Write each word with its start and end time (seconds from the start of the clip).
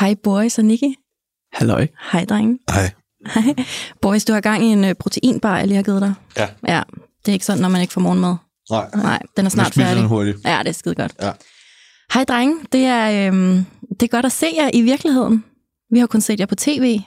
hej 0.00 0.14
Boris 0.22 0.58
og 0.58 0.64
Nikki. 0.64 0.94
Halløj. 1.52 1.86
Hej 2.12 2.24
drenge. 2.24 2.58
Hej. 2.70 2.90
Hej. 3.34 3.54
Boris, 4.02 4.24
du 4.24 4.32
har 4.32 4.40
gang 4.40 4.64
i 4.64 4.66
en 4.66 4.84
øh, 4.84 4.94
proteinbar, 4.94 5.58
jeg 5.58 5.66
lige 5.66 5.76
har 5.76 5.82
givet 5.82 6.02
dig. 6.02 6.14
Ja. 6.36 6.48
Ja, 6.68 6.82
det 7.20 7.28
er 7.28 7.32
ikke 7.32 7.44
sådan, 7.44 7.62
når 7.62 7.68
man 7.68 7.80
ikke 7.80 7.92
får 7.92 8.00
morgenmad. 8.00 8.36
Nej. 8.70 8.88
Nej, 8.94 9.22
den 9.36 9.46
er 9.46 9.50
snart 9.50 9.74
færdig. 9.74 9.96
den 10.00 10.08
hurtigt. 10.08 10.38
Ja, 10.44 10.58
det 10.58 10.68
er 10.68 10.72
skide 10.72 10.94
godt. 10.94 11.14
Ja. 11.22 11.30
Hej 12.14 12.24
drenge, 12.24 12.56
det 12.72 12.84
er, 12.84 13.28
øhm, 13.28 13.64
det 13.90 14.02
er 14.02 14.06
godt 14.08 14.26
at 14.26 14.32
se 14.32 14.46
jer 14.56 14.70
i 14.74 14.82
virkeligheden. 14.82 15.44
Vi 15.92 15.98
har 15.98 16.06
kun 16.06 16.20
set 16.20 16.40
jer 16.40 16.46
på 16.46 16.54
tv 16.54 16.98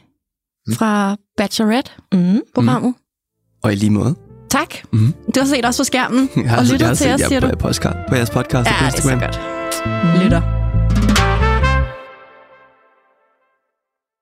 fra 0.76 1.18
Bachelorette-programmet. 1.38 2.90
Mm. 2.98 3.60
Og 3.64 3.72
i 3.74 3.76
lige 3.76 3.90
måde. 3.90 4.16
Tak. 4.50 4.76
Mhm. 4.94 5.14
Du 5.36 5.40
har 5.40 5.48
set 5.48 5.66
os 5.66 5.78
på 5.78 5.84
skærmen 5.84 6.30
Jeg 6.36 6.50
har, 6.50 6.58
og 6.58 6.64
jeg 6.64 6.72
lyttet 6.72 6.88
har 6.88 6.96
til 6.96 7.12
os, 7.14 7.22
siger 7.22 7.40
på, 7.40 7.48
du? 7.48 7.52
på, 7.52 7.58
podcast, 7.60 7.98
på 8.10 8.16
jeres 8.16 8.30
podcast 8.30 8.70
Ja, 8.70 8.74
på 8.80 8.86
det 8.86 8.88
er 8.98 9.02
så 9.02 9.10
Instagram. 9.10 9.20
godt. 9.20 10.24
Lytter. 10.24 10.61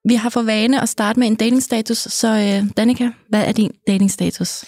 Vi 0.09 0.15
har 0.15 0.29
for 0.29 0.41
vane 0.41 0.81
at 0.81 0.89
starte 0.89 1.19
med 1.19 1.27
en 1.27 1.35
datingstatus, 1.35 1.97
så 1.97 2.27
øh, 2.27 2.69
Danika, 2.77 3.09
hvad 3.29 3.45
er 3.45 3.51
din 3.51 3.71
datingstatus? 3.87 4.65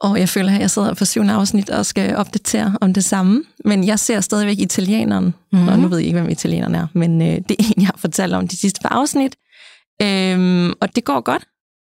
Og 0.00 0.18
jeg 0.18 0.28
føler, 0.28 0.54
at 0.54 0.60
jeg 0.60 0.70
sidder 0.70 0.94
på 0.94 1.04
syvende 1.04 1.34
afsnit 1.34 1.70
og 1.70 1.86
skal 1.86 2.16
opdatere 2.16 2.78
om 2.80 2.94
det 2.94 3.04
samme. 3.04 3.44
Men 3.64 3.86
jeg 3.86 3.98
ser 3.98 4.20
stadigvæk 4.20 4.58
italieneren. 4.58 5.24
Mhm. 5.24 5.62
Mm. 5.62 5.68
Og 5.68 5.78
nu 5.78 5.88
ved 5.88 5.98
jeg 5.98 6.06
ikke, 6.06 6.20
hvem 6.20 6.30
italieneren 6.30 6.74
er, 6.74 6.86
men 6.94 7.22
øh, 7.22 7.28
det 7.28 7.50
er 7.50 7.64
en, 7.64 7.82
jeg 7.82 7.86
har 7.86 7.96
fortalt 7.98 8.34
om 8.34 8.48
de 8.48 8.56
sidste 8.56 8.80
par 8.80 8.88
afsnit. 8.88 9.36
Øhm, 10.02 10.72
og 10.80 10.96
det 10.96 11.04
går 11.04 11.20
godt. 11.20 11.44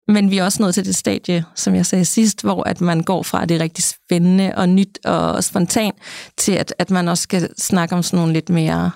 Men 0.09 0.31
vi 0.31 0.39
er 0.39 0.45
også 0.45 0.63
nået 0.63 0.75
til 0.75 0.85
det 0.85 0.95
stadie, 0.95 1.45
som 1.55 1.75
jeg 1.75 1.87
sagde 1.87 2.05
sidst, 2.05 2.43
hvor 2.43 2.63
at 2.63 2.81
man 2.81 3.03
går 3.03 3.23
fra, 3.23 3.43
at 3.43 3.49
det 3.49 3.55
er 3.55 3.61
rigtig 3.61 3.85
spændende 3.85 4.53
og 4.57 4.69
nyt 4.69 4.99
og 5.05 5.45
spontan, 5.45 5.93
til 6.37 6.53
at, 6.53 6.75
at 6.79 6.91
man 6.91 7.09
også 7.09 7.23
skal 7.23 7.49
snakke 7.59 7.95
om 7.95 8.03
sådan 8.03 8.17
nogle 8.19 8.33
lidt 8.33 8.49
mere 8.49 8.91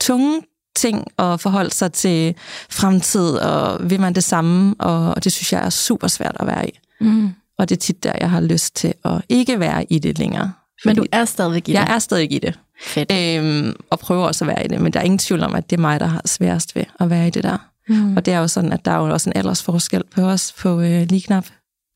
tunge 0.00 0.40
ting 0.76 1.06
og 1.16 1.40
forholde 1.40 1.70
sig 1.70 1.92
til 1.92 2.34
fremtid, 2.70 3.28
og 3.30 3.90
vil 3.90 4.00
man 4.00 4.14
det 4.14 4.24
samme, 4.24 4.74
og 4.78 5.24
det 5.24 5.32
synes 5.32 5.52
jeg 5.52 5.64
er 5.64 5.70
super 5.70 6.08
svært 6.08 6.36
at 6.40 6.46
være 6.46 6.68
i. 6.68 6.78
Mm. 7.00 7.30
Og 7.58 7.68
det 7.68 7.76
er 7.76 7.80
tit 7.80 8.04
der, 8.04 8.12
jeg 8.20 8.30
har 8.30 8.40
lyst 8.40 8.76
til 8.76 8.94
at 9.04 9.22
ikke 9.28 9.60
være 9.60 9.92
i 9.92 9.98
det 9.98 10.18
længere. 10.18 10.52
Men 10.84 10.96
du 10.96 11.04
er 11.12 11.24
stadigvæk 11.24 11.68
i 11.68 11.72
det. 11.72 11.78
jeg 11.78 11.94
er 11.94 11.98
stadig 11.98 12.32
i 12.32 12.38
det, 12.38 12.58
Fedt. 12.80 13.12
øhm, 13.12 13.76
og 13.90 13.98
prøver 13.98 14.26
også 14.26 14.44
at 14.44 14.48
være 14.48 14.64
i 14.64 14.68
det, 14.68 14.80
men 14.80 14.92
der 14.92 15.00
er 15.00 15.04
ingen 15.04 15.18
tvivl 15.18 15.42
om, 15.42 15.54
at 15.54 15.70
det 15.70 15.76
er 15.76 15.80
mig, 15.80 16.00
der 16.00 16.06
har 16.06 16.22
sværest 16.24 16.76
ved 16.76 16.84
at 17.00 17.10
være 17.10 17.26
i 17.26 17.30
det 17.30 17.42
der. 17.42 17.56
Mm. 17.88 18.16
Og 18.16 18.26
det 18.26 18.34
er 18.34 18.38
jo 18.38 18.48
sådan, 18.48 18.72
at 18.72 18.84
der 18.84 18.90
er 18.90 18.96
jo 18.96 19.12
også 19.12 19.30
en 19.30 19.36
aldersforskel 19.36 20.02
på 20.14 20.20
os 20.22 20.54
på 20.58 20.80
øh, 20.80 21.06
lige 21.08 21.22
knap 21.22 21.46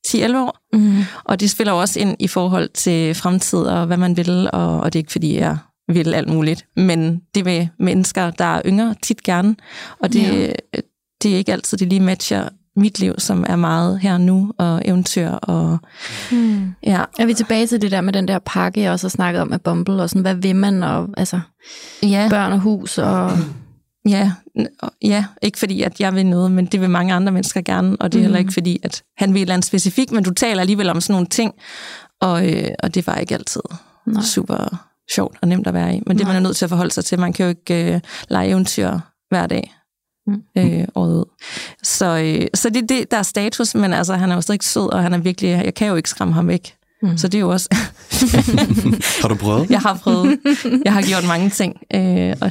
10-11 0.06 0.37
år. 0.37 0.59
Mm. 0.72 1.03
Og 1.25 1.41
det 1.41 1.50
spiller 1.50 1.72
jo 1.72 1.81
også 1.81 2.00
ind 2.00 2.17
i 2.19 2.28
forhold 2.28 2.69
til 2.69 3.15
fremtid 3.15 3.59
og 3.59 3.87
hvad 3.87 3.97
man 3.97 4.17
vil, 4.17 4.50
og, 4.53 4.81
og 4.81 4.93
det 4.93 4.99
er 4.99 5.00
ikke 5.00 5.12
fordi, 5.12 5.38
jeg 5.38 5.56
vil 5.88 6.15
alt 6.15 6.28
muligt. 6.28 6.66
Men 6.76 7.21
det 7.34 7.44
vil 7.44 7.69
mennesker, 7.78 8.31
der 8.31 8.44
er 8.44 8.62
yngre, 8.66 8.94
tit 9.03 9.22
gerne. 9.22 9.56
Og 10.03 10.12
det, 10.12 10.22
Ja. 10.22 10.53
det 11.22 11.32
er 11.32 11.37
ikke 11.37 11.53
altid, 11.53 11.78
det 11.78 11.88
lige 11.88 12.00
matcher 12.00 12.49
mit 12.76 12.99
liv, 12.99 13.15
som 13.19 13.44
er 13.49 13.56
meget 13.56 13.99
her 14.00 14.19
nu, 14.19 14.53
og 14.59 14.82
eventyr, 14.84 15.31
og 15.31 15.78
Mm. 16.32 16.75
ja, 16.82 17.00
Er 17.19 17.26
vi 17.26 17.34
tilbage 17.34 17.66
til 17.66 17.82
det 17.82 17.91
der 17.91 18.00
med 18.00 18.12
den 18.12 18.28
der 18.28 18.38
pakke, 18.38 18.81
jeg 18.81 18.93
også 18.93 19.06
har 19.06 19.10
snakket 19.10 19.43
om 19.43 19.49
med 19.49 19.59
Bumble, 19.59 20.03
og 20.03 20.09
sådan, 20.10 20.22
hvad 20.22 20.34
vil 20.34 20.56
man, 20.56 20.82
og 20.82 21.09
altså, 21.16 21.41
ja, 22.03 22.26
børn 22.31 22.53
og 22.53 22.59
hus, 22.59 22.99
og... 22.99 23.31
ja, 24.09 24.32
ja, 25.03 25.25
ikke 25.43 25.59
fordi, 25.59 25.82
at 25.82 26.00
jeg 26.00 26.15
vil 26.15 26.26
noget, 26.26 26.50
men 26.53 26.66
det 26.66 26.81
vil 26.81 26.91
mange 26.91 27.15
andre 27.15 27.32
mennesker 27.32 27.60
gerne, 27.60 27.97
og 28.00 28.12
det 28.12 28.19
er 28.19 28.20
Mhm. 28.20 28.25
heller 28.25 28.38
ikke 28.38 28.53
fordi, 28.53 28.81
at 28.82 29.03
han 29.16 29.34
vil 29.34 29.38
et 29.41 29.43
eller 29.43 29.55
andet 29.55 29.66
specifikt, 29.66 30.12
men 30.12 30.25
du 30.25 30.31
taler 30.34 30.60
alligevel 30.60 30.88
om 30.91 31.00
sådan 31.00 31.15
nogle 31.15 31.26
ting, 31.26 31.53
og, 32.20 32.49
øh, 32.53 32.69
og 32.82 32.94
det 32.94 33.06
var 33.06 33.15
ikke 33.15 33.34
altid. 33.34 33.60
Nej. 34.06 34.22
super 34.22 34.88
sjovt 35.15 35.37
og 35.43 35.49
nemt 35.49 35.67
at 35.67 35.75
være 35.75 35.97
i. 35.97 36.03
Men 36.07 36.17
det 36.19 36.25
er 36.25 36.29
man 36.29 36.37
er 36.37 36.41
nødt 36.41 36.57
til 36.57 36.65
at 36.65 36.69
forholde 36.69 36.91
sig 36.91 37.05
til. 37.05 37.21
Man 37.21 37.33
kan 37.33 37.45
jo 37.45 37.49
ikke 37.51 37.95
øh, 37.95 38.01
lege 38.29 38.49
eventyr 38.49 38.99
hver 39.31 39.47
dag 39.47 39.75
Mm. 40.27 40.43
øh, 40.59 40.85
året 40.95 41.15
ud. 41.15 41.25
Så, 41.83 42.07
øh, 42.07 42.47
så 42.55 42.71
det 42.71 42.83
er 42.83 42.87
det, 42.87 43.11
der 43.11 43.17
er 43.17 43.23
status, 43.23 43.75
men 43.75 43.93
altså, 43.93 44.15
han 44.15 44.31
er 44.31 44.35
jo 44.35 44.41
stadig 44.41 44.63
sød, 44.63 44.93
og 44.93 45.03
han 45.03 45.15
er 45.15 45.19
virkelig, 45.19 45.49
jeg 45.65 45.75
kan 45.75 45.89
jo 45.89 45.95
ikke 45.97 46.11
skræmme 46.11 46.35
ham 46.35 46.49
væk. 46.49 46.75
Mm. 47.03 47.17
Så 47.19 47.29
det 47.29 47.39
er 47.39 47.41
jo 47.41 47.49
også, 47.51 47.69
Har 49.23 49.29
du 49.29 49.35
prøvet? 49.35 49.71
jeg 49.71 49.81
har 49.81 49.95
prøvet, 49.95 50.39
jeg 50.85 50.93
har 50.93 51.03
gjort 51.03 51.25
mange 51.27 51.51
ting. 51.51 51.77
Øh, 51.95 52.01
og, 52.41 52.51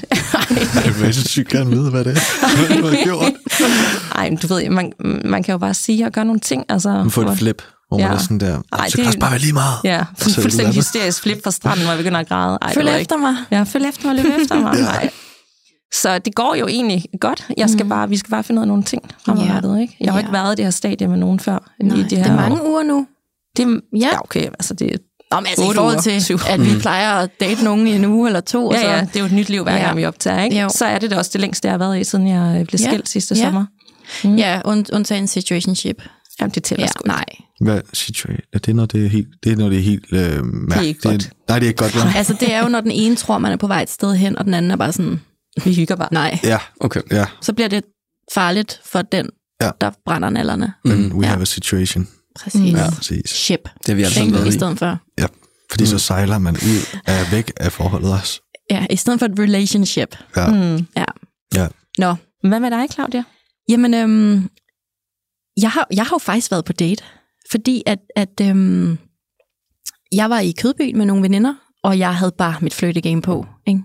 Jeg 0.86 0.94
vil 1.02 1.14
så 1.14 1.28
sygt 1.28 1.50
gerne 1.50 1.70
vide, 1.70 1.90
hvad 1.90 2.04
det 2.04 2.12
er. 2.18 2.68
Hvad 2.68 2.78
du 2.82 2.88
har 2.88 3.04
gjort. 3.04 3.34
ej, 4.16 4.30
men 4.30 4.38
du 4.40 4.48
ved, 4.48 4.70
man, 4.70 4.94
man 5.26 5.44
kan 5.44 5.52
jo 5.52 5.58
bare 5.58 5.74
sige 5.74 6.06
og 6.06 6.12
gøre 6.12 6.26
nogle 6.26 6.40
ting. 6.40 6.66
Altså, 6.70 6.90
Man 6.90 7.12
får 7.12 7.22
hvor- 7.22 7.32
et 7.32 7.38
flip, 7.38 7.62
hvor 7.88 7.98
man 7.98 8.08
Ja. 8.08 8.14
er 8.14 8.18
sådan 8.18 8.40
der, 8.40 8.62
Ej, 8.72 8.90
så 8.90 8.92
det- 8.92 8.94
kan 8.96 9.06
også 9.08 9.20
bare 9.20 9.32
være 9.32 9.40
lige 9.40 9.54
meget. 9.54 9.76
Ja, 9.84 9.98
Og 10.00 10.06
er 10.20 10.24
det 10.26 10.36
fuldstændig 10.36 10.76
hysterisk 10.76 11.22
flip 11.24 11.44
fra 11.44 11.52
stranden, 11.52 11.84
hvor 11.84 11.92
jeg 11.92 11.98
begynder 11.98 12.20
at 12.20 12.28
græde. 12.28 12.58
Ej, 12.62 12.68
det 12.68 12.76
Følg 12.76 12.90
efter 13.02 13.18
mig. 13.18 13.36
Ja, 13.52 13.64
følg 13.64 13.86
efter 13.86 14.08
mig, 14.14 14.24
løb 14.24 14.34
efter 14.42 14.60
mig. 14.60 14.74
Ja. 14.78 14.82
Nej. 14.84 15.10
Så 15.94 16.20
det 16.20 16.36
går 16.36 16.56
jo 16.56 16.68
egentlig 16.68 17.06
godt. 17.22 17.48
Jeg 17.58 17.70
skal 17.70 17.84
Mhm. 17.84 17.90
bare, 17.90 18.10
vi 18.10 18.18
skal 18.18 18.30
bare 18.32 18.44
finde 18.44 18.60
ud 18.60 18.64
af 18.64 18.68
nogle 18.68 18.84
ting 18.84 19.02
fremadrettet. 19.26 19.82
Ikke? 19.82 19.98
Jeg 20.00 20.12
har 20.14 20.20
Ja. 20.20 20.24
ikke 20.26 20.34
været 20.34 20.54
i 20.54 20.56
det 20.56 20.66
her 20.66 20.72
stadie 20.72 21.08
med 21.08 21.18
nogen 21.18 21.40
før. 21.40 21.72
Nej, 21.84 21.96
i 21.96 22.02
det, 22.02 22.10
det, 22.10 22.18
her 22.18 22.32
er 22.32 22.36
mange 22.36 22.66
uger 22.68 22.84
nu. 22.84 23.08
Det, 23.58 23.66
er- 23.66 23.80
Ja. 23.94 24.08
ja, 24.08 24.20
okay. 24.20 24.44
Altså 24.46 24.74
det, 24.74 25.00
Nå, 25.32 25.40
men 25.40 25.48
altså 25.48 25.64
i 25.64 25.66
forhold 25.76 25.94
uger. 25.94 26.02
til, 26.02 26.24
Syv. 26.24 26.38
at 26.50 26.62
vi 26.66 26.80
plejer 26.80 27.14
at 27.14 27.30
date 27.40 27.64
nogen 27.64 27.88
i 27.88 27.92
en 27.96 28.06
uge 28.06 28.28
eller 28.30 28.40
to. 28.42 28.68
og 28.68 28.74
ja, 28.74 28.82
så, 28.82 28.88
ja, 28.88 29.02
det 29.02 29.16
er 29.16 29.20
jo 29.20 29.26
et 29.26 29.32
nyt 29.32 29.50
liv, 29.50 29.64
hver 29.64 29.76
Ja. 29.76 29.84
gang 29.84 29.98
vi 29.98 30.06
optager. 30.06 30.44
Ikke? 30.44 30.62
Jo. 30.62 30.70
Så 30.70 30.86
er 30.86 31.00
det 31.00 31.12
da 31.12 31.18
også 31.18 31.32
det 31.34 31.42
længste, 31.42 31.66
jeg 31.68 31.74
har 31.74 31.78
været 31.78 32.00
i, 32.00 32.04
siden 32.04 32.28
jeg 32.28 32.66
blev 32.68 32.80
Ja. 32.84 32.88
skilt 32.90 33.10
sidste 33.10 33.36
Ja. 33.36 33.44
sommer. 33.44 33.66
ja 34.24 34.62
und, 34.66 34.86
undtagen 34.94 35.28
situationship. 35.28 36.02
Jamen, 36.42 36.52
det 36.52 36.64
tæller 36.64 36.84
Ja, 36.84 36.88
sgu 36.88 37.00
ikke. 37.02 37.08
nej. 37.08 37.24
Hvad 37.62 37.82
situation? 37.94 38.40
Er 38.54 38.60
det, 38.60 38.76
når 38.76 38.86
det 38.86 39.06
er 39.06 39.10
helt, 39.10 39.28
det 39.44 39.52
er, 39.52 39.56
når 39.56 39.70
det 39.70 39.78
er 39.78 39.82
helt 39.84 40.06
øh, 40.14 40.46
mærkt? 40.46 40.84
ikke 40.86 41.02
godt. 41.02 41.30
nej, 41.50 41.60
det 41.60 41.66
er 41.66 41.70
ikke 41.70 41.84
godt, 41.84 41.96
vel? 41.96 42.04
Altså, 42.16 42.34
det 42.40 42.54
er 42.54 42.64
jo, 42.64 42.70
når 42.70 42.82
den 42.82 42.92
ene 42.92 43.16
tror, 43.16 43.38
man 43.38 43.52
er 43.52 43.56
på 43.58 43.68
vej 43.68 43.82
et 43.82 43.90
sted 43.90 44.16
hen, 44.16 44.38
og 44.38 44.46
den 44.46 44.54
anden 44.54 44.72
er 44.72 44.76
bare 44.76 44.94
sådan, 44.94 45.22
Vi 45.64 45.74
hygger 45.76 45.96
bare. 45.96 46.10
nej. 46.12 46.40
Ja, 46.44 46.58
Okay. 46.80 47.02
ja. 47.12 47.26
Så 47.42 47.54
bliver 47.54 47.68
det 47.68 47.84
farligt 48.34 48.82
for 48.86 49.02
den, 49.02 49.30
Ja. 49.62 49.72
der 49.82 49.92
brænder 50.06 50.30
nallerne. 50.30 50.74
Men 50.86 51.14
we 51.14 51.26
Ja. 51.26 51.28
have 51.32 51.42
a 51.42 51.46
situation. 51.46 52.08
Præcis. 52.40 52.62
Mm. 52.62 52.66
Ja, 52.68 52.90
præcis. 52.96 53.30
Ship. 53.30 53.70
Det 53.86 53.90
er 53.92 53.96
vi 53.96 54.04
altså 54.04 54.26
med 54.26 54.46
I 54.48 54.52
stedet 54.52 54.80
for. 54.80 55.00
Ja, 55.20 55.26
fordi 55.72 55.86
så 55.86 56.00
sejler 56.00 56.38
man 56.38 56.56
ud 56.56 57.00
af 57.08 57.32
væk 57.32 57.52
af 57.58 57.72
forholdet 57.72 58.14
også. 58.14 58.42
Ja, 58.72 58.86
i 58.90 58.96
stedet 58.96 59.20
for 59.20 59.26
et 59.26 59.40
relationship. 59.40 60.18
Ja. 60.36 60.48
Mm. 60.48 60.88
Ja. 60.98 61.06
Ja. 61.56 61.68
Nå, 61.98 62.16
Hvad 62.48 62.60
med 62.60 62.72
dig, 62.72 62.86
Claudia? 62.94 63.24
Jamen, 63.70 63.94
øhm, 63.94 64.50
jeg, 65.62 65.72
har, 65.72 65.88
jeg 65.94 66.04
har 66.06 66.16
jo 66.16 66.18
faktisk 66.18 66.52
været 66.52 66.66
på 66.66 66.74
date, 66.74 67.04
fordi 67.52 67.84
at, 67.86 68.00
at 68.16 68.42
øhm, 68.42 68.98
jeg 70.12 70.30
var 70.30 70.40
i 70.40 70.52
Kødbyen 70.52 70.98
med 70.98 71.06
nogle 71.06 71.24
veninder, 71.24 71.54
og 71.84 72.00
jeg 72.00 72.16
havde 72.16 72.32
bare 72.38 72.56
mit 72.62 72.74
fløjtegame 72.74 73.22
på. 73.22 73.46
Ikke? 73.68 73.82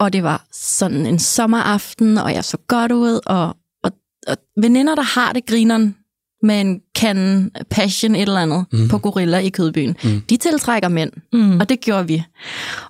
Og 0.00 0.12
det 0.12 0.22
var 0.22 0.46
sådan 0.52 1.06
en 1.06 1.18
sommeraften, 1.18 2.18
og 2.18 2.32
jeg 2.34 2.44
så 2.44 2.56
godt 2.56 2.92
ud, 2.92 3.20
og, 3.26 3.56
og, 3.82 3.92
og 4.26 4.36
veninder, 4.56 4.94
der 4.94 5.02
har 5.02 5.32
det 5.32 5.46
grineren 5.46 5.96
med 6.42 6.60
en 6.60 6.80
kan 6.94 7.50
passion 7.70 8.14
et 8.14 8.22
eller 8.22 8.40
andet 8.40 8.66
mm. 8.72 8.88
på 8.88 8.98
Gorilla 8.98 9.38
i 9.38 9.48
Kødbyen, 9.48 9.96
mm. 10.04 10.20
de 10.20 10.36
tiltrækker 10.36 10.88
mænd, 10.88 11.12
Mm. 11.32 11.60
og 11.60 11.68
det 11.68 11.80
gjorde 11.80 12.06
vi. 12.06 12.22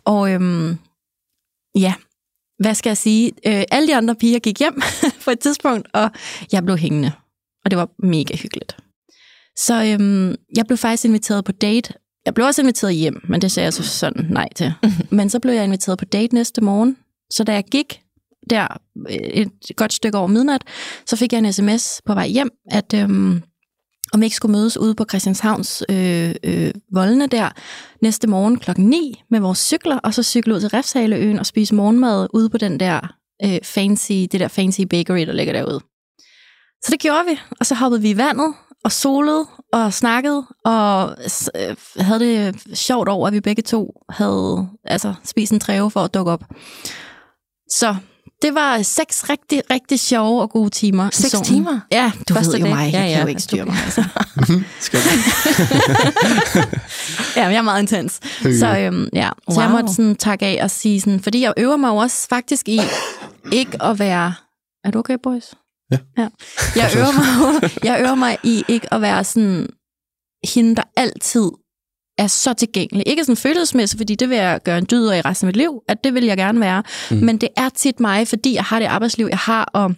Og 0.04 0.32
øhm, 0.32 0.78
ja, 1.78 1.94
hvad 2.58 2.74
skal 2.74 2.90
jeg 2.90 2.96
sige? 2.96 3.32
Øh, 3.46 3.64
alle 3.70 3.88
de 3.88 3.96
andre 3.96 4.14
piger 4.14 4.38
gik 4.38 4.58
hjem 4.58 4.82
på 5.24 5.30
et 5.30 5.38
tidspunkt, 5.38 5.88
og 5.92 6.10
jeg 6.52 6.64
blev 6.64 6.76
hængende. 6.76 7.12
Og 7.64 7.70
det 7.70 7.78
var 7.78 7.88
mega 7.98 8.36
hyggeligt. 8.36 8.76
Så 9.58 9.84
øhm, 9.84 10.34
jeg 10.56 10.66
blev 10.66 10.76
faktisk 10.76 11.04
inviteret 11.04 11.44
på 11.44 11.52
date. 11.52 11.94
Jeg 12.26 12.34
blev 12.34 12.46
også 12.46 12.62
inviteret 12.62 12.94
hjem, 12.94 13.20
men 13.28 13.40
det 13.40 13.52
sagde 13.52 13.64
jeg 13.64 13.72
så 13.72 13.82
sådan 13.82 14.26
nej 14.30 14.48
til. 14.56 14.72
men 15.10 15.30
så 15.30 15.40
blev 15.40 15.54
jeg 15.54 15.64
inviteret 15.64 15.98
på 15.98 16.04
date 16.04 16.34
næste 16.34 16.60
morgen. 16.60 16.96
Så 17.30 17.44
da 17.44 17.52
jeg 17.54 17.64
gik 17.64 18.00
der 18.50 18.66
øh, 19.10 19.16
et 19.16 19.50
godt 19.76 19.92
stykke 19.92 20.18
over 20.18 20.26
midnat, 20.26 20.62
så 21.06 21.16
fik 21.16 21.32
jeg 21.32 21.38
en 21.38 21.52
sms 21.52 22.02
på 22.06 22.14
vej 22.14 22.28
hjem, 22.28 22.50
at 22.70 22.94
øhm, 22.94 23.42
om 24.12 24.20
vi 24.20 24.26
ikke 24.26 24.36
skulle 24.36 24.52
mødes 24.52 24.76
ude 24.76 24.94
på 24.94 25.04
Christianshavns 25.08 25.82
øh, 25.88 26.34
øh, 26.44 26.70
voldene 26.92 27.26
der 27.26 27.50
næste 28.02 28.26
morgen 28.26 28.58
klokken 28.58 28.86
9 28.86 29.22
med 29.30 29.40
vores 29.40 29.58
cykler, 29.58 29.98
og 29.98 30.14
så 30.14 30.22
cykle 30.22 30.54
ud 30.54 30.60
til 30.60 30.68
Refshaleøen 30.68 31.38
og 31.38 31.46
spise 31.46 31.74
morgenmad 31.74 32.26
ude 32.34 32.50
på 32.50 32.58
den 32.58 32.80
der 32.80 33.14
øh, 33.44 33.58
fancy, 33.62 34.12
det 34.12 34.40
der 34.40 34.48
fancy 34.48 34.80
bakery, 34.80 35.26
der 35.26 35.32
ligger 35.32 35.52
derude. 35.52 35.80
Så 36.84 36.90
det 36.90 37.00
gjorde 37.00 37.24
vi, 37.30 37.38
og 37.60 37.66
så 37.66 37.74
hoppede 37.74 38.02
vi 38.02 38.10
i 38.10 38.16
vandet 38.16 38.54
og 38.86 38.92
solede 38.92 39.46
og 39.72 39.92
snakkede 39.92 40.46
og 40.64 41.16
øh, 41.56 41.76
havde 41.98 42.20
det 42.20 42.56
sjovt 42.78 43.08
over, 43.08 43.26
at 43.26 43.32
vi 43.32 43.40
begge 43.40 43.62
to 43.62 43.90
havde 44.10 44.68
altså, 44.84 45.14
spist 45.24 45.52
en 45.52 45.60
træve 45.60 45.90
for 45.90 46.00
at 46.00 46.14
dukke 46.14 46.32
op. 46.32 46.44
Så 47.70 47.96
Det 48.42 48.54
var 48.54 48.82
seks 48.82 49.30
rigtig, 49.30 49.62
rigtig 49.70 50.00
sjove 50.00 50.42
og 50.42 50.50
gode 50.50 50.70
timer. 50.70 51.10
Seks 51.12 51.30
solen. 51.30 51.44
timer? 51.44 51.80
Ja, 51.92 52.12
du 52.28 52.34
Første 52.34 52.52
ved 52.52 52.58
jo 52.58 52.64
dag? 52.66 52.74
mig. 52.74 52.84
Jeg 52.84 52.92
Ja, 52.92 52.98
kan 53.00 53.10
ja. 53.10 53.20
jo 53.22 53.26
ikke 53.26 53.40
styre 53.42 53.64
mig. 53.64 53.74
Altså. 53.84 54.04
Skal 54.80 55.00
Ja, 57.36 57.42
men 57.44 57.52
jeg 57.52 57.58
er 57.58 57.62
meget 57.62 57.80
intens. 57.82 58.20
Så, 58.58 58.78
øhm, 58.78 59.08
ja. 59.12 59.28
så 59.50 59.60
jeg 59.60 59.70
Wow. 59.70 59.80
måtte 59.80 59.94
sådan 59.94 60.16
takke 60.16 60.46
af 60.46 60.64
og 60.64 60.70
sige 60.70 61.00
sådan, 61.00 61.20
fordi 61.20 61.40
jeg 61.42 61.52
øver 61.56 61.76
mig 61.76 61.88
jo 61.88 61.96
også 61.96 62.28
faktisk 62.28 62.68
i 62.68 62.80
ikke 63.52 63.82
at 63.82 63.98
være... 63.98 64.34
Er 64.84 64.90
du 64.90 64.98
okay, 64.98 65.16
boys? 65.22 65.44
Ja. 65.90 65.98
ja. 66.18 66.28
Jeg, 66.76 66.92
øver 66.96 67.12
mig, 67.12 67.70
jeg 67.84 68.00
øver 68.00 68.14
mig 68.14 68.38
i 68.44 68.64
ikke 68.68 68.94
at 68.94 69.00
være 69.00 69.24
sådan 69.24 69.68
hende, 70.54 70.76
der 70.76 70.82
altid 70.96 71.50
er 72.18 72.26
så 72.26 72.52
tilgængelig. 72.52 73.08
Ikke 73.08 73.24
sådan 73.24 73.36
følelsesmæssigt, 73.36 74.00
fordi 74.00 74.14
det 74.14 74.28
vil 74.28 74.36
jeg 74.36 74.60
gøre 74.64 74.78
en 74.78 74.86
dyd 74.90 75.06
af 75.06 75.18
i 75.18 75.20
resten 75.20 75.46
af 75.46 75.48
mit 75.48 75.56
liv, 75.56 75.82
at 75.88 76.04
det 76.04 76.14
vil 76.14 76.24
jeg 76.24 76.36
gerne 76.36 76.60
være. 76.60 76.82
Mm. 77.10 77.16
Men 77.16 77.38
det 77.38 77.48
er 77.56 77.68
tit 77.68 78.00
mig, 78.00 78.28
fordi 78.28 78.54
jeg 78.54 78.64
har 78.64 78.78
det 78.78 78.86
arbejdsliv, 78.86 79.26
jeg 79.30 79.38
har, 79.38 79.64
og 79.64 79.94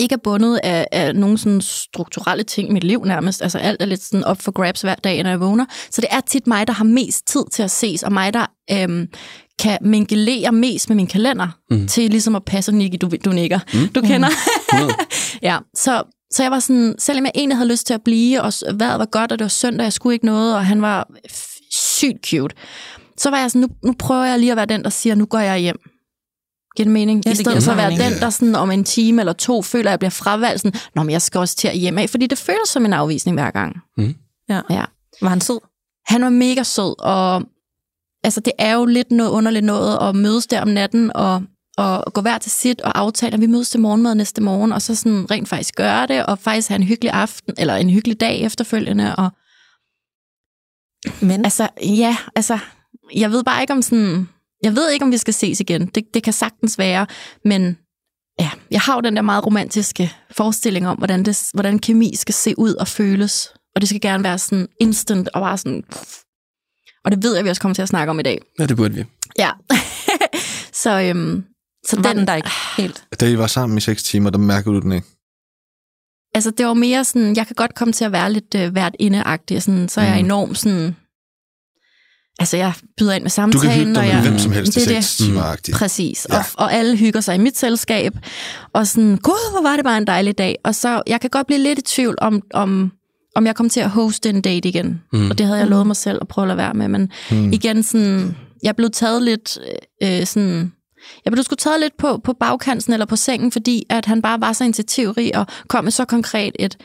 ikke 0.00 0.12
er 0.12 0.18
bundet 0.24 0.60
af, 0.62 0.86
af 0.92 1.16
nogle 1.16 1.38
sådan 1.38 1.60
strukturelle 1.60 2.44
ting 2.44 2.68
i 2.68 2.72
mit 2.72 2.84
liv 2.84 3.04
nærmest. 3.04 3.42
Altså 3.42 3.58
alt 3.58 3.82
er 3.82 3.86
lidt 3.86 4.02
sådan 4.02 4.24
op 4.24 4.42
for 4.42 4.52
grabs 4.52 4.82
hver 4.82 4.94
dag, 4.94 5.22
når 5.22 5.30
jeg 5.30 5.40
vågner. 5.40 5.66
Så 5.90 6.00
det 6.00 6.08
er 6.10 6.20
tit 6.20 6.46
mig, 6.46 6.66
der 6.66 6.72
har 6.72 6.84
mest 6.84 7.26
tid 7.26 7.44
til 7.52 7.62
at 7.62 7.70
ses, 7.70 8.02
og 8.02 8.12
mig, 8.12 8.34
der 8.34 8.46
øhm, 8.70 9.08
kan 9.58 9.78
mingelere 9.80 10.52
mest 10.52 10.88
med 10.88 10.96
min 10.96 11.06
kalender, 11.06 11.48
mm. 11.70 11.88
til 11.88 12.10
ligesom 12.10 12.36
at 12.36 12.44
passe 12.44 12.72
Nicky, 12.72 12.96
du, 13.00 13.10
du 13.24 13.30
nikker. 13.30 13.58
Mm. 13.74 13.88
Du 13.88 14.00
kender. 14.00 14.28
ja, 15.48 15.58
så, 15.74 16.02
så 16.32 16.42
jeg 16.42 16.50
var 16.50 16.60
sådan, 16.60 16.94
selvom 16.98 17.24
jeg 17.24 17.32
egentlig 17.34 17.56
havde 17.56 17.70
lyst 17.70 17.86
til 17.86 17.94
at 17.94 18.02
blive, 18.04 18.42
og 18.42 18.52
vejret 18.74 18.98
var 18.98 19.06
godt, 19.06 19.32
og 19.32 19.38
det 19.38 19.44
var 19.44 19.48
søndag, 19.48 19.84
jeg 19.84 19.92
skulle 19.92 20.14
ikke 20.14 20.26
noget, 20.26 20.54
og 20.54 20.66
han 20.66 20.82
var 20.82 21.08
sygt 21.72 22.26
cute, 22.26 22.54
så 23.18 23.30
var 23.30 23.38
jeg 23.38 23.50
sådan, 23.50 23.60
nu, 23.60 23.68
nu 23.88 23.94
prøver 23.98 24.24
jeg 24.24 24.38
lige 24.38 24.50
at 24.50 24.56
være 24.56 24.66
den, 24.66 24.84
der 24.84 24.90
siger, 24.90 25.14
nu 25.14 25.26
går 25.26 25.38
jeg 25.38 25.58
hjem. 25.58 25.78
Giver 26.76 26.84
det 26.84 26.92
mening? 26.92 27.22
Ja, 27.26 27.30
I 27.30 27.34
det 27.34 27.40
stedet 27.40 27.62
for 27.62 27.70
at 27.72 27.76
være 27.78 27.90
den, 27.90 28.20
der 28.20 28.30
sådan 28.30 28.54
om 28.54 28.70
en 28.70 28.84
time 28.84 29.22
eller 29.22 29.32
to 29.32 29.62
føler, 29.62 29.90
at 29.90 29.90
jeg 29.90 29.98
bliver 29.98 30.10
fravalgt, 30.10 30.60
sådan, 30.60 30.80
Nå, 30.94 31.02
men 31.02 31.10
jeg 31.10 31.22
skal 31.22 31.38
også 31.38 31.56
til 31.56 31.68
at 31.68 31.78
hjem 31.78 31.98
af, 31.98 32.10
fordi 32.10 32.26
det 32.26 32.38
føles 32.38 32.68
som 32.68 32.84
en 32.84 32.92
afvisning 32.92 33.36
hver 33.36 33.50
gang. 33.50 33.76
Ja. 34.48 34.60
Ja. 34.70 34.84
Var 35.22 35.28
han 35.28 35.40
sød? 35.40 35.58
Han 36.06 36.22
var 36.22 36.30
mega 36.30 36.62
sød, 36.62 36.94
og 36.98 37.42
altså, 38.26 38.40
det 38.40 38.52
er 38.58 38.74
jo 38.74 38.84
lidt 38.84 39.10
noget 39.10 39.30
underligt 39.30 39.64
noget 39.64 39.98
at 40.00 40.16
mødes 40.16 40.46
der 40.46 40.62
om 40.62 40.68
natten 40.68 41.12
og, 41.14 41.42
og 41.76 42.12
gå 42.12 42.20
hver 42.20 42.38
til 42.38 42.50
sit 42.50 42.80
og 42.80 42.98
aftale, 42.98 43.34
at 43.34 43.40
vi 43.40 43.46
mødes 43.46 43.70
til 43.70 43.80
morgenmad 43.80 44.14
næste 44.14 44.42
morgen, 44.42 44.72
og 44.72 44.82
så 44.82 44.94
sådan 44.94 45.30
rent 45.30 45.48
faktisk 45.48 45.74
gøre 45.74 46.06
det, 46.06 46.26
og 46.26 46.38
faktisk 46.38 46.68
have 46.68 46.76
en 46.76 46.86
hyggelig 46.86 47.12
aften, 47.12 47.54
eller 47.58 47.76
en 47.76 47.90
hyggelig 47.90 48.20
dag 48.20 48.40
efterfølgende. 48.40 49.16
Og, 49.16 49.30
Men 51.20 51.44
altså, 51.44 51.68
ja, 51.82 52.16
altså, 52.36 52.58
jeg 53.14 53.30
ved 53.30 53.44
bare 53.44 53.60
ikke 53.60 53.72
om 53.72 53.82
sådan, 53.82 54.28
jeg 54.62 54.76
ved 54.76 54.90
ikke, 54.90 55.04
om 55.04 55.12
vi 55.12 55.16
skal 55.16 55.34
ses 55.34 55.60
igen. 55.60 55.86
Det, 55.86 56.04
det 56.14 56.22
kan 56.22 56.32
sagtens 56.32 56.78
være, 56.78 57.06
men 57.44 57.78
ja, 58.40 58.50
jeg 58.70 58.80
har 58.80 58.94
jo 58.94 59.00
den 59.00 59.16
der 59.16 59.22
meget 59.22 59.46
romantiske 59.46 60.12
forestilling 60.30 60.88
om, 60.88 60.96
hvordan, 60.96 61.22
det, 61.24 61.50
hvordan 61.54 61.78
kemi 61.78 62.16
skal 62.16 62.34
se 62.34 62.54
ud 62.58 62.74
og 62.74 62.88
føles. 62.88 63.48
Og 63.74 63.80
det 63.80 63.88
skal 63.88 64.00
gerne 64.00 64.24
være 64.24 64.38
sådan 64.38 64.68
instant 64.80 65.28
og 65.28 65.40
bare 65.40 65.58
sådan... 65.58 65.84
Og 67.06 67.12
det 67.12 67.22
ved 67.22 67.34
jeg, 67.36 67.44
vi 67.44 67.50
også 67.50 67.62
kommer 67.62 67.74
til 67.74 67.82
at 67.82 67.88
snakke 67.88 68.10
om 68.10 68.20
i 68.20 68.22
dag. 68.22 68.40
Ja, 68.58 68.66
det 68.66 68.76
burde 68.76 68.94
vi. 68.94 69.04
Ja. 69.38 69.50
så 70.82 71.00
øhm, 71.00 71.44
så 71.88 72.00
var 72.00 72.12
den 72.12 72.26
der 72.26 72.34
ikke 72.34 72.50
helt? 72.76 73.04
Da 73.20 73.26
I 73.26 73.38
var 73.38 73.46
sammen 73.46 73.78
i 73.78 73.80
seks 73.80 74.02
timer, 74.02 74.30
der 74.30 74.38
mærkede 74.38 74.74
du 74.74 74.80
den 74.80 74.92
ikke? 74.92 75.06
Altså, 76.34 76.50
det 76.50 76.66
var 76.66 76.74
mere 76.74 77.04
sådan, 77.04 77.36
jeg 77.36 77.46
kan 77.46 77.54
godt 77.56 77.74
komme 77.74 77.92
til 77.92 78.04
at 78.04 78.12
være 78.12 78.32
lidt 78.32 78.54
øh, 78.56 78.72
hvert 78.72 78.96
indeagtig, 78.98 79.62
sådan, 79.62 79.88
så 79.88 80.00
er 80.00 80.04
jeg 80.04 80.14
Mm. 80.18 80.24
enormt 80.24 80.58
sådan... 80.58 80.96
Altså, 82.38 82.56
jeg 82.56 82.72
byder 82.98 83.12
ind 83.14 83.22
med 83.22 83.30
Du 83.30 83.34
samtalen, 83.34 83.68
kan 83.68 83.78
hygge 83.78 83.94
dig 83.94 83.98
og 84.00 84.04
med 84.06 84.12
jeg, 84.14 84.22
hvem 84.22 84.38
som 84.38 84.52
helst 84.52 84.74
det 84.74 84.82
seks 84.82 85.16
det. 85.16 85.26
timer 85.26 85.42
agtigt. 85.42 85.76
Præcis. 85.76 86.26
Ja. 86.30 86.38
Og, 86.38 86.44
og 86.54 86.72
alle 86.72 86.96
hygger 86.96 87.20
sig 87.20 87.34
i 87.34 87.38
mit 87.38 87.58
selskab. 87.58 88.12
Og 88.72 88.86
sådan, 88.86 89.16
gud, 89.16 89.50
hvor 89.52 89.62
var 89.62 89.76
det 89.76 89.84
bare 89.84 89.98
en 89.98 90.06
dejlig 90.06 90.38
dag. 90.38 90.56
Og 90.64 90.74
så, 90.74 91.02
jeg 91.06 91.20
kan 91.20 91.30
godt 91.30 91.46
blive 91.46 91.60
lidt 91.60 91.78
i 91.78 91.82
tvivl 91.82 92.14
om, 92.18 92.42
om, 92.54 92.92
om 93.36 93.46
jeg 93.46 93.56
kommer 93.56 93.70
til 93.70 93.80
at 93.80 93.90
hoste 93.90 94.30
en 94.30 94.40
date 94.40 94.68
igen. 94.68 95.02
Mm. 95.12 95.30
Og 95.30 95.38
det 95.38 95.46
havde 95.46 95.58
jeg 95.58 95.68
lovet 95.68 95.86
mig 95.86 95.96
selv 95.96 96.18
at 96.20 96.28
prøve 96.28 96.42
at 96.42 96.48
lade 96.48 96.58
være 96.58 96.74
med. 96.74 96.88
Men 96.88 97.10
mm. 97.30 97.52
igen, 97.52 97.82
sådan, 97.82 98.36
jeg 98.62 98.76
blev 98.76 98.90
taget 98.90 99.22
lidt 99.22 99.58
øh, 100.02 100.26
sådan... 100.26 100.72
Jeg 101.24 101.32
blev 101.32 101.44
sgu 101.44 101.54
taget 101.54 101.80
lidt 101.80 101.96
på, 101.96 102.18
på 102.24 102.32
bagkanten 102.32 102.92
eller 102.92 103.06
på 103.06 103.16
sengen, 103.16 103.52
fordi 103.52 103.82
at 103.90 104.06
han 104.06 104.22
bare 104.22 104.40
var 104.40 104.52
så 104.52 104.64
initiativrig 104.64 105.36
og 105.36 105.46
kom 105.68 105.84
med 105.84 105.92
så 105.92 106.04
konkret 106.04 106.56
et, 106.58 106.76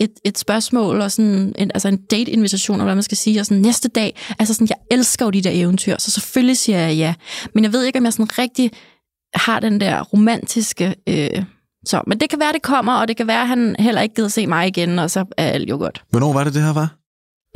et, 0.00 0.10
et 0.24 0.38
spørgsmål 0.38 1.00
og 1.00 1.12
sådan 1.12 1.54
en, 1.58 1.70
altså 1.74 1.88
en 1.88 1.96
date-invitation, 1.96 2.74
eller 2.74 2.84
hvad 2.84 2.94
man 2.94 3.02
skal 3.02 3.16
sige, 3.16 3.40
og 3.40 3.46
sådan 3.46 3.62
næste 3.62 3.88
dag, 3.88 4.16
altså 4.38 4.54
sådan, 4.54 4.68
jeg 4.70 4.98
elsker 4.98 5.24
jo 5.24 5.30
de 5.30 5.42
der 5.42 5.50
eventyr, 5.52 5.96
så 5.98 6.10
selvfølgelig 6.10 6.58
siger 6.58 6.78
jeg 6.78 6.96
ja. 6.96 7.14
Men 7.54 7.64
jeg 7.64 7.72
ved 7.72 7.84
ikke, 7.84 7.98
om 7.98 8.04
jeg 8.04 8.12
sådan 8.12 8.38
rigtig 8.38 8.70
har 9.34 9.60
den 9.60 9.80
der 9.80 10.02
romantiske... 10.02 10.94
Øh, 11.08 11.44
så, 11.86 12.02
men 12.06 12.20
det 12.20 12.30
kan 12.30 12.40
være, 12.40 12.52
det 12.52 12.62
kommer, 12.62 12.92
og 12.92 13.08
det 13.08 13.16
kan 13.16 13.26
være, 13.26 13.42
at 13.42 13.48
han 13.48 13.76
heller 13.78 14.00
ikke 14.00 14.14
gider 14.14 14.28
se 14.28 14.46
mig 14.46 14.68
igen, 14.68 14.98
og 14.98 15.10
så 15.10 15.24
er 15.36 15.46
alt 15.46 15.70
jo 15.70 15.76
godt. 15.76 16.04
Hvornår 16.10 16.32
var 16.32 16.44
det, 16.44 16.54
det 16.54 16.62
her 16.62 16.72
var? 16.72 16.94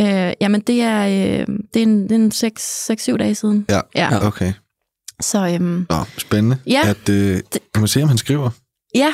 Øh, 0.00 0.32
jamen, 0.40 0.60
det 0.60 0.82
er, 0.82 1.06
øh, 1.06 1.46
det 1.74 1.82
er 1.82 1.86
en, 1.86 2.02
det 2.02 2.12
er 2.12 2.16
en 2.16 3.12
6-7 3.14 3.16
dage 3.16 3.34
siden. 3.34 3.66
Ja. 3.68 3.80
Ja. 3.94 4.26
Okay. 4.26 4.52
Så 5.20 5.46
øhm, 5.46 5.86
Nå, 5.90 5.96
spændende. 6.18 6.58
Ja. 6.66 6.80
At, 6.88 7.08
øh, 7.08 7.40
kan 7.52 7.80
man 7.80 7.88
se, 7.88 8.02
om 8.02 8.08
han 8.08 8.18
skriver? 8.18 8.50
ja, 8.94 9.12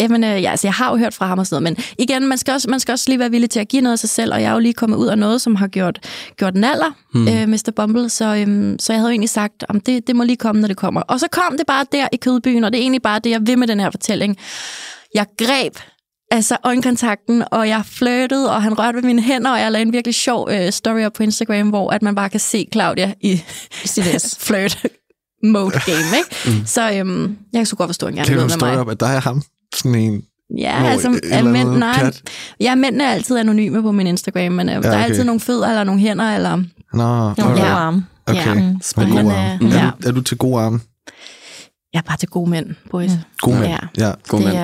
Jamen, 0.00 0.24
øh, 0.24 0.42
ja, 0.42 0.50
altså, 0.50 0.66
jeg 0.66 0.74
har 0.74 0.90
jo 0.90 0.96
hørt 0.96 1.14
fra 1.14 1.26
ham 1.26 1.38
og 1.38 1.46
sådan 1.46 1.62
noget, 1.62 1.76
men 1.78 1.84
igen, 1.98 2.26
man 2.28 2.38
skal, 2.38 2.54
også, 2.54 2.70
man 2.70 2.80
skal 2.80 2.92
også 2.92 3.04
lige 3.08 3.18
være 3.18 3.30
villig 3.30 3.50
til 3.50 3.60
at 3.60 3.68
give 3.68 3.82
noget 3.82 3.92
af 3.92 3.98
sig 3.98 4.10
selv, 4.10 4.32
og 4.32 4.42
jeg 4.42 4.48
er 4.48 4.52
jo 4.52 4.58
lige 4.58 4.74
kommet 4.74 4.96
ud 4.96 5.06
af 5.06 5.18
noget, 5.18 5.40
som 5.40 5.54
har 5.54 5.68
gjort, 5.68 5.98
gjort 6.36 6.54
naller, 6.54 6.92
hmm. 7.14 7.28
øh, 7.28 7.48
Mr. 7.48 7.72
Bumble, 7.76 8.08
så, 8.08 8.36
øhm, 8.36 8.76
så 8.78 8.92
jeg 8.92 9.00
havde 9.00 9.08
jo 9.08 9.12
egentlig 9.12 9.30
sagt, 9.30 9.64
om 9.68 9.80
det, 9.80 10.06
det 10.06 10.16
må 10.16 10.24
lige 10.24 10.36
komme, 10.36 10.60
når 10.60 10.68
det 10.68 10.76
kommer. 10.76 11.00
Og 11.00 11.20
så 11.20 11.28
kom 11.32 11.56
det 11.56 11.66
bare 11.66 11.86
der 11.92 12.08
i 12.12 12.16
kødbyen, 12.16 12.64
og 12.64 12.72
det 12.72 12.78
er 12.78 12.82
egentlig 12.82 13.02
bare 13.02 13.18
det, 13.18 13.30
jeg 13.30 13.40
vil 13.46 13.58
med 13.58 13.66
den 13.66 13.80
her 13.80 13.90
fortælling. 13.90 14.36
Jeg 15.14 15.26
greb 15.38 15.76
altså 16.30 16.56
øjenkontakten, 16.64 17.44
og 17.50 17.68
jeg 17.68 17.82
flirtede, 17.86 18.50
og 18.50 18.62
han 18.62 18.78
rørte 18.78 18.96
ved 18.96 19.02
mine 19.02 19.22
hænder, 19.22 19.50
og 19.50 19.60
jeg 19.60 19.72
lavede 19.72 19.86
en 19.86 19.92
virkelig 19.92 20.14
sjov 20.14 20.48
øh, 20.50 20.72
story 20.72 21.04
op 21.04 21.12
på 21.12 21.22
Instagram, 21.22 21.68
hvor 21.68 21.90
at 21.90 22.02
man 22.02 22.14
bare 22.14 22.28
kan 22.28 22.40
se 22.40 22.68
Claudia 22.72 23.14
i 23.20 23.42
CDS. 23.86 24.36
flirt 24.46 24.86
mode 25.42 25.70
game, 25.86 26.16
ikke? 26.18 26.58
Mm. 26.58 26.66
Så 26.66 26.92
øhm, 26.92 27.36
jeg 27.52 27.58
kan 27.58 27.66
så 27.66 27.76
godt 27.76 27.88
forstå, 27.88 28.06
at 28.06 28.10
han 28.10 28.16
gerne 28.16 28.28
Kan 28.28 28.36
du 28.36 28.42
med 28.42 28.50
story 28.50 28.70
mig. 28.70 28.78
op, 28.78 28.90
at 28.90 29.00
dig 29.00 29.16
og 29.16 29.22
ham? 29.22 29.42
Sådan 29.76 29.94
en... 29.94 30.22
Ja, 30.58 30.78
Hvor 30.80 30.88
altså, 30.88 31.20
er 31.30 31.42
mænd, 31.42 31.68
nej, 31.68 31.98
plat? 32.00 32.22
ja, 32.60 32.74
mændene 32.74 33.04
er 33.04 33.08
altid 33.10 33.36
anonyme 33.38 33.82
på 33.82 33.92
min 33.92 34.06
Instagram, 34.06 34.52
men 34.52 34.68
øh, 34.68 34.74
ja, 34.74 34.80
der 34.80 34.88
er 34.88 34.94
okay. 34.94 35.04
altid 35.04 35.24
nogle 35.24 35.40
fødder 35.40 35.68
eller 35.68 35.84
nogle 35.84 36.00
hænder, 36.00 36.34
eller... 36.34 36.56
Nå, 36.56 36.62
Nogle 36.92 37.32
alright. 37.38 37.56
gode 37.58 37.62
arme. 37.62 38.06
Okay. 38.26 38.46
Ja. 38.46 38.54
Men, 38.54 38.80
gode 38.94 39.10
øh, 39.18 39.18
arme. 39.18 39.68
ja. 39.70 39.86
Er, 39.86 39.90
du, 40.02 40.08
er 40.08 40.12
du 40.12 40.20
til 40.20 40.36
gode 40.38 40.60
arme? 40.62 40.80
Jeg 41.92 41.98
er 41.98 42.02
bare 42.02 42.16
til 42.16 42.28
gode 42.28 42.50
mænd, 42.50 42.66
boys. 42.90 43.10
Mm. 43.10 43.16
God 43.40 43.52
mand. 43.54 43.64
Ja. 43.66 43.78
Ja. 44.06 44.12
God 44.28 44.38
det 44.40 44.46
mand. 44.54 44.56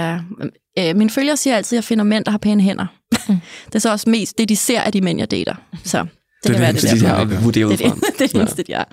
er, 0.79 0.91
øh, 0.91 0.97
mine 0.97 1.11
følgere 1.11 1.37
siger 1.37 1.57
altid, 1.57 1.77
at 1.77 1.83
jeg 1.83 1.85
finder 1.85 2.05
mænd, 2.05 2.25
der 2.25 2.31
har 2.31 2.39
pæne 2.39 2.63
hænder. 2.63 2.87
det 3.67 3.75
er 3.75 3.79
så 3.79 3.91
også 3.91 4.11
mest 4.11 4.39
det, 4.39 4.49
de 4.49 4.57
ser 4.57 4.81
af 4.81 4.93
de 4.93 5.01
mænd, 5.01 5.19
jeg 5.19 5.31
dater. 5.31 5.55
Så 5.85 5.99
det, 5.99 6.09
det 6.45 6.53
kan 6.53 6.61
være 6.61 6.73
det 6.73 6.83
Det 6.83 6.91
er 6.93 6.95
der. 7.17 7.25
de 7.25 7.35
har 7.35 7.41
vurderet 7.43 7.79
Det 7.79 7.87
er 7.87 7.91
fra. 7.91 7.95
det, 7.97 8.05
det, 8.19 8.25
er 8.25 8.27
det 8.27 8.35
Ja. 8.35 8.41
eneste, 8.41 8.63
de 8.63 8.73
har. 8.75 8.89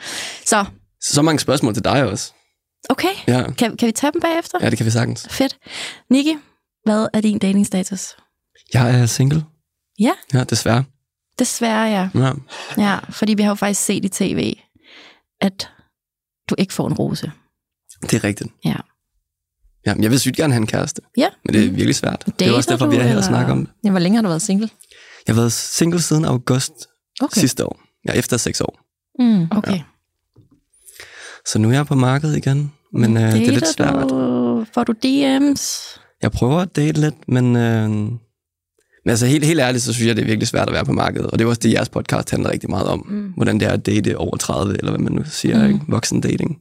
Så, 0.45 0.65
Så 1.01 1.21
mange 1.21 1.39
spørgsmål 1.39 1.73
til 1.73 1.83
dig 1.83 2.03
også. 2.03 2.33
Okay. 2.89 3.13
Ja, 3.27 3.51
Kan, 3.51 3.77
kan 3.77 3.87
vi 3.87 3.91
tage 3.91 4.11
dem 4.11 4.21
bagefter? 4.21 4.57
ja 4.61 4.69
det 4.69 4.77
kan 4.77 4.85
vi 4.85 4.91
sagtens. 4.91 5.27
Fedt. 5.31 5.57
Niki, 6.09 6.37
hvad 6.85 7.07
er 7.13 7.21
din 7.21 7.39
datingstatus? 7.39 8.15
Jeg 8.73 8.99
er 9.01 9.05
single. 9.05 9.43
Ja. 9.99 10.11
Ja, 10.33 10.43
desværre. 10.43 10.83
Desværre, 11.39 11.81
ja. 11.89 12.09
Ja. 12.15 12.31
Ja, 12.77 12.99
fordi 13.09 13.33
vi 13.33 13.43
har 13.43 13.49
jo 13.49 13.55
faktisk 13.55 13.81
set 13.81 14.05
i 14.05 14.09
tv, 14.09 14.53
at 15.41 15.69
du 16.49 16.55
ikke 16.57 16.73
får 16.73 16.87
en 16.87 16.93
rose. 16.93 17.31
Det 18.01 18.13
er 18.13 18.23
rigtigt. 18.23 18.49
Ja. 18.65 18.75
Ja, 19.85 19.93
men 19.93 20.03
jeg 20.03 20.11
vil 20.11 20.19
sygt 20.19 20.35
gerne 20.35 20.53
have 20.53 20.61
en 20.61 20.67
kæreste, 20.67 21.01
Ja. 21.17 21.27
men 21.45 21.53
det 21.53 21.63
er 21.65 21.69
virkelig 21.69 21.95
svært. 21.95 22.25
det 22.39 22.47
er 22.47 22.53
også 22.53 22.67
Dater 22.69 22.77
derfor, 22.77 22.91
vi 22.91 22.95
er 22.95 22.99
du, 22.99 23.03
her 23.03 23.09
og 23.15 23.17
eller? 23.19 23.27
snakker 23.27 23.51
om 23.53 23.65
det. 23.65 23.73
Ja, 23.83 23.89
hvor 23.91 23.99
længe 23.99 24.15
har 24.15 24.21
du 24.21 24.27
været 24.27 24.41
single? 24.41 24.69
Jeg 25.27 25.35
har 25.35 25.41
været 25.41 25.51
single 25.51 26.01
siden 26.01 26.25
august 26.25 26.71
okay. 27.21 27.39
sidste 27.39 27.65
år. 27.65 27.79
Ja, 28.07 28.13
efter 28.13 28.37
seks 28.37 28.61
år. 28.61 28.79
Mm. 29.19 29.47
Okay. 29.57 29.79
Så 31.47 31.59
nu 31.59 31.69
er 31.69 31.73
jeg 31.73 31.85
på 31.85 31.95
markedet 31.95 32.37
igen, 32.37 32.73
men 32.93 33.17
øh, 33.17 33.31
det 33.31 33.47
er 33.47 33.51
lidt 33.51 33.67
svært. 33.67 34.09
Du, 34.09 34.65
får 34.73 34.83
du 34.83 34.93
DM's? 35.05 35.99
Jeg 36.21 36.31
prøver 36.31 36.59
at 36.59 36.75
date 36.75 37.01
lidt, 37.01 37.15
men, 37.27 37.55
øh, 37.55 37.89
men 37.89 38.19
altså 39.09 39.25
helt, 39.25 39.45
helt 39.45 39.59
ærligt, 39.59 39.83
så 39.83 39.93
synes 39.93 40.07
jeg, 40.07 40.15
det 40.15 40.21
er 40.21 40.25
virkelig 40.25 40.47
svært 40.47 40.67
at 40.67 40.73
være 40.73 40.85
på 40.85 40.91
markedet. 40.91 41.27
Og 41.27 41.39
det 41.39 41.45
er 41.45 41.49
også 41.49 41.61
det, 41.61 41.73
jeres 41.73 41.89
podcast 41.89 42.31
handler 42.31 42.51
rigtig 42.51 42.69
meget 42.69 42.87
om. 42.87 43.05
Mm. 43.09 43.31
Hvordan 43.35 43.59
det 43.59 43.67
er 43.67 43.71
at 43.71 43.85
date 43.85 44.17
over 44.17 44.37
30, 44.37 44.77
eller 44.77 44.91
hvad 44.91 44.99
man 44.99 45.11
nu 45.13 45.23
siger, 45.25 45.57
mm. 45.63 45.73
ikke? 45.73 45.79
voksen 45.87 46.21
dating. 46.21 46.57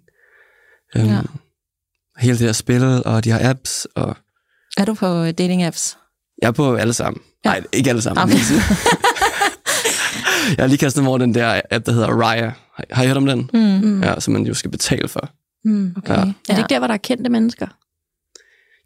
Um, 0.96 1.02
Ja. 1.04 1.20
Hele 2.18 2.38
det 2.38 2.46
her 2.46 2.52
spil, 2.52 2.84
og 3.04 3.24
de 3.24 3.30
har 3.30 3.50
apps, 3.50 3.86
og 3.94 4.16
Er 4.76 4.84
du 4.84 4.94
på 4.94 5.24
dating 5.24 5.62
apps? 5.62 5.96
jeg 6.42 6.48
er 6.48 6.52
på 6.52 6.74
alle 6.74 6.92
sammen. 6.92 7.22
Ja. 7.44 7.50
Nej, 7.50 7.64
ikke 7.72 7.90
alle 7.90 8.02
sammen. 8.02 8.22
Okay. 8.24 8.36
jeg 10.56 10.62
har 10.62 10.66
lige 10.66 10.78
kastet 10.78 11.02
mig 11.02 11.08
over 11.08 11.18
den 11.18 11.34
der 11.34 11.60
app, 11.70 11.86
der 11.86 11.92
hedder 11.92 12.08
Raya. 12.08 12.52
Har, 12.74 12.84
har 12.90 13.02
I 13.02 13.06
hørt 13.06 13.16
om 13.16 13.26
den? 13.26 13.50
Mm. 13.54 14.02
Ja, 14.02 14.20
som 14.20 14.32
man 14.32 14.46
jo 14.46 14.54
skal 14.54 14.70
betale 14.70 15.08
for. 15.08 15.30
Mm. 15.64 15.94
Okay. 15.96 16.14
Ja. 16.14 16.20
Er 16.20 16.24
det 16.48 16.58
ikke 16.58 16.68
der, 16.68 16.78
hvor 16.78 16.86
der 16.86 16.94
er 16.94 16.98
kendte 16.98 17.30
mennesker? 17.30 17.66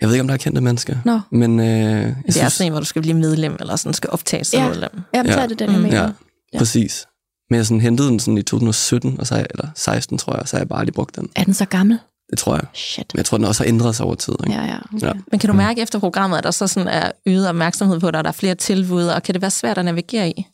Jeg 0.00 0.08
ved 0.08 0.14
ikke, 0.14 0.20
om 0.20 0.26
der 0.28 0.34
er 0.34 0.38
kendte 0.38 0.60
mennesker. 0.60 0.96
Nå. 1.04 1.20
Men 1.30 1.60
øh, 1.60 1.66
jeg 1.66 2.14
Det 2.26 2.26
er 2.26 2.32
synes, 2.32 2.52
sådan 2.52 2.66
en, 2.66 2.72
hvor 2.72 2.80
du 2.80 2.86
skal 2.86 3.02
blive 3.02 3.16
medlem, 3.16 3.56
eller 3.60 3.76
sådan 3.76 3.94
skal 3.94 4.10
optages 4.10 4.46
som 4.46 4.60
Ja. 4.60 4.68
medlem. 4.68 4.90
Ja. 5.14 5.32
så 5.32 5.40
er 5.40 5.46
det 5.46 5.58
den, 5.58 5.70
jeg 5.70 5.76
Mm. 5.78 5.82
mener. 5.84 6.02
Ja, 6.02 6.10
ja, 6.52 6.58
præcis. 6.58 7.06
Men 7.50 7.56
jeg 7.56 7.66
sådan 7.66 7.80
hentede 7.80 8.08
den 8.08 8.20
sådan 8.20 8.38
i 8.38 8.42
2017, 8.42 9.20
og 9.20 9.26
så 9.26 9.46
eller 9.50 9.68
16, 9.74 10.18
tror 10.18 10.36
jeg, 10.36 10.48
så 10.48 10.56
har 10.56 10.60
jeg 10.60 10.68
bare 10.68 10.84
lige 10.84 10.92
brugt 10.94 11.16
den. 11.16 11.28
Er 11.36 11.44
den 11.44 11.54
så 11.54 11.64
gammel? 11.64 11.98
Det 12.30 12.38
tror 12.38 12.54
jeg. 12.54 12.64
Shit. 12.74 13.06
Men 13.14 13.18
jeg 13.18 13.24
tror, 13.24 13.38
den 13.38 13.44
også 13.46 13.62
har 13.64 13.68
ændret 13.68 13.96
sig 13.96 14.06
over 14.06 14.14
tid. 14.14 14.34
Ikke? 14.46 14.58
Ja, 14.58 14.64
ja. 14.66 14.76
Okay. 14.94 15.06
Ja. 15.06 15.12
Men 15.30 15.40
kan 15.40 15.48
du 15.50 15.56
mærke 15.56 15.80
efter 15.82 15.98
programmet, 15.98 16.38
at 16.38 16.44
der 16.44 16.50
så 16.50 16.66
sådan 16.66 16.88
er 16.88 17.10
øget 17.26 17.48
opmærksomhed 17.48 18.00
på 18.00 18.10
dig, 18.10 18.18
og 18.18 18.24
der 18.24 18.28
er 18.30 18.32
flere 18.32 18.54
tilbud, 18.54 19.04
og 19.04 19.22
kan 19.22 19.32
det 19.34 19.42
være 19.42 19.50
svært 19.50 19.78
at 19.78 19.84
navigere 19.84 20.30
i? 20.30 20.46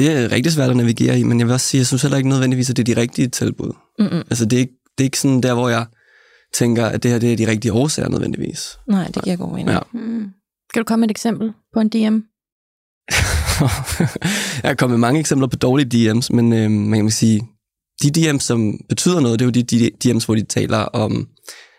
Det 0.00 0.10
er 0.10 0.32
rigtig 0.32 0.52
svært 0.52 0.70
at 0.70 0.76
navigere 0.76 1.18
i, 1.18 1.22
men 1.22 1.38
jeg 1.38 1.46
vil 1.46 1.52
også 1.52 1.66
sige, 1.66 1.78
jeg 1.78 1.86
synes 1.86 2.02
heller 2.02 2.16
ikke 2.16 2.28
nødvendigvis, 2.28 2.70
at 2.70 2.76
det 2.76 2.88
er 2.88 2.94
de 2.94 3.00
rigtige 3.00 3.28
tilbud. 3.28 3.72
Mm-mm. 3.98 4.22
Altså, 4.30 4.44
det 4.44 4.56
er, 4.56 4.60
ikke, 4.60 4.72
det 4.98 5.04
er 5.04 5.06
ikke 5.06 5.18
sådan 5.18 5.40
der, 5.40 5.54
hvor 5.54 5.68
jeg 5.68 5.86
tænker, 6.54 6.86
at 6.86 7.02
det 7.02 7.10
her 7.10 7.18
det 7.18 7.32
er 7.32 7.36
de 7.36 7.46
rigtige 7.46 7.72
årsager 7.72 8.08
nødvendigvis. 8.08 8.78
Nej, 8.88 9.10
det 9.14 9.24
giver 9.24 9.36
god 9.36 9.52
mening. 9.52 9.70
Ja. 9.70 9.78
Mm. 9.92 10.26
Kan 10.74 10.80
du 10.80 10.84
komme 10.84 11.00
med 11.00 11.08
et 11.08 11.10
eksempel 11.10 11.52
på 11.74 11.80
en 11.80 11.88
DM? 11.88 11.96
jeg 14.62 14.70
har 14.70 14.74
kommet 14.74 14.98
med 14.98 15.08
mange 15.08 15.20
eksempler 15.20 15.48
på 15.48 15.56
dårlige 15.56 16.12
DM's, 16.12 16.26
men 16.30 16.52
øh, 16.52 16.70
man 16.70 17.00
kan 17.00 17.10
sige, 17.10 17.42
de 18.02 18.08
DM's, 18.16 18.38
som 18.38 18.80
betyder 18.88 19.20
noget, 19.20 19.38
det 19.38 19.44
er 19.44 19.46
jo 19.46 19.50
de, 19.50 19.62
de 19.62 19.90
DM's, 20.04 20.24
hvor 20.24 20.34
de 20.34 20.42
taler 20.42 20.78
om, 20.78 21.28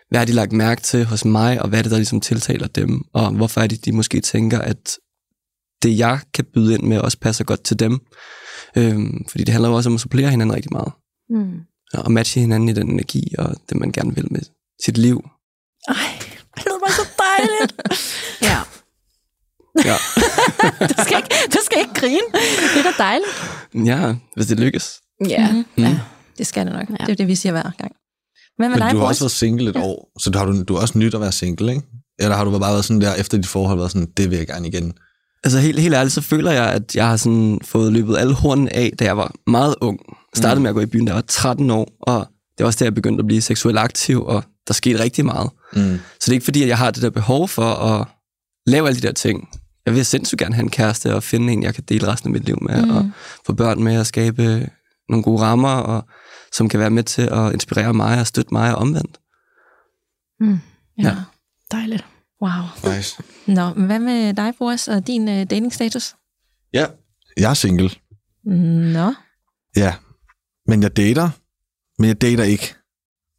hvad 0.08 0.20
har 0.20 0.26
de 0.26 0.32
lagt 0.32 0.52
mærke 0.52 0.82
til 0.82 1.04
hos 1.04 1.24
mig, 1.24 1.62
og 1.62 1.68
hvad 1.68 1.78
er 1.78 1.82
det, 1.82 1.90
der 1.90 1.98
ligesom 1.98 2.20
tiltaler 2.20 2.66
dem, 2.66 3.02
og 3.12 3.30
hvorfor 3.30 3.60
er 3.60 3.66
det, 3.66 3.84
de 3.84 3.92
måske 3.92 4.20
tænker, 4.20 4.58
at 4.58 4.98
det, 5.82 5.98
jeg 5.98 6.20
kan 6.34 6.44
byde 6.54 6.74
ind 6.74 6.82
med, 6.82 6.98
også 6.98 7.18
passer 7.18 7.44
godt 7.44 7.64
til 7.64 7.78
dem. 7.78 8.00
Øhm, 8.76 9.24
fordi 9.28 9.44
det 9.44 9.52
handler 9.52 9.68
jo 9.68 9.74
også 9.76 9.88
om 9.90 9.94
at 9.94 10.00
supplere 10.00 10.30
hinanden 10.30 10.54
rigtig 10.56 10.72
meget, 10.72 10.92
Mm. 11.30 11.60
og 11.94 12.12
matche 12.12 12.40
hinanden 12.40 12.68
i 12.68 12.72
den 12.72 12.90
energi, 12.90 13.34
og 13.38 13.54
det, 13.68 13.76
man 13.80 13.92
gerne 13.92 14.14
vil 14.14 14.32
med 14.32 14.40
sit 14.84 14.98
liv. 14.98 15.24
Ej, 15.88 15.94
det 16.56 16.64
lyder 16.66 16.78
bare 16.86 16.92
så 16.92 17.08
dejligt. 17.18 17.72
ja. 18.50 18.58
Ja, 19.84 19.96
Du 20.88 20.94
skal, 21.04 21.16
ikke, 21.16 21.34
du 21.54 21.58
skal 21.64 21.78
ikke 21.78 21.94
grine. 21.94 22.28
Det 22.74 22.86
er 22.86 22.90
da 22.90 23.02
dejligt. 23.02 23.28
ja 23.86 24.14
hvis 24.36 24.46
det 24.46 24.60
lykkes. 24.60 25.00
Ja. 25.28 25.52
Mhm. 25.52 25.64
ja. 25.78 25.98
Det 26.38 26.46
skal 26.46 26.66
det 26.66 26.72
nok. 26.72 26.90
Ja. 26.90 26.94
Det 27.06 27.12
er 27.12 27.14
det, 27.16 27.26
vi 27.28 27.34
siger 27.34 27.52
hver 27.52 27.70
gang. 27.78 27.92
Men 28.58 28.72
dig, 28.72 28.92
du 28.92 28.98
har 28.98 29.06
også 29.06 29.24
været 29.24 29.32
single 29.32 29.70
et 29.70 29.76
år, 29.76 30.12
så 30.20 30.30
du 30.30 30.38
har, 30.38 30.44
du, 30.46 30.62
du 30.62 30.74
er 30.76 30.80
også 30.80 30.98
nyt 30.98 31.14
at 31.14 31.20
være 31.20 31.32
single, 31.32 31.72
ikke? 31.72 31.82
Eller 32.18 32.36
har 32.36 32.44
du 32.44 32.58
bare 32.58 32.72
været 32.72 32.84
sådan 32.84 33.00
der, 33.00 33.14
efter 33.14 33.36
dit 33.38 33.46
forhold, 33.46 33.78
været 33.78 33.90
sådan, 33.92 34.08
det 34.16 34.30
vil 34.30 34.38
jeg 34.38 34.46
gerne 34.46 34.68
igen? 34.68 34.92
Altså 35.44 35.58
helt, 35.58 35.78
helt 35.80 35.94
ærligt, 35.94 36.14
så 36.14 36.20
føler 36.20 36.50
jeg, 36.52 36.64
at 36.72 36.96
jeg 36.96 37.08
har 37.08 37.16
sådan 37.16 37.60
fået 37.64 37.92
løbet 37.92 38.16
alle 38.18 38.34
hornene 38.34 38.76
af, 38.76 38.92
da 38.98 39.04
jeg 39.04 39.16
var 39.16 39.32
meget 39.46 39.74
ung. 39.80 40.00
Startede 40.34 40.58
Mm. 40.58 40.62
med 40.62 40.70
at 40.70 40.74
gå 40.74 40.80
i 40.80 40.86
byen, 40.86 41.04
da 41.04 41.10
jeg 41.10 41.14
var 41.16 41.24
13 41.28 41.70
år, 41.70 41.88
og 42.00 42.18
det 42.58 42.64
var 42.64 42.66
også 42.66 42.78
der, 42.78 42.84
jeg 42.84 42.94
begyndte 42.94 43.20
at 43.20 43.26
blive 43.26 43.40
seksuelt 43.40 43.78
aktiv, 43.78 44.24
og 44.24 44.44
der 44.68 44.74
skete 44.74 44.98
rigtig 45.02 45.24
meget. 45.24 45.50
Mm. 45.72 45.98
Så 46.20 46.24
det 46.26 46.28
er 46.28 46.32
ikke 46.32 46.44
fordi, 46.44 46.62
at 46.62 46.68
jeg 46.68 46.78
har 46.78 46.90
det 46.90 47.02
der 47.02 47.10
behov 47.10 47.48
for 47.48 47.62
at 47.74 48.06
lave 48.66 48.86
alle 48.88 49.00
de 49.00 49.06
der 49.06 49.12
ting. 49.12 49.48
Jeg 49.86 49.94
vil 49.94 50.06
sindssygt 50.06 50.38
gerne 50.38 50.54
have 50.54 50.62
en 50.62 50.70
kæreste 50.70 51.14
og 51.14 51.22
finde 51.22 51.52
en, 51.52 51.62
jeg 51.62 51.74
kan 51.74 51.84
dele 51.88 52.06
resten 52.08 52.28
af 52.28 52.32
mit 52.32 52.44
liv 52.44 52.58
med, 52.62 52.82
mm. 52.82 52.90
og 52.90 53.10
få 53.46 53.52
børn 53.52 53.82
med 53.82 53.98
og 53.98 54.06
skabe 54.06 54.68
nogle 55.08 55.22
gode 55.22 55.42
rammer, 55.42 55.68
og, 55.74 56.04
som 56.52 56.68
kan 56.68 56.80
være 56.80 56.90
med 56.90 57.02
til 57.02 57.22
at 57.22 57.52
inspirere 57.52 57.94
mig 57.94 58.20
og 58.20 58.26
støtte 58.26 58.54
mig 58.54 58.74
og 58.74 58.80
omvendt. 58.80 59.18
Mm. 60.40 60.58
ja. 60.98 61.08
Ja. 61.08 61.14
Dejligt. 61.72 62.04
Wow. 62.42 62.92
Nice. 62.94 63.22
Nå, 63.46 63.74
men 63.74 63.86
hvad 63.86 63.98
med 63.98 64.34
dig, 64.34 64.52
Boris, 64.58 64.88
og 64.88 65.06
din 65.06 65.28
uh, 65.28 65.34
datingstatus? 65.34 66.14
Ja. 66.74 66.86
Jeg 67.36 67.50
er 67.50 67.54
single. 67.54 67.90
Nå. 68.44 69.14
Ja. 69.76 69.94
Men 70.66 70.82
jeg 70.82 70.96
dater. 70.96 71.30
Men 71.98 72.08
jeg 72.08 72.20
dater 72.20 72.44
ikke. 72.44 72.74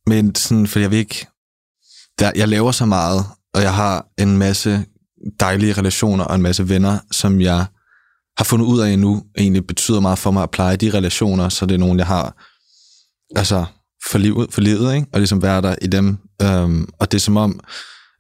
Men 0.08 0.36
sådan, 0.36 0.68
for 0.68 0.80
jeg 0.80 0.92
vil 0.92 1.00
ikke... 1.00 1.28
Der, 2.20 2.32
jeg 2.36 2.48
laver 2.48 2.72
så 2.72 2.86
meget, 2.86 3.26
og 3.54 3.62
jeg 3.62 3.74
har 3.76 4.08
en 4.18 4.38
masse 4.38 4.86
dejlige 5.40 5.74
relationer 5.74 6.24
og 6.24 6.36
en 6.36 6.42
masse 6.42 6.70
venner, 6.70 7.00
som 7.12 7.42
jeg 7.42 7.66
har 8.38 8.44
fundet 8.44 8.66
ud 8.66 8.80
af 8.80 9.00
nu, 9.00 9.24
egentlig 9.38 9.68
betyder 9.68 10.00
meget 10.00 10.20
for 10.20 10.32
mig 10.32 10.44
at 10.44 10.52
pleje 10.52 10.76
de 10.76 10.90
relationer, 10.94 11.50
så 11.50 11.66
det 11.66 11.76
er 11.76 11.80
nogen, 11.80 12.00
jeg 12.00 12.08
har 12.08 12.36
altså 13.36 13.66
for 14.12 14.18
livet, 14.18 14.54
for 14.54 14.62
livet 14.62 14.96
ikke? 14.96 15.08
og 15.14 15.20
ligesom 15.20 15.42
være 15.42 15.62
der 15.62 15.76
i 15.82 15.88
dem. 15.88 16.18
Øhm, 16.42 16.88
og 17.00 17.12
det 17.12 17.18
er 17.18 17.22
som 17.22 17.38
om, 17.38 17.60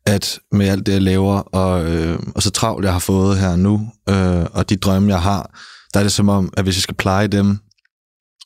at 0.05 0.39
med 0.51 0.67
alt 0.67 0.85
det, 0.85 0.93
jeg 0.93 1.01
laver, 1.01 1.39
og, 1.39 1.91
øh, 1.91 2.19
og 2.35 2.43
så 2.43 2.49
travlt, 2.49 2.85
jeg 2.85 2.93
har 2.93 2.99
fået 2.99 3.39
her 3.39 3.55
nu, 3.55 3.91
øh, 4.09 4.45
og 4.51 4.69
de 4.69 4.75
drømme, 4.75 5.09
jeg 5.09 5.21
har, 5.21 5.59
der 5.93 5.99
er 5.99 6.03
det 6.03 6.11
som 6.11 6.29
om, 6.29 6.53
at 6.57 6.63
hvis 6.63 6.75
jeg 6.75 6.81
skal 6.81 6.95
pleje 6.95 7.27
dem, 7.27 7.57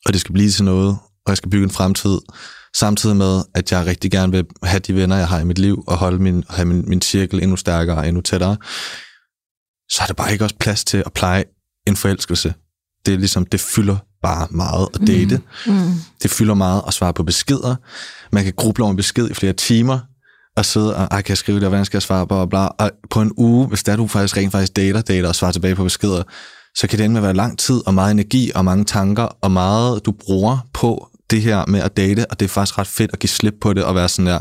og 0.06 0.12
det 0.12 0.20
skal 0.20 0.32
blive 0.32 0.50
til 0.50 0.64
noget, 0.64 0.98
og 1.26 1.28
jeg 1.28 1.36
skal 1.36 1.50
bygge 1.50 1.64
en 1.64 1.70
fremtid, 1.70 2.18
samtidig 2.76 3.16
med, 3.16 3.42
at 3.54 3.72
jeg 3.72 3.86
rigtig 3.86 4.10
gerne 4.10 4.32
vil 4.32 4.46
have 4.62 4.80
de 4.80 4.94
venner, 4.94 5.16
jeg 5.16 5.28
har 5.28 5.40
i 5.40 5.44
mit 5.44 5.58
liv, 5.58 5.84
og 5.86 5.96
holde 5.96 6.18
min, 6.18 6.44
have 6.50 6.66
min, 6.66 6.84
min 6.88 7.02
cirkel 7.02 7.42
endnu 7.42 7.56
stærkere 7.56 7.96
og 7.96 8.08
endnu 8.08 8.20
tættere, 8.20 8.56
så 9.90 10.02
er 10.02 10.06
der 10.06 10.14
bare 10.14 10.32
ikke 10.32 10.44
også 10.44 10.56
plads 10.60 10.84
til 10.84 11.02
at 11.06 11.12
pleje 11.12 11.44
en 11.86 11.96
forelskelse. 11.96 12.54
Det 13.06 13.14
er 13.14 13.18
ligesom, 13.18 13.46
det 13.46 13.60
fylder 13.60 13.96
bare 14.22 14.46
meget 14.50 14.88
at 14.94 15.00
date. 15.06 15.40
Mm. 15.66 15.92
Det 16.22 16.30
fylder 16.30 16.54
meget 16.54 16.82
at 16.86 16.94
svare 16.94 17.14
på 17.14 17.22
beskeder. 17.22 17.76
Man 18.32 18.44
kan 18.44 18.52
gruble 18.56 18.84
over 18.84 18.90
en 18.90 18.96
besked 18.96 19.30
i 19.30 19.34
flere 19.34 19.52
timer, 19.52 19.98
og 20.58 20.64
sidde 20.64 20.96
og, 20.96 21.08
ej, 21.10 21.22
kan 21.22 21.28
jeg 21.30 21.38
skrive 21.38 21.56
det, 21.56 21.64
og 21.64 21.68
hvordan 21.68 21.84
skal 21.84 21.96
jeg 21.96 22.02
svare 22.02 22.26
på, 22.26 22.34
og 22.34 22.48
bla. 22.48 22.58
Og 22.66 22.90
på 23.10 23.20
en 23.22 23.32
uge, 23.36 23.66
hvis 23.68 23.82
der 23.82 23.96
du 23.96 24.06
faktisk 24.06 24.36
rent 24.36 24.52
faktisk 24.52 24.76
dater, 24.76 25.00
dater 25.00 25.28
og 25.28 25.34
svarer 25.34 25.52
tilbage 25.52 25.74
på 25.74 25.84
beskeder, 25.84 26.22
så 26.76 26.86
kan 26.86 26.98
det 26.98 27.04
ende 27.04 27.12
med 27.12 27.20
at 27.20 27.24
være 27.24 27.34
lang 27.34 27.58
tid, 27.58 27.80
og 27.86 27.94
meget 27.94 28.10
energi, 28.10 28.50
og 28.54 28.64
mange 28.64 28.84
tanker, 28.84 29.22
og 29.22 29.50
meget 29.50 30.06
du 30.06 30.12
bruger 30.12 30.58
på 30.72 31.08
det 31.30 31.42
her 31.42 31.66
med 31.66 31.80
at 31.80 31.96
date, 31.96 32.26
og 32.30 32.40
det 32.40 32.44
er 32.46 32.48
faktisk 32.48 32.78
ret 32.78 32.86
fedt 32.86 33.10
at 33.12 33.18
give 33.18 33.30
slip 33.30 33.54
på 33.60 33.72
det, 33.72 33.84
og 33.84 33.94
være 33.94 34.08
sådan 34.08 34.26
der, 34.26 34.38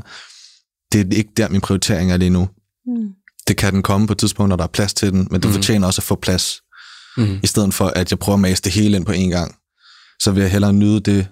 det 0.91 1.13
er 1.13 1.17
ikke 1.17 1.29
der, 1.37 1.49
min 1.49 1.61
prioritering 1.61 2.11
er 2.11 2.17
lige 2.17 2.29
nu. 2.29 2.49
Mm. 2.85 3.07
Det 3.47 3.57
kan 3.57 3.73
den 3.73 3.83
komme 3.83 4.07
på 4.07 4.13
et 4.13 4.17
tidspunkt, 4.19 4.49
når 4.49 4.55
der 4.55 4.63
er 4.63 4.67
plads 4.67 4.93
til 4.93 5.11
den, 5.11 5.27
men 5.31 5.41
du 5.41 5.47
Mhm. 5.47 5.55
fortjener 5.55 5.87
også 5.87 5.99
at 5.99 6.03
få 6.03 6.15
plads 6.15 6.61
Mm. 7.17 7.39
i 7.43 7.47
stedet 7.47 7.73
for 7.73 7.87
at 7.87 8.11
jeg 8.11 8.19
prøver 8.19 8.33
at 8.33 8.39
mase 8.39 8.61
det 8.63 8.71
hele 8.71 8.97
ind 8.97 9.05
på 9.05 9.11
en 9.11 9.29
gang, 9.29 9.55
så 10.21 10.31
vil 10.31 10.41
jeg 10.41 10.51
hellere 10.51 10.73
nyde 10.73 10.99
det, 10.99 11.27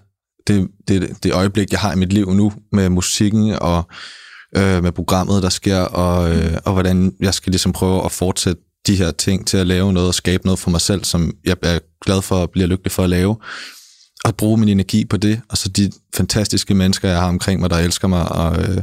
det, 0.48 0.68
det, 0.88 1.24
det 1.24 1.34
øjeblik, 1.34 1.72
jeg 1.72 1.80
har 1.80 1.94
i 1.94 1.96
mit 1.96 2.14
liv 2.14 2.34
nu, 2.34 2.54
med 2.72 2.90
musikken 2.90 3.52
og 3.62 3.88
øh, 4.58 4.84
med 4.84 4.92
programmet, 4.92 5.44
der 5.44 5.50
sker, 5.50 5.78
og, 5.80 6.36
øh, 6.36 6.58
og 6.66 6.74
hvordan 6.74 7.14
jeg 7.20 7.34
skal 7.34 7.52
ligesom 7.52 7.74
prøve 7.74 8.06
at 8.06 8.12
fortsætte 8.12 8.62
de 8.88 8.96
her 8.96 9.12
ting 9.12 9.48
til 9.48 9.58
at 9.58 9.68
lave 9.68 9.94
noget 9.94 10.08
og 10.08 10.16
skabe 10.16 10.46
noget 10.46 10.60
for 10.60 10.70
mig 10.70 10.82
selv, 10.82 11.04
som 11.04 11.34
jeg 11.46 11.56
er 11.62 11.80
glad 12.06 12.22
for 12.22 12.36
og 12.36 12.50
bliver 12.50 12.68
lykkelig 12.68 12.92
for 12.92 13.04
at 13.04 13.10
lave. 13.10 13.38
Og 14.26 14.36
bruge 14.36 14.58
min 14.58 14.70
energi 14.70 15.06
på 15.06 15.18
det, 15.18 15.42
og 15.50 15.58
så 15.58 15.70
de 15.70 15.92
fantastiske 16.16 16.74
mennesker, 16.74 17.10
jeg 17.10 17.20
har 17.20 17.28
omkring 17.28 17.60
mig, 17.62 17.70
der 17.70 17.78
elsker 17.78 18.08
mig. 18.08 18.32
Og, 18.32 18.62
øh, 18.62 18.82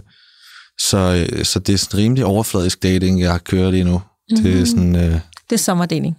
så, 0.81 1.27
øh, 1.33 1.45
så 1.45 1.59
det 1.59 1.73
er 1.73 1.77
sådan 1.79 1.99
rimelig 2.01 2.25
overfladisk 2.25 2.83
dating, 2.83 3.21
jeg 3.21 3.31
har 3.31 3.39
kørt 3.39 3.73
lige 3.73 3.85
nu. 3.85 3.99
Mm-hmm. 4.31 4.45
Det 4.45 4.61
er 4.61 4.65
sådan... 4.65 4.97
Øh, 4.97 5.03
Det 5.51 5.53
er 5.53 5.57
sommerdeling. 5.57 6.17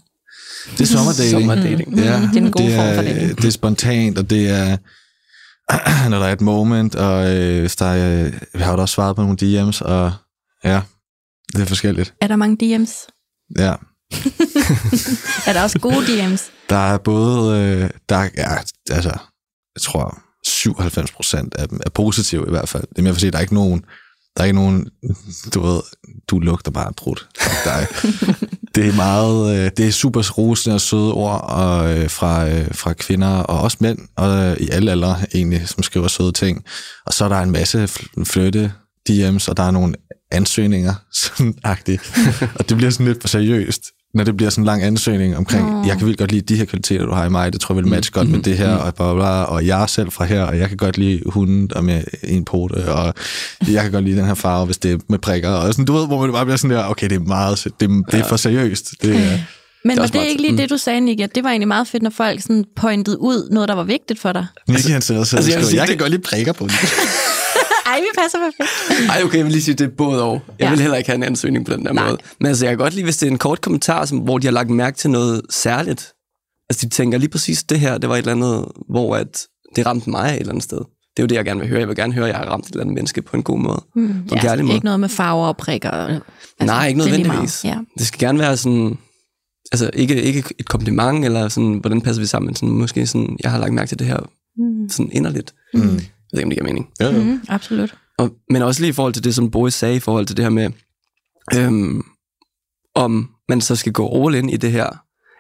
det 0.72 0.82
er 0.82 0.86
sommerdating. 0.86 1.32
Sommerdating. 1.42 1.98
Ja, 1.98 2.04
Det 2.04 2.12
er 2.28 2.32
den 2.32 2.52
gode 2.52 2.68
det 2.68 2.76
form 2.76 2.86
er, 2.86 2.96
for 2.96 3.02
dating. 3.02 3.38
Det 3.38 3.46
er 3.46 3.50
spontant, 3.52 4.18
og 4.18 4.30
det 4.30 4.50
er, 4.50 4.78
når 6.10 6.20
der 6.20 6.26
er 6.26 6.34
et 6.34 6.42
moment, 6.42 6.96
og 6.96 7.36
øh, 7.36 7.60
hvis 7.60 7.76
der 7.76 7.86
er, 7.86 8.26
øh, 8.26 8.34
vi 8.54 8.60
har 8.60 8.74
jo 8.74 8.82
også 8.82 8.94
svaret 8.94 9.16
på 9.16 9.22
nogle 9.22 9.38
DM's, 9.42 9.82
og 9.82 10.14
ja, 10.64 10.82
det 11.54 11.62
er 11.62 11.66
forskelligt. 11.66 12.14
Er 12.22 12.28
der 12.28 12.36
mange 12.36 12.58
DM's? 12.64 13.08
Ja, 13.60 13.76
Er 15.48 15.54
der 15.54 15.64
også 15.64 15.80
gode 15.80 16.06
DM's? 16.06 16.52
der 16.70 16.76
er 16.94 16.98
både, 16.98 17.60
øh, 17.60 17.90
der 18.10 18.16
er, 18.16 18.30
ja, 18.38 18.56
altså, 18.92 19.10
jeg 19.76 19.82
tror 19.82 20.20
97 20.46 21.12
procent 21.12 21.56
af 21.56 21.70
dem 21.70 21.80
er 21.86 21.90
positive 21.90 22.48
i 22.48 22.50
hvert 22.50 22.70
fald. 22.70 22.84
Det 22.90 22.98
er 22.98 23.02
mere 23.02 23.14
for 23.14 23.18
at 23.18 23.22
sige, 23.22 23.32
der 23.32 23.38
er 23.38 23.42
ikke 23.42 23.54
nogen, 23.54 23.86
der 24.38 24.42
er 24.42 24.46
ikke 24.46 24.60
nogen, 24.60 24.88
du 25.54 25.62
ved, 25.62 25.82
du 26.28 26.40
lugter 26.40 26.72
bare 26.72 26.94
brudt. 26.98 27.28
Der 27.66 27.72
er, 27.72 27.86
det 28.76 28.88
er 28.88 28.94
meget, 28.94 29.58
øh, 29.58 29.72
det 29.78 29.88
er 29.88 29.92
super 29.92 30.32
rosende 30.32 30.74
og 30.74 30.82
søde 30.82 31.14
ord 31.14 31.42
og, 31.50 31.98
øh, 31.98 32.10
fra, 32.10 32.50
øh, 32.50 32.76
fra 32.76 32.94
kvinder 32.94 33.38
og 33.38 33.62
også 33.62 33.78
mænd 33.80 34.00
og 34.16 34.30
øh, 34.30 34.58
i 34.58 34.70
alle 34.70 34.92
aldre 34.92 35.18
egentlig, 35.34 35.70
som 35.70 35.84
skriver 35.84 36.08
søde 36.08 36.32
ting. 36.32 36.64
Og 37.06 37.14
så 37.14 37.26
er 37.26 37.30
der 37.30 37.40
en 37.40 37.52
masse 37.52 37.88
flytte 38.24 38.74
DM's, 39.10 39.50
og 39.50 39.58
der 39.58 39.64
er 39.64 39.72
nogle 39.72 39.96
ansøgninger, 40.32 40.94
sådan 41.14 41.56
agtigt. 41.64 42.02
og 42.56 42.70
det 42.70 42.78
bliver 42.78 42.90
sådan 42.92 43.06
lidt 43.06 43.22
for 43.22 43.28
seriøst, 43.28 43.84
når 44.14 44.24
det 44.24 44.38
bliver 44.38 44.50
sådan 44.50 44.62
en 44.62 44.66
lang 44.66 44.84
ansøgning 44.84 45.38
omkring, 45.38 45.72
Nå. 45.72 45.84
jeg 45.88 45.98
kan 45.98 46.06
vildt 46.08 46.20
godt 46.20 46.32
lide 46.32 46.42
de 46.54 46.56
her 46.56 46.66
kvaliteter, 46.66 47.06
du 47.06 47.12
har 47.12 47.26
i 47.26 47.30
mig, 47.30 47.54
det 47.54 47.62
tror 47.62 47.76
jeg 47.76 47.84
vil 47.84 47.92
matche 47.92 48.12
godt 48.14 48.30
med 48.30 48.40
det 48.42 48.58
her, 48.58 48.76
og, 48.76 48.96
bla, 48.96 49.14
bla, 49.14 49.44
og 49.44 49.66
jeg 49.68 49.82
er 49.84 49.86
selv 49.88 50.12
fra 50.12 50.26
her, 50.26 50.44
og 50.44 50.58
jeg 50.60 50.68
kan 50.70 50.78
godt 50.78 50.98
lide 50.98 51.22
hunden 51.26 51.72
og 51.76 51.84
med 51.84 52.04
en 52.24 52.46
pote, 52.46 52.74
og 52.94 53.14
jeg 53.68 53.84
kan 53.84 53.92
godt 53.92 54.06
lide 54.06 54.18
den 54.18 54.26
her 54.26 54.34
farve, 54.34 54.66
hvis 54.66 54.78
det 54.78 54.92
er 54.94 54.98
med 55.10 55.20
prikker, 55.20 55.50
og 55.50 55.74
sådan, 55.74 55.86
du 55.86 55.94
ved, 55.94 56.08
hvor 56.08 56.22
man 56.22 56.32
bare 56.32 56.46
bliver 56.46 56.58
sådan 56.58 56.78
der, 56.78 56.86
okay, 56.90 57.10
det 57.10 57.16
er 57.16 57.20
meget, 57.20 57.64
det, 57.80 57.86
er- 57.90 58.02
det 58.12 58.20
er 58.20 58.24
for 58.28 58.36
seriøst. 58.38 58.92
Det 59.02 59.16
er, 59.16 59.38
Men 59.86 59.98
var 59.98 60.02
også 60.02 60.12
det 60.12 60.20
meget- 60.20 60.30
ikke 60.30 60.42
lige 60.42 60.58
det, 60.58 60.70
du 60.70 60.78
sagde, 60.78 61.02
Nick, 61.02 61.22
at 61.22 61.36
det 61.36 61.44
var 61.44 61.50
egentlig 61.50 61.68
meget 61.68 61.88
fedt, 61.88 62.04
når 62.04 62.10
folk 62.10 62.42
sådan 62.42 62.66
pointede 62.76 63.20
ud 63.22 63.50
noget, 63.52 63.70
der 63.70 63.76
var 63.76 63.84
vigtigt 63.84 64.20
for 64.20 64.32
dig? 64.34 64.46
Nicky, 64.68 64.88
han 64.90 65.02
sidder 65.02 65.20
og 65.20 65.28
altså, 65.34 65.38
sidder 65.44 65.58
jeg 65.60 65.66
sige, 65.68 65.80
jeg 65.80 65.88
kan 65.88 65.94
det- 65.94 66.00
godt 66.02 66.12
lide 66.12 66.22
prikker 66.22 66.54
på 66.54 66.64
det. 66.66 66.74
Ej, 67.94 68.00
vi 68.00 68.06
passer 68.22 68.38
perfekt. 68.40 69.10
Ej, 69.10 69.22
okay, 69.24 69.38
jeg 69.38 69.46
vil 69.46 69.52
lige 69.52 69.62
sige, 69.64 69.76
det 69.76 69.86
er 69.86 69.96
både 69.98 70.24
og. 70.24 70.34
Jeg 70.48 70.54
Ja. 70.60 70.66
ja. 70.66 70.72
vil 70.72 70.80
heller 70.82 70.98
ikke 70.98 71.10
have 71.10 71.16
en 71.16 71.24
ansøgning 71.24 71.66
på 71.66 71.74
den 71.74 71.86
der 71.86 71.94
Nej. 71.94 72.06
måde. 72.08 72.18
Men 72.40 72.48
altså, 72.48 72.66
jeg 72.66 72.72
kan 72.72 72.78
godt 72.78 72.94
lide, 72.94 73.04
hvis 73.04 73.18
det 73.18 73.28
er 73.28 73.32
en 73.32 73.38
kort 73.38 73.62
kommentar, 73.62 74.06
som, 74.06 74.18
hvor 74.18 74.38
de 74.38 74.48
har 74.48 74.52
lagt 74.52 74.70
mærke 74.70 74.98
til 74.98 75.10
noget 75.10 75.42
særligt. 75.50 76.14
Altså, 76.70 76.86
de 76.86 76.90
tænker 76.90 77.18
lige 77.18 77.30
præcis 77.30 77.64
det 77.64 77.80
her, 77.80 77.98
det 77.98 78.10
var 78.10 78.16
et 78.16 78.20
eller 78.20 78.32
andet, 78.32 78.66
hvor 78.90 79.16
at 79.16 79.42
det 79.76 79.86
ramte 79.86 80.10
mig 80.10 80.28
et 80.30 80.40
eller 80.40 80.50
andet 80.52 80.64
sted. 80.64 80.78
Det 80.78 81.20
er 81.20 81.24
jo 81.24 81.28
det, 81.28 81.36
jeg 81.36 81.46
gerne 81.46 81.60
vil 81.60 81.70
høre. 81.70 81.80
Jeg 81.80 81.88
vil 81.88 81.96
gerne 81.96 82.14
høre, 82.14 82.26
at 82.26 82.30
jeg 82.32 82.38
har 82.38 82.46
ramt 82.46 82.66
et 82.66 82.70
eller 82.72 82.82
andet 82.82 82.94
menneske 82.96 83.22
på 83.22 83.38
en 83.38 83.44
god 83.44 83.60
måde. 83.60 83.84
Mm. 83.96 84.14
På 84.30 84.36
en 84.36 84.42
kærlig 84.42 84.66
måde. 84.66 84.76
Ikke 84.76 84.86
noget 84.86 85.00
med 85.00 85.10
farver 85.10 85.48
og 85.48 85.58
prikker. 85.58 85.92
Altså, 85.92 86.22
Nej, 86.66 86.88
ikke 86.88 87.02
det 87.02 87.08
nødvendigvis. 87.12 87.64
meget. 87.64 87.76
Ja. 87.76 87.80
Det 87.98 88.08
skal 88.08 88.20
gerne 88.20 88.40
være 88.40 88.58
sådan... 88.58 88.98
Altså, 89.72 89.90
ikke, 89.94 90.22
ikke 90.22 90.44
et 90.60 90.70
kompliment, 90.70 91.26
eller 91.26 91.48
sådan, 91.48 91.74
hvordan 91.74 92.02
passer 92.02 92.22
vi 92.22 92.26
sammen, 92.28 92.48
men 92.48 92.56
sådan, 92.56 92.70
måske 92.70 93.08
sådan, 93.08 93.38
jeg 93.44 93.52
har 93.52 93.58
lagt 93.60 93.74
mærke 93.74 93.88
til 93.90 94.00
det 94.00 94.08
her 94.08 94.18
Mm. 94.58 94.90
sådan 94.90 95.10
inderligt. 95.12 95.54
Mm. 95.74 96.00
Jeg 96.34 96.38
ved 96.38 96.40
ikke, 96.40 96.46
om 96.46 96.50
det 96.50 96.58
giver 96.58 96.74
mening. 96.74 96.90
Ja, 97.00 97.06
ja. 97.06 97.24
Mm, 97.24 97.42
absolut. 97.50 97.96
Og, 98.18 98.32
men 98.50 98.62
også 98.62 98.82
lige 98.82 98.90
i 98.90 98.94
forhold 98.94 99.14
til 99.14 99.24
det, 99.24 99.36
som 99.36 99.52
Boris 99.52 99.74
sagde, 99.74 99.96
i 99.96 100.00
forhold 100.00 100.26
til 100.26 100.38
det 100.38 100.46
her 100.46 100.50
med, 100.50 100.70
øhm, 101.54 102.04
om 102.96 103.30
man 103.50 103.62
så 103.62 103.76
skal 103.76 103.92
gå 103.92 104.26
all 104.26 104.36
in 104.36 104.50
i 104.50 104.58
det 104.58 104.72
her. 104.72 104.90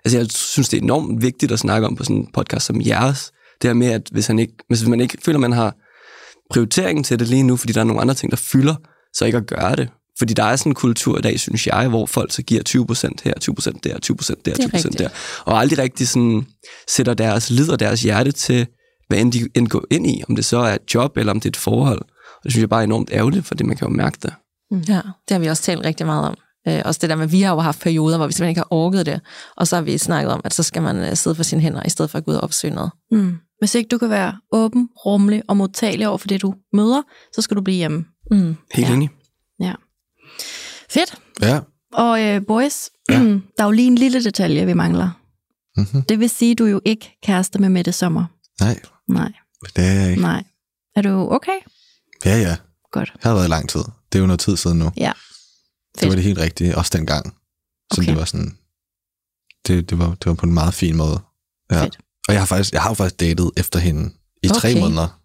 Altså 0.05 0.17
jeg 0.17 0.31
synes, 0.31 0.69
det 0.69 0.77
er 0.77 0.81
enormt 0.81 1.21
vigtigt 1.21 1.51
at 1.51 1.59
snakke 1.59 1.87
om 1.87 1.95
på 1.95 2.03
sådan 2.03 2.15
en 2.15 2.29
podcast 2.33 2.65
som 2.65 2.81
jeres. 2.81 3.31
Det 3.61 3.69
her 3.69 3.73
med, 3.73 3.87
at 3.87 4.09
hvis, 4.11 4.27
han 4.27 4.39
ikke, 4.39 4.53
hvis 4.67 4.87
man 4.87 5.01
ikke 5.01 5.17
føler, 5.25 5.39
man 5.39 5.51
har 5.51 5.75
prioriteringen 6.49 7.03
til 7.03 7.19
det 7.19 7.27
lige 7.27 7.43
nu, 7.43 7.57
fordi 7.57 7.73
der 7.73 7.79
er 7.79 7.85
nogle 7.85 8.01
andre 8.01 8.13
ting, 8.13 8.31
der 8.31 8.37
fylder, 8.37 8.75
så 9.13 9.25
ikke 9.25 9.37
at 9.37 9.47
gøre 9.47 9.75
det. 9.75 9.89
Fordi 10.17 10.33
der 10.33 10.43
er 10.43 10.55
sådan 10.55 10.69
en 10.69 10.75
kultur 10.75 11.17
i 11.17 11.21
dag, 11.21 11.39
synes 11.39 11.67
jeg, 11.67 11.87
hvor 11.87 12.05
folk 12.05 12.31
så 12.31 12.41
giver 12.41 12.61
20% 12.69 13.09
her, 13.23 13.33
20% 13.43 13.79
der, 13.83 13.95
20% 14.05 14.41
der, 14.45 14.53
20% 14.53 14.89
der, 14.97 15.09
og 15.45 15.59
aldrig 15.59 15.79
rigtig 15.79 16.07
sådan 16.07 16.45
sætter 16.87 17.13
deres 17.13 17.49
lid 17.49 17.69
og 17.69 17.79
deres 17.79 18.01
hjerte 18.01 18.31
til, 18.31 18.67
hvad 19.07 19.17
end 19.19 19.31
de 19.31 19.47
end 19.55 19.67
går 19.67 19.83
ind 19.91 20.07
i, 20.07 20.23
om 20.29 20.35
det 20.35 20.45
så 20.45 20.57
er 20.57 20.73
et 20.73 20.93
job, 20.95 21.17
eller 21.17 21.31
om 21.31 21.39
det 21.39 21.45
er 21.45 21.49
et 21.51 21.57
forhold. 21.57 21.99
Og 22.01 22.43
det 22.43 22.51
synes 22.51 22.61
jeg 22.61 22.69
bare 22.69 22.79
er 22.79 22.83
enormt 22.83 23.09
ærgerligt, 23.13 23.45
fordi 23.45 23.63
man 23.63 23.77
kan 23.77 23.87
jo 23.87 23.93
mærke 23.93 24.17
det. 24.23 24.33
Ja, 24.71 25.01
det 25.27 25.31
har 25.31 25.39
vi 25.39 25.47
også 25.47 25.63
talt 25.63 25.85
rigtig 25.85 26.05
meget 26.05 26.27
om. 26.27 26.35
Øh, 26.67 26.81
også 26.85 26.99
det 27.01 27.09
der 27.09 27.15
med, 27.15 27.23
at 27.23 27.31
vi 27.31 27.41
har 27.41 27.53
jo 27.53 27.59
haft 27.59 27.79
perioder, 27.81 28.17
hvor 28.17 28.27
vi 28.27 28.33
simpelthen 28.33 28.49
ikke 28.49 28.59
har 28.59 28.67
orket 28.73 29.05
det, 29.05 29.21
og 29.57 29.67
så 29.67 29.75
har 29.75 29.83
vi 29.83 29.97
snakket 29.97 30.31
om, 30.33 30.41
at 30.43 30.53
så 30.53 30.63
skal 30.63 30.81
man 30.81 30.97
øh, 30.97 31.15
sidde 31.15 31.35
for 31.35 31.43
sine 31.43 31.61
hænder, 31.61 31.83
i 31.85 31.89
stedet 31.89 32.11
for 32.11 32.17
at 32.17 32.25
gå 32.25 32.31
ud 32.31 32.35
og 32.35 32.43
opsøge 32.43 32.73
noget. 32.73 32.91
Mm. 33.11 33.37
Hvis 33.59 33.75
ikke 33.75 33.87
du 33.87 33.97
kan 33.97 34.09
være 34.09 34.37
åben, 34.51 34.89
rummelig 35.05 35.43
og 35.47 35.57
modtagelig 35.57 36.07
over 36.07 36.17
for 36.17 36.27
det, 36.27 36.41
du 36.41 36.53
møder, 36.73 37.01
så 37.35 37.41
skal 37.41 37.57
du 37.57 37.61
blive 37.61 37.75
hjemme. 37.77 38.05
Mm. 38.31 38.55
Helt 38.73 38.87
Ja. 38.89 38.93
enig. 38.93 39.09
Ja. 39.59 39.73
Fedt. 40.89 41.15
Ja. 41.41 41.59
Og 41.93 42.21
øh, 42.23 42.45
boys, 42.47 42.89
Ja. 43.09 43.15
der 43.19 43.39
er 43.59 43.63
jo 43.65 43.71
lige 43.71 43.87
en 43.87 43.95
lille 43.95 44.23
detalje, 44.23 44.65
vi 44.65 44.73
mangler. 44.73 45.09
Mm-hmm. 45.77 46.01
Det 46.01 46.19
vil 46.19 46.29
sige, 46.29 46.55
du 46.55 46.65
er 46.65 46.69
jo 46.69 46.81
ikke 46.85 47.17
kærester 47.23 47.59
med 47.59 47.69
Mette 47.69 47.91
Sommer. 47.91 48.25
Nej, 48.61 48.79
Nej, 49.13 49.31
det 49.75 49.85
er 49.87 49.91
jeg 49.91 50.09
ikke. 50.09 50.21
nej. 50.21 50.43
Er 50.95 51.01
du 51.01 51.09
okay? 51.31 51.59
Ja, 52.25 52.37
ja. 52.37 52.57
Godt. 52.91 53.13
Jeg 53.23 53.29
har 53.29 53.33
været 53.35 53.45
i 53.45 53.49
lang 53.49 53.69
tid. 53.69 53.79
Det 54.11 54.15
er 54.15 54.19
jo 54.19 54.25
noget 54.25 54.39
tid 54.39 54.57
siden 54.57 54.79
nu. 54.79 54.91
Ja. 54.97 55.11
Det 55.93 55.99
Fedt. 55.99 56.09
var 56.09 56.15
det 56.15 56.23
helt 56.23 56.37
rigtige, 56.39 56.77
også 56.77 56.97
dengang. 56.97 57.37
Så 57.93 58.01
Okay. 58.01 58.09
det 58.11 58.17
var 58.19 58.25
sådan, 58.25 58.57
det, 59.67 59.89
det, 59.89 59.99
var, 59.99 60.07
det 60.09 60.25
var 60.25 60.33
på 60.33 60.45
en 60.45 60.53
meget 60.53 60.73
fin 60.73 60.95
måde. 60.95 61.19
Ja. 61.71 61.83
Fedt. 61.83 61.97
Og 62.27 62.33
jeg 62.33 62.41
har, 62.41 62.45
faktisk, 62.45 62.73
jeg 62.73 62.81
har 62.81 62.93
faktisk 62.93 63.19
datet 63.19 63.51
efter 63.57 63.79
hende 63.79 64.13
i 64.43 64.47
tre 64.47 64.69
Okay. 64.71 64.79
måneder. 64.81 65.21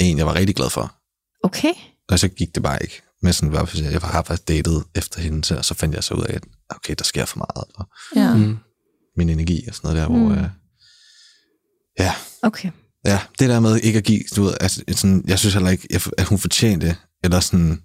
En, 0.00 0.18
jeg 0.18 0.26
var 0.26 0.34
rigtig 0.34 0.56
glad 0.56 0.70
for. 0.70 0.94
Okay. 1.42 1.72
Og 2.08 2.18
så 2.18 2.28
gik 2.28 2.54
det 2.54 2.62
bare 2.62 2.82
ikke. 2.82 3.02
Men 3.22 3.32
sådan, 3.32 3.66
fordi 3.66 3.82
jeg 3.82 4.00
har 4.00 4.22
faktisk 4.22 4.48
datet 4.48 4.84
efter 4.94 5.20
hende, 5.20 5.44
så, 5.44 5.62
så 5.62 5.74
fandt 5.74 5.94
jeg 5.94 6.04
så 6.04 6.14
ud 6.14 6.22
af, 6.24 6.34
at 6.34 6.44
okay, 6.70 6.94
der 6.98 7.04
sker 7.04 7.24
for 7.24 7.38
meget. 7.38 7.66
Og 7.74 7.88
Ja. 8.16 8.34
Mm. 8.36 8.58
min 9.16 9.28
energi 9.28 9.64
og 9.68 9.74
sådan 9.74 9.88
noget 9.88 10.02
der, 10.02 10.16
hvor... 10.18 10.28
Mm. 10.28 10.38
Øh, 10.38 10.48
ja, 11.98 12.14
Okay. 12.42 12.70
Ja, 13.06 13.18
det 13.38 13.48
der 13.48 13.60
med 13.60 13.76
ikke 13.76 13.98
at 13.98 14.04
give, 14.04 14.20
du 14.36 14.42
ved, 14.42 14.54
altså, 14.60 14.82
sådan, 14.92 15.24
jeg 15.26 15.38
synes 15.38 15.54
heller 15.54 15.70
ikke, 15.70 15.88
at 16.18 16.24
hun 16.26 16.38
fortjente, 16.38 16.96
eller 17.24 17.40
sådan, 17.40 17.80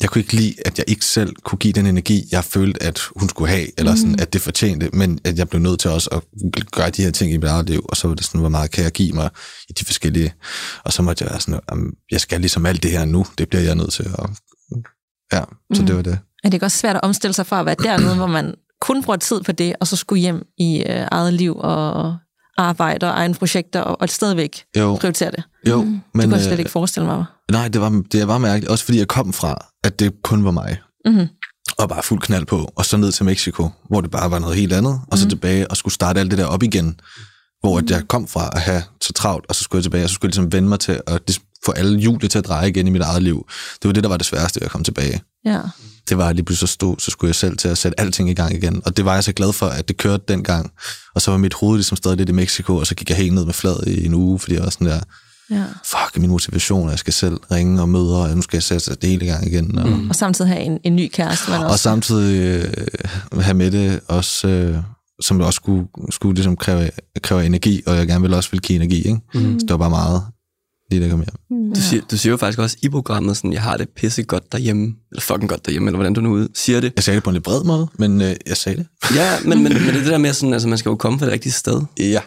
jeg 0.00 0.10
kunne 0.10 0.20
ikke 0.22 0.32
lide, 0.36 0.54
at 0.64 0.78
jeg 0.78 0.84
ikke 0.88 1.04
selv 1.04 1.32
kunne 1.44 1.58
give 1.58 1.72
den 1.72 1.86
energi, 1.86 2.24
jeg 2.32 2.44
følte, 2.44 2.82
at 2.82 3.00
hun 3.16 3.28
skulle 3.28 3.50
have, 3.50 3.66
eller 3.78 3.94
sådan, 3.94 4.20
at 4.20 4.32
det 4.32 4.40
fortjente, 4.40 4.90
men 4.92 5.18
at 5.24 5.38
jeg 5.38 5.48
blev 5.48 5.60
nødt 5.60 5.80
til 5.80 5.90
også 5.90 6.10
at 6.12 6.22
gøre 6.72 6.90
de 6.90 7.02
her 7.02 7.10
ting 7.10 7.32
i 7.32 7.36
mit 7.36 7.44
eget 7.44 7.70
liv, 7.70 7.86
og 7.88 7.96
så 7.96 8.08
var 8.08 8.14
det 8.14 8.24
sådan, 8.24 8.40
hvor 8.40 8.48
meget 8.48 8.70
kan 8.70 8.84
jeg 8.84 8.92
give 8.92 9.12
mig 9.12 9.30
i 9.68 9.72
de 9.72 9.84
forskellige, 9.84 10.34
og 10.84 10.92
så 10.92 11.02
måtte 11.02 11.24
jeg 11.24 11.30
være 11.30 11.40
sådan, 11.40 11.60
"Jamen, 11.70 11.92
jeg 12.10 12.20
skal 12.20 12.40
ligesom 12.40 12.66
alt 12.66 12.82
det 12.82 12.90
her 12.90 13.04
nu, 13.04 13.26
det 13.38 13.48
bliver 13.48 13.62
jeg 13.62 13.74
nødt 13.74 13.92
til, 13.92 14.06
og 14.14 14.30
ja, 15.32 15.40
så 15.74 15.82
Mhm. 15.82 15.86
det 15.86 15.96
var 15.96 16.02
det. 16.02 16.18
Er 16.44 16.48
det 16.48 16.54
ikke 16.54 16.66
også 16.66 16.78
svært 16.78 16.96
at 16.96 17.02
omstille 17.02 17.34
sig 17.34 17.46
fra 17.46 17.60
at 17.60 17.66
være 17.66 17.76
dernede, 17.82 18.14
hvor 18.16 18.26
man 18.26 18.54
kun 18.80 19.02
bruger 19.02 19.16
tid 19.16 19.40
på 19.40 19.52
det, 19.52 19.74
og 19.80 19.86
så 19.86 19.96
skulle 19.96 20.20
hjem 20.20 20.42
i 20.58 20.78
øh, 20.88 21.06
eget 21.10 21.34
liv 21.34 21.56
og 21.58 22.16
arbejde 22.56 23.06
og 23.06 23.12
egne 23.18 23.34
projekter, 23.34 23.80
og, 23.80 24.00
og 24.00 24.08
stadigvæk 24.08 24.64
Jo, 24.76 24.96
prioritere 25.00 25.30
det? 25.30 25.42
jo, 25.68 25.82
Men, 25.82 26.00
det 26.14 26.22
kunne 26.22 26.32
jeg 26.34 26.42
slet 26.42 26.52
øh, 26.52 26.58
ikke 26.58 26.70
forestille 26.70 27.06
mig. 27.06 27.24
nej, 27.50 27.68
det 27.68 27.80
var, 27.80 28.02
det 28.12 28.28
var 28.28 28.38
mærkeligt, 28.38 28.70
også 28.70 28.84
fordi 28.84 28.98
jeg 28.98 29.08
kom 29.08 29.32
fra, 29.32 29.66
at 29.84 29.98
det 30.00 30.12
kun 30.22 30.44
var 30.44 30.50
mig. 30.50 30.78
Mm-hmm. 31.04 31.28
og 31.78 31.88
bare 31.88 32.02
fuld 32.02 32.20
knald 32.20 32.46
på, 32.46 32.72
og 32.76 32.84
så 32.84 32.96
ned 32.96 33.12
til 33.12 33.24
Mexico, 33.24 33.68
hvor 33.88 34.00
det 34.00 34.10
bare 34.10 34.30
var 34.30 34.38
noget 34.38 34.56
helt 34.56 34.72
andet, 34.72 35.00
og 35.12 35.18
så 35.18 35.24
Mhm. 35.24 35.30
tilbage 35.30 35.70
og 35.70 35.76
skulle 35.76 35.94
starte 35.94 36.20
alt 36.20 36.30
det 36.30 36.38
der 36.38 36.46
op 36.46 36.62
igen, 36.62 37.00
hvor 37.60 37.78
at 37.78 37.90
jeg 37.90 38.08
kom 38.08 38.28
fra 38.28 38.50
at 38.52 38.60
have 38.60 38.82
så 39.00 39.12
travlt, 39.12 39.46
og 39.48 39.54
så 39.54 39.64
skulle 39.64 39.78
jeg 39.78 39.82
tilbage, 39.84 40.04
og 40.04 40.08
så 40.08 40.14
skulle 40.14 40.28
jeg 40.28 40.36
ligesom 40.36 40.52
vende 40.52 40.68
mig 40.68 40.80
til 40.80 41.00
at 41.06 41.20
ligesom 41.26 41.44
få 41.64 41.72
alle 41.72 41.98
hjulet 41.98 42.30
til 42.30 42.38
at 42.38 42.46
dreje 42.46 42.68
igen 42.68 42.86
i 42.86 42.90
mit 42.90 43.02
eget 43.02 43.22
liv. 43.22 43.46
Det 43.82 43.88
var 43.88 43.92
det, 43.92 44.02
der 44.02 44.08
var 44.08 44.16
det 44.16 44.26
sværeste 44.26 44.60
ved 44.60 44.66
at 44.66 44.70
komme 44.70 44.84
tilbage. 44.84 45.22
Ja. 45.44 45.60
Det 46.08 46.18
var 46.18 46.28
at 46.28 46.36
lige 46.36 46.44
pludselig 46.44 46.68
så 46.68 46.72
stod, 46.72 46.96
så 46.98 47.10
skulle 47.10 47.28
jeg 47.28 47.34
selv 47.34 47.56
til 47.56 47.68
at 47.68 47.78
sætte 47.78 48.00
alting 48.00 48.30
i 48.30 48.34
gang 48.34 48.54
igen, 48.54 48.82
og 48.84 48.96
det 48.96 49.04
var 49.04 49.14
jeg 49.14 49.24
så 49.24 49.32
glad 49.32 49.52
for, 49.52 49.66
at 49.66 49.88
det 49.88 49.96
kørte 49.96 50.24
dengang, 50.28 50.70
og 51.14 51.22
så 51.22 51.30
var 51.30 51.38
mit 51.38 51.54
hoved 51.54 51.76
ligesom 51.76 51.96
stadig 51.96 52.16
lidt 52.16 52.28
i 52.28 52.32
Mexico, 52.32 52.76
og 52.76 52.86
så 52.86 52.94
gik 52.94 53.08
jeg 53.10 53.16
helt 53.18 53.34
ned 53.34 53.44
med 53.44 53.54
fladet 53.54 53.88
i 53.88 54.06
en 54.06 54.14
uge, 54.14 54.38
fordi 54.38 54.54
jeg 54.54 54.62
var 54.62 54.70
sådan 54.70 54.86
der, 54.86 55.00
ja. 55.50 55.62
fuck, 55.84 56.18
min 56.18 56.30
motivation, 56.30 56.90
jeg 56.90 56.98
skal 56.98 57.12
selv 57.12 57.36
ringe 57.50 57.80
og 57.80 57.88
møde, 57.88 58.22
og 58.22 58.36
nu 58.36 58.42
skal 58.42 58.56
jeg 58.56 58.62
sætte 58.62 58.94
det 58.94 59.08
hele 59.10 59.24
i 59.24 59.28
gang 59.28 59.46
igen. 59.46 59.78
Og, 59.78 60.00
Og 60.08 60.16
samtidig 60.16 60.50
have 60.50 60.62
en, 60.62 60.78
en 60.84 60.96
ny 60.96 61.10
kæreste. 61.12 61.50
Man 61.50 61.60
og 61.60 61.66
også. 61.66 61.82
samtidig 61.82 62.40
øh, 62.40 63.40
have 63.40 63.54
med 63.54 63.70
det 63.70 64.00
også, 64.08 64.48
øh, 64.48 64.76
som 65.20 65.40
også 65.40 65.56
skulle, 65.56 65.86
skulle 66.10 66.34
ligesom 66.34 66.56
kræve, 66.56 66.90
kræve 67.22 67.46
energi, 67.46 67.82
og 67.86 67.96
jeg 67.96 68.06
gerne 68.06 68.20
ville 68.20 68.36
også 68.36 68.50
ville 68.50 68.62
give 68.62 68.76
energi. 68.76 68.98
Ikke? 68.98 69.20
Mm. 69.34 69.60
Så 69.60 69.66
det 69.66 69.70
var 69.70 69.76
bare 69.76 69.90
meget 69.90 70.22
lige 70.90 71.02
der 71.04 71.10
kom 71.10 71.18
hjem. 71.20 71.74
Du, 71.74 71.80
siger, 71.80 72.02
du 72.10 72.16
siger 72.16 72.30
jo 72.30 72.36
faktisk 72.36 72.58
også 72.58 72.76
i 72.82 72.88
programmet, 72.88 73.36
sådan, 73.36 73.52
jeg 73.52 73.62
har 73.62 73.76
det 73.76 73.88
pisse 73.88 74.22
godt 74.22 74.52
derhjemme, 74.52 74.94
eller 75.12 75.20
fucking 75.22 75.48
godt 75.48 75.66
derhjemme, 75.66 75.88
eller 75.88 75.96
hvordan 75.96 76.14
du 76.14 76.20
nu 76.20 76.30
ud 76.32 76.48
siger 76.54 76.80
det. 76.80 76.92
Jeg 76.96 77.04
sagde 77.04 77.14
det 77.16 77.24
på 77.24 77.30
en 77.30 77.34
lidt 77.34 77.44
bred 77.44 77.64
måde, 77.64 77.88
men 77.98 78.20
øh, 78.20 78.34
jeg 78.46 78.56
sagde 78.56 78.78
det. 78.78 78.86
Ja, 79.14 79.36
men, 79.44 79.62
men, 79.62 79.72
men 79.72 79.82
det 79.82 79.88
er 79.88 79.92
det 79.92 80.06
der 80.06 80.18
med, 80.18 80.32
sådan, 80.32 80.52
altså, 80.52 80.68
man 80.68 80.78
skal 80.78 80.90
jo 80.90 80.96
komme 80.96 81.18
fra 81.18 81.26
det 81.26 81.32
rigtige 81.32 81.52
sted, 81.52 81.80
på 81.80 81.86
Ja. 81.98 82.04
det 82.04 82.20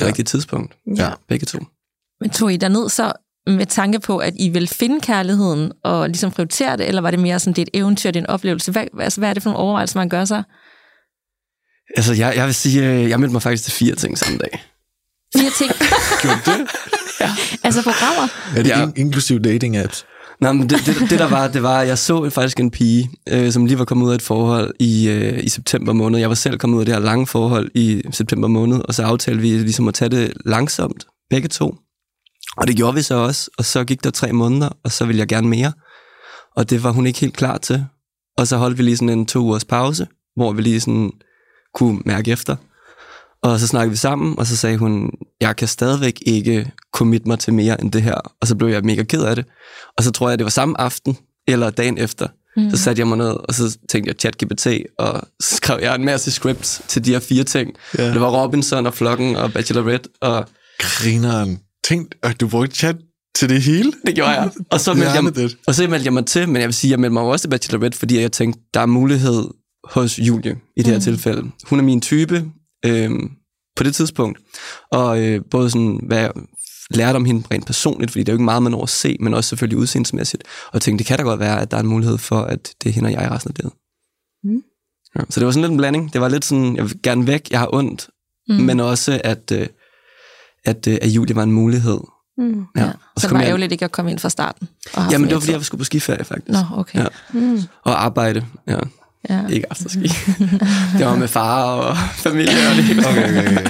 Ja. 0.00 0.06
rigtige 0.06 0.24
tidspunkt. 0.24 0.76
Ja. 0.96 1.10
Begge 1.28 1.46
to. 1.46 1.58
Men 2.20 2.30
tog 2.30 2.52
I 2.52 2.56
derned 2.56 2.88
så 2.88 3.12
med 3.46 3.66
tanke 3.66 4.00
på, 4.00 4.18
at 4.18 4.34
I 4.38 4.48
vil 4.48 4.68
finde 4.68 5.00
kærligheden 5.00 5.72
og 5.84 6.08
ligesom 6.08 6.30
prioritere 6.30 6.76
det, 6.76 6.88
eller 6.88 7.02
var 7.02 7.10
det 7.10 7.20
mere 7.20 7.38
sådan, 7.38 7.52
det 7.54 7.62
er 7.62 7.66
et 7.74 7.80
eventyr, 7.80 8.10
det 8.10 8.20
er 8.20 8.24
en 8.24 8.30
oplevelse? 8.30 8.72
Hvad, 8.72 8.84
altså, 9.00 9.20
hvad 9.20 9.28
er 9.30 9.34
det 9.34 9.42
for 9.42 9.50
nogle 9.50 9.58
overvejelser, 9.62 10.00
man 10.00 10.08
gør 10.08 10.24
sig? 10.24 10.42
Altså, 11.96 12.12
jeg, 12.14 12.32
jeg 12.36 12.46
vil 12.46 12.54
sige, 12.54 12.88
øh, 12.92 13.10
jeg 13.10 13.20
meldte 13.20 13.32
mig 13.32 13.42
faktisk 13.42 13.64
til 13.64 13.72
fire 13.72 13.94
ting 13.94 14.18
samme 14.18 14.38
dag. 14.38 14.64
Fire 15.36 15.50
ting. 15.58 15.70
Gjorde 16.22 16.40
det? 16.46 16.68
Altså 17.62 17.82
programmer? 17.82 18.28
Er 18.56 18.62
det 18.62 18.68
Ja. 18.70 18.78
ja. 18.78 18.84
in- 18.86 18.92
inklusiv 18.96 19.40
dating 19.40 19.76
apps? 19.76 20.04
Nej, 20.40 20.52
men 20.52 20.68
det, 20.70 20.82
det, 20.86 20.96
det 21.10 21.18
der 21.18 21.28
var, 21.28 21.48
det 21.48 21.62
var, 21.62 21.80
at 21.80 21.88
jeg 21.88 21.98
så 21.98 22.30
faktisk 22.30 22.60
en 22.60 22.70
pige, 22.70 23.10
øh, 23.28 23.52
som 23.52 23.66
lige 23.66 23.78
var 23.78 23.84
kommet 23.84 24.06
ud 24.06 24.10
af 24.10 24.14
et 24.14 24.22
forhold 24.22 24.74
i, 24.80 25.08
øh, 25.08 25.44
i 25.44 25.48
september 25.48 25.92
måned. 25.92 26.18
Jeg 26.18 26.28
var 26.28 26.34
selv 26.34 26.58
kommet 26.58 26.76
ud 26.76 26.80
af 26.82 26.86
det 26.86 26.94
her 26.94 27.02
lange 27.02 27.26
forhold 27.26 27.70
i 27.74 28.02
september 28.10 28.48
måned, 28.48 28.80
og 28.84 28.94
så 28.94 29.02
aftalte 29.02 29.40
vi 29.42 29.48
ligesom 29.48 29.88
at 29.88 29.94
tage 29.94 30.08
det 30.08 30.32
langsomt, 30.44 31.04
begge 31.30 31.48
to. 31.48 31.74
Og 32.56 32.66
det 32.66 32.76
gjorde 32.76 32.94
vi 32.94 33.02
så 33.02 33.14
også, 33.14 33.50
og 33.58 33.64
så 33.64 33.84
gik 33.84 34.04
der 34.04 34.10
tre 34.10 34.32
måneder, 34.32 34.68
og 34.84 34.92
så 34.92 35.04
ville 35.04 35.18
jeg 35.20 35.28
gerne 35.28 35.48
mere. 35.48 35.72
Og 36.56 36.70
det 36.70 36.82
var 36.82 36.90
hun 36.90 37.06
ikke 37.06 37.20
helt 37.20 37.36
klar 37.36 37.58
til. 37.58 37.84
Og 38.38 38.46
så 38.46 38.56
holdt 38.56 38.78
vi 38.78 38.82
lige 38.82 38.96
sådan 38.96 39.08
en 39.08 39.26
to 39.26 39.38
ugers 39.40 39.64
pause, 39.64 40.06
hvor 40.36 40.52
vi 40.52 40.62
lige 40.62 40.80
sådan 40.80 41.10
kunne 41.74 42.00
mærke 42.04 42.30
efter. 42.30 42.56
Og 43.46 43.60
så 43.60 43.66
snakkede 43.66 43.90
vi 43.90 43.96
sammen, 43.96 44.38
og 44.38 44.46
så 44.46 44.56
sagde 44.56 44.76
hun, 44.76 45.10
jeg 45.40 45.56
kan 45.56 45.68
stadigvæk 45.68 46.18
ikke 46.26 46.70
commit 46.94 47.26
mig 47.26 47.38
til 47.38 47.54
mere 47.54 47.80
end 47.80 47.92
det 47.92 48.02
her. 48.02 48.14
Og 48.40 48.46
så 48.46 48.54
blev 48.54 48.68
jeg 48.68 48.84
mega 48.84 49.02
ked 49.02 49.22
af 49.22 49.36
det. 49.36 49.44
Og 49.98 50.04
så 50.04 50.10
tror 50.10 50.28
jeg, 50.28 50.38
det 50.38 50.44
var 50.44 50.50
samme 50.50 50.80
aften, 50.80 51.16
eller 51.48 51.70
dagen 51.70 51.98
efter. 51.98 52.28
Mm. 52.56 52.70
Så 52.70 52.76
satte 52.76 53.00
jeg 53.00 53.08
mig 53.08 53.18
ned, 53.18 53.36
og 53.48 53.54
så 53.54 53.78
tænkte 53.88 54.08
jeg 54.08 54.14
ChatGPT, 54.18 54.66
og 54.98 55.22
så 55.40 55.56
skrev 55.56 55.78
jeg 55.82 55.94
en 55.94 56.04
masse 56.04 56.30
scripts 56.30 56.82
til 56.88 57.04
de 57.04 57.10
her 57.12 57.20
fire 57.20 57.44
ting. 57.44 57.74
Ja. 57.98 58.12
Det 58.12 58.20
var 58.20 58.42
Robinson 58.42 58.86
og 58.86 58.94
Flokken 58.94 59.36
og 59.36 59.52
Bachelorette, 59.52 60.08
og 60.20 60.46
Grineren. 60.78 61.60
Tænk, 61.84 62.14
at 62.22 62.40
du 62.40 62.48
brugte 62.48 62.76
chat 62.76 62.96
til 63.38 63.48
det 63.48 63.62
hele? 63.62 63.92
det 64.06 64.14
gjorde 64.14 64.30
jeg. 64.30 64.50
Og 64.70 64.80
så, 64.80 64.94
meldte 64.94 65.06
jeg, 65.06 65.22
Hjernedødt. 65.22 65.56
og 65.66 65.74
så 65.74 65.88
meldte 65.88 66.04
jeg 66.04 66.12
mig 66.12 66.26
til, 66.26 66.48
men 66.48 66.56
jeg 66.56 66.66
vil 66.66 66.74
sige, 66.74 66.90
jeg 66.90 67.00
meldte 67.00 67.12
mig 67.12 67.22
også 67.22 67.42
til 67.42 67.48
Bachelorette, 67.48 67.98
fordi 67.98 68.20
jeg 68.20 68.32
tænkte, 68.32 68.60
der 68.74 68.80
er 68.80 68.86
mulighed 68.86 69.44
hos 69.84 70.18
Julie 70.18 70.56
i 70.76 70.82
det 70.82 70.86
her 70.86 70.98
mm. 70.98 71.00
tilfælde. 71.00 71.50
Hun 71.66 71.78
er 71.78 71.84
min 71.84 72.00
type 72.00 72.44
øh, 72.88 73.10
på 73.76 73.82
det 73.82 73.94
tidspunkt, 73.94 74.38
og 74.92 75.22
øh, 75.22 75.40
både 75.50 75.70
sådan, 75.70 76.00
hvad 76.06 76.18
jeg 76.18 76.30
lærte 76.90 77.16
om 77.16 77.24
hende 77.24 77.44
rent 77.50 77.66
personligt, 77.66 78.10
fordi 78.10 78.22
det 78.22 78.28
er 78.28 78.32
jo 78.32 78.36
ikke 78.36 78.44
meget, 78.44 78.62
man 78.62 78.72
når 78.72 78.82
at 78.82 78.88
se, 78.88 79.16
men 79.20 79.34
også 79.34 79.48
selvfølgelig 79.48 79.78
udseendsmæssigt, 79.78 80.42
og 80.66 80.70
jeg 80.74 80.82
tænkte, 80.82 80.98
det 81.02 81.06
kan 81.06 81.16
da 81.18 81.22
godt 81.22 81.40
være, 81.40 81.60
at 81.60 81.70
der 81.70 81.76
er 81.76 81.80
en 81.80 81.86
mulighed 81.86 82.18
for, 82.18 82.40
at 82.40 82.74
det 82.82 82.88
er 82.88 82.92
hende 82.92 83.06
og 83.08 83.12
jeg 83.12 83.30
resten 83.30 83.52
af 83.56 83.62
livet. 83.62 83.72
Mm. 84.44 84.62
Ja, 85.18 85.20
så 85.30 85.40
det 85.40 85.46
var 85.46 85.52
sådan 85.52 85.62
lidt 85.62 85.70
en 85.70 85.76
blanding. 85.78 86.12
Det 86.12 86.20
var 86.20 86.28
lidt 86.28 86.44
sådan, 86.44 86.76
jeg 86.76 86.84
vil 86.84 87.02
gerne 87.02 87.26
væk, 87.26 87.50
jeg 87.50 87.58
har 87.58 87.74
ondt, 87.74 88.08
mm. 88.48 88.54
men 88.54 88.80
også, 88.80 89.20
at, 89.24 89.52
øh, 89.52 89.66
at, 90.64 90.86
øh, 90.88 90.98
at 91.02 91.08
Julie 91.08 91.36
var 91.36 91.42
en 91.42 91.52
mulighed. 91.52 92.00
Mm. 92.38 92.64
Ja. 92.76 92.80
Ja. 92.84 92.90
Og 93.14 93.20
Så 93.20 93.26
det 93.28 93.34
var 93.34 93.40
jeg- 93.40 93.46
ærgerligt 93.48 93.72
ikke 93.72 93.84
at 93.84 93.92
komme 93.92 94.10
ind 94.10 94.18
fra 94.18 94.28
starten. 94.28 94.68
Jamen, 95.10 95.28
det 95.28 95.34
var 95.34 95.40
fordi, 95.40 95.52
jeg 95.52 95.64
skulle 95.64 95.78
på 95.78 95.84
skiferie, 95.84 96.24
faktisk. 96.24 96.58
Nå, 96.70 96.78
okay. 96.78 96.98
Ja. 96.98 97.06
Mm. 97.32 97.58
Og 97.84 98.04
arbejde, 98.04 98.46
ja. 98.68 98.78
Ja. 99.28 99.46
Ikke 99.48 99.66
afterski. 99.70 100.02
det 100.98 101.06
var 101.06 101.16
med 101.16 101.28
far 101.28 101.64
og 101.64 101.96
familie 102.16 102.68
og 102.70 102.76
det 102.76 102.84
hele. 102.84 103.08
Okay, 103.08 103.28
okay, 103.28 103.50
okay. 103.52 103.66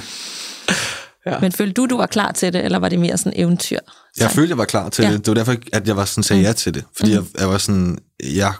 Men 1.40 1.53
følte 1.53 1.73
du, 1.73 1.87
du 1.87 1.97
var 1.97 2.07
klar 2.07 2.33
til 2.33 2.53
det, 2.53 2.64
eller 2.64 2.79
var 2.79 2.88
det 2.88 2.99
mere 2.99 3.16
sådan 3.19 3.33
eventyr? 3.37 3.79
Jeg 4.19 4.31
følte, 4.31 4.51
jeg 4.51 4.59
var 4.59 4.64
klar 4.64 4.88
til 4.88 5.03
Ja. 5.03 5.09
ja. 5.09 5.16
det. 5.16 5.27
Det 5.27 5.31
var 5.31 5.35
derfor, 5.35 5.55
at 5.73 5.88
jeg 5.88 5.97
var 5.97 6.05
sådan, 6.05 6.23
sagde 6.25 6.42
ja 6.42 6.53
til 6.53 6.75
det. 6.75 6.85
Fordi 6.97 7.11
mm. 7.11 7.14
jeg, 7.16 7.40
jeg 7.40 7.49
var 7.49 7.59
sådan, 7.59 7.99
jeg, 8.25 8.53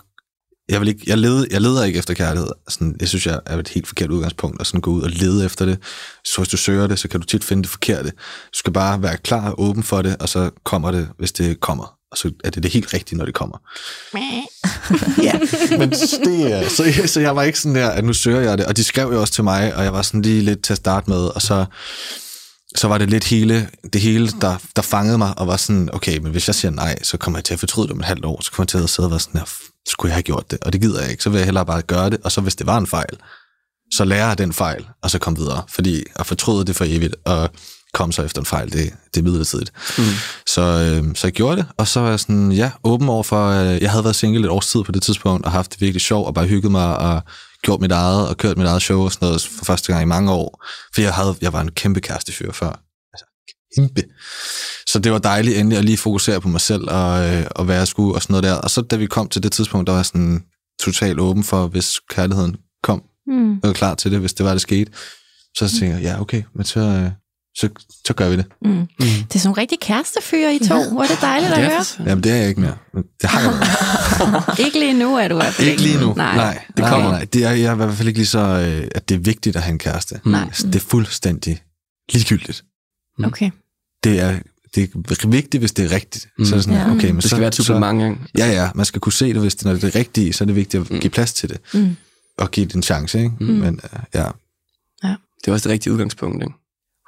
jeg, 0.69 0.79
vil 0.79 0.87
ikke, 0.87 1.03
jeg, 1.07 1.17
leder, 1.17 1.45
jeg 1.51 1.61
leder 1.61 1.83
ikke 1.83 1.99
efter 1.99 2.13
kærlighed. 2.13 2.49
Sådan, 2.69 2.95
jeg 2.99 3.07
synes, 3.07 3.25
jeg 3.27 3.39
er 3.45 3.57
et 3.57 3.67
helt 3.67 3.87
forkert 3.87 4.09
udgangspunkt 4.11 4.61
at 4.61 4.67
sådan 4.67 4.81
gå 4.81 4.91
ud 4.91 5.01
og 5.01 5.09
lede 5.09 5.45
efter 5.45 5.65
det. 5.65 5.79
Så 6.25 6.37
hvis 6.37 6.49
du 6.49 6.57
søger 6.57 6.87
det, 6.87 6.99
så 6.99 7.07
kan 7.07 7.19
du 7.19 7.25
tit 7.25 7.43
finde 7.43 7.63
det 7.63 7.69
forkerte. 7.69 8.09
Du 8.09 8.53
skal 8.59 8.73
bare 8.73 9.01
være 9.01 9.17
klar 9.17 9.49
og 9.49 9.61
åben 9.61 9.83
for 9.83 10.01
det, 10.01 10.17
og 10.19 10.29
så 10.29 10.49
kommer 10.65 10.91
det, 10.91 11.09
hvis 11.17 11.31
det 11.31 11.59
kommer. 11.59 11.96
Og 12.11 12.17
så 12.17 12.31
er 12.43 12.49
det 12.49 12.63
det 12.63 12.71
helt 12.71 12.93
rigtige, 12.93 13.17
når 13.17 13.25
det 13.25 13.33
kommer. 13.33 13.57
ja, 15.27 15.39
men 15.77 15.89
det 15.89 16.51
er, 16.51 16.69
så, 16.69 17.03
så 17.05 17.19
jeg 17.19 17.35
var 17.35 17.43
ikke 17.43 17.59
sådan 17.59 17.75
der, 17.75 17.89
at 17.89 18.03
nu 18.03 18.13
søger 18.13 18.41
jeg 18.41 18.57
det, 18.57 18.65
og 18.65 18.77
de 18.77 18.83
skrev 18.83 19.11
jo 19.13 19.21
også 19.21 19.33
til 19.33 19.43
mig, 19.43 19.75
og 19.75 19.83
jeg 19.83 19.93
var 19.93 20.01
sådan 20.01 20.21
lige 20.21 20.41
lidt 20.41 20.63
til 20.63 20.73
at 20.73 20.77
starte 20.77 21.09
med, 21.09 21.17
og 21.17 21.41
så, 21.41 21.65
så 22.75 22.87
var 22.87 22.97
det 22.97 23.09
lidt 23.09 23.23
hele, 23.23 23.69
det 23.93 24.01
hele, 24.01 24.31
der, 24.41 24.57
der 24.75 24.81
fangede 24.81 25.17
mig, 25.17 25.33
og 25.37 25.47
var 25.47 25.57
sådan, 25.57 25.89
okay, 25.93 26.17
men 26.17 26.31
hvis 26.31 26.47
jeg 26.47 26.55
siger 26.55 26.71
nej, 26.71 27.03
så 27.03 27.17
kommer 27.17 27.39
jeg 27.39 27.45
til 27.45 27.53
at 27.53 27.59
fortryde 27.59 27.87
det 27.87 27.93
om 27.93 27.99
et 27.99 28.05
halvt 28.05 28.25
år, 28.25 28.41
så 28.41 28.51
kommer 28.51 28.63
jeg 28.63 28.67
til 28.67 28.77
at 28.83 28.89
sidde 28.89 29.07
og 29.07 29.11
være 29.11 29.19
sådan 29.19 29.39
her, 29.39 29.47
skulle 29.87 30.09
jeg 30.09 30.15
have 30.15 30.23
gjort 30.23 30.51
det, 30.51 30.59
og 30.61 30.73
det 30.73 30.81
gider 30.81 31.01
jeg 31.01 31.11
ikke, 31.11 31.23
så 31.23 31.29
vil 31.29 31.37
jeg 31.37 31.45
hellere 31.45 31.65
bare 31.65 31.81
gøre 31.81 32.09
det, 32.09 32.19
og 32.23 32.31
så 32.31 32.41
hvis 32.41 32.55
det 32.55 32.67
var 32.67 32.77
en 32.77 32.87
fejl, 32.87 33.17
så 33.93 34.05
lærer 34.05 34.27
jeg 34.27 34.37
den 34.37 34.53
fejl, 34.53 34.87
og 35.03 35.11
så 35.11 35.19
kom 35.19 35.37
videre, 35.37 35.63
fordi 35.69 36.03
at 36.15 36.25
fortryde 36.25 36.65
det 36.65 36.75
for 36.75 36.85
evigt, 36.87 37.15
og 37.25 37.49
komme 37.93 38.13
så 38.13 38.23
efter 38.23 38.41
en 38.41 38.45
fejl, 38.45 38.73
det, 38.73 38.93
det 39.13 39.19
er 39.19 39.23
midlertidigt. 39.23 39.71
Mm. 39.97 40.03
Så, 40.47 40.61
øh, 40.61 41.15
så 41.15 41.27
jeg 41.27 41.33
gjorde 41.33 41.57
det, 41.57 41.65
og 41.77 41.87
så 41.87 41.99
var 41.99 42.09
jeg 42.09 42.19
sådan, 42.19 42.51
ja, 42.51 42.71
åben 42.83 43.09
over 43.09 43.23
for, 43.23 43.49
øh, 43.49 43.81
jeg 43.81 43.91
havde 43.91 44.03
været 44.03 44.15
single 44.15 44.43
et 44.43 44.49
års 44.49 44.67
tid 44.67 44.83
på 44.83 44.91
det 44.91 45.01
tidspunkt, 45.01 45.45
og 45.45 45.51
haft 45.51 45.73
det 45.73 45.81
virkelig 45.81 46.01
sjovt, 46.01 46.27
og 46.27 46.33
bare 46.33 46.47
hygget 46.47 46.71
mig, 46.71 46.97
og 46.97 47.21
gjort 47.63 47.81
mit 47.81 47.91
eget, 47.91 48.27
og 48.27 48.37
kørt 48.37 48.57
mit 48.57 48.67
eget 48.67 48.81
show 48.81 49.01
og 49.01 49.11
sådan 49.11 49.25
noget 49.25 49.41
for 49.41 49.65
første 49.65 49.91
gang 49.93 50.03
i 50.03 50.05
mange 50.05 50.31
år. 50.31 50.65
For 50.93 51.01
jeg, 51.01 51.13
havde, 51.13 51.35
jeg 51.41 51.53
var 51.53 51.61
en 51.61 51.71
kæmpe 51.71 52.01
kærestefyr 52.01 52.51
før. 52.51 52.79
Altså, 53.13 53.25
kæmpe. 53.75 54.03
Så 54.87 54.99
det 54.99 55.11
var 55.11 55.19
dejligt 55.19 55.57
endelig 55.57 55.77
at 55.77 55.85
lige 55.85 55.97
fokusere 55.97 56.41
på 56.41 56.47
mig 56.47 56.61
selv, 56.61 56.89
og, 56.89 57.29
øh, 57.29 57.45
og 57.51 57.65
hvad 57.65 57.75
jeg 57.77 57.87
skulle, 57.87 58.15
og 58.15 58.21
sådan 58.21 58.33
noget 58.33 58.43
der. 58.43 58.53
Og 58.53 58.69
så 58.69 58.81
da 58.81 58.95
vi 58.95 59.05
kom 59.05 59.29
til 59.29 59.43
det 59.43 59.51
tidspunkt, 59.51 59.87
der 59.87 59.93
var 59.93 59.99
jeg 59.99 60.05
sådan 60.05 60.43
totalt 60.81 61.19
åben 61.19 61.43
for, 61.43 61.67
hvis 61.67 61.99
kærligheden 62.09 62.55
kom, 62.83 63.03
mm. 63.27 63.53
og 63.53 63.67
var 63.67 63.73
klar 63.73 63.95
til 63.95 64.11
det, 64.11 64.19
hvis 64.19 64.33
det 64.33 64.45
var, 64.45 64.51
det 64.51 64.61
skete. 64.61 64.91
Så 65.57 65.69
tænkte 65.69 65.85
jeg, 65.85 66.01
ja, 66.01 66.21
okay, 66.21 66.43
men 66.55 66.65
så, 66.65 66.79
øh, 66.79 67.11
så, 67.59 67.69
så 68.05 68.13
gør 68.13 68.29
vi 68.29 68.37
det. 68.37 68.45
Mm. 68.61 68.69
Mm. 68.69 68.87
Det 68.99 69.35
er 69.35 69.39
sådan 69.39 69.47
nogle 69.47 69.61
rigtig 69.61 69.79
kærestefyre 69.79 70.55
i 70.55 70.59
to. 70.59 70.75
Ja. 70.75 70.89
Hvor 70.91 71.03
er 71.03 71.07
det 71.07 71.17
dejligt 71.21 71.53
at 71.53 71.71
høre. 71.71 72.09
Jamen, 72.09 72.23
det 72.23 72.31
er 72.31 72.35
jeg 72.35 72.49
ikke 72.49 72.61
mere. 72.61 72.77
Det 73.21 73.29
har 73.29 73.41
jeg 73.41 74.59
Ikke 74.65 74.79
lige 74.79 74.93
nu 74.93 75.15
er 75.15 75.27
du 75.27 75.35
i 75.35 75.37
hvert 75.37 75.53
fald 75.53 75.67
ikke. 75.67 75.81
lige 75.81 75.99
nu. 75.99 76.13
Nej, 76.13 76.35
nej 76.35 76.63
det 76.67 76.77
nej, 76.77 76.89
kommer. 76.89 77.11
Nej, 77.11 77.25
det 77.25 77.45
er, 77.45 77.51
jeg 77.51 77.69
er 77.69 77.73
i 77.73 77.75
hvert 77.75 77.93
fald 77.93 78.07
ikke 78.07 78.19
lige 78.19 78.27
så, 78.27 78.39
øh, 78.39 78.87
at 78.95 79.09
det 79.09 79.15
er 79.15 79.19
vigtigt 79.19 79.55
at 79.55 79.61
have 79.61 79.71
en 79.71 79.79
kæreste. 79.79 80.19
Nej. 80.25 80.41
Altså, 80.41 80.67
det 80.67 80.75
er 80.75 80.79
fuldstændig 80.79 81.61
ligegyldigt. 82.13 82.63
Mm. 83.17 83.25
Okay. 83.25 83.51
Det 84.03 84.19
er, 84.19 84.39
det 84.75 84.83
er 84.83 85.27
vigtigt, 85.27 85.61
hvis 85.61 85.71
det 85.71 85.85
er 85.85 85.91
rigtigt. 85.91 86.27
Mm. 86.37 86.45
Så 86.45 86.55
er 86.55 86.57
det 86.57 86.63
sådan, 86.63 86.79
ja. 86.79 86.91
okay, 86.91 87.07
men 87.07 87.15
det 87.15 87.23
skal 87.23 87.29
så, 87.29 87.37
være 87.37 87.47
et 87.47 87.55
supplement. 87.55 88.19
Så, 88.21 88.31
ja, 88.37 88.51
ja, 88.51 88.69
man 88.75 88.85
skal 88.85 89.01
kunne 89.01 89.13
se 89.13 89.33
det, 89.33 89.41
hvis 89.41 89.55
det, 89.55 89.65
når 89.65 89.73
det 89.73 89.83
er 89.83 89.87
det 89.87 89.95
rigtige, 89.95 90.33
så 90.33 90.43
er 90.43 90.45
det 90.45 90.55
vigtigt 90.55 90.81
at 90.81 90.91
mm. 90.91 90.99
give 90.99 91.11
plads 91.11 91.33
til 91.33 91.49
det. 91.49 91.59
Mm. 91.73 91.95
Og 92.37 92.51
give 92.51 92.65
det 92.65 92.75
en 92.75 92.83
chance, 92.83 93.17
ikke? 93.19 93.31
Mm. 93.39 93.45
Men 93.45 93.79
uh, 93.83 93.99
ja. 94.13 94.25
ja. 95.03 95.15
Det 95.41 95.47
er 95.47 95.51
også 95.51 95.69
det 95.69 95.73
rigtige 95.73 95.93
udgangspunkt, 95.93 96.43
ikke? 96.43 96.53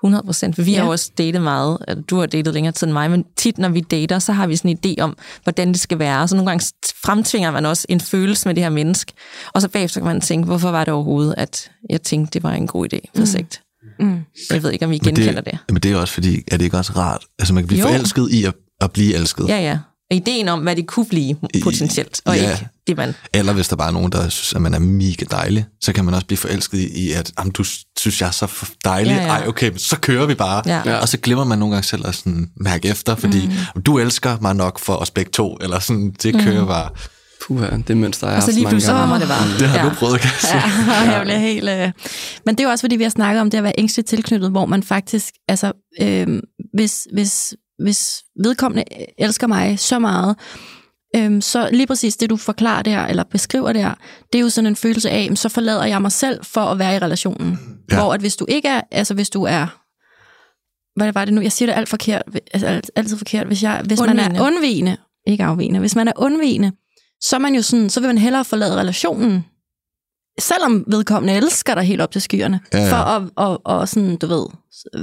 100 0.03 0.23
procent, 0.23 0.55
for 0.55 0.61
vi 0.61 0.71
ja. 0.71 0.81
har 0.81 0.89
også 0.89 1.11
datet 1.17 1.41
meget. 1.41 1.77
Du 2.09 2.19
har 2.19 2.25
datet 2.25 2.53
længere 2.53 2.73
tid 2.73 2.87
end 2.87 2.93
mig, 2.93 3.11
men 3.11 3.25
tit 3.35 3.57
når 3.57 3.69
vi 3.69 3.81
dater, 3.81 4.19
så 4.19 4.33
har 4.33 4.47
vi 4.47 4.55
sådan 4.55 4.71
en 4.71 4.77
idé 4.85 5.01
om, 5.01 5.17
hvordan 5.43 5.67
det 5.67 5.79
skal 5.79 5.99
være. 5.99 6.27
Så 6.27 6.35
nogle 6.35 6.49
gange 6.49 6.65
fremtvinger 7.05 7.51
man 7.51 7.65
også 7.65 7.85
en 7.89 7.99
følelse 7.99 8.47
med 8.47 8.55
det 8.55 8.63
her 8.63 8.69
menneske. 8.69 9.13
Og 9.53 9.61
så 9.61 9.67
bagefter 9.67 9.99
kan 9.99 10.07
man 10.07 10.21
tænke, 10.21 10.45
hvorfor 10.45 10.71
var 10.71 10.83
det 10.83 10.93
overhovedet, 10.93 11.35
at 11.37 11.71
jeg 11.89 12.01
tænkte, 12.01 12.33
det 12.33 12.43
var 12.43 12.51
en 12.51 12.67
god 12.67 12.93
idé 12.93 12.99
på 13.19 13.25
sigt. 13.25 13.61
Mm. 13.99 14.05
Mm. 14.05 14.19
Jeg 14.49 14.63
ved 14.63 14.71
ikke, 14.71 14.85
om 14.85 14.91
I 14.91 14.97
genkender 14.97 15.41
det. 15.41 15.57
Men 15.69 15.77
det 15.77 15.91
er 15.91 15.97
også 15.97 16.13
fordi, 16.13 16.43
er 16.51 16.57
det 16.57 16.65
ikke 16.65 16.77
også 16.77 16.93
rart? 16.95 17.25
Altså 17.39 17.53
man 17.53 17.63
kan 17.63 17.67
blive 17.67 17.81
jo. 17.81 17.87
forelsket 17.87 18.29
i 18.31 18.43
at, 18.45 18.53
at 18.81 18.91
blive 18.91 19.15
elsket. 19.15 19.47
Ja, 19.47 19.59
ja. 19.61 19.77
Ideen 20.11 20.47
om, 20.47 20.59
hvad 20.59 20.75
det 20.75 20.87
kunne 20.87 21.05
blive 21.05 21.35
potentielt, 21.63 22.21
og 22.25 22.35
ja. 22.35 22.51
ikke 22.51 22.67
det, 22.87 22.97
man... 22.97 23.15
Eller 23.33 23.53
hvis 23.53 23.67
der 23.67 23.75
bare 23.75 23.87
er 23.87 23.91
nogen, 23.91 24.11
der 24.11 24.29
synes, 24.29 24.53
at 24.53 24.61
man 24.61 24.73
er 24.73 24.79
mega 24.79 25.25
dejlig, 25.31 25.65
så 25.81 25.93
kan 25.93 26.05
man 26.05 26.13
også 26.13 26.27
blive 26.27 26.37
forelsket 26.37 26.79
i, 26.79 27.11
at 27.11 27.31
jamen, 27.39 27.51
du 27.51 27.63
synes, 27.99 28.21
jeg 28.21 28.27
er 28.27 28.31
så 28.31 28.65
dejlig. 28.83 29.11
Ja, 29.11 29.21
ja. 29.21 29.27
Ej, 29.27 29.47
okay, 29.47 29.71
så 29.77 29.99
kører 29.99 30.25
vi 30.25 30.35
bare. 30.35 30.63
Ja. 30.65 30.97
Og 30.97 31.09
så 31.09 31.17
glemmer 31.17 31.43
man 31.43 31.59
nogle 31.59 31.75
gange 31.75 31.87
selv 31.87 32.07
at 32.07 32.15
sådan 32.15 32.49
mærke 32.55 32.87
efter, 32.87 33.15
fordi 33.15 33.49
mm. 33.75 33.81
du 33.81 33.99
elsker 33.99 34.37
mig 34.41 34.55
nok 34.55 34.79
for 34.79 34.93
os 34.93 35.11
begge 35.11 35.31
to, 35.31 35.57
eller 35.61 35.79
sådan, 35.79 36.13
det 36.23 36.35
mm. 36.35 36.41
kører 36.41 36.65
bare. 36.65 36.89
Puh, 37.47 37.63
det 37.87 37.97
mønster 37.97 38.27
jeg 38.27 38.37
Og 38.37 38.43
så 38.43 38.51
lige 38.51 38.67
pludselig 38.67 38.95
rammer 38.95 39.19
det 39.19 39.27
bare. 39.27 39.59
Det 39.59 39.67
har 39.67 39.77
ja. 39.77 39.89
du 39.89 39.95
prøvet, 39.95 40.21
kan 40.21 40.29
jeg 40.43 40.63
Ja, 41.05 41.11
jeg 41.15 41.21
bliver 41.23 41.39
helt... 41.39 41.69
Øh... 41.69 41.91
Men 42.45 42.55
det 42.55 42.63
er 42.63 42.67
jo 42.67 42.71
også, 42.71 42.81
fordi 42.81 42.95
vi 42.95 43.03
har 43.03 43.09
snakket 43.09 43.41
om 43.41 43.49
det 43.49 43.57
at 43.57 43.63
være 43.63 43.73
ængstligt 43.77 44.09
tilknyttet, 44.09 44.51
hvor 44.51 44.65
man 44.65 44.83
faktisk, 44.83 45.33
altså, 45.47 45.71
øh, 46.01 46.27
hvis, 46.73 47.07
hvis, 47.13 47.53
hvis 47.83 48.23
vedkommende 48.43 48.83
elsker 49.17 49.47
mig 49.47 49.79
så 49.79 49.99
meget, 49.99 50.35
Øhm, 51.15 51.41
så 51.41 51.69
lige 51.71 51.87
præcis 51.87 52.17
det, 52.17 52.29
du 52.29 52.37
forklarer 52.37 52.81
der, 52.81 53.05
eller 53.05 53.23
beskriver 53.23 53.73
der, 53.73 53.93
det 54.33 54.39
er 54.39 54.43
jo 54.43 54.49
sådan 54.49 54.67
en 54.67 54.75
følelse 54.75 55.09
af, 55.09 55.29
så 55.35 55.49
forlader 55.49 55.85
jeg 55.85 56.01
mig 56.01 56.11
selv 56.11 56.45
for 56.45 56.61
at 56.61 56.79
være 56.79 56.95
i 56.95 56.99
relationen. 56.99 57.59
Ja. 57.91 57.95
Hvor 57.95 58.13
at 58.13 58.19
hvis 58.19 58.35
du 58.35 58.45
ikke 58.49 58.67
er, 58.67 58.81
altså 58.91 59.13
hvis 59.13 59.29
du 59.29 59.43
er, 59.43 59.79
hvad 60.99 61.13
var 61.13 61.25
det 61.25 61.33
nu, 61.33 61.41
jeg 61.41 61.51
siger 61.51 61.71
det 61.71 61.77
alt 61.77 61.89
forkert, 61.89 62.21
altså 62.53 62.81
altid 62.95 63.17
forkert, 63.17 63.47
hvis, 63.47 63.63
jeg, 63.63 63.83
hvis 63.85 63.99
man 63.99 64.19
er 64.19 64.41
undvigende, 64.41 64.97
ikke 65.27 65.43
afvigende, 65.43 65.79
hvis 65.79 65.95
man 65.95 66.07
er 66.07 66.13
undvigende, 66.15 66.71
så 67.21 67.35
er 67.35 67.39
man 67.39 67.55
jo 67.55 67.61
sådan, 67.61 67.89
så 67.89 67.99
vil 67.99 68.09
man 68.09 68.17
hellere 68.17 68.45
forlade 68.45 68.75
relationen, 68.75 69.45
selvom 70.39 70.83
vedkommende 70.87 71.33
elsker 71.33 71.75
dig 71.75 71.83
helt 71.83 72.01
op 72.01 72.11
til 72.11 72.21
skyerne, 72.21 72.59
ja, 72.73 72.79
ja. 72.79 72.91
for 72.91 72.95
at, 72.95 73.21
at, 73.37 73.81
at 73.81 73.89
sådan, 73.89 74.15
du 74.17 74.27
ved, 74.27 74.45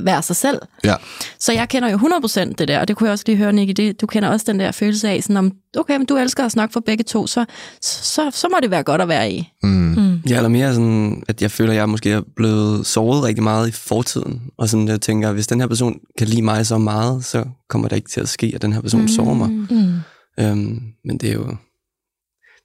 være 0.04 0.22
sig 0.22 0.36
selv. 0.36 0.58
Ja. 0.84 0.94
Så 1.38 1.52
jeg 1.52 1.68
kender 1.68 1.90
jo 1.90 1.96
100% 1.96 2.52
det 2.58 2.68
der, 2.68 2.80
og 2.80 2.88
det 2.88 2.96
kunne 2.96 3.06
jeg 3.06 3.12
også 3.12 3.24
lige 3.26 3.36
høre, 3.36 3.52
Nicky, 3.52 3.72
det, 3.76 4.00
du 4.00 4.06
kender 4.06 4.28
også 4.28 4.44
den 4.48 4.60
der 4.60 4.72
følelse 4.72 5.08
af, 5.08 5.22
sådan 5.22 5.36
om, 5.36 5.52
okay, 5.76 5.96
men 5.96 6.06
du 6.06 6.16
elsker 6.16 6.44
at 6.44 6.52
snakke 6.52 6.72
for 6.72 6.80
begge 6.80 7.04
to, 7.04 7.26
så, 7.26 7.44
så, 7.82 8.30
så 8.30 8.48
må 8.48 8.56
det 8.62 8.70
være 8.70 8.82
godt 8.82 9.00
at 9.00 9.08
være 9.08 9.30
i. 9.30 9.52
Mm. 9.62 9.68
Mm. 9.68 10.20
Ja, 10.28 10.36
eller 10.36 10.48
mere 10.48 10.74
sådan, 10.74 11.22
at 11.28 11.42
jeg 11.42 11.50
føler, 11.50 11.72
at 11.72 11.76
jeg 11.76 11.88
måske 11.88 12.10
er 12.10 12.22
blevet 12.36 12.86
såret 12.86 13.22
rigtig 13.22 13.44
meget 13.44 13.68
i 13.68 13.72
fortiden, 13.72 14.42
og 14.58 14.68
sådan, 14.68 14.88
jeg 14.88 15.00
tænker, 15.00 15.32
hvis 15.32 15.46
den 15.46 15.60
her 15.60 15.66
person 15.66 16.00
kan 16.18 16.28
lide 16.28 16.42
mig 16.42 16.66
så 16.66 16.78
meget, 16.78 17.24
så 17.24 17.44
kommer 17.68 17.88
det 17.88 17.96
ikke 17.96 18.10
til 18.10 18.20
at 18.20 18.28
ske, 18.28 18.52
at 18.54 18.62
den 18.62 18.72
her 18.72 18.80
person 18.80 19.00
mm. 19.00 19.08
sårer 19.08 19.34
mig. 19.34 19.50
Mm. 19.50 19.94
Øhm, 20.40 20.82
men 21.04 21.18
det 21.18 21.30
er 21.30 21.34
jo, 21.34 21.56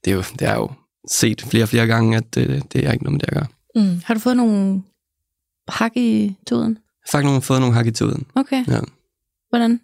det 0.06 0.12
er 0.12 0.16
jo, 0.16 0.24
det 0.40 0.48
er 0.48 0.56
jo 0.56 0.70
set 1.08 1.42
flere 1.42 1.64
og 1.64 1.70
flere 1.70 1.88
gange, 1.88 2.18
at 2.18 2.36
det, 2.36 2.74
det 2.74 2.88
er 2.88 2.92
ikke 2.92 3.04
noget 3.04 3.14
med 3.14 3.20
det 3.20 3.28
at 3.28 3.34
gøre. 3.34 3.48
Mm. 3.76 4.02
Har 4.06 4.14
du 4.14 4.20
fået 4.20 4.38
nogle 4.38 4.82
hak 5.68 5.92
i 5.98 6.36
tuden? 6.48 6.78
Jeg 7.14 7.20
har 7.20 7.30
faktisk 7.30 7.48
fået 7.48 7.60
nogle 7.60 7.76
hak 7.76 7.88
i 7.88 7.92
tuden. 7.92 8.26
Okay. 8.36 8.66
Ja. 8.68 8.80
Hvordan? 9.50 9.80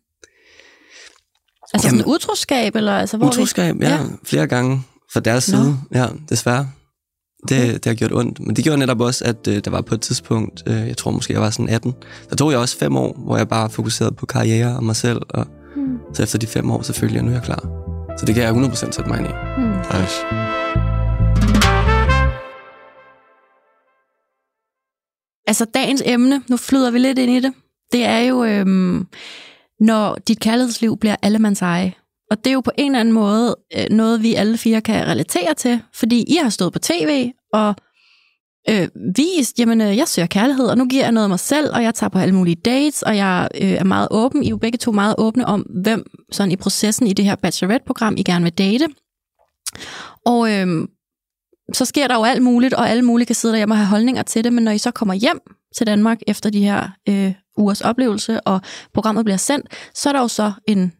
Altså 1.73 1.87
Jamen, 1.87 1.99
sådan 1.99 2.13
utroskab? 2.13 2.75
Eller, 2.75 2.97
altså, 2.97 3.17
hvor 3.17 3.27
utroskab, 3.27 3.75
ja, 3.81 3.89
ja. 3.89 3.99
Flere 4.23 4.47
gange 4.47 4.81
fra 5.13 5.19
deres 5.19 5.51
no. 5.51 5.57
side. 5.57 5.77
Ja, 5.93 6.07
desværre. 6.29 6.69
Det, 7.49 7.57
okay. 7.57 7.73
det 7.73 7.85
har 7.85 7.93
gjort 7.93 8.13
ondt. 8.13 8.39
Men 8.39 8.55
det 8.55 8.63
gjorde 8.63 8.79
netop 8.79 9.01
også, 9.01 9.25
at 9.25 9.47
øh, 9.47 9.65
der 9.65 9.71
var 9.71 9.81
på 9.81 9.95
et 9.95 10.01
tidspunkt, 10.01 10.63
øh, 10.65 10.87
jeg 10.87 10.97
tror 10.97 11.11
måske, 11.11 11.33
jeg 11.33 11.41
var 11.41 11.49
sådan 11.49 11.69
18, 11.69 11.93
der 12.29 12.35
tog 12.35 12.51
jeg 12.51 12.59
også 12.59 12.77
fem 12.77 12.95
år, 12.95 13.17
hvor 13.17 13.37
jeg 13.37 13.47
bare 13.47 13.69
fokuserede 13.69 14.15
på 14.15 14.25
karriere 14.25 14.75
og 14.75 14.83
mig 14.83 14.95
selv. 14.95 15.21
Og 15.29 15.47
mm. 15.75 15.97
Så 16.13 16.23
efter 16.23 16.39
de 16.39 16.47
fem 16.47 16.71
år, 16.71 16.81
så 16.81 16.93
følte 16.93 17.15
jeg, 17.15 17.23
nu 17.23 17.29
er 17.29 17.33
jeg 17.33 17.43
klar. 17.43 17.63
Så 18.19 18.25
det 18.25 18.35
kan 18.35 18.43
jeg 18.43 18.51
100% 18.51 18.75
sætte 18.75 19.09
mig 19.09 19.19
ind 19.19 19.27
i. 19.27 19.31
Mm. 19.57 19.99
Nice. 19.99 20.86
Altså 25.47 25.65
dagens 25.65 26.03
emne, 26.05 26.43
nu 26.49 26.57
flyder 26.57 26.91
vi 26.91 26.99
lidt 26.99 27.19
ind 27.19 27.31
i 27.31 27.39
det, 27.39 27.53
det 27.91 28.05
er 28.05 28.19
jo, 28.19 28.43
øhm, 28.43 29.07
når 29.79 30.15
dit 30.27 30.39
kærlighedsliv 30.39 30.97
bliver 30.97 31.15
allemands 31.21 31.61
eje. 31.61 31.93
Og 32.31 32.37
det 32.37 32.47
er 32.47 32.53
jo 32.53 32.61
på 32.61 32.71
en 32.77 32.91
eller 32.91 32.99
anden 32.99 33.13
måde 33.13 33.55
øh, 33.77 33.85
noget, 33.91 34.23
vi 34.23 34.33
alle 34.33 34.57
fire 34.57 34.81
kan 34.81 35.07
relatere 35.07 35.53
til, 35.53 35.81
fordi 35.93 36.23
I 36.27 36.35
har 36.41 36.49
stået 36.49 36.73
på 36.73 36.79
tv 36.79 37.31
og 37.53 37.75
øh, 38.69 38.87
vist, 39.17 39.59
jamen 39.59 39.81
øh, 39.81 39.97
jeg 39.97 40.07
søger 40.07 40.27
kærlighed, 40.27 40.65
og 40.65 40.77
nu 40.77 40.85
giver 40.85 41.03
jeg 41.03 41.11
noget 41.11 41.25
af 41.25 41.29
mig 41.29 41.39
selv, 41.39 41.73
og 41.73 41.83
jeg 41.83 41.95
tager 41.95 42.09
på 42.09 42.19
alle 42.19 42.35
mulige 42.35 42.55
dates, 42.55 43.01
og 43.01 43.17
jeg 43.17 43.47
øh, 43.61 43.71
er 43.71 43.83
meget 43.83 44.07
åben. 44.11 44.43
I 44.43 44.45
er 44.45 44.49
jo 44.49 44.57
begge 44.57 44.77
to 44.77 44.91
meget 44.91 45.15
åbne 45.17 45.45
om, 45.45 45.61
hvem 45.61 46.05
sådan 46.31 46.51
i 46.51 46.55
processen 46.55 47.07
i 47.07 47.13
det 47.13 47.25
her 47.25 47.35
Bachelorette-program, 47.35 48.15
I 48.17 48.23
gerne 48.23 48.43
vil 48.43 48.53
date. 48.53 48.87
Og 50.25 50.53
øh, 50.53 50.87
så 51.73 51.85
sker 51.85 52.07
der 52.07 52.15
jo 52.15 52.23
alt 52.23 52.41
muligt, 52.41 52.73
og 52.73 52.89
alle 52.89 53.03
mulige 53.03 53.25
kan 53.25 53.35
sidde 53.35 53.51
derhjemme 53.53 53.73
og 53.73 53.77
have 53.77 53.87
holdninger 53.87 54.23
til 54.23 54.43
det, 54.43 54.53
men 54.53 54.63
når 54.63 54.71
I 54.71 54.77
så 54.77 54.91
kommer 54.91 55.13
hjem 55.13 55.39
til 55.77 55.87
Danmark 55.87 56.17
efter 56.27 56.49
de 56.49 56.63
her 56.63 56.89
øh, 57.09 57.33
ugers 57.57 57.81
oplevelse, 57.81 58.41
og 58.41 58.61
programmet 58.93 59.25
bliver 59.25 59.37
sendt, 59.37 59.67
så 59.95 60.09
er 60.09 60.13
der 60.13 60.21
jo 60.21 60.27
så 60.27 60.51
en 60.67 60.93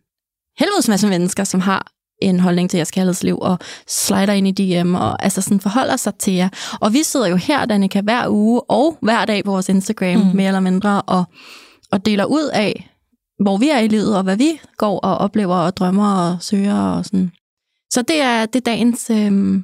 helvedes 0.59 0.87
masse 0.87 1.07
mennesker, 1.07 1.43
som 1.43 1.59
har 1.59 1.91
en 2.21 2.39
holdning 2.39 2.69
til 2.69 2.77
jeres 2.77 2.91
kærlighedsliv, 2.91 3.37
og 3.41 3.59
slider 3.87 4.33
ind 4.33 4.59
i 4.59 4.81
DM, 4.81 4.95
og 4.95 5.23
altså 5.23 5.41
sådan 5.41 5.59
forholder 5.59 5.95
sig 5.95 6.15
til 6.15 6.33
jer. 6.33 6.49
Og 6.81 6.93
vi 6.93 7.03
sidder 7.03 7.27
jo 7.27 7.35
her, 7.35 7.65
Danika, 7.65 8.01
hver 8.01 8.29
uge 8.29 8.61
og 8.61 8.97
hver 9.01 9.25
dag 9.25 9.43
på 9.43 9.51
vores 9.51 9.69
Instagram, 9.69 10.19
mm. 10.19 10.35
mere 10.35 10.47
eller 10.47 10.59
mindre, 10.59 11.01
og, 11.01 11.23
og 11.91 12.05
deler 12.05 12.25
ud 12.25 12.49
af, 12.53 12.89
hvor 13.39 13.57
vi 13.57 13.69
er 13.69 13.79
i 13.79 13.87
livet, 13.87 14.17
og 14.17 14.23
hvad 14.23 14.37
vi 14.37 14.59
går 14.77 14.99
og 14.99 15.17
oplever, 15.17 15.55
og 15.55 15.77
drømmer 15.77 16.13
og 16.13 16.37
søger, 16.41 16.81
og 16.81 17.05
sådan. 17.05 17.31
Så 17.93 18.01
det 18.01 18.21
er, 18.21 18.45
det 18.45 18.55
er 18.55 18.71
dagens 18.71 19.09
øh, 19.09 19.61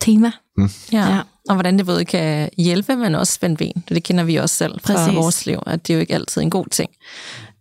tema. 0.00 0.32
Mm. 0.56 0.70
Ja. 0.92 1.08
ja. 1.08 1.20
Og 1.48 1.54
hvordan 1.54 1.78
det 1.78 1.86
både 1.86 2.04
kan 2.04 2.50
hjælpe, 2.58 2.96
men 2.96 3.14
også 3.14 3.32
spænde 3.32 3.56
ben. 3.56 3.84
Det 3.88 4.02
kender 4.02 4.24
vi 4.24 4.36
også 4.36 4.54
selv 4.54 4.80
fra 4.80 4.94
Præcis. 4.94 5.16
vores 5.16 5.46
liv, 5.46 5.58
at 5.66 5.86
det 5.86 5.92
er 5.92 5.96
jo 5.96 6.00
ikke 6.00 6.14
altid 6.14 6.42
en 6.42 6.50
god 6.50 6.66
ting, 6.70 6.90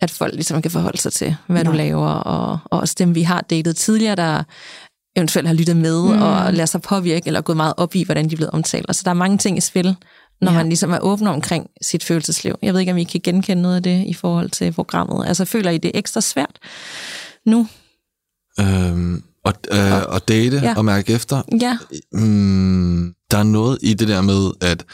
at 0.01 0.11
folk 0.11 0.33
ligesom 0.33 0.61
kan 0.61 0.71
forholde 0.71 0.97
sig 0.97 1.13
til, 1.13 1.35
hvad 1.47 1.63
Nej. 1.63 1.71
du 1.71 1.77
laver, 1.77 2.09
og, 2.09 2.59
og 2.65 2.79
også 2.79 2.95
dem, 2.99 3.15
vi 3.15 3.21
har 3.21 3.41
datet 3.41 3.75
tidligere, 3.75 4.15
der 4.15 4.43
eventuelt 5.15 5.47
har 5.47 5.55
lyttet 5.55 5.77
med 5.77 6.01
mm. 6.01 6.21
og 6.21 6.53
lader 6.53 6.65
sig 6.65 6.81
påvirke, 6.81 7.27
eller 7.27 7.41
gået 7.41 7.57
meget 7.57 7.73
op 7.77 7.95
i, 7.95 8.03
hvordan 8.03 8.29
de 8.29 8.33
er 8.33 8.37
blevet 8.37 8.51
omtalt. 8.51 8.85
Altså, 8.87 9.01
der 9.05 9.09
er 9.09 9.15
mange 9.15 9.37
ting 9.37 9.57
i 9.57 9.61
spil, 9.61 9.95
når 10.41 10.51
ja. 10.51 10.57
man 10.57 10.67
ligesom 10.67 10.91
er 10.91 10.99
åben 10.99 11.27
omkring 11.27 11.69
sit 11.81 12.03
følelsesliv. 12.03 12.55
Jeg 12.61 12.73
ved 12.73 12.79
ikke, 12.79 12.91
om 12.91 12.97
I 12.97 13.03
kan 13.03 13.21
genkende 13.23 13.61
noget 13.61 13.75
af 13.75 13.83
det 13.83 14.05
i 14.07 14.13
forhold 14.13 14.49
til 14.49 14.71
programmet. 14.71 15.27
Altså, 15.27 15.45
føler 15.45 15.71
I 15.71 15.77
det 15.77 15.91
ekstra 15.93 16.21
svært 16.21 16.59
nu? 17.45 17.67
Og, 19.47 19.53
øh, 19.71 20.01
og 20.07 20.27
date 20.27 20.57
Ja. 20.63 20.73
og 20.77 20.85
mærke 20.85 21.13
efter. 21.13 21.41
Ja. 21.61 21.77
Mm, 22.13 23.13
der 23.31 23.37
er 23.37 23.43
noget 23.43 23.77
i 23.81 23.93
det 23.93 24.07
der 24.07 24.21
med, 24.21 24.51
at, 24.61 24.85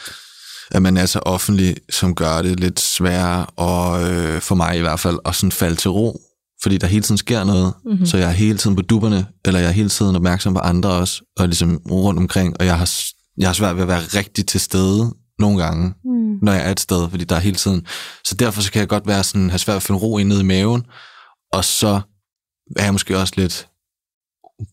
at 0.70 0.82
man 0.82 0.96
er 0.96 1.06
så 1.06 1.18
offentlig, 1.18 1.76
som 1.90 2.14
gør 2.14 2.42
det 2.42 2.60
lidt 2.60 2.80
sværere, 2.80 3.46
og 3.46 4.10
øh, 4.12 4.40
for 4.40 4.54
mig 4.54 4.76
i 4.76 4.80
hvert 4.80 5.00
fald, 5.00 5.18
at 5.24 5.34
sådan 5.34 5.52
falde 5.52 5.76
til 5.76 5.90
ro. 5.90 6.20
Fordi 6.62 6.78
der 6.78 6.86
hele 6.86 7.02
tiden 7.02 7.18
sker 7.18 7.44
noget, 7.44 7.72
mm-hmm. 7.84 8.06
så 8.06 8.16
jeg 8.16 8.28
er 8.28 8.32
hele 8.32 8.58
tiden 8.58 8.76
på 8.76 8.82
dupperne, 8.82 9.26
eller 9.44 9.60
jeg 9.60 9.68
er 9.68 9.72
hele 9.72 9.88
tiden 9.88 10.16
opmærksom 10.16 10.54
på 10.54 10.60
andre 10.60 10.90
også, 10.90 11.22
og 11.36 11.46
ligesom 11.48 11.80
rundt 11.90 12.18
omkring, 12.18 12.56
og 12.60 12.66
jeg 12.66 12.78
har, 12.78 12.90
jeg 13.38 13.48
har 13.48 13.52
svært 13.52 13.74
ved 13.76 13.82
at 13.82 13.88
være 13.88 14.00
rigtig 14.00 14.46
til 14.46 14.60
stede 14.60 15.14
nogle 15.38 15.62
gange, 15.62 15.88
mm. 16.04 16.38
når 16.42 16.52
jeg 16.52 16.66
er 16.66 16.70
et 16.70 16.80
sted, 16.80 17.10
fordi 17.10 17.24
der 17.24 17.36
er 17.36 17.40
hele 17.40 17.56
tiden. 17.56 17.86
Så 18.24 18.34
derfor 18.34 18.62
så 18.62 18.72
kan 18.72 18.80
jeg 18.80 18.88
godt 18.88 19.06
være 19.06 19.24
sådan, 19.24 19.50
have 19.50 19.58
svært 19.58 19.74
ved 19.74 19.76
at 19.76 19.82
finde 19.82 20.00
ro 20.00 20.18
ind 20.18 20.32
i 20.32 20.42
maven, 20.42 20.82
og 21.52 21.64
så 21.64 22.00
er 22.76 22.84
jeg 22.84 22.92
måske 22.92 23.18
også 23.18 23.34
lidt 23.36 23.68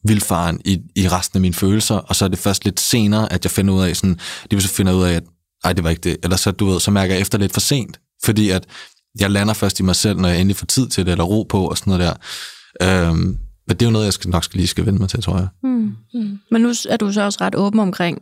vildfaren 0.08 0.62
i, 0.66 0.80
i 0.96 1.08
resten 1.08 1.38
af 1.38 1.42
mine 1.42 1.54
følelser, 1.54 1.96
og 1.96 2.16
så 2.16 2.26
er 2.26 2.30
det 2.30 2.40
først 2.40 2.66
lidt 2.66 2.80
senere, 2.80 3.34
at 3.34 3.46
jeg 3.46 3.52
finder 3.52 3.74
ud 3.74 3.84
af, 3.84 3.96
sådan, 3.96 4.20
lige 4.52 4.62
så 4.62 4.70
finder 4.70 4.94
ud 4.94 5.04
af, 5.04 5.14
at 5.14 5.24
ej, 5.64 5.74
det 5.74 5.84
var 5.84 5.90
ikke 5.90 6.02
det, 6.02 6.18
eller 6.24 6.38
så, 6.38 6.52
du 6.52 6.66
ved, 6.66 6.80
så 6.80 6.92
mærker 6.92 7.14
jeg 7.14 7.22
efter 7.22 7.38
lidt 7.38 7.54
for 7.54 7.60
sent, 7.60 8.00
fordi 8.24 8.50
at 8.50 8.66
jeg 9.20 9.32
lander 9.32 9.54
først 9.54 9.80
i 9.80 9.84
mig 9.84 9.96
selv, 9.96 10.20
når 10.20 10.30
jeg 10.30 10.38
endelig 10.42 10.56
får 10.56 10.66
tid 10.66 10.88
til 10.88 11.06
det, 11.06 11.12
eller 11.12 11.24
ro 11.24 11.44
på, 11.44 11.68
og 11.68 11.78
sådan 11.78 11.92
noget 12.00 12.18
der. 12.82 13.08
Øhm, 13.08 13.38
men 13.68 13.78
det 13.78 13.82
er 13.82 13.86
jo 13.86 13.92
noget, 13.92 14.06
jeg 14.06 14.14
skal, 14.14 14.30
nok 14.30 14.44
skal 14.44 14.58
lige 14.58 14.68
skal 14.68 14.86
vende 14.86 15.00
mig 15.00 15.10
til, 15.10 15.22
tror 15.22 15.38
jeg. 15.38 15.48
Mm. 15.64 15.92
Mm. 16.14 16.40
Men 16.52 16.62
nu 16.62 16.74
er 16.90 16.98
du 16.98 17.12
så 17.14 17.22
også 17.22 17.38
ret 17.42 17.56
åben 17.56 17.80
omkring, 17.80 18.18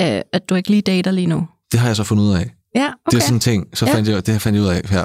øh, 0.00 0.20
at 0.32 0.48
du 0.48 0.54
ikke 0.54 0.70
lige 0.70 0.82
dater 0.82 1.10
lige 1.10 1.26
nu. 1.26 1.46
Det 1.72 1.80
har 1.80 1.86
jeg 1.86 1.96
så 1.96 2.04
fundet 2.04 2.24
ud 2.24 2.34
af. 2.34 2.50
Ja, 2.74 2.86
Okay. 2.86 2.92
Det 3.10 3.16
er 3.16 3.20
sådan 3.20 3.34
en 3.36 3.40
ting. 3.40 3.66
Så 3.74 3.86
Ja. 3.86 3.94
fandt 3.94 4.08
jeg, 4.08 4.26
det 4.26 4.42
fandt 4.42 4.56
jeg 4.56 4.62
ud 4.64 4.68
af 4.68 4.82
her 4.88 5.04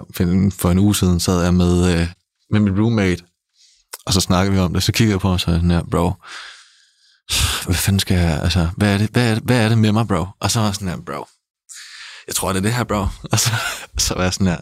for 0.60 0.72
en 0.72 0.80
uge 0.80 0.96
siden, 0.96 1.20
sad 1.20 1.44
jeg 1.44 1.54
med, 1.54 1.94
øh, 1.94 2.08
med 2.52 2.60
min 2.60 2.80
roommate, 2.82 3.24
og 4.06 4.14
så 4.14 4.22
snakkede 4.22 4.54
vi 4.54 4.60
om 4.60 4.74
det. 4.74 4.84
Så 4.84 4.92
kiggede 4.92 5.14
jeg 5.14 5.20
på 5.20 5.30
mig, 5.30 5.40
så 5.40 5.46
sådan 5.46 5.72
her, 5.72 5.84
bro, 5.92 6.14
hvad 7.66 7.76
fanden 7.76 8.00
skal 8.00 8.18
jeg, 8.18 8.42
altså, 8.44 8.68
hvad 8.78 8.94
er 8.94 8.98
det, 8.98 9.10
hvad 9.10 9.30
er 9.30 9.34
det, 9.34 9.44
hvad 9.44 9.66
er 9.66 9.70
det 9.70 9.78
med 9.78 9.92
mig, 9.92 10.08
bro? 10.08 10.26
Og 10.40 10.52
så 10.52 10.60
var 10.60 10.68
jeg 10.68 10.76
sådan 10.76 10.88
her, 10.88 10.98
bro, 11.06 11.26
jeg 12.28 12.36
tror, 12.36 12.54
det 12.54 12.58
er 12.58 12.62
det 12.64 12.74
her, 12.74 12.84
bro. 12.84 13.08
Og 13.32 13.40
så, 13.40 13.50
så 13.98 14.14
var 14.14 14.24
jeg 14.24 14.34
sådan 14.34 14.48
her, 14.48 14.58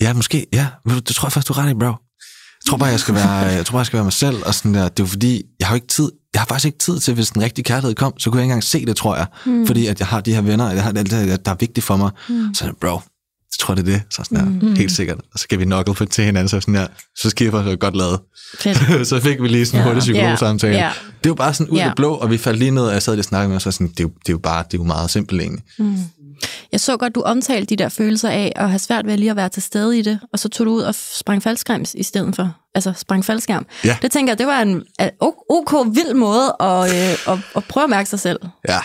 ja, 0.00 0.12
måske, 0.12 0.46
ja, 0.52 0.66
du, 0.88 0.94
det 0.94 1.16
tror 1.16 1.26
jeg 1.26 1.32
faktisk, 1.32 1.48
du 1.48 1.52
er 1.52 1.64
ret 1.64 1.70
i, 1.70 1.74
bro. 1.74 1.86
Jeg 1.86 2.68
tror 2.68 2.76
bare, 2.76 2.88
jeg 2.88 3.00
skal 3.00 3.14
være, 3.14 3.30
jeg 3.30 3.66
tror 3.66 3.72
bare, 3.72 3.78
jeg 3.80 3.86
skal 3.86 3.96
være 3.96 4.04
mig 4.04 4.12
selv, 4.12 4.46
og 4.46 4.54
sådan 4.54 4.74
der, 4.74 4.88
det 4.88 5.02
er 5.02 5.06
fordi, 5.06 5.42
jeg 5.60 5.68
har 5.68 5.74
ikke 5.74 5.86
tid, 5.86 6.12
jeg 6.34 6.40
har 6.40 6.46
faktisk 6.46 6.66
ikke 6.66 6.78
tid 6.78 7.00
til, 7.00 7.14
hvis 7.14 7.30
den 7.30 7.42
rigtige 7.42 7.64
kærlighed 7.64 7.94
kom, 7.94 8.18
så 8.18 8.30
kunne 8.30 8.38
jeg 8.38 8.44
ikke 8.44 8.52
engang 8.52 8.64
se 8.64 8.86
det, 8.86 8.96
tror 8.96 9.16
jeg. 9.16 9.26
Mm. 9.46 9.66
Fordi 9.66 9.86
at 9.86 10.00
jeg 10.00 10.08
har 10.08 10.20
de 10.20 10.34
her 10.34 10.40
venner, 10.40 10.70
jeg 10.70 10.82
har 10.82 10.92
alt 10.92 11.10
det, 11.10 11.44
der 11.46 11.50
er 11.50 11.56
vigtigt 11.60 11.86
for 11.86 11.96
mig. 11.96 12.10
Mm. 12.28 12.54
Så 12.54 12.72
bro, 12.80 13.00
jeg 13.54 13.58
tror, 13.58 13.74
det 13.74 13.88
er 13.88 13.92
det. 13.92 14.02
Så 14.10 14.24
sådan 14.24 14.38
der, 14.38 14.68
mm. 14.68 14.76
helt 14.76 14.92
sikkert. 14.92 15.18
Og 15.18 15.38
så 15.38 15.42
skal 15.42 15.58
vi 15.58 15.64
knuckle 15.64 15.94
på 15.94 16.04
til 16.04 16.24
hinanden, 16.24 16.48
så 16.48 16.60
sådan 16.60 16.74
der, 16.74 16.86
så 17.16 17.34
jeg 17.40 17.52
faktisk 17.52 17.78
godt 17.78 17.96
lavet. 17.96 18.20
Så 19.08 19.20
fik 19.20 19.42
vi 19.42 19.48
lige 19.48 19.66
sådan 19.66 19.80
en 19.80 19.86
hurtig 19.86 20.00
psykologsamtale. 20.00 20.76
Ja. 20.76 20.90
Det 21.24 21.30
jo 21.30 21.34
bare 21.34 21.54
sådan 21.54 21.70
ud 21.70 21.78
af 21.78 21.84
det 21.84 21.94
blå, 21.96 22.14
og 22.14 22.30
vi 22.30 22.38
faldt 22.38 22.58
lige 22.58 22.70
ned, 22.70 22.82
og 22.82 22.92
jeg 22.92 23.02
sad 23.02 23.12
lige 23.12 23.20
og 23.20 23.24
snakkede 23.24 23.48
med, 23.48 23.56
og 23.56 23.62
så 23.62 23.70
sådan, 23.70 23.88
det 23.88 24.00
er, 24.00 24.04
jo, 24.04 24.08
det 24.08 24.28
er 24.28 24.32
jo 24.32 24.38
bare, 24.38 24.64
det 24.70 24.74
er 24.74 24.78
jo 24.78 24.84
meget 24.84 25.10
simpelt 25.10 25.40
egentlig. 25.40 25.64
Jeg 26.72 26.80
så 26.80 26.96
godt, 26.96 27.14
du 27.14 27.20
omtalte 27.20 27.76
de 27.76 27.82
der 27.82 27.88
følelser 27.88 28.28
af 28.28 28.52
at 28.56 28.68
have 28.68 28.78
svært 28.78 29.06
ved 29.06 29.16
lige 29.16 29.30
at 29.30 29.36
være 29.36 29.48
til 29.48 29.62
stede 29.62 29.98
i 29.98 30.02
det, 30.02 30.20
og 30.32 30.38
så 30.38 30.48
tog 30.48 30.66
du 30.66 30.72
ud 30.72 30.82
og 30.82 30.94
sprang 30.94 31.42
faldskærm 31.42 31.84
i 31.94 32.02
stedet 32.02 32.36
for. 32.36 32.56
Altså 32.74 32.92
sprang 32.96 33.24
faldskærm. 33.24 33.66
Ja. 33.84 33.96
Det 34.02 34.12
tænker 34.12 34.30
jeg, 34.30 34.38
det 34.38 34.46
var 34.46 34.62
en 34.62 34.82
øh, 35.00 35.08
ok 35.48 35.74
vild 35.94 36.14
måde 36.14 36.56
at, 36.60 36.94
øh, 36.94 37.32
at, 37.34 37.38
at 37.56 37.64
prøve 37.64 37.84
at 37.84 37.90
mærke 37.90 38.08
sig 38.08 38.20
selv. 38.20 38.38
Ja, 38.68 38.78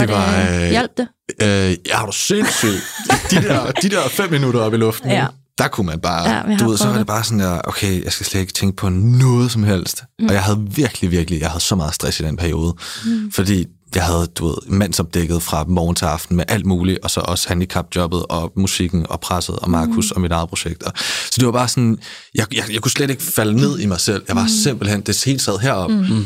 Var 0.00 0.06
det 0.06 0.14
var... 0.14 0.48
det, 0.52 0.64
Øh, 0.64 0.70
hjalp 0.70 0.90
det? 0.96 1.08
Øh, 1.42 1.76
ja, 1.86 2.02
er 2.02 2.06
du 2.06 2.12
sindssygt. 2.12 2.82
De 3.30 3.36
der, 3.36 3.70
de 3.72 3.88
der 3.90 4.08
fem 4.08 4.30
minutter 4.30 4.60
op 4.60 4.74
i 4.74 4.76
luften, 4.76 5.10
Ja. 5.10 5.26
der 5.58 5.68
kunne 5.68 5.86
man 5.86 6.00
bare, 6.00 6.30
Ja, 6.30 6.56
du 6.56 6.68
ved, 6.68 6.78
så 6.78 6.84
var 6.84 6.92
det. 6.92 6.98
det 6.98 7.06
bare 7.06 7.24
sådan 7.24 7.38
der, 7.40 7.60
okay, 7.64 8.04
jeg 8.04 8.12
skal 8.12 8.26
slet 8.26 8.40
ikke 8.40 8.52
tænke 8.52 8.76
på 8.76 8.88
noget 8.88 9.50
som 9.52 9.62
helst. 9.62 10.02
Mm. 10.18 10.26
Og 10.26 10.32
jeg 10.34 10.42
havde 10.42 10.58
virkelig, 10.70 11.10
virkelig, 11.10 11.40
jeg 11.40 11.48
havde 11.50 11.64
så 11.64 11.74
meget 11.74 11.94
stress 11.94 12.20
i 12.20 12.22
den 12.22 12.36
periode, 12.36 12.74
mm. 13.04 13.32
fordi 13.32 13.66
jeg 13.94 14.04
havde, 14.04 14.26
du 14.26 14.46
ved, 14.46 14.56
mandsopdækket 14.66 15.42
fra 15.42 15.64
morgen 15.68 15.94
til 15.96 16.04
aften 16.04 16.36
med 16.36 16.44
alt 16.48 16.66
muligt, 16.66 16.98
og 17.02 17.10
så 17.10 17.20
også 17.20 17.48
handicapjobbet 17.48 18.26
og 18.28 18.52
musikken 18.56 19.06
og 19.08 19.20
presset 19.20 19.56
og 19.56 19.70
Markus 19.70 20.04
mm. 20.10 20.14
og 20.14 20.20
mit 20.20 20.32
eget 20.32 20.48
projekt. 20.48 20.82
Og, 20.82 20.92
så 20.96 21.32
det 21.36 21.46
var 21.46 21.52
bare 21.52 21.68
sådan, 21.68 21.98
jeg, 22.34 22.46
jeg, 22.54 22.64
jeg 22.72 22.80
kunne 22.82 22.90
slet 22.90 23.10
ikke 23.10 23.22
falde 23.22 23.56
ned 23.56 23.78
i 23.78 23.86
mig 23.86 24.00
selv. 24.00 24.22
Jeg 24.28 24.36
var 24.36 24.42
mm. 24.42 24.48
simpelthen, 24.48 25.00
det 25.00 25.22
hele 25.24 25.38
sad 25.40 25.58
heroppe. 25.58 25.96
Mm. 25.96 26.24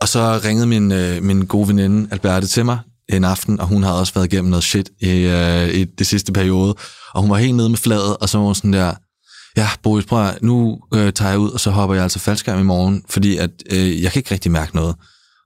Og 0.00 0.08
så 0.08 0.40
ringede 0.44 0.66
min, 0.66 0.92
øh, 0.92 1.22
min 1.22 1.46
gode 1.46 1.68
veninde 1.68 2.08
Alberte 2.12 2.46
til 2.46 2.64
mig 2.64 2.78
en 3.08 3.24
aften, 3.24 3.60
og 3.60 3.66
hun 3.66 3.82
havde 3.82 3.98
også 3.98 4.14
været 4.14 4.32
igennem 4.32 4.50
noget 4.50 4.64
shit 4.64 4.90
i, 5.00 5.10
øh, 5.10 5.68
i 5.68 5.84
det 5.84 6.06
sidste 6.06 6.32
periode. 6.32 6.74
Og 7.14 7.20
hun 7.22 7.30
var 7.30 7.36
helt 7.36 7.54
nede 7.54 7.68
med 7.68 7.78
fladet, 7.78 8.16
og 8.16 8.28
så 8.28 8.38
var 8.38 8.44
hun 8.44 8.54
sådan 8.54 8.72
der, 8.72 8.94
ja, 9.56 9.68
Boris, 9.82 10.04
prøv 10.04 10.26
at, 10.26 10.42
nu 10.42 10.80
øh, 10.94 11.12
tager 11.12 11.30
jeg 11.30 11.38
ud, 11.38 11.50
og 11.50 11.60
så 11.60 11.70
hopper 11.70 11.94
jeg 11.94 12.02
altså 12.02 12.18
faldskærm 12.18 12.60
i 12.60 12.62
morgen, 12.62 13.04
fordi 13.08 13.36
at, 13.36 13.50
øh, 13.72 14.02
jeg 14.02 14.12
kan 14.12 14.20
ikke 14.20 14.30
rigtig 14.30 14.50
mærke 14.52 14.76
noget. 14.76 14.94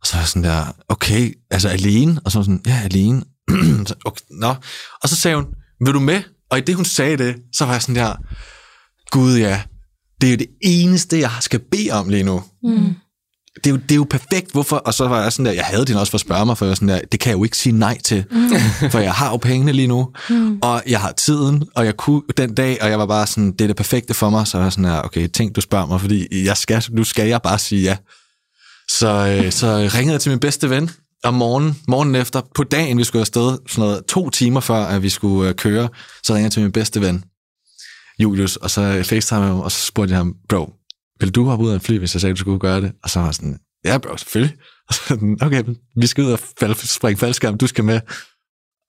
Og 0.00 0.06
så 0.06 0.14
var 0.14 0.20
jeg 0.20 0.28
sådan 0.28 0.44
der, 0.44 0.72
okay, 0.88 1.34
altså 1.50 1.68
alene? 1.68 2.20
Og 2.24 2.32
så 2.32 2.38
var 2.38 2.42
sådan, 2.42 2.62
ja, 2.66 2.80
alene. 2.84 3.22
så, 3.88 3.94
okay, 4.04 4.24
nå. 4.30 4.54
Og 5.02 5.08
så 5.08 5.16
sagde 5.16 5.36
hun, 5.36 5.46
vil 5.84 5.94
du 5.94 6.00
med? 6.00 6.22
Og 6.50 6.58
i 6.58 6.60
det, 6.60 6.74
hun 6.74 6.84
sagde 6.84 7.16
det, 7.16 7.36
så 7.54 7.64
var 7.64 7.72
jeg 7.72 7.82
sådan 7.82 7.94
der, 7.94 8.16
gud 9.10 9.36
ja, 9.38 9.62
det 10.20 10.26
er 10.26 10.30
jo 10.30 10.36
det 10.36 10.48
eneste, 10.62 11.18
jeg 11.18 11.30
skal 11.40 11.60
bede 11.70 11.90
om 11.90 12.08
lige 12.08 12.22
nu. 12.22 12.42
Mm. 12.62 12.94
Det 13.64 13.70
er, 13.70 13.74
jo, 13.74 13.76
det 13.76 13.90
er 13.90 13.96
jo 13.96 14.06
perfekt, 14.10 14.52
hvorfor? 14.52 14.76
Og 14.76 14.94
så 14.94 15.08
var 15.08 15.22
jeg 15.22 15.32
sådan 15.32 15.46
der, 15.46 15.52
jeg 15.52 15.64
havde 15.64 15.84
den 15.84 15.96
også 15.96 16.10
for 16.10 16.16
at 16.16 16.20
spørge 16.20 16.46
mig, 16.46 16.58
for 16.58 16.64
jeg 16.64 16.68
var 16.68 16.74
sådan 16.74 16.88
der, 16.88 17.00
det 17.12 17.20
kan 17.20 17.30
jeg 17.30 17.38
jo 17.38 17.44
ikke 17.44 17.56
sige 17.56 17.72
nej 17.72 17.98
til, 18.04 18.24
mm. 18.30 18.90
for 18.90 18.98
jeg 18.98 19.12
har 19.12 19.30
jo 19.30 19.36
pengene 19.36 19.72
lige 19.72 19.88
nu, 19.88 20.08
mm. 20.30 20.58
og 20.62 20.82
jeg 20.86 21.00
har 21.00 21.12
tiden, 21.12 21.64
og 21.74 21.84
jeg 21.84 21.96
kunne 21.96 22.22
den 22.36 22.54
dag, 22.54 22.78
og 22.82 22.90
jeg 22.90 22.98
var 22.98 23.06
bare 23.06 23.26
sådan, 23.26 23.52
det 23.52 23.60
er 23.60 23.66
det 23.66 23.76
perfekte 23.76 24.14
for 24.14 24.30
mig, 24.30 24.46
så 24.46 24.56
var 24.58 24.64
jeg 24.64 24.72
sådan 24.72 24.84
her, 24.84 25.02
okay, 25.02 25.28
tænk, 25.28 25.56
du 25.56 25.60
spørger 25.60 25.86
mig, 25.86 26.00
fordi 26.00 26.44
jeg 26.44 26.56
skal, 26.56 26.84
nu 26.90 27.04
skal 27.04 27.28
jeg 27.28 27.42
bare 27.42 27.58
sige 27.58 27.82
ja. 27.82 27.96
Så, 28.98 29.40
øh, 29.44 29.52
så 29.52 29.90
ringede 29.94 30.12
jeg 30.12 30.20
til 30.20 30.30
min 30.30 30.38
bedste 30.38 30.70
ven 30.70 30.90
om 31.24 31.34
morgenen, 31.34 31.78
morgenen 31.88 32.14
efter, 32.14 32.40
på 32.54 32.64
dagen, 32.64 32.98
vi 32.98 33.04
skulle 33.04 33.20
afsted, 33.20 33.58
sådan 33.68 33.82
noget, 33.82 34.04
to 34.08 34.30
timer 34.30 34.60
før, 34.60 34.84
at 34.84 35.02
vi 35.02 35.08
skulle 35.08 35.48
øh, 35.48 35.54
køre, 35.54 35.88
så 36.22 36.32
ringede 36.32 36.44
jeg 36.44 36.52
til 36.52 36.62
min 36.62 36.72
bedste 36.72 37.00
ven, 37.00 37.24
Julius, 38.18 38.56
og 38.56 38.70
så 38.70 39.02
facetime 39.04 39.46
ham, 39.46 39.60
og 39.60 39.72
så 39.72 39.86
spurgte 39.86 40.12
jeg 40.12 40.18
ham, 40.18 40.34
bro, 40.48 40.72
vil 41.20 41.30
du 41.30 41.44
hoppe 41.44 41.64
ud 41.64 41.70
af 41.70 41.74
en 41.74 41.80
fly, 41.80 41.98
hvis 41.98 42.14
jeg 42.14 42.20
sagde, 42.20 42.30
at 42.30 42.36
du 42.36 42.40
skulle 42.40 42.58
gøre 42.58 42.80
det? 42.80 42.92
Og 43.02 43.10
så 43.10 43.18
var 43.18 43.26
jeg 43.26 43.34
sådan, 43.34 43.58
ja 43.84 43.98
bro, 43.98 44.16
selvfølgelig. 44.16 44.56
Og 44.88 44.94
så 44.94 45.00
sådan, 45.08 45.38
okay, 45.42 45.62
vi 45.96 46.06
skal 46.06 46.24
ud 46.24 46.32
og 46.32 46.40
fald, 46.60 46.74
springe 46.74 47.18
faldskærm, 47.18 47.58
du 47.58 47.66
skal 47.66 47.84
med. 47.84 48.00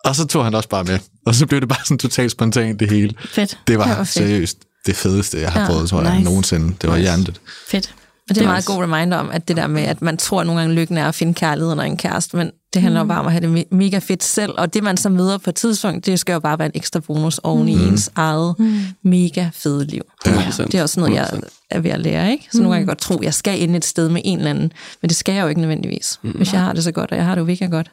Og 0.06 0.16
så 0.16 0.28
tog 0.28 0.44
han 0.44 0.56
også 0.56 0.70
bare 0.70 0.84
med. 0.84 1.00
Og 1.26 1.36
så 1.36 1.46
blev 1.48 1.62
det 1.62 1.70
bare 1.70 1.80
sådan 1.84 1.98
totalt 1.98 2.32
spontant 2.32 2.80
det 2.80 2.90
hele. 2.90 3.14
Fedt. 3.26 3.60
Det 3.68 3.78
var, 3.78 3.84
Det 3.86 3.92
var 3.92 3.98
fedt. 3.98 4.08
seriøst 4.10 4.58
det 4.86 4.96
fedeste, 4.96 5.40
jeg 5.40 5.52
har 5.52 5.62
Ja, 5.62 5.68
prøvet, 5.68 5.90
tror 5.90 6.02
jeg, 6.02 6.14
nice. 6.16 6.24
nogensinde. 6.26 6.76
Det 6.82 6.90
var 6.90 6.98
Nice. 6.98 7.02
hjertet. 7.12 7.42
Fedt. 7.68 7.96
Og 8.30 8.30
det 8.30 8.32
er 8.32 8.34
Det 8.34 8.42
en 8.42 8.48
meget 8.48 8.58
også- 8.58 8.74
god 8.74 8.84
reminder 8.84 9.18
om, 9.18 9.30
at 9.32 9.48
det 9.48 9.58
der 9.58 9.68
med, 9.68 9.82
at 9.84 10.02
man 10.02 10.18
tror 10.18 10.44
nogle 10.44 10.62
gange, 10.62 10.76
lykken 10.76 10.98
er 10.98 11.08
at 11.08 11.16
finde 11.16 11.34
kærligheden 11.34 11.80
og 11.80 11.88
en 11.88 11.98
kæreste, 11.98 12.38
men 12.38 12.52
det 12.74 12.82
handler 12.82 13.00
jo 13.02 13.06
bare 13.08 13.20
om 13.20 13.26
at 13.26 13.32
have 13.32 13.42
det 13.56 13.60
me- 13.62 13.76
mega 13.76 13.98
fedt 14.00 14.24
selv, 14.24 14.52
og 14.58 14.74
det 14.74 14.84
man 14.84 14.98
så 14.98 15.10
møder 15.10 15.38
på 15.38 15.50
et 15.50 15.56
tidspunkt, 15.56 16.06
det 16.06 16.20
skal 16.20 16.34
jo 16.34 16.40
bare 16.40 16.60
være 16.60 16.66
en 16.66 16.72
ekstra 16.76 17.00
bonus 17.00 17.38
oven 17.38 17.70
i 17.70 17.74
ens 17.74 18.12
eget 18.16 18.56
mega 19.04 19.50
fede 19.54 19.86
liv. 19.86 20.02
100%. 20.28 20.72
Det 20.72 20.76
er 20.76 20.82
også 20.82 21.00
noget, 21.00 21.16
jeg 21.16 21.28
100%. 21.34 21.42
er 21.72 21.80
ved 21.80 21.92
at 21.92 22.00
lære, 22.00 22.32
ikke? 22.32 22.48
Så 22.52 22.58
nogle 22.58 22.74
gange 22.76 22.84
kan 22.86 22.90
jeg 22.90 22.96
godt 22.96 23.00
tro, 23.00 23.18
at 23.18 23.24
jeg 23.24 23.34
skal 23.34 23.62
ind 23.62 23.76
et 23.76 23.86
sted 23.86 24.10
med 24.10 24.22
en 24.26 24.38
eller 24.38 24.50
anden, 24.50 24.72
men 25.02 25.10
det 25.10 25.16
skal 25.18 25.36
jeg 25.36 25.42
jo 25.44 25.48
ikke 25.48 25.62
nødvendigvis. 25.62 26.20
Hvis 26.22 26.54
jeg 26.54 26.62
har 26.62 26.74
det 26.74 26.84
så 26.84 26.92
godt, 26.92 27.12
og 27.12 27.18
jeg 27.18 27.26
har 27.26 27.36
det 27.36 27.40
jo 27.40 27.46
virkelig 27.46 27.72
godt, 27.72 27.92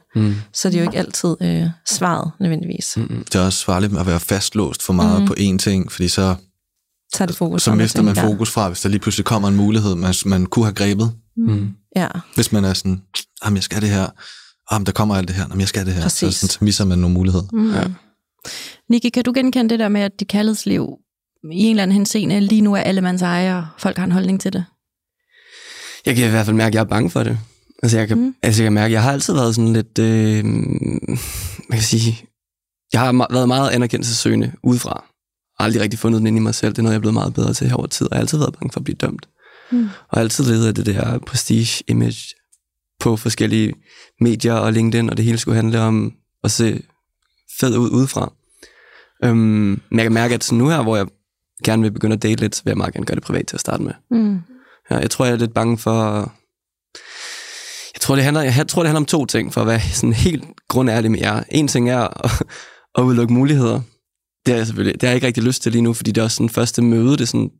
så 0.53 0.69
er 0.69 0.73
det 0.73 0.79
jo 0.79 0.83
ikke 0.85 0.99
altid 0.99 1.37
øh, 1.41 1.63
svaret 1.91 2.31
nødvendigvis. 2.41 2.99
Det 3.33 3.35
er 3.35 3.41
også 3.45 3.65
farligt 3.65 3.99
at 3.99 4.07
være 4.07 4.21
fastlåst 4.21 4.83
for 4.83 4.93
meget 4.93 5.21
mm. 5.21 5.27
på 5.27 5.35
én 5.39 5.57
ting, 5.59 5.93
fordi 5.93 6.09
så, 6.09 6.35
Tag 7.15 7.29
det 7.29 7.37
fokus. 7.37 7.63
så 7.63 7.75
mister 7.75 7.99
det, 8.03 8.05
man 8.05 8.17
fokus 8.17 8.51
fra, 8.51 8.69
hvis 8.69 8.81
der 8.81 8.89
lige 8.89 9.01
pludselig 9.01 9.25
kommer 9.25 9.49
en 9.49 9.57
mulighed, 9.57 9.95
man, 9.95 10.15
man 10.27 10.47
kunne 10.47 10.65
have 10.65 10.75
grebet. 10.75 11.13
Mm. 11.37 11.69
Ja, 11.97 12.09
Hvis 12.35 12.53
man 12.53 12.65
er 12.65 12.73
sådan, 12.75 13.03
jamen 13.45 13.57
jeg 13.57 13.63
skal 13.63 13.83
det 13.83 13.89
her, 13.89 14.07
jamen 14.73 14.87
der 14.87 14.93
kommer 14.93 15.15
alt 15.17 15.29
det 15.29 15.37
her, 15.37 15.43
jamen 15.49 15.61
jeg 15.61 15.69
skal 15.69 15.87
det 15.87 15.95
her. 15.95 16.03
Præcis. 16.03 16.35
Så, 16.35 16.41
sådan, 16.41 16.51
så 16.51 16.59
misser 16.61 16.85
man 16.85 16.99
nogle 16.99 17.15
muligheder. 17.15 17.45
Mm. 17.53 17.73
Ja. 17.75 17.85
Niki, 18.91 19.09
kan 19.09 19.25
du 19.25 19.33
genkende 19.35 19.71
det 19.71 19.79
der 19.79 19.89
med, 19.89 20.01
at 20.01 20.21
dit 20.21 20.29
kærlighedsliv 20.29 20.89
i 21.53 21.57
en 21.65 21.71
eller 21.71 21.83
anden 21.83 21.95
henseende 21.95 22.41
lige 22.41 22.61
nu 22.61 22.75
er 22.75 22.81
allemands 22.81 23.23
eje, 23.23 23.57
og 23.59 23.67
folk 23.79 23.97
har 23.99 24.05
en 24.05 24.13
holdning 24.13 24.41
til 24.41 24.53
det? 24.53 24.65
Jeg 26.07 26.17
kan 26.17 26.27
i 26.27 26.31
hvert 26.31 26.47
fald 26.47 26.57
mærke, 26.57 26.69
at 26.69 26.75
jeg 26.75 26.81
er 26.81 26.85
bange 26.85 27.11
for 27.11 27.23
det. 27.23 27.39
Altså, 27.83 27.99
jeg 27.99 28.09
kan, 28.09 28.17
Mm. 28.19 28.25
mm. 28.25 28.35
altså, 28.43 28.63
jeg 28.63 28.67
kan 28.67 28.73
mærke, 28.73 28.87
at 28.87 28.93
jeg 28.93 29.03
har 29.03 29.13
altid 29.13 29.35
været 29.35 29.55
sådan 29.55 29.73
lidt, 29.73 29.99
øh, 29.99 30.45
man 30.45 31.79
kan 31.79 31.83
sige, 31.83 32.19
jeg 32.93 33.01
har 33.01 33.27
været 33.33 33.49
meget 33.49 33.71
anerkendelsessøgende 33.71 34.53
udefra. 34.63 35.05
Aldrig 35.59 35.83
rigtig 35.83 35.99
fundet 35.99 36.19
den 36.19 36.27
ind 36.27 36.37
i 36.37 36.41
mig 36.41 36.55
selv. 36.55 36.73
Det 36.73 36.79
er 36.79 36.83
noget, 36.83 36.93
jeg 36.93 36.99
er 36.99 37.01
blevet 37.01 37.15
meget 37.15 37.35
bedre 37.35 37.55
til 37.55 37.69
her 37.69 37.77
over 37.77 37.87
tid, 37.87 38.07
og 38.07 38.11
jeg 38.11 38.17
har 38.17 38.21
altid 38.21 38.39
været 38.39 38.53
bange 38.53 38.73
for 38.73 38.81
at 38.81 38.85
blive 38.85 38.97
dømt. 38.97 39.29
Mm. 39.73 39.89
Og 40.09 40.21
altid 40.21 40.45
ledet 40.45 40.67
af 40.67 40.75
det 40.75 40.87
der 40.87 41.19
prestige-image 41.19 42.35
på 43.01 43.17
forskellige 43.17 43.75
medier 44.21 44.55
og 44.55 44.73
LinkedIn, 44.73 45.11
og 45.11 45.17
det 45.17 45.25
hele 45.25 45.39
skulle 45.39 45.57
handle 45.57 45.81
om 45.81 46.13
at 46.45 46.51
se 46.51 46.83
fed 47.61 47.77
ud 47.77 47.91
udefra. 47.91 48.33
Øhm, 49.25 49.37
men 49.37 49.99
jeg 49.99 50.03
kan 50.03 50.13
mærke, 50.13 50.35
at 50.35 50.45
sådan 50.45 50.59
nu 50.59 50.69
her, 50.69 50.83
hvor 50.83 50.97
jeg 50.97 51.07
gerne 51.65 51.83
vil 51.83 51.93
begynde 51.93 52.15
at 52.15 52.23
date 52.23 52.41
lidt, 52.41 52.57
så 52.57 52.65
vil 52.65 52.71
jeg 52.71 52.77
meget 52.77 52.95
gerne 52.95 53.07
gøre 53.07 53.15
det 53.15 53.25
privat 53.25 53.47
til 53.47 53.57
at 53.57 53.61
starte 53.61 53.83
med. 53.83 53.93
Mm. 54.11 54.41
Ja, 54.91 54.97
jeg 54.97 55.11
tror, 55.11 55.25
jeg 55.25 55.33
er 55.35 55.39
lidt 55.39 55.55
bange 55.55 55.79
for... 55.79 56.33
Jeg 57.95 58.01
tror, 58.01 58.15
det 58.15 58.25
handler, 58.25 58.43
jeg 58.43 58.69
tror, 58.69 58.83
det 58.83 58.89
handler 58.89 59.01
om 59.01 59.07
to 59.07 59.27
ting, 59.27 59.53
for 59.53 59.61
at 59.61 59.67
være 59.67 59.81
sådan 59.81 60.13
helt 60.13 60.45
grundærlig 60.69 61.11
med 61.11 61.21
jer. 61.21 61.43
En 61.51 61.69
ting 61.69 61.91
er 61.91 62.25
at, 62.25 62.43
at 62.99 63.03
udelukke 63.03 63.33
muligheder. 63.33 63.81
Det 64.49 64.55
har 64.55 64.59
jeg 64.59 64.67
selvfølgelig 64.67 65.01
det 65.01 65.03
har 65.03 65.09
jeg 65.09 65.17
ikke 65.17 65.27
rigtig 65.27 65.43
lyst 65.43 65.63
til 65.63 65.73
lige 65.73 65.83
nu, 65.83 65.93
fordi 65.93 66.13
det 66.13 66.21
er 66.21 66.25
også 66.25 66.35
sådan 66.35 66.51
første 66.51 66.83
møde. 66.83 67.13
Det 67.13 67.21
er 67.21 67.25
sådan, 67.25 67.51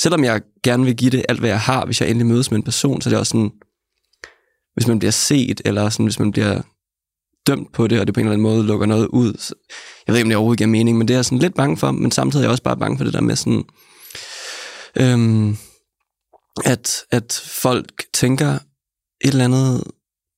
selvom 0.00 0.24
jeg 0.24 0.42
gerne 0.62 0.84
vil 0.84 0.96
give 0.96 1.10
det 1.10 1.24
alt, 1.28 1.40
hvad 1.40 1.48
jeg 1.48 1.60
har, 1.60 1.84
hvis 1.84 2.00
jeg 2.00 2.10
endelig 2.10 2.26
mødes 2.26 2.50
med 2.50 2.58
en 2.58 2.62
person, 2.62 3.00
så 3.00 3.08
er 3.08 3.10
det 3.10 3.18
også 3.18 3.30
sådan, 3.30 3.50
hvis 4.74 4.86
man 4.86 4.98
bliver 4.98 5.12
set, 5.12 5.60
eller 5.64 5.88
sådan, 5.88 6.06
hvis 6.06 6.18
man 6.18 6.30
bliver 6.30 6.62
dømt 7.46 7.72
på 7.72 7.86
det, 7.86 8.00
og 8.00 8.06
det 8.06 8.14
på 8.14 8.20
en 8.20 8.26
eller 8.26 8.32
anden 8.32 8.42
måde 8.42 8.66
lukker 8.66 8.86
noget 8.86 9.06
ud. 9.06 9.34
Så, 9.38 9.54
jeg 10.06 10.12
ved 10.12 10.18
ikke, 10.18 10.26
om 10.26 10.28
det 10.28 10.36
overhovedet 10.36 10.58
giver 10.58 10.68
mening, 10.68 10.98
men 10.98 11.08
det 11.08 11.14
er 11.14 11.18
jeg 11.18 11.24
sådan 11.24 11.38
lidt 11.38 11.54
bange 11.54 11.76
for, 11.76 11.90
men 11.90 12.10
samtidig 12.10 12.42
er 12.42 12.44
jeg 12.44 12.50
også 12.50 12.62
bare 12.62 12.76
bange 12.76 12.96
for 12.96 13.04
det 13.04 13.12
der 13.12 13.20
med 13.20 13.36
sådan, 13.36 13.64
øhm, 14.96 15.56
at, 16.64 17.04
at 17.10 17.42
folk 17.46 18.04
tænker 18.14 18.52
et 19.24 19.28
eller 19.28 19.44
andet 19.44 19.84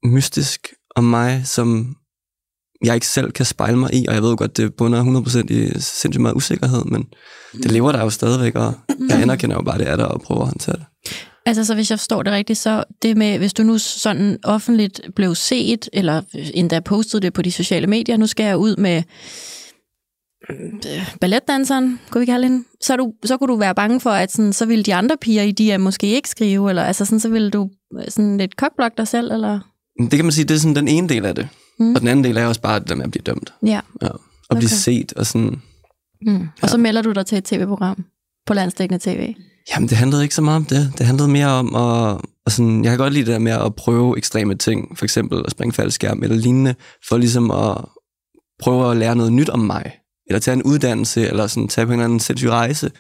mystisk 0.05 0.75
om 0.97 1.05
mig, 1.05 1.47
som 1.47 1.97
jeg 2.85 2.95
ikke 2.95 3.07
selv 3.07 3.33
kan 3.33 3.45
spejle 3.45 3.77
mig 3.77 3.95
i, 3.95 4.07
og 4.09 4.15
jeg 4.15 4.23
ved 4.23 4.37
godt, 4.37 4.57
det 4.57 4.75
bunder 4.75 5.23
100% 5.49 5.55
i 5.55 5.69
sindssygt 5.69 6.21
meget 6.21 6.35
usikkerhed, 6.35 6.85
men 6.85 7.07
det 7.63 7.73
lever 7.73 7.93
der 7.93 8.03
jo 8.03 8.11
stadigvæk, 8.11 8.55
og 8.55 8.75
jeg 9.09 9.23
anerkender 9.23 9.57
jo 9.57 9.63
bare, 9.63 9.79
det 9.79 9.89
er 9.89 9.97
der, 9.97 10.05
og 10.05 10.21
prøver 10.21 10.41
at 10.41 10.47
håndtere 10.47 10.77
det. 10.77 10.85
Altså, 11.47 11.65
så 11.65 11.75
hvis 11.75 11.91
jeg 11.91 11.99
forstår 11.99 12.23
det 12.23 12.33
rigtigt, 12.33 12.59
så 12.59 12.85
det 13.03 13.17
med, 13.17 13.39
hvis 13.39 13.53
du 13.53 13.63
nu 13.63 13.79
sådan 13.79 14.39
offentligt 14.45 15.01
blev 15.17 15.35
set, 15.35 15.89
eller 15.93 16.23
endda 16.55 16.81
postede 16.81 17.23
det 17.23 17.33
på 17.33 17.43
de 17.43 17.53
sociale 17.53 17.87
medier, 17.87 18.17
nu 18.17 18.27
skal 18.27 18.45
jeg 18.45 18.57
ud 18.57 18.77
med 18.77 19.03
øh, 20.51 21.15
balletdanseren, 21.21 22.01
kunne 22.11 22.21
vi 22.21 22.27
kalde 22.27 22.49
hende, 22.49 22.65
så, 22.81 22.97
du, 22.97 23.13
så 23.25 23.37
kunne 23.37 23.53
du 23.53 23.59
være 23.59 23.75
bange 23.75 24.01
for, 24.01 24.11
at 24.11 24.33
sådan, 24.33 24.53
så 24.53 24.67
ville 24.67 24.85
de 24.85 24.95
andre 24.95 25.17
piger 25.21 25.43
i 25.43 25.53
de 25.53 25.79
måske 25.79 26.07
ikke 26.07 26.29
skrive, 26.29 26.69
eller 26.69 26.83
altså 26.83 27.05
sådan, 27.05 27.21
så 27.21 27.29
ville 27.29 27.51
du 27.51 27.71
øh, 27.99 28.05
sådan 28.09 28.37
lidt 28.37 28.57
kokblokke 28.57 28.97
dig 28.97 29.09
selv, 29.09 29.33
eller? 29.33 29.61
Det 30.01 30.11
kan 30.11 30.25
man 30.25 30.33
sige, 30.33 30.45
det 30.45 30.55
er 30.55 30.59
sådan 30.59 30.77
den 30.77 30.89
ene 30.89 31.09
del 31.09 31.25
af 31.25 31.35
det. 31.35 31.49
Mm. 31.79 31.95
Og 31.95 32.01
den 32.01 32.09
anden 32.09 32.25
del 32.25 32.37
er 32.37 32.47
også 32.47 32.61
bare 32.61 32.79
det 32.79 32.89
der 32.89 32.95
med 32.95 33.05
at 33.05 33.11
blive 33.11 33.23
dømt. 33.23 33.53
Ja. 33.63 33.81
ja. 34.03 34.09
Og 34.09 34.21
okay. 34.51 34.59
blive 34.59 34.69
set, 34.69 35.13
og 35.13 35.27
sådan... 35.27 35.63
Mm. 36.27 36.41
Og 36.41 36.49
ja. 36.63 36.69
så 36.69 36.77
melder 36.79 37.03
du 37.03 37.13
dig 37.13 37.27
til 37.27 37.39
et 37.39 37.45
tv-program 37.45 38.05
på 38.47 38.55
landstækkende 38.55 39.05
tv. 39.05 39.35
Jamen, 39.75 39.89
det 39.89 39.97
handlede 39.97 40.23
ikke 40.23 40.35
så 40.35 40.43
meget 40.43 40.57
om 40.57 40.65
det. 40.65 40.93
Det 40.99 41.07
handlede 41.07 41.29
mere 41.29 41.49
om 41.49 41.75
at... 41.75 42.21
Og 42.47 42.53
sådan, 42.53 42.85
jeg 42.85 42.91
kan 42.91 42.99
godt 42.99 43.13
lide 43.13 43.27
det 43.27 43.33
der 43.33 43.39
med 43.39 43.53
at 43.53 43.75
prøve 43.75 44.19
ekstreme 44.19 44.55
ting, 44.55 44.99
for 44.99 45.05
eksempel 45.05 45.43
at 45.45 45.51
springe 45.51 45.73
faldskærm 45.73 46.23
eller 46.23 46.37
lignende, 46.37 46.75
for 47.09 47.17
ligesom 47.17 47.51
at 47.51 47.77
prøve 48.61 48.91
at 48.91 48.97
lære 48.97 49.17
noget 49.17 49.33
nyt 49.33 49.49
om 49.49 49.61
mig, 49.61 49.93
eller 50.27 50.41
tage 50.41 50.55
en 50.55 50.63
uddannelse, 50.63 51.29
eller 51.29 51.47
sådan 51.47 51.69
tage 51.69 51.87
på 51.87 51.93
en 51.93 51.99
eller 51.99 52.05
anden 52.05 52.21
sindssyg 52.21 52.51
rejse, 52.51 52.91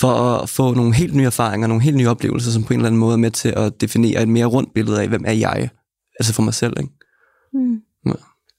for 0.00 0.12
at 0.12 0.48
få 0.48 0.74
nogle 0.74 0.94
helt 0.94 1.14
nye 1.14 1.24
erfaringer, 1.24 1.66
nogle 1.66 1.82
helt 1.82 1.96
nye 1.96 2.08
oplevelser, 2.08 2.50
som 2.50 2.64
på 2.64 2.72
en 2.72 2.80
eller 2.80 2.86
anden 2.86 2.98
måde 2.98 3.12
er 3.12 3.18
med 3.18 3.30
til 3.30 3.48
at 3.56 3.80
definere 3.80 4.22
et 4.22 4.28
mere 4.28 4.46
rundt 4.46 4.74
billede 4.74 5.02
af, 5.02 5.08
hvem 5.08 5.24
er 5.26 5.32
jeg, 5.32 5.68
altså 6.20 6.32
for 6.34 6.42
mig 6.42 6.54
selv, 6.54 6.72
ikke? 6.80 6.92
Mm. 7.54 7.82
Ja. 8.06 8.12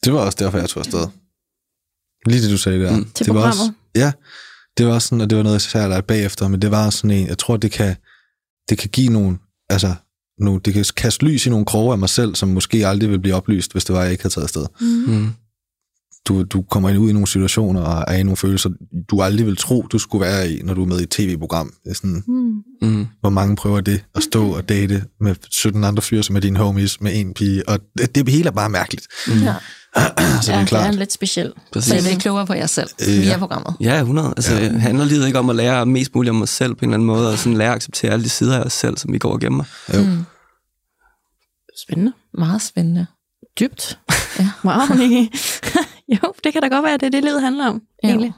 Det 0.04 0.14
var 0.14 0.20
også 0.20 0.38
derfor, 0.40 0.58
jeg 0.58 0.70
tog 0.70 0.80
afsted. 0.80 1.08
Lige 2.26 2.42
det, 2.42 2.52
du 2.52 2.58
sagde 2.58 2.80
der. 2.84 2.98
Mm. 2.98 3.12
Til 3.16 3.26
det 3.26 3.36
var 3.36 3.48
også, 3.48 3.72
Ja, 3.96 4.12
det 4.78 4.86
var 4.86 4.94
også 4.94 5.08
sådan, 5.08 5.22
og 5.22 5.30
det 5.30 5.38
var 5.38 5.44
noget, 5.44 5.76
jeg 5.76 5.90
lærte 5.90 6.08
bagefter, 6.08 6.48
men 6.48 6.62
det 6.62 6.72
var 6.72 6.90
sådan 6.90 7.12
en, 7.12 7.28
jeg 7.28 7.38
tror, 7.38 7.58
det 7.58 7.72
kan, 7.72 7.96
det 8.70 8.78
kan 8.78 8.90
give 8.90 9.10
nogle, 9.10 9.38
altså, 9.70 9.96
nogle, 10.40 10.62
det 10.66 10.74
kan 10.74 10.86
kaste 10.96 11.26
lys 11.26 11.46
i 11.46 11.50
nogle 11.50 11.66
kroge 11.66 11.92
af 11.92 11.98
mig 11.98 12.10
selv, 12.10 12.36
som 12.36 12.50
måske 12.50 12.88
aldrig 12.88 13.10
ville 13.10 13.22
blive 13.22 13.36
oplyst, 13.36 13.72
hvis 13.72 13.86
det 13.86 13.96
var, 13.96 14.04
jeg 14.04 14.12
ikke 14.12 14.24
havde 14.24 14.34
taget 14.34 14.44
afsted. 14.44 14.66
Mm. 14.82 14.88
Mm. 14.88 15.30
Du, 16.28 16.44
du 16.44 16.62
kommer 16.62 16.90
ind 16.90 16.98
ud 17.00 17.10
i 17.10 17.14
nogle 17.14 17.28
situationer 17.28 17.82
og 17.82 18.04
er 18.08 18.18
i 18.18 18.24
nogle 18.24 18.38
følelser, 18.38 18.70
du 19.10 19.22
aldrig 19.22 19.46
vil 19.46 19.58
tro, 19.58 19.82
du 19.82 20.00
skulle 20.00 20.26
være 20.26 20.50
i, 20.52 20.62
når 20.64 20.74
du 20.74 20.82
er 20.82 20.86
med 20.88 21.00
i 21.00 21.04
et 21.04 21.10
tv-program. 21.10 21.74
Det 21.84 21.90
er 21.90 21.96
sådan, 21.96 22.24
Mm. 22.28 22.64
Mm. 22.90 23.08
hvor 23.22 23.30
mange 23.30 23.56
prøver 23.56 23.82
det 23.82 24.04
at 24.16 24.24
stå 24.24 24.56
og 24.56 24.70
date 24.70 25.04
med 25.20 25.36
17 25.52 25.84
andre 25.84 26.02
fyre, 26.02 26.24
som 26.24 26.36
er 26.36 26.40
dine 26.40 26.60
homies, 26.60 27.02
med 27.02 27.12
en 27.16 27.34
pige, 27.34 27.70
og 27.70 27.80
det, 27.98 28.16
det 28.16 28.30
hele 28.30 28.48
er 28.48 28.52
bare 28.52 28.70
mærkeligt. 28.70 29.08
Mm. 29.28 29.34
Ja. 29.34 29.54
så 29.96 30.02
Ja, 30.02 30.04
det 30.42 30.50
er 30.50 30.60
det 30.60 30.68
klart. 30.68 30.86
er 30.86 30.90
en 30.90 30.96
lidt 30.96 31.14
speciel. 31.14 31.54
Præcis. 31.74 31.90
Så 31.90 31.96
jeg 31.96 32.04
bliver 32.04 32.20
klogere 32.20 32.46
på 32.48 32.54
jer 32.54 32.66
selv 32.68 32.90
Øh, 33.02 33.08
via 33.22 33.30
ja. 33.32 33.38
programmet. 33.38 33.74
Ja, 33.80 34.00
100. 34.00 34.34
Altså, 34.38 34.54
ja. 34.56 34.78
handler 34.78 35.06
livet 35.06 35.28
ikke 35.28 35.40
om 35.40 35.50
at 35.50 35.56
lære 35.56 35.86
mest 35.86 36.16
muligt 36.16 36.30
om 36.30 36.42
os 36.42 36.50
selv 36.50 36.76
på 36.76 36.80
en 36.80 36.90
eller 36.90 36.94
anden 36.94 37.08
måde, 37.08 37.32
og 37.32 37.38
sådan 37.38 37.58
lære 37.58 37.70
at 37.70 37.76
acceptere 37.76 38.12
alle 38.12 38.24
de 38.24 38.30
sider 38.30 38.58
af 38.60 38.64
os 38.64 38.74
selv, 38.74 38.98
som 38.98 39.14
vi 39.14 39.18
går 39.18 39.38
gemmer. 39.38 39.64
Jo. 39.94 40.02
Mm. 40.04 40.26
Spændende. 41.86 42.12
Meget 42.38 42.62
spændende. 42.62 43.06
Dybt. 43.60 44.00
Ja. 44.40 44.96
Nicky. 44.96 45.36
jo, 46.24 46.34
det 46.44 46.54
kan 46.54 46.62
da 46.62 46.68
godt 46.68 46.84
være, 46.84 46.94
at 46.94 47.00
det 47.00 47.08
er 47.08 47.12
det, 47.12 47.24
livet 47.24 47.42
handler 47.42 47.68
om. 47.68 47.82
Ja. 48.04 48.08
Egentlig. 48.08 48.34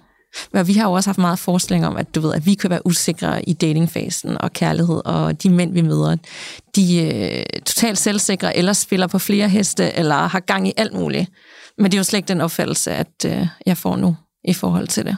Men 0.54 0.68
vi 0.68 0.74
har 0.74 0.90
jo 0.90 0.94
også 0.94 1.10
haft 1.10 1.18
meget 1.18 1.40
forestilling 1.40 1.88
om, 1.88 1.98
at 1.98 2.16
du 2.16 2.22
ved, 2.22 2.34
at 2.34 2.46
vi 2.46 2.54
kan 2.54 2.70
være 2.70 2.88
usikre 2.88 3.50
i 3.50 3.54
datingfasen 3.54 4.42
og 4.42 4.54
kærlighed, 4.54 5.02
og 5.06 5.44
de 5.44 5.50
mænd, 5.50 5.74
vi 5.74 5.82
møder, 5.82 6.16
de 6.76 7.02
er 7.02 7.40
øh, 7.40 7.46
totalt 7.66 7.98
selvsikre, 7.98 8.58
eller 8.58 8.74
spiller 8.74 9.08
på 9.08 9.20
flere 9.20 9.50
heste, 9.50 9.94
eller 9.94 10.16
har 10.16 10.40
gang 10.40 10.68
i 10.68 10.74
alt 10.78 10.94
muligt. 10.94 11.30
Men 11.78 11.86
det 11.86 11.94
er 11.94 12.00
jo 12.00 12.04
slet 12.04 12.18
ikke 12.18 12.28
den 12.28 12.42
opfattelse, 12.42 12.92
at 12.92 13.26
øh, 13.26 13.48
jeg 13.66 13.78
får 13.78 13.96
nu 13.96 14.16
i 14.44 14.54
forhold 14.54 14.88
til 14.88 15.06
det. 15.06 15.18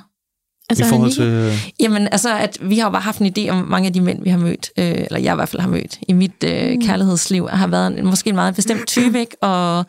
Altså, 0.69 0.85
I 0.85 0.87
forhold 0.89 1.11
til... 1.11 1.51
Jamen, 1.79 2.07
altså, 2.11 2.37
at 2.37 2.57
vi 2.61 2.77
har 2.77 2.85
jo 2.85 2.91
bare 2.91 3.01
haft 3.01 3.19
en 3.19 3.33
idé 3.37 3.49
om 3.49 3.65
mange 3.67 3.87
af 3.87 3.93
de 3.93 4.01
mænd, 4.01 4.23
vi 4.23 4.29
har 4.29 4.37
mødt, 4.37 4.69
øh, 4.79 4.85
eller 4.85 5.19
jeg 5.19 5.33
i 5.33 5.35
hvert 5.35 5.49
fald 5.49 5.61
har 5.61 5.69
mødt 5.69 5.99
i 6.07 6.13
mit 6.13 6.43
øh, 6.45 6.71
Mm. 6.73 6.81
kærlighedsliv, 6.81 7.47
har 7.49 7.67
været 7.67 7.87
en, 7.99 8.05
måske 8.05 8.29
en 8.29 8.35
meget 8.35 8.55
bestemt 8.55 8.87
type, 8.97 9.19
ikke? 9.19 9.43
Og 9.43 9.85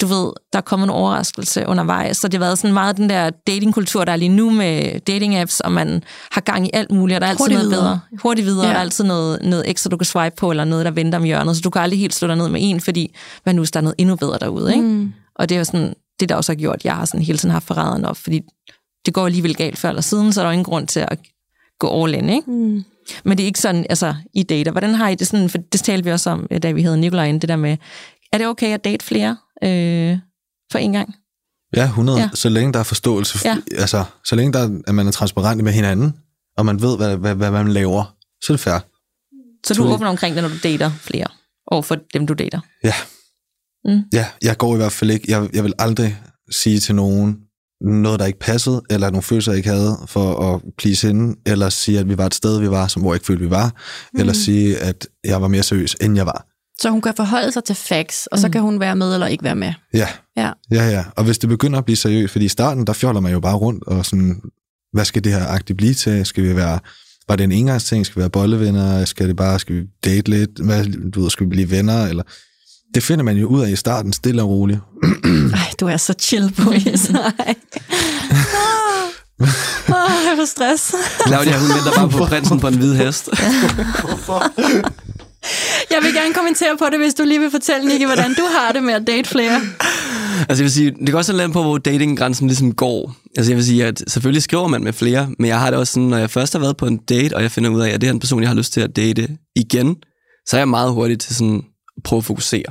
du 0.00 0.06
ved, 0.06 0.32
der 0.52 0.58
er 0.58 0.60
kommet 0.60 0.86
en 0.86 0.90
overraskelse 0.90 1.64
undervejs, 1.66 2.16
så 2.16 2.28
det 2.28 2.34
har 2.34 2.46
været 2.46 2.58
sådan 2.58 2.74
meget 2.74 2.96
den 2.96 3.08
der 3.08 3.30
datingkultur, 3.46 4.04
der 4.04 4.12
er 4.12 4.16
lige 4.16 4.28
nu 4.28 4.50
med 4.50 5.00
dating-apps, 5.10 5.60
og 5.64 5.72
man 5.72 6.02
har 6.32 6.40
gang 6.40 6.66
i 6.66 6.70
alt 6.72 6.90
muligt, 6.90 7.16
og 7.16 7.20
der 7.20 7.26
er 7.26 7.30
altid 7.30 7.44
Hurtigt 7.44 7.58
noget 7.58 7.70
videre. 7.70 8.00
bedre. 8.10 8.20
Hurtigt 8.22 8.46
videre, 8.46 8.62
ja. 8.62 8.68
og 8.68 8.72
der 8.74 8.78
er 8.78 8.82
altid 8.84 9.04
noget, 9.04 9.38
noget 9.42 9.64
ekstra, 9.70 9.90
du 9.90 9.96
kan 9.96 10.04
swipe 10.06 10.36
på, 10.36 10.50
eller 10.50 10.64
noget, 10.64 10.84
der 10.84 10.90
venter 10.90 11.18
om 11.18 11.24
hjørnet, 11.24 11.56
så 11.56 11.62
du 11.62 11.70
kan 11.70 11.82
aldrig 11.82 11.98
helt 12.00 12.14
slå 12.14 12.28
dig 12.28 12.36
ned 12.36 12.48
med 12.48 12.60
en, 12.64 12.80
fordi 12.80 13.14
hvad 13.42 13.54
nu, 13.54 13.60
hvis 13.60 13.70
der 13.70 13.80
er 13.80 13.84
noget 13.84 13.94
endnu 13.98 14.16
bedre 14.16 14.38
derude, 14.40 14.72
ikke? 14.74 14.86
Mm. 14.86 15.12
Og 15.34 15.48
det 15.48 15.54
er 15.54 15.58
jo 15.58 15.64
sådan, 15.64 15.94
det 16.20 16.28
der 16.28 16.34
også 16.34 16.52
har 16.52 16.56
gjort, 16.56 16.74
at 16.74 16.84
jeg 16.84 16.94
har 16.96 17.04
sådan 17.04 17.22
hele 17.22 17.38
tiden 17.38 17.52
haft 17.52 17.66
forræderen 17.66 18.04
op, 18.04 18.16
fordi 18.16 18.40
det 19.06 19.14
går 19.14 19.26
alligevel 19.26 19.56
galt 19.56 19.78
før 19.78 19.88
eller 19.88 20.02
siden, 20.02 20.32
så 20.32 20.40
er 20.40 20.44
der 20.44 20.52
ingen 20.52 20.64
grund 20.64 20.86
til 20.86 21.00
at 21.00 21.18
gå 21.78 22.04
all 22.04 22.14
in, 22.14 22.28
ikke? 22.28 22.50
Mm. 22.50 22.84
Men 23.24 23.38
det 23.38 23.40
er 23.40 23.46
ikke 23.46 23.60
sådan, 23.60 23.86
altså, 23.90 24.14
i 24.34 24.42
dater. 24.42 24.70
Hvordan 24.72 24.94
har 24.94 25.08
I 25.08 25.14
det 25.14 25.26
sådan, 25.26 25.50
for 25.50 25.58
det 25.58 25.80
talte 25.80 26.04
vi 26.04 26.12
også 26.12 26.30
om, 26.30 26.46
øh, 26.50 26.62
da 26.62 26.72
vi 26.72 26.82
havde 26.82 27.00
Nikolaj 27.00 27.26
inde, 27.26 27.40
det 27.40 27.48
der 27.48 27.56
med, 27.56 27.76
er 28.32 28.38
det 28.38 28.46
okay 28.46 28.74
at 28.74 28.84
date 28.84 29.04
flere 29.04 29.36
øh, 29.62 30.18
for 30.72 30.78
en 30.78 30.92
gang? 30.92 31.14
Ja, 31.76 31.84
100. 31.84 32.20
Ja. 32.20 32.30
Så 32.34 32.48
længe 32.48 32.72
der 32.72 32.78
er 32.78 32.84
forståelse, 32.84 33.38
ja. 33.48 33.56
Altså, 33.78 34.04
så 34.24 34.36
længe 34.36 34.52
der 34.52 34.58
er, 34.58 34.80
at 34.86 34.94
man 34.94 35.06
er 35.06 35.10
transparent 35.10 35.64
med 35.64 35.72
hinanden, 35.72 36.14
og 36.56 36.66
man 36.66 36.82
ved, 36.82 36.96
hvad, 36.96 37.16
hvad, 37.16 37.34
hvad 37.34 37.50
man 37.50 37.72
laver, 37.72 38.16
så 38.42 38.52
er 38.52 38.56
det 38.56 38.60
fair. 38.60 38.78
Så 39.66 39.74
du 39.74 39.84
åbner 39.92 40.08
omkring 40.08 40.34
det, 40.34 40.42
når 40.42 40.50
du 40.50 40.58
dater 40.62 40.90
flere, 40.90 41.26
over 41.66 41.82
for 41.82 41.96
dem, 42.14 42.26
du 42.26 42.34
dater? 42.34 42.60
Ja. 42.84 42.94
Mm. 43.84 44.02
Ja, 44.12 44.26
jeg 44.42 44.58
går 44.58 44.74
i 44.74 44.76
hvert 44.76 44.92
fald 44.92 45.10
ikke, 45.10 45.24
jeg, 45.28 45.50
jeg 45.52 45.64
vil 45.64 45.74
aldrig 45.78 46.18
sige 46.50 46.80
til 46.80 46.94
nogen, 46.94 47.38
noget, 47.80 48.20
der 48.20 48.26
ikke 48.26 48.38
passede, 48.38 48.82
eller 48.90 49.10
nogle 49.10 49.22
følelser, 49.22 49.52
jeg 49.52 49.56
ikke 49.56 49.68
havde, 49.68 49.96
for 50.06 50.54
at 50.54 50.60
please 50.78 51.06
hende, 51.06 51.36
eller 51.46 51.68
sige, 51.68 51.98
at 51.98 52.08
vi 52.08 52.18
var 52.18 52.26
et 52.26 52.34
sted, 52.34 52.60
vi 52.60 52.70
var, 52.70 52.86
som 52.86 53.02
hvor 53.02 53.12
jeg 53.12 53.16
ikke 53.16 53.26
følte, 53.26 53.44
vi 53.44 53.50
var, 53.50 53.66
mm. 54.14 54.20
eller 54.20 54.32
sige, 54.32 54.78
at 54.78 55.06
jeg 55.24 55.42
var 55.42 55.48
mere 55.48 55.62
seriøs, 55.62 55.96
end 56.00 56.16
jeg 56.16 56.26
var. 56.26 56.46
Så 56.80 56.90
hun 56.90 57.00
kan 57.00 57.12
forholde 57.16 57.52
sig 57.52 57.64
til 57.64 57.74
facts, 57.76 58.26
og 58.26 58.38
så 58.38 58.46
Mm. 58.46 58.52
kan 58.52 58.60
hun 58.62 58.80
være 58.80 58.96
med 58.96 59.14
eller 59.14 59.26
ikke 59.26 59.44
være 59.44 59.56
med. 59.56 59.72
Ja, 59.94 60.08
Ja. 60.36 60.50
ja, 60.70 60.88
ja. 60.90 61.04
Og 61.16 61.24
hvis 61.24 61.38
det 61.38 61.48
begynder 61.48 61.78
at 61.78 61.84
blive 61.84 61.96
seriøst, 61.96 62.32
fordi 62.32 62.44
i 62.44 62.48
starten, 62.48 62.86
der 62.86 62.92
fjoller 62.92 63.20
man 63.20 63.32
jo 63.32 63.40
bare 63.40 63.56
rundt, 63.56 63.84
og 63.84 64.06
sådan, 64.06 64.40
hvad 64.92 65.04
skal 65.04 65.24
det 65.24 65.32
her 65.32 65.46
agtigt 65.46 65.76
blive 65.76 65.94
til? 65.94 66.26
Skal 66.26 66.44
vi 66.44 66.56
være, 66.56 66.78
var 67.28 67.36
det 67.36 67.44
en 67.44 67.52
engangsting? 67.52 68.06
Skal 68.06 68.16
vi 68.16 68.20
være 68.20 68.30
bollevenner? 68.30 69.04
Skal 69.04 69.28
det 69.28 69.36
bare, 69.36 69.58
skal 69.58 69.74
vi 69.76 69.82
date 70.04 70.30
lidt? 70.30 70.50
Hvad, 70.64 71.10
du 71.10 71.20
ved, 71.22 71.30
skal 71.30 71.44
vi 71.46 71.50
blive 71.50 71.70
venner? 71.70 72.06
Eller, 72.06 72.22
det 72.94 73.02
finder 73.02 73.24
man 73.24 73.36
jo 73.36 73.46
ud 73.46 73.60
af 73.60 73.70
i 73.70 73.76
starten, 73.76 74.12
stille 74.12 74.42
og 74.42 74.48
roligt. 74.48 74.80
Ej, 75.54 75.72
du 75.80 75.86
er 75.86 75.96
så 75.96 76.14
chill 76.20 76.52
på 76.58 76.70
Ej. 76.76 76.78
Åh, 79.88 80.20
jeg 80.28 80.34
får 80.36 80.44
stress. 80.44 80.94
Claudia, 81.26 81.58
hun 81.58 81.68
venter 81.68 81.92
bare 81.96 82.08
på 82.08 82.24
prinsen 82.24 82.60
på 82.60 82.68
en 82.68 82.76
hvid 82.76 82.94
hest. 82.94 83.28
Jeg 85.90 85.98
vil 86.02 86.14
gerne 86.14 86.34
kommentere 86.34 86.76
på 86.78 86.84
det, 86.90 86.98
hvis 87.00 87.14
du 87.14 87.22
lige 87.24 87.40
vil 87.40 87.50
fortælle, 87.50 87.88
Nicky, 87.88 88.06
hvordan 88.06 88.34
du 88.34 88.42
har 88.56 88.72
det 88.72 88.82
med 88.82 88.94
at 88.94 89.02
date 89.06 89.28
flere. 89.28 89.60
Altså 90.48 90.62
jeg 90.62 90.64
vil 90.64 90.72
sige, 90.72 90.90
det 90.90 91.06
kan 91.06 91.14
også 91.14 91.32
lande 91.32 91.52
på, 91.52 91.62
hvor 91.62 91.78
datinggrænsen 91.78 92.46
ligesom 92.46 92.74
går. 92.74 93.16
Altså 93.36 93.52
jeg 93.52 93.56
vil 93.56 93.64
sige, 93.64 93.86
at 93.86 94.02
selvfølgelig 94.08 94.42
skriver 94.42 94.68
man 94.68 94.84
med 94.84 94.92
flere, 94.92 95.28
men 95.38 95.48
jeg 95.48 95.60
har 95.60 95.70
det 95.70 95.78
også 95.78 95.92
sådan, 95.92 96.08
når 96.08 96.18
jeg 96.18 96.30
først 96.30 96.52
har 96.52 96.60
været 96.60 96.76
på 96.76 96.86
en 96.86 96.96
date, 96.96 97.36
og 97.36 97.42
jeg 97.42 97.50
finder 97.50 97.70
ud 97.70 97.80
af, 97.80 97.90
at 97.90 98.00
det 98.00 98.06
er 98.06 98.12
en 98.12 98.20
person, 98.20 98.40
jeg 98.42 98.48
har 98.48 98.56
lyst 98.56 98.72
til 98.72 98.80
at 98.80 98.96
date 98.96 99.28
igen, 99.56 99.96
så 100.48 100.56
er 100.56 100.60
jeg 100.60 100.68
meget 100.68 100.92
hurtig 100.92 101.18
til 101.20 101.34
sådan 101.34 101.62
at 101.96 102.02
prøve 102.04 102.18
at 102.18 102.24
fokusere. 102.24 102.64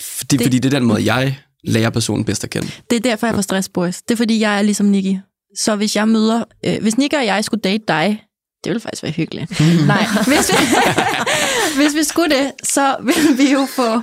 Fordi 0.00 0.36
det, 0.36 0.44
fordi 0.44 0.58
det 0.58 0.74
er 0.74 0.78
den 0.78 0.88
måde, 0.88 1.14
jeg 1.14 1.38
lærer 1.64 1.90
personen 1.90 2.24
bedst 2.24 2.44
at 2.44 2.50
kende. 2.50 2.70
Det 2.90 2.96
er 2.96 3.00
derfor, 3.00 3.26
jeg 3.26 3.34
får 3.34 3.42
stress, 3.42 3.68
boys. 3.68 4.02
Det 4.02 4.10
er, 4.10 4.16
fordi 4.16 4.40
jeg 4.40 4.58
er 4.58 4.62
ligesom 4.62 4.86
Nicky. 4.86 5.18
Så 5.58 5.76
hvis 5.76 5.96
jeg 5.96 6.08
møder... 6.08 6.44
Øh, 6.64 6.82
hvis 6.82 6.98
Nicky 6.98 7.14
og 7.14 7.26
jeg 7.26 7.44
skulle 7.44 7.60
date 7.60 7.84
dig, 7.88 8.22
det 8.64 8.70
ville 8.70 8.80
faktisk 8.80 9.02
være 9.02 9.12
hyggeligt. 9.12 9.60
Nej, 9.86 10.06
hvis 10.26 10.50
vi, 10.50 10.66
hvis 11.82 11.94
vi 11.94 12.04
skulle 12.04 12.36
det, 12.36 12.52
så 12.62 12.96
ville 13.02 13.36
vi 13.36 13.52
jo 13.52 13.66
få 13.76 14.00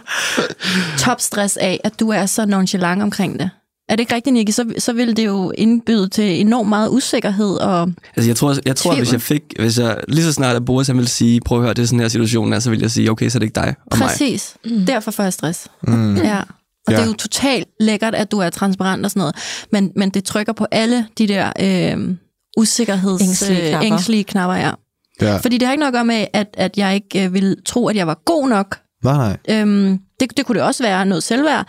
topstress 0.98 1.58
af, 1.58 1.80
at 1.84 2.00
du 2.00 2.10
er 2.10 2.26
så 2.26 2.46
nonchalant 2.46 3.02
omkring 3.02 3.40
det. 3.40 3.50
Er 3.90 3.96
det 3.96 4.00
ikke 4.00 4.16
rigtigt, 4.16 4.34
Nicky? 4.34 4.52
Så, 4.52 4.74
så 4.78 4.94
ville 4.94 5.14
det 5.14 5.26
jo 5.26 5.52
indbyde 5.58 6.10
til 6.10 6.42
enormt 6.42 6.70
meget 6.70 6.90
usikkerhed. 6.90 7.56
Og, 7.56 7.92
Altså 8.16 8.30
jeg 8.30 8.36
tror, 8.36 8.56
jeg 8.66 8.76
tror 8.76 8.92
at 8.92 8.98
hvis 8.98 9.12
jeg 9.12 9.22
fik, 9.22 9.42
hvis 9.60 9.80
jeg 9.80 9.98
lige 10.08 10.24
så 10.26 10.34
snart 10.34 10.56
at 10.56 10.66
Boris 10.66 10.88
han 10.88 10.96
ville 10.98 11.10
sige, 11.10 11.42
prøv 11.42 11.58
at 11.58 11.64
høre, 11.64 11.74
det 11.74 11.82
er 11.82 11.86
sådan 11.86 12.00
her 12.00 12.08
situationen 12.08 12.54
er, 12.54 12.60
så 12.60 12.70
ville 12.70 12.84
jeg 12.84 12.92
sige, 12.92 13.12
okay, 13.12 13.30
så 13.30 13.38
er 13.38 13.40
det 13.40 13.46
ikke 13.46 13.56
dig 13.56 13.76
og 13.86 13.98
mig. 13.98 14.08
præcis. 14.08 14.56
Mm. 14.66 14.86
Derfor 14.86 15.12
får 15.12 15.24
jeg 15.24 15.34
stress. 15.34 15.68
Mm. 15.84 16.16
Ja. 16.16 16.40
Og 16.88 16.94
ja. 16.94 16.98
Det 16.98 17.04
er 17.04 17.08
jo 17.08 17.14
totalt 17.14 17.68
lækkert, 17.80 18.16
at 18.16 18.32
du 18.32 18.40
er 18.40 18.50
transparent 18.50 19.06
og 19.06 19.12
sådan 19.12 19.20
noget. 19.20 19.36
Men, 19.72 19.92
men 19.96 20.10
det 20.10 20.24
trykker 20.24 20.54
på 20.54 20.66
alle 20.72 21.08
de 21.18 21.28
der 21.28 21.52
øh, 21.60 22.16
usikkerheds... 22.58 23.22
Ængstlige 23.22 23.62
øh, 23.62 23.70
knapper. 23.70 23.86
ængstlige 23.86 24.24
knapper 24.24 24.56
ja. 24.56 24.72
Ja. 25.22 25.38
Fordi 25.38 25.58
det 25.58 25.66
har 25.66 25.74
ikke 25.74 25.80
noget 25.80 25.92
at 25.92 25.96
gøre 25.96 26.06
med, 26.06 26.26
at, 26.34 26.48
at 26.54 26.78
jeg 26.78 26.96
ikke 26.96 27.26
øh, 27.26 27.34
ville 27.34 27.56
tro, 27.66 27.88
at 27.88 27.96
jeg 27.96 28.08
var 28.08 28.22
god 28.26 28.50
nok. 28.50 28.78
Nej, 29.04 29.38
nej. 29.48 29.62
Øhm, 29.62 30.00
det, 30.20 30.38
det 30.38 30.46
kunne 30.46 30.56
det 30.60 30.64
også 30.64 30.84
være 30.84 31.06
noget 31.06 31.24
selvværd. 31.24 31.68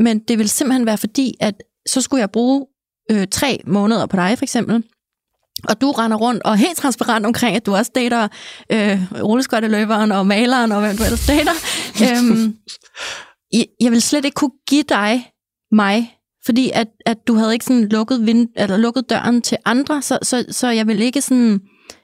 Men 0.00 0.18
det 0.18 0.38
ville 0.38 0.50
simpelthen 0.50 0.86
være 0.86 0.98
fordi, 0.98 1.34
at 1.40 1.54
så 1.88 2.00
skulle 2.00 2.20
jeg 2.20 2.30
bruge 2.30 2.66
øh, 3.10 3.26
tre 3.30 3.60
måneder 3.66 4.06
på 4.06 4.16
dig, 4.16 4.38
for 4.38 4.44
eksempel. 4.44 4.84
Og 5.68 5.80
du 5.80 5.90
render 5.90 6.16
rundt 6.16 6.42
og 6.42 6.52
er 6.52 6.56
helt 6.56 6.76
transparent 6.76 7.26
omkring, 7.26 7.56
at 7.56 7.66
du 7.66 7.76
også 7.76 7.90
dater 7.94 8.28
øh, 8.72 9.22
rulleskøjteløberen 9.22 10.12
og 10.12 10.26
maleren 10.26 10.72
og 10.72 10.80
hvem 10.80 10.96
du 10.96 11.04
ellers 11.04 11.26
dater. 11.26 11.52
øhm, 12.04 12.56
jeg, 13.52 13.66
jeg 13.80 13.90
vil 13.90 14.02
slet 14.02 14.24
ikke 14.24 14.34
kunne 14.34 14.52
give 14.68 14.82
dig 14.82 15.32
mig, 15.72 16.18
fordi 16.44 16.70
at, 16.74 16.88
at 17.06 17.18
du 17.26 17.34
havde 17.34 17.52
ikke 17.52 17.64
sådan 17.64 17.88
lukket, 17.88 18.26
vind, 18.26 18.48
eller 18.56 18.76
lukket 18.76 19.10
døren 19.10 19.42
til 19.42 19.58
andre, 19.64 20.02
så, 20.02 20.18
så, 20.22 20.44
så 20.50 20.68
jeg 20.68 20.86
vil 20.86 21.00
ikke 21.00 21.20
sådan, 21.20 21.60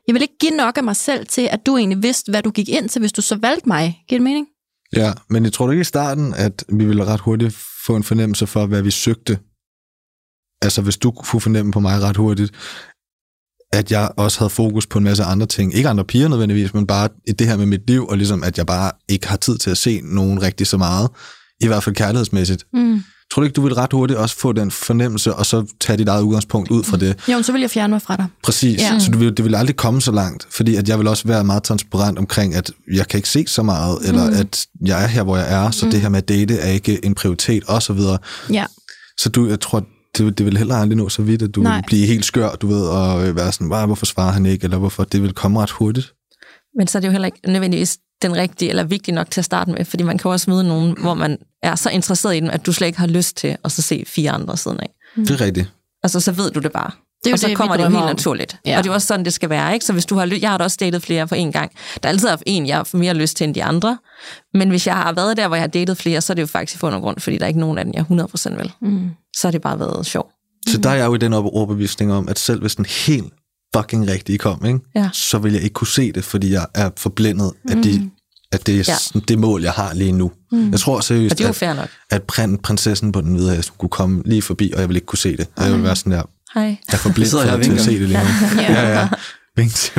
jeg 0.06 0.14
vil 0.14 0.22
ikke 0.22 0.38
give 0.40 0.56
nok 0.56 0.78
af 0.78 0.84
mig 0.84 0.96
selv 0.96 1.26
til, 1.26 1.48
at 1.50 1.66
du 1.66 1.76
egentlig 1.76 2.02
vidste, 2.02 2.30
hvad 2.30 2.42
du 2.42 2.50
gik 2.50 2.68
ind 2.68 2.88
til, 2.88 3.00
hvis 3.00 3.12
du 3.12 3.22
så 3.22 3.36
valgte 3.36 3.68
mig. 3.68 4.02
Giver 4.08 4.18
det 4.18 4.24
mening? 4.24 4.46
Ja, 4.92 5.12
men 5.30 5.44
jeg 5.44 5.52
tror 5.52 5.66
du 5.66 5.72
ikke 5.72 5.80
i 5.80 5.84
starten, 5.84 6.34
at 6.34 6.64
vi 6.68 6.84
ville 6.84 7.04
ret 7.04 7.20
hurtigt 7.20 7.54
få 7.86 7.96
en 7.96 8.02
fornemmelse 8.02 8.46
for, 8.46 8.66
hvad 8.66 8.82
vi 8.82 8.90
søgte? 8.90 9.38
Altså, 10.62 10.82
hvis 10.82 10.96
du 10.96 11.10
kunne 11.10 11.40
fornemme 11.40 11.72
på 11.72 11.80
mig 11.80 12.00
ret 12.00 12.16
hurtigt, 12.16 12.52
at 13.72 13.92
jeg 13.92 14.10
også 14.16 14.38
havde 14.38 14.50
fokus 14.50 14.86
på 14.86 14.98
en 14.98 15.04
masse 15.04 15.24
andre 15.24 15.46
ting. 15.46 15.74
Ikke 15.74 15.88
andre 15.88 16.04
piger 16.04 16.28
nødvendigvis, 16.28 16.74
men 16.74 16.86
bare 16.86 17.08
i 17.26 17.32
det 17.32 17.46
her 17.46 17.56
med 17.56 17.66
mit 17.66 17.86
liv, 17.86 18.06
og 18.06 18.16
ligesom, 18.16 18.44
at 18.44 18.58
jeg 18.58 18.66
bare 18.66 18.92
ikke 19.08 19.28
har 19.28 19.36
tid 19.36 19.58
til 19.58 19.70
at 19.70 19.78
se 19.78 20.00
nogen 20.04 20.42
rigtig 20.42 20.66
så 20.66 20.78
meget. 20.78 21.10
I 21.60 21.66
hvert 21.66 21.82
fald 21.82 21.96
kærlighedsmæssigt. 21.96 22.64
Mm. 22.72 23.02
Tror 23.32 23.40
du 23.42 23.44
ikke, 23.44 23.54
du 23.54 23.60
vil 23.60 23.74
ret 23.74 23.92
hurtigt 23.92 24.18
også 24.18 24.36
få 24.36 24.52
den 24.52 24.70
fornemmelse, 24.70 25.34
og 25.34 25.46
så 25.46 25.66
tage 25.80 25.96
dit 25.96 26.08
eget 26.08 26.22
udgangspunkt 26.22 26.70
ud 26.70 26.84
fra 26.84 26.96
det? 26.96 27.16
Jo, 27.32 27.42
så 27.42 27.52
vil 27.52 27.60
jeg 27.60 27.70
fjerne 27.70 27.90
mig 27.90 28.02
fra 28.02 28.16
dig. 28.16 28.26
Præcis. 28.42 28.80
Ja. 28.80 28.98
Så 28.98 29.10
det 29.10 29.20
vil, 29.20 29.36
det 29.36 29.44
vil 29.44 29.54
aldrig 29.54 29.76
komme 29.76 30.00
så 30.00 30.12
langt, 30.12 30.46
fordi 30.50 30.76
at 30.76 30.88
jeg 30.88 30.98
vil 30.98 31.08
også 31.08 31.28
være 31.28 31.44
meget 31.44 31.62
transparent 31.62 32.18
omkring, 32.18 32.54
at 32.54 32.70
jeg 32.92 33.08
kan 33.08 33.18
ikke 33.18 33.28
se 33.28 33.44
så 33.46 33.62
meget, 33.62 33.98
eller 34.08 34.30
Mm. 34.30 34.36
at 34.36 34.66
jeg 34.84 35.02
er 35.02 35.06
her, 35.06 35.22
hvor 35.22 35.36
jeg 35.36 35.52
er, 35.52 35.70
så 35.70 35.86
Mm. 35.86 35.90
det 35.92 36.00
her 36.00 36.08
med 36.08 36.18
at 36.18 36.28
date 36.28 36.54
er 36.58 36.70
ikke 36.70 37.04
en 37.04 37.14
prioritet, 37.14 37.64
og 37.64 37.82
så 37.82 37.92
videre. 37.92 38.18
Ja. 38.52 38.64
Så 39.18 39.28
du, 39.28 39.48
jeg 39.48 39.60
tror, 39.60 39.84
det, 40.18 40.38
det 40.38 40.46
vil 40.46 40.56
heller 40.56 40.76
aldrig 40.76 40.96
nå 40.96 41.08
så 41.08 41.22
vidt, 41.22 41.42
at 41.42 41.54
du 41.54 41.60
Nej. 41.62 41.76
vil 41.76 41.84
blive 41.86 42.06
helt 42.06 42.24
skør, 42.24 42.50
du 42.50 42.66
ved, 42.66 42.82
og 42.82 43.36
være 43.36 43.52
sådan, 43.52 43.66
"Hva, 43.66 43.86
hvorfor 43.86 44.06
svarer 44.06 44.32
han 44.32 44.46
ikke, 44.46 44.64
eller 44.64 44.78
hvorfor, 44.78 45.04
det 45.04 45.22
vil 45.22 45.32
komme 45.32 45.60
ret 45.60 45.70
hurtigt. 45.70 46.12
Men 46.78 46.86
så 46.86 46.98
er 46.98 47.00
det 47.00 47.06
jo 47.08 47.12
heller 47.12 47.26
ikke 47.26 47.38
nødvendigvis 47.46 47.98
den 48.22 48.36
rigtige 48.36 48.68
eller 48.68 48.84
vigtige 48.84 49.14
nok 49.14 49.30
til 49.30 49.40
at 49.40 49.44
starte 49.44 49.70
med, 49.70 49.84
fordi 49.84 50.02
man 50.02 50.18
kan 50.18 50.30
også 50.30 50.50
møde 50.50 50.64
nogen, 50.64 50.96
hvor 51.00 51.14
man 51.14 51.38
er 51.62 51.74
så 51.74 51.90
interesseret 51.90 52.36
i 52.36 52.40
dem, 52.40 52.50
at 52.50 52.66
du 52.66 52.72
slet 52.72 52.86
ikke 52.86 52.98
har 52.98 53.06
lyst 53.06 53.36
til 53.36 53.56
at 53.64 53.72
så 53.72 53.82
se 53.82 54.04
fire 54.06 54.30
andre 54.30 54.56
siden 54.56 54.80
af. 54.80 54.90
Det 55.16 55.30
er 55.30 55.40
rigtigt. 55.40 55.72
Altså, 56.02 56.20
så 56.20 56.32
ved 56.32 56.50
du 56.50 56.60
det 56.60 56.72
bare. 56.72 56.90
Det 57.24 57.26
er 57.26 57.30
jo 57.30 57.34
og 57.34 57.38
så 57.38 57.48
det, 57.48 57.56
kommer 57.56 57.76
det 57.76 57.84
jo 57.84 57.88
helt 57.88 58.02
om. 58.02 58.08
naturligt. 58.08 58.56
Ja. 58.66 58.78
Og 58.78 58.84
det 58.84 58.90
er 58.90 58.94
også 58.94 59.06
sådan, 59.06 59.24
det 59.24 59.32
skal 59.32 59.50
være. 59.50 59.74
Ikke? 59.74 59.86
Så 59.86 59.92
hvis 59.92 60.06
du 60.06 60.14
har 60.14 60.38
jeg 60.40 60.50
har 60.50 60.58
da 60.58 60.64
også 60.64 60.76
datet 60.80 61.02
flere 61.02 61.26
på 61.26 61.34
en 61.34 61.52
gang. 61.52 61.72
Der 62.02 62.08
er 62.08 62.12
altid 62.12 62.28
en, 62.46 62.66
jeg 62.66 62.76
har 62.76 62.96
mere 62.96 63.14
lyst 63.14 63.36
til 63.36 63.44
end 63.44 63.54
de 63.54 63.64
andre. 63.64 63.98
Men 64.54 64.68
hvis 64.68 64.86
jeg 64.86 64.94
har 64.94 65.12
været 65.12 65.36
der, 65.36 65.46
hvor 65.46 65.56
jeg 65.56 65.62
har 65.62 65.68
datet 65.68 65.96
flere, 65.96 66.20
så 66.20 66.32
er 66.32 66.34
det 66.34 66.42
jo 66.42 66.46
faktisk 66.46 66.82
i 66.82 66.86
og 66.86 67.00
grund, 67.02 67.20
fordi 67.20 67.38
der 67.38 67.44
er 67.44 67.48
ikke 67.48 67.60
nogen 67.60 67.78
af 67.78 67.84
dem, 67.84 67.94
jeg 67.94 68.04
100% 68.10 68.56
vil. 68.56 68.72
Mm. 68.80 69.10
Så 69.36 69.46
har 69.48 69.52
det 69.52 69.62
bare 69.62 69.78
været 69.78 70.06
sjov. 70.06 70.30
Så 70.68 70.78
der 70.78 70.90
er 70.90 70.94
jeg 70.94 71.06
jo 71.06 71.14
i 71.14 71.18
den 71.18 71.32
over- 71.32 71.50
overbevisning 71.50 72.12
om, 72.12 72.28
at 72.28 72.38
selv 72.38 72.60
hvis 72.60 72.74
den 72.74 72.86
helt 73.06 73.32
fucking 73.76 74.08
rigtige 74.10 74.38
kom, 74.38 74.64
ikke, 74.66 74.78
Ja. 74.94 75.08
så 75.12 75.38
vil 75.38 75.52
jeg 75.52 75.62
ikke 75.62 75.74
kunne 75.74 75.86
se 75.86 76.12
det, 76.12 76.24
fordi 76.24 76.52
jeg 76.52 76.66
er 76.74 76.90
forblændet 76.96 77.52
af 77.70 77.76
de, 77.82 78.10
at 78.52 78.66
det 78.66 78.74
er 78.74 78.84
Ja. 78.88 78.96
sådan 78.98 79.22
det 79.28 79.38
mål, 79.38 79.62
jeg 79.62 79.72
har 79.72 79.94
lige 79.94 80.12
nu. 80.12 80.32
Mm. 80.52 80.70
Jeg 80.70 80.80
tror 80.80 80.96
Og 80.96 81.04
seriøst, 81.04 81.38
det 81.38 81.62
er 81.62 81.70
at, 81.70 81.76
nok. 81.76 81.88
at 82.10 82.22
prin, 82.22 82.58
prinsessen 82.58 83.12
på 83.12 83.20
den 83.20 83.34
hvide 83.34 83.56
hest 83.56 83.78
kunne 83.78 83.88
komme 83.88 84.22
lige 84.24 84.42
forbi, 84.42 84.72
og 84.74 84.80
jeg 84.80 84.88
vil 84.88 84.96
ikke 84.96 85.06
kunne 85.06 85.18
se 85.18 85.36
det. 85.36 85.46
Og 85.56 85.64
jeg 85.64 85.72
vil 85.72 85.82
være 85.82 85.96
sådan 85.96 86.12
der, 86.12 86.22
Hej. 86.54 86.62
jeg 86.64 86.78
er 86.92 86.96
for 86.96 87.12
blind 87.12 87.28
sidder 87.28 87.56
for 87.56 87.62
til 87.62 87.72
at 87.72 87.80
se 87.80 87.90
det 88.00 88.08
lige 88.08 88.18
nu. 88.18 88.24
Ja. 88.62 88.72
ja, 88.72 88.98
ja. 89.00 89.08
Vink 89.56 89.74
til 89.74 89.92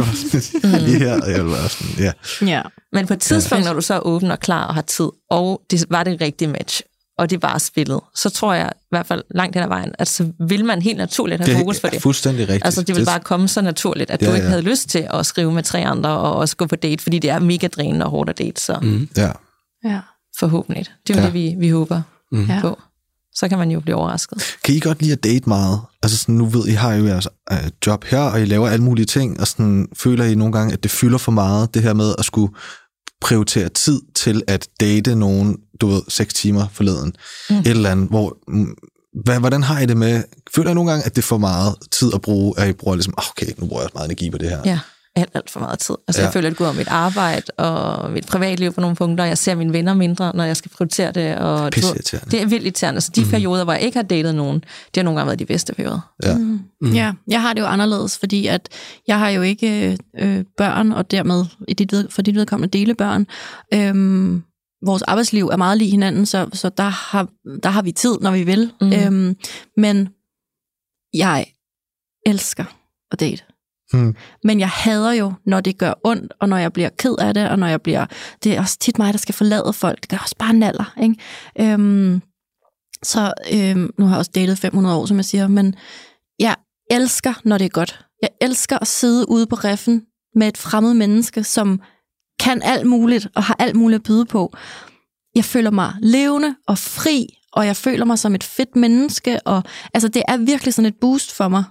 mig. 0.64 0.82
lige 0.82 0.98
her, 1.00 1.22
og 1.22 1.32
jeg 1.32 1.44
vil 1.46 1.52
være 1.52 1.70
sådan, 1.70 1.96
ja. 2.00 2.12
Ja. 2.46 2.62
Men 2.94 3.08
på 3.08 3.14
et 3.14 3.20
tidspunkt, 3.20 3.66
når 3.66 3.74
du 3.74 3.82
så 3.82 3.94
er 3.94 4.00
åben 4.00 4.32
og 4.32 4.40
klar 4.40 4.64
og 4.68 4.74
har 4.76 4.82
tid, 4.82 5.10
og 5.32 5.62
det 5.72 5.86
var 5.90 6.04
det 6.04 6.22
rigtige 6.22 6.48
match, 6.48 6.82
og 7.18 7.30
det 7.30 7.42
var 7.42 7.58
spillet, 7.58 8.00
så 8.16 8.30
tror 8.30 8.54
jeg 8.54 8.72
i 8.76 8.86
hvert 8.90 9.06
fald 9.06 9.24
langt 9.36 9.56
hen 9.56 9.64
ad 9.64 9.68
vejen, 9.68 9.92
at 10.00 10.08
så 10.08 10.32
vil 10.48 10.66
man 10.66 10.82
helt 10.82 10.98
naturligt 10.98 11.42
have 11.42 11.52
Det 11.52 11.60
fokus 11.60 11.80
på 11.80 11.88
er 11.88 11.92
det. 11.92 12.02
fuldstændig 12.02 12.42
rigtigt. 12.50 12.66
Altså, 12.66 12.82
det 12.82 12.96
vil 12.96 13.06
bare 13.06 13.20
komme 13.20 13.48
så 13.48 13.62
naturligt, 13.62 14.12
at 14.12 14.22
Ja, 14.22 14.28
du 14.28 14.32
ikke 14.34 14.44
ja. 14.44 14.50
havde 14.50 14.62
lyst 14.62 14.90
til 14.90 15.08
at 15.14 15.26
skrive 15.26 15.52
med 15.52 15.64
tre 15.64 15.86
andre 15.86 16.10
og 16.10 16.36
også 16.36 16.56
gå 16.56 16.66
på 16.66 16.76
date, 16.76 17.04
fordi 17.04 17.20
det 17.20 17.30
er 17.30 17.40
mega 17.40 17.68
drænende 17.68 18.06
og 18.06 18.12
hårdt 18.12 18.30
at 18.30 18.38
date, 18.38 18.62
så 18.62 18.78
Mm. 18.82 19.10
Ja. 19.18 19.32
Ja. 19.86 20.00
forhåbentlig. 20.40 20.86
Det 21.08 21.16
er 21.16 21.20
jo 21.20 21.22
Ja. 21.22 21.26
det, 21.26 21.34
vi, 21.34 21.56
vi 21.60 21.70
håber 21.70 22.02
Mm. 22.32 22.48
På. 22.62 22.80
Så 23.36 23.48
kan 23.50 23.58
man 23.58 23.72
jo 23.72 23.80
blive 23.80 23.96
overrasket. 23.96 24.44
Kan 24.64 24.76
I 24.76 24.80
godt 24.80 25.02
lide 25.02 25.12
at 25.14 25.24
date 25.24 25.50
meget? 25.50 25.80
Altså 26.04 26.18
sådan, 26.18 26.36
nu 26.36 26.46
ved 26.46 26.68
I 26.68 26.72
har 26.72 26.94
jo 26.94 27.06
jeres 27.06 27.28
øh, 27.52 27.58
job 27.88 28.04
her, 28.04 28.20
og 28.20 28.42
I 28.42 28.46
laver 28.46 28.68
alle 28.70 28.84
mulige 28.84 29.06
ting, 29.06 29.40
og 29.40 29.48
sådan, 29.48 29.88
føler 29.98 30.26
I 30.26 30.36
nogle 30.36 30.54
gange, 30.54 30.74
at 30.74 30.84
det 30.84 30.92
fylder 30.92 31.18
for 31.18 31.32
meget, 31.32 31.74
det 31.74 31.82
her 31.84 31.94
med 31.94 32.16
at 32.18 32.26
skulle 32.26 32.54
prioritere 33.22 33.70
tid 33.70 34.02
til 34.16 34.44
at 34.48 34.68
date 34.80 35.16
nogen, 35.16 35.58
du 35.82 35.88
ved, 35.88 36.02
seks 36.08 36.34
timer 36.34 36.68
forleden. 36.74 37.14
Mm. 37.50 37.56
Et 37.58 37.68
eller 37.68 37.92
andet, 37.92 38.08
hvor... 38.10 38.38
mm, 38.48 38.76
Hvad, 39.24 39.40
hvordan 39.40 39.64
har 39.64 39.80
I 39.80 39.86
det 39.86 39.98
med... 39.98 40.24
Føler 40.56 40.72
I 40.72 40.74
nogle 40.74 40.90
gange, 40.92 41.06
at 41.06 41.16
det 41.16 41.22
er 41.22 41.26
for 41.26 41.38
meget 41.38 41.76
tid 41.92 42.12
at 42.14 42.22
bruge, 42.22 42.60
at 42.60 42.70
I 42.70 42.74
bruger 42.74 42.96
ligesom, 42.96 43.14
"Ah, 43.18 43.24
okay, 43.30 43.48
nu 43.58 43.68
bruger 43.68 43.82
jeg 43.82 43.86
også 43.86 43.94
meget 43.96 44.06
energi 44.06 44.30
på 44.30 44.38
det 44.38 44.50
her. 44.50 44.62
Ja, 44.66 44.80
alt, 45.18 45.32
alt 45.34 45.50
for 45.50 45.60
meget 45.60 45.80
tid. 45.80 45.96
Altså, 46.08 46.22
ja. 46.22 46.26
Jeg 46.26 46.34
føler, 46.34 46.48
at 46.48 46.52
det 46.52 46.58
går 46.58 46.66
om 46.66 46.76
mit 46.76 46.88
arbejde 46.88 47.52
og 47.58 48.12
mit 48.12 48.26
privatliv 48.28 48.74
på 48.74 48.82
nogle 48.82 48.96
punkter. 48.96 49.26
Jeg 49.26 49.38
ser 49.38 49.56
mine 49.56 49.74
venner 49.74 49.94
mindre, 49.94 50.32
når 50.36 50.44
jeg 50.44 50.58
skal 50.58 50.72
prioritere 50.72 51.12
det. 51.12 51.38
Og 51.38 51.76
det 52.32 52.42
er 52.42 52.46
vildt 52.46 52.64
irriterende. 52.64 53.02
Så 53.02 53.12
de 53.16 53.22
mm. 53.22 53.30
perioder, 53.30 53.64
hvor 53.64 53.74
jeg 53.74 53.82
ikke 53.82 53.98
har 53.98 54.04
datet 54.04 54.36
nogen, 54.36 54.60
det 54.60 54.98
har 54.98 55.04
nogle 55.04 55.20
gange 55.20 55.28
været 55.28 55.40
de 55.40 55.46
bedste 55.46 55.74
perioder. 55.74 56.14
Ja. 56.24 56.38
Mm. 56.38 56.94
Ja, 56.94 57.14
jeg 57.28 57.42
har 57.42 57.54
det 57.54 57.62
jo 57.62 57.66
anderledes, 57.66 58.18
fordi 58.18 58.48
at 58.48 58.70
jeg 59.08 59.20
har 59.20 59.30
jo 59.30 59.42
ikke 59.42 59.98
øh, 60.20 60.44
børn, 60.58 60.92
og 60.92 61.12
dermed 61.12 61.46
i 61.68 61.74
dit 61.74 61.94
for 62.10 62.22
dit 62.22 62.36
vedkommende 62.36 62.78
dele 62.78 62.96
børn. 62.96 63.28
Øhm, 63.74 64.44
vores 64.86 65.02
arbejdsliv 65.02 65.48
er 65.48 65.58
meget 65.58 65.78
lige 65.78 65.92
hinanden, 65.92 66.26
så, 66.26 66.50
så 66.54 66.70
der, 66.70 66.84
har, 66.84 67.28
der 67.64 67.70
har 67.70 67.82
vi 67.82 67.92
tid, 67.92 68.18
når 68.22 68.32
vi 68.32 68.44
vil. 68.44 68.72
Mhm. 68.82 68.94
Øhm, 68.94 69.36
men 69.78 70.10
jeg 71.14 71.46
elsker 72.26 72.66
at 73.12 73.20
date. 73.20 73.44
Hmm. 73.94 74.16
Men 74.44 74.60
jeg 74.60 74.70
hader 74.70 75.12
jo, 75.12 75.34
når 75.46 75.62
det 75.62 75.78
gør 75.78 75.94
ondt, 76.04 76.34
og 76.40 76.50
når 76.50 76.58
jeg 76.58 76.74
bliver 76.74 76.90
ked 76.90 77.16
af 77.20 77.34
det, 77.34 77.50
og 77.50 77.60
når 77.60 77.68
jeg 77.68 77.82
bliver... 77.82 78.06
Det 78.44 78.56
er 78.56 78.62
også 78.62 78.78
tit 78.80 78.98
mig, 78.98 79.14
der 79.14 79.20
skal 79.20 79.36
forlade 79.36 79.74
folk. 79.74 80.02
Det 80.02 80.10
gør 80.10 80.18
også 80.18 80.36
bare 80.40 80.54
naller, 80.54 80.94
ikke? 81.02 81.16
Øhm, 81.60 82.22
så 83.04 83.34
øhm, 83.54 83.94
nu 83.98 84.06
har 84.06 84.14
jeg 84.14 84.20
også 84.20 84.32
datet 84.36 84.60
500 84.60 84.96
år, 84.96 85.06
som 85.06 85.18
jeg 85.18 85.26
siger, 85.26 85.48
men 85.48 85.76
jeg 86.40 86.56
elsker, 86.92 87.34
når 87.44 87.58
det 87.58 87.66
er 87.66 87.70
godt. 87.70 88.06
Jeg 88.22 88.30
elsker 88.42 88.78
at 88.82 88.88
sidde 88.88 89.30
ude 89.30 89.46
på 89.46 89.56
reffen 89.56 90.04
med 90.36 90.48
et 90.48 90.58
fremmed 90.58 90.94
menneske, 90.94 91.44
som 91.44 91.82
kan 92.40 92.62
alt 92.62 92.88
muligt 92.88 93.28
og 93.36 93.44
har 93.44 93.56
alt 93.60 93.76
muligt 93.76 94.00
at 94.00 94.04
byde 94.04 94.26
på. 94.26 94.54
Jeg 95.36 95.46
føler 95.46 95.72
mig 95.72 95.94
levende 96.02 96.56
og 96.68 96.78
fri, 96.78 97.28
og 97.54 97.66
jeg 97.66 97.76
føler 97.76 98.06
mig 98.06 98.20
som 98.20 98.36
et 98.36 98.44
fedt 98.44 98.76
menneske, 98.76 99.40
og 99.46 99.64
altså 99.94 100.08
det 100.08 100.24
er 100.28 100.38
virkelig 100.38 100.74
sådan 100.74 100.88
et 100.88 101.00
boost 101.02 101.36
for 101.36 101.48
mig. 101.48 101.64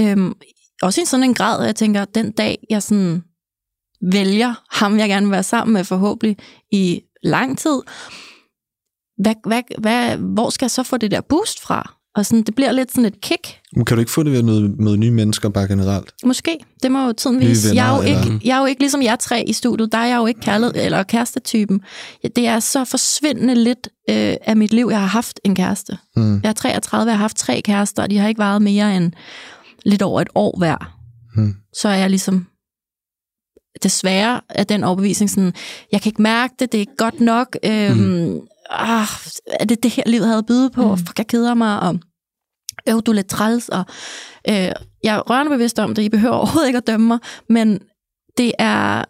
Øhm, 0.00 0.34
også 0.82 1.00
i 1.00 1.04
sådan 1.04 1.24
en 1.24 1.34
grad, 1.34 1.60
at 1.60 1.66
jeg 1.66 1.76
tænker, 1.76 2.04
den 2.04 2.32
dag 2.32 2.58
jeg 2.70 2.82
sådan 2.82 3.22
vælger 4.12 4.54
ham, 4.70 4.98
jeg 4.98 5.08
gerne 5.08 5.26
vil 5.26 5.32
være 5.32 5.42
sammen 5.42 5.72
med 5.74 5.84
forhåbentlig 5.84 6.36
i 6.72 7.00
lang 7.22 7.58
tid, 7.58 7.80
hvad, 9.22 9.34
hvad, 9.46 9.62
hvad, 9.78 10.16
hvor 10.16 10.50
skal 10.50 10.64
jeg 10.66 10.70
så 10.70 10.82
få 10.82 10.96
det 10.96 11.10
der 11.10 11.20
boost 11.20 11.60
fra? 11.60 11.94
Og 12.14 12.26
sådan, 12.26 12.42
det 12.42 12.54
bliver 12.54 12.72
lidt 12.72 12.92
sådan 12.92 13.04
et 13.04 13.20
kick. 13.20 13.58
Men 13.76 13.84
kan 13.84 13.96
du 13.96 14.00
ikke 14.00 14.12
få 14.12 14.22
det 14.22 14.32
ved 14.32 14.38
at 14.38 14.44
møde, 14.44 14.68
møde 14.78 14.96
nye 14.96 15.10
mennesker 15.10 15.48
bare 15.48 15.68
generelt? 15.68 16.12
Måske. 16.24 16.58
Det 16.82 16.92
må 16.92 17.06
jo 17.06 17.12
tiden 17.12 17.40
vise. 17.40 17.74
Jeg 17.74 17.86
er, 17.86 17.94
jo 17.96 18.02
venner, 18.02 18.08
ikke, 18.20 18.28
eller- 18.28 18.40
jeg 18.44 18.54
er 18.56 18.60
jo 18.60 18.66
ikke 18.66 18.80
ligesom 18.80 19.02
jer 19.02 19.16
tre 19.16 19.44
i 19.46 19.52
studiet. 19.52 19.92
Der 19.92 19.98
er 19.98 20.06
jeg 20.06 20.16
jo 20.16 20.26
ikke 20.26 20.40
kærlighed, 20.40 20.74
eller 20.76 21.02
kærestetypen. 21.02 21.80
Det 22.36 22.46
er 22.46 22.60
så 22.60 22.84
forsvindende 22.84 23.54
lidt 23.54 23.88
øh, 24.10 24.34
af 24.42 24.56
mit 24.56 24.72
liv, 24.72 24.88
jeg 24.90 25.00
har 25.00 25.06
haft 25.06 25.40
en 25.44 25.54
kæreste. 25.56 25.98
Hmm. 26.16 26.40
Jeg 26.42 26.48
er 26.48 26.52
33, 26.52 27.10
jeg 27.10 27.18
har 27.18 27.22
haft 27.22 27.36
tre 27.36 27.60
kærester, 27.64 28.02
og 28.02 28.10
de 28.10 28.18
har 28.18 28.28
ikke 28.28 28.38
varet 28.38 28.62
mere 28.62 28.96
end 28.96 29.12
lidt 29.84 30.02
over 30.02 30.20
et 30.20 30.28
år 30.34 30.58
hver. 30.58 30.98
Hmm. 31.34 31.54
Så 31.74 31.88
er 31.88 31.94
jeg 31.94 32.10
ligesom 32.10 32.46
desværre 33.82 34.40
af 34.48 34.66
den 34.66 34.84
overbevisning 34.84 35.30
sådan, 35.30 35.54
jeg 35.92 36.02
kan 36.02 36.10
ikke 36.10 36.22
mærke 36.22 36.54
det, 36.58 36.72
det 36.72 36.78
er 36.78 36.80
ikke 36.80 36.96
godt 36.96 37.20
nok. 37.20 37.56
Øhm, 37.64 37.98
mm. 37.98 38.40
ah, 38.70 39.06
er 39.60 39.64
det 39.64 39.82
det 39.82 39.90
her, 39.90 40.02
livet 40.06 40.26
havde 40.26 40.38
at 40.38 40.46
byde 40.46 40.70
på? 40.70 40.94
Mm. 40.94 40.98
Fuck, 40.98 41.18
jeg 41.18 41.26
keder 41.26 41.54
mig, 41.54 41.80
og 41.80 41.98
øv, 42.88 43.02
du 43.02 43.10
er 43.10 43.14
lidt 43.14 43.28
træls, 43.28 43.68
og 43.68 43.84
øh, 44.48 44.72
jeg 45.04 45.16
er 45.16 45.30
rørende 45.30 45.50
bevidst 45.50 45.78
om 45.78 45.94
det, 45.94 46.02
I 46.02 46.08
behøver 46.08 46.34
overhovedet 46.42 46.68
ikke 46.68 46.76
at 46.76 46.86
dømme 46.86 47.06
mig, 47.06 47.18
men 47.48 47.78
det 48.36 48.52
er, 48.58 49.04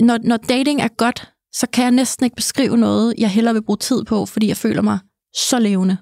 når, 0.00 0.18
når 0.24 0.36
dating 0.36 0.80
er 0.80 0.88
godt, 0.88 1.32
så 1.54 1.66
kan 1.72 1.84
jeg 1.84 1.90
næsten 1.90 2.24
ikke 2.24 2.36
beskrive 2.36 2.76
noget, 2.76 3.14
jeg 3.18 3.30
hellere 3.30 3.54
vil 3.54 3.62
bruge 3.62 3.76
tid 3.76 4.04
på, 4.04 4.26
fordi 4.26 4.48
jeg 4.48 4.56
føler 4.56 4.82
mig 4.82 4.98
så 5.36 5.58
levende. 5.58 5.96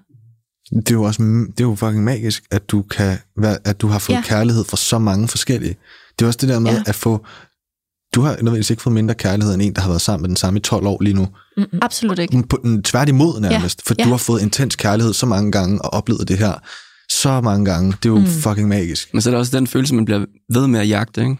Det 0.70 0.90
er 0.90 0.94
jo 0.94 1.02
også 1.02 1.22
det 1.22 1.60
er 1.60 1.64
jo 1.64 1.74
fucking 1.74 2.04
magisk, 2.04 2.44
at 2.50 2.70
du 2.70 2.82
kan 2.82 3.18
være, 3.38 3.58
at 3.64 3.80
du 3.80 3.86
har 3.86 3.98
fået 3.98 4.14
Ja. 4.14 4.18
ja. 4.20 4.24
kærlighed 4.28 4.64
fra 4.64 4.76
så 4.76 4.98
mange 4.98 5.28
forskellige. 5.28 5.76
Det 6.18 6.24
er 6.24 6.26
også 6.26 6.38
det 6.40 6.48
der 6.48 6.58
med 6.58 6.70
Ja. 6.70 6.76
ja. 6.76 6.82
at 6.86 6.94
få 6.94 7.26
du 8.14 8.20
har 8.20 8.30
nødvendigvis 8.30 8.70
ikke 8.70 8.82
fået 8.82 8.94
mindre 8.94 9.14
kærlighed 9.14 9.54
end 9.54 9.62
en, 9.62 9.72
der 9.74 9.80
har 9.80 9.88
været 9.88 10.00
sammen 10.00 10.22
med 10.22 10.28
den 10.28 10.36
samme 10.36 10.58
i 10.58 10.62
12 10.62 10.86
år 10.86 11.02
lige 11.02 11.14
nu. 11.14 11.28
Mm-mm. 11.56 11.78
Absolut 11.82 12.18
ikke. 12.18 12.42
På 12.48 12.58
den 12.62 12.82
tværtimod 12.82 13.40
nærmest, 13.40 13.82
for 13.86 13.94
Ja. 13.98 14.04
du 14.04 14.08
har 14.08 14.16
fået 14.16 14.42
intens 14.42 14.76
kærlighed 14.76 15.12
så 15.14 15.26
mange 15.26 15.52
gange 15.52 15.82
og 15.82 15.92
oplevet 15.92 16.28
det 16.28 16.38
her 16.38 16.54
så 17.12 17.40
mange 17.40 17.64
gange. 17.64 17.92
Det 18.02 18.08
er 18.08 18.12
jo 18.12 18.18
Mm. 18.18 18.26
fucking 18.26 18.68
magisk. 18.68 19.14
Men 19.14 19.22
så 19.22 19.30
er 19.30 19.32
der 19.32 19.38
også 19.38 19.56
den 19.56 19.66
følelse, 19.66 19.94
man 19.94 20.04
bliver 20.04 20.24
ved 20.52 20.66
med 20.66 20.80
at 20.80 20.88
jagte, 20.88 21.20
ikke? 21.20 21.36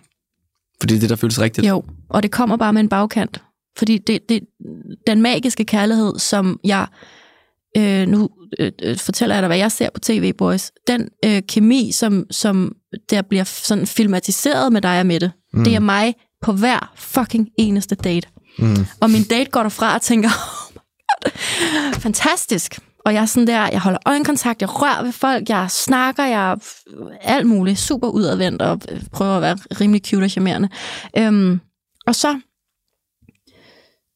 Fordi 0.81 0.95
det 0.95 0.99
er 0.99 1.01
det, 1.01 1.11
der 1.11 1.17
føles 1.17 1.41
rigtigt. 1.41 1.67
Jo, 1.67 1.85
og 2.11 2.23
det 2.23 2.31
kommer 2.31 2.57
bare 2.57 2.73
med 2.73 2.81
en 2.81 2.89
bagkant. 2.89 3.43
Fordi 3.79 3.99
det, 4.07 4.19
det, 4.29 4.41
den 5.07 5.23
magiske 5.23 5.65
kærlighed, 5.65 6.19
som 6.19 6.61
jeg 6.65 6.87
øh, 7.79 8.09
nu 8.09 8.29
øh, 8.59 8.73
øh, 8.83 8.97
fortæller 8.97 9.35
jeg 9.35 9.43
dig, 9.43 9.49
hvad 9.49 9.59
jeg 9.59 9.73
ser 9.73 9.91
på 9.95 10.01
TV, 10.01 10.33
boys. 10.33 10.71
Den 10.87 11.09
øh, 11.25 11.43
kemi, 11.49 11.93
som, 11.93 12.27
som 12.31 12.73
der 13.11 13.23
bliver 13.23 13.45
sådan 13.45 13.87
filmatiseret 13.87 14.73
med 14.73 14.81
dig 14.81 15.01
og 15.01 15.07
Mette, 15.07 15.33
mm. 15.53 15.65
det 15.65 15.75
er 15.75 15.81
mig 15.81 16.15
på 16.43 16.53
hver 16.53 16.93
fucking 16.97 17.49
eneste 17.59 17.95
date. 17.95 18.29
Mm. 18.59 18.87
Og 19.01 19.11
min 19.11 19.23
date 19.23 19.51
går 19.51 19.63
derfra 19.63 19.95
og 19.95 20.03
tænker, 20.03 20.29
oh 20.39 20.75
my 20.75 20.79
God, 21.25 22.01
fantastisk. 22.01 22.79
Og 23.05 23.15
jeg 23.15 23.23
er 23.23 23.27
sådan 23.27 23.47
der, 23.47 23.69
jeg 23.73 23.81
holder 23.81 23.99
øjenkontakt, 24.07 24.63
jeg 24.63 24.83
rører 24.83 25.03
ved 25.03 25.13
folk, 25.13 25.49
jeg 25.49 25.71
snakker, 25.71 26.25
jeg 26.25 26.51
er 26.51 26.57
alt 27.21 27.47
muligt, 27.47 27.79
super 27.79 28.09
udadvendt 28.09 28.63
og 28.63 28.81
prøver 29.13 29.37
at 29.37 29.43
være 29.43 29.57
rimelig 29.81 30.03
cute 30.07 30.25
og 30.25 30.31
charmerende. 30.31 30.69
Øhm, 31.19 31.61
og 32.07 32.15
så, 32.15 32.41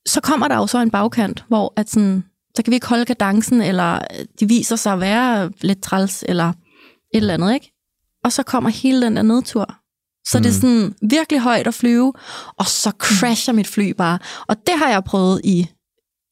så 0.06 0.20
kommer 0.20 0.48
der 0.48 0.56
jo 0.56 0.66
så 0.66 0.78
en 0.78 0.90
bagkant, 0.90 1.44
hvor 1.48 1.72
at 1.76 1.90
sådan, 1.90 2.24
så 2.56 2.62
kan 2.62 2.70
vi 2.70 2.74
ikke 2.74 2.86
holde 2.86 3.04
kadencen, 3.04 3.62
eller 3.62 3.98
de 4.40 4.48
viser 4.48 4.76
sig 4.76 4.92
at 4.92 5.00
være 5.00 5.50
lidt 5.60 5.82
træls, 5.82 6.24
eller 6.28 6.48
et 6.48 6.54
eller 7.14 7.34
andet, 7.34 7.54
ikke? 7.54 7.72
Og 8.24 8.32
så 8.32 8.42
kommer 8.42 8.70
hele 8.70 9.02
den 9.02 9.16
der 9.16 9.22
nedtur. 9.22 9.74
Så 10.26 10.38
mm. 10.38 10.42
det 10.42 10.50
er 10.50 10.54
sådan 10.54 10.94
virkelig 11.10 11.40
højt 11.40 11.66
at 11.66 11.74
flyve, 11.74 12.12
og 12.58 12.66
så 12.66 12.92
crasher 12.98 13.54
mit 13.54 13.66
fly 13.66 13.90
bare. 13.90 14.18
Og 14.46 14.56
det 14.66 14.74
har 14.78 14.90
jeg 14.90 15.04
prøvet 15.04 15.40
i, 15.44 15.66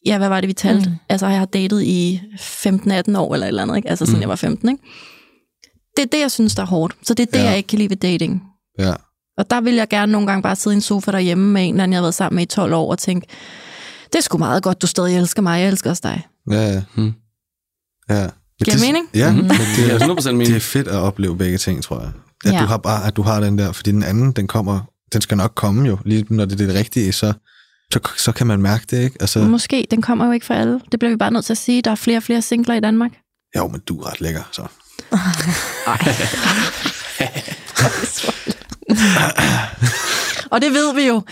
ja, 0.06 0.18
hvad 0.18 0.28
var 0.28 0.40
det, 0.40 0.48
vi 0.48 0.52
talte? 0.52 0.90
Mm. 0.90 0.96
Altså, 1.08 1.26
jeg 1.26 1.38
har 1.38 1.46
datet 1.46 1.82
i 1.82 2.20
15-18 2.34 3.18
år, 3.18 3.34
eller 3.34 3.46
et 3.46 3.48
eller 3.48 3.62
andet, 3.62 3.76
ikke? 3.76 3.88
Altså, 3.88 4.06
siden 4.06 4.18
mm. 4.18 4.20
jeg 4.20 4.28
var 4.28 4.36
15, 4.36 4.68
ikke? 4.68 4.84
Det 5.96 6.02
er 6.02 6.06
det, 6.06 6.20
jeg 6.20 6.30
synes, 6.30 6.54
der 6.54 6.62
er 6.62 6.66
hårdt. 6.66 6.96
Så 7.02 7.14
det 7.14 7.22
er 7.22 7.30
det, 7.32 7.38
ja. 7.38 7.48
jeg 7.48 7.56
ikke 7.56 7.66
kan 7.66 7.78
lide 7.78 7.90
ved 7.90 7.96
dating. 7.96 8.42
Ja. 8.78 8.94
Og 9.38 9.50
der 9.50 9.60
vil 9.60 9.74
jeg 9.74 9.88
gerne 9.88 10.12
nogle 10.12 10.26
gange 10.26 10.42
bare 10.42 10.56
sidde 10.56 10.74
i 10.74 10.76
en 10.76 10.80
sofa 10.80 11.12
derhjemme 11.12 11.52
med 11.52 11.62
en, 11.62 11.74
eller 11.74 11.82
anden, 11.82 11.92
jeg 11.92 11.98
har 11.98 12.04
været 12.04 12.14
sammen 12.14 12.36
med 12.36 12.42
i 12.42 12.46
12 12.46 12.74
år, 12.74 12.90
og 12.90 12.98
tænke, 12.98 13.26
det 14.12 14.18
er 14.18 14.22
sgu 14.22 14.38
meget 14.38 14.62
godt, 14.62 14.82
du 14.82 14.86
stadig 14.86 15.16
elsker 15.16 15.42
mig, 15.42 15.60
jeg 15.60 15.68
elsker 15.68 15.90
også 15.90 16.02
dig. 16.04 16.26
Ja, 16.50 16.72
ja. 16.72 16.82
Hmm. 16.94 17.14
ja. 18.08 18.28
Giver 18.64 18.76
det, 18.76 18.80
mening? 18.80 19.08
Ja, 19.14 19.30
mm-hmm. 19.32 19.48
det, 19.48 19.92
er 19.92 19.98
100% 19.98 20.30
mening. 20.30 20.48
det 20.48 20.56
er 20.56 20.60
fedt 20.60 20.88
at 20.88 20.94
opleve 20.94 21.36
begge 21.36 21.58
ting, 21.58 21.82
tror 21.82 22.00
jeg. 22.00 22.12
At, 22.44 22.52
ja. 22.52 22.60
du 22.60 22.66
har 22.66 22.76
bare, 22.76 23.06
at 23.06 23.16
du 23.16 23.22
har 23.22 23.40
den 23.40 23.58
der, 23.58 23.72
fordi 23.72 23.92
den 23.92 24.02
anden, 24.02 24.32
den 24.32 24.46
kommer, 24.46 24.80
den 25.12 25.20
skal 25.20 25.36
nok 25.36 25.52
komme 25.54 25.88
jo, 25.88 25.98
lige 26.04 26.26
når 26.30 26.44
det 26.44 26.60
er 26.60 26.66
det 26.66 26.74
rigtige, 26.74 27.12
så, 27.12 27.32
så, 27.92 28.00
så 28.16 28.32
kan 28.32 28.46
man 28.46 28.62
mærke 28.62 28.84
det, 28.90 29.04
ikke? 29.04 29.16
Altså, 29.20 29.38
Måske, 29.38 29.86
den 29.90 30.02
kommer 30.02 30.26
jo 30.26 30.32
ikke 30.32 30.46
for 30.46 30.54
alle. 30.54 30.80
Det 30.92 31.00
bliver 31.00 31.10
vi 31.10 31.16
bare 31.16 31.30
nødt 31.30 31.44
til 31.44 31.52
at 31.52 31.58
sige. 31.58 31.82
Der 31.82 31.90
er 31.90 31.94
flere 31.94 32.16
og 32.16 32.22
flere 32.22 32.42
singler 32.42 32.74
i 32.74 32.80
Danmark. 32.80 33.10
Jo, 33.56 33.68
men 33.68 33.80
du 33.80 34.00
er 34.00 34.10
ret 34.10 34.20
lækker, 34.20 34.42
så. 34.52 34.62
og 40.52 40.60
det 40.60 40.72
ved 40.72 40.94
vi 40.94 41.06
jo 41.06 41.22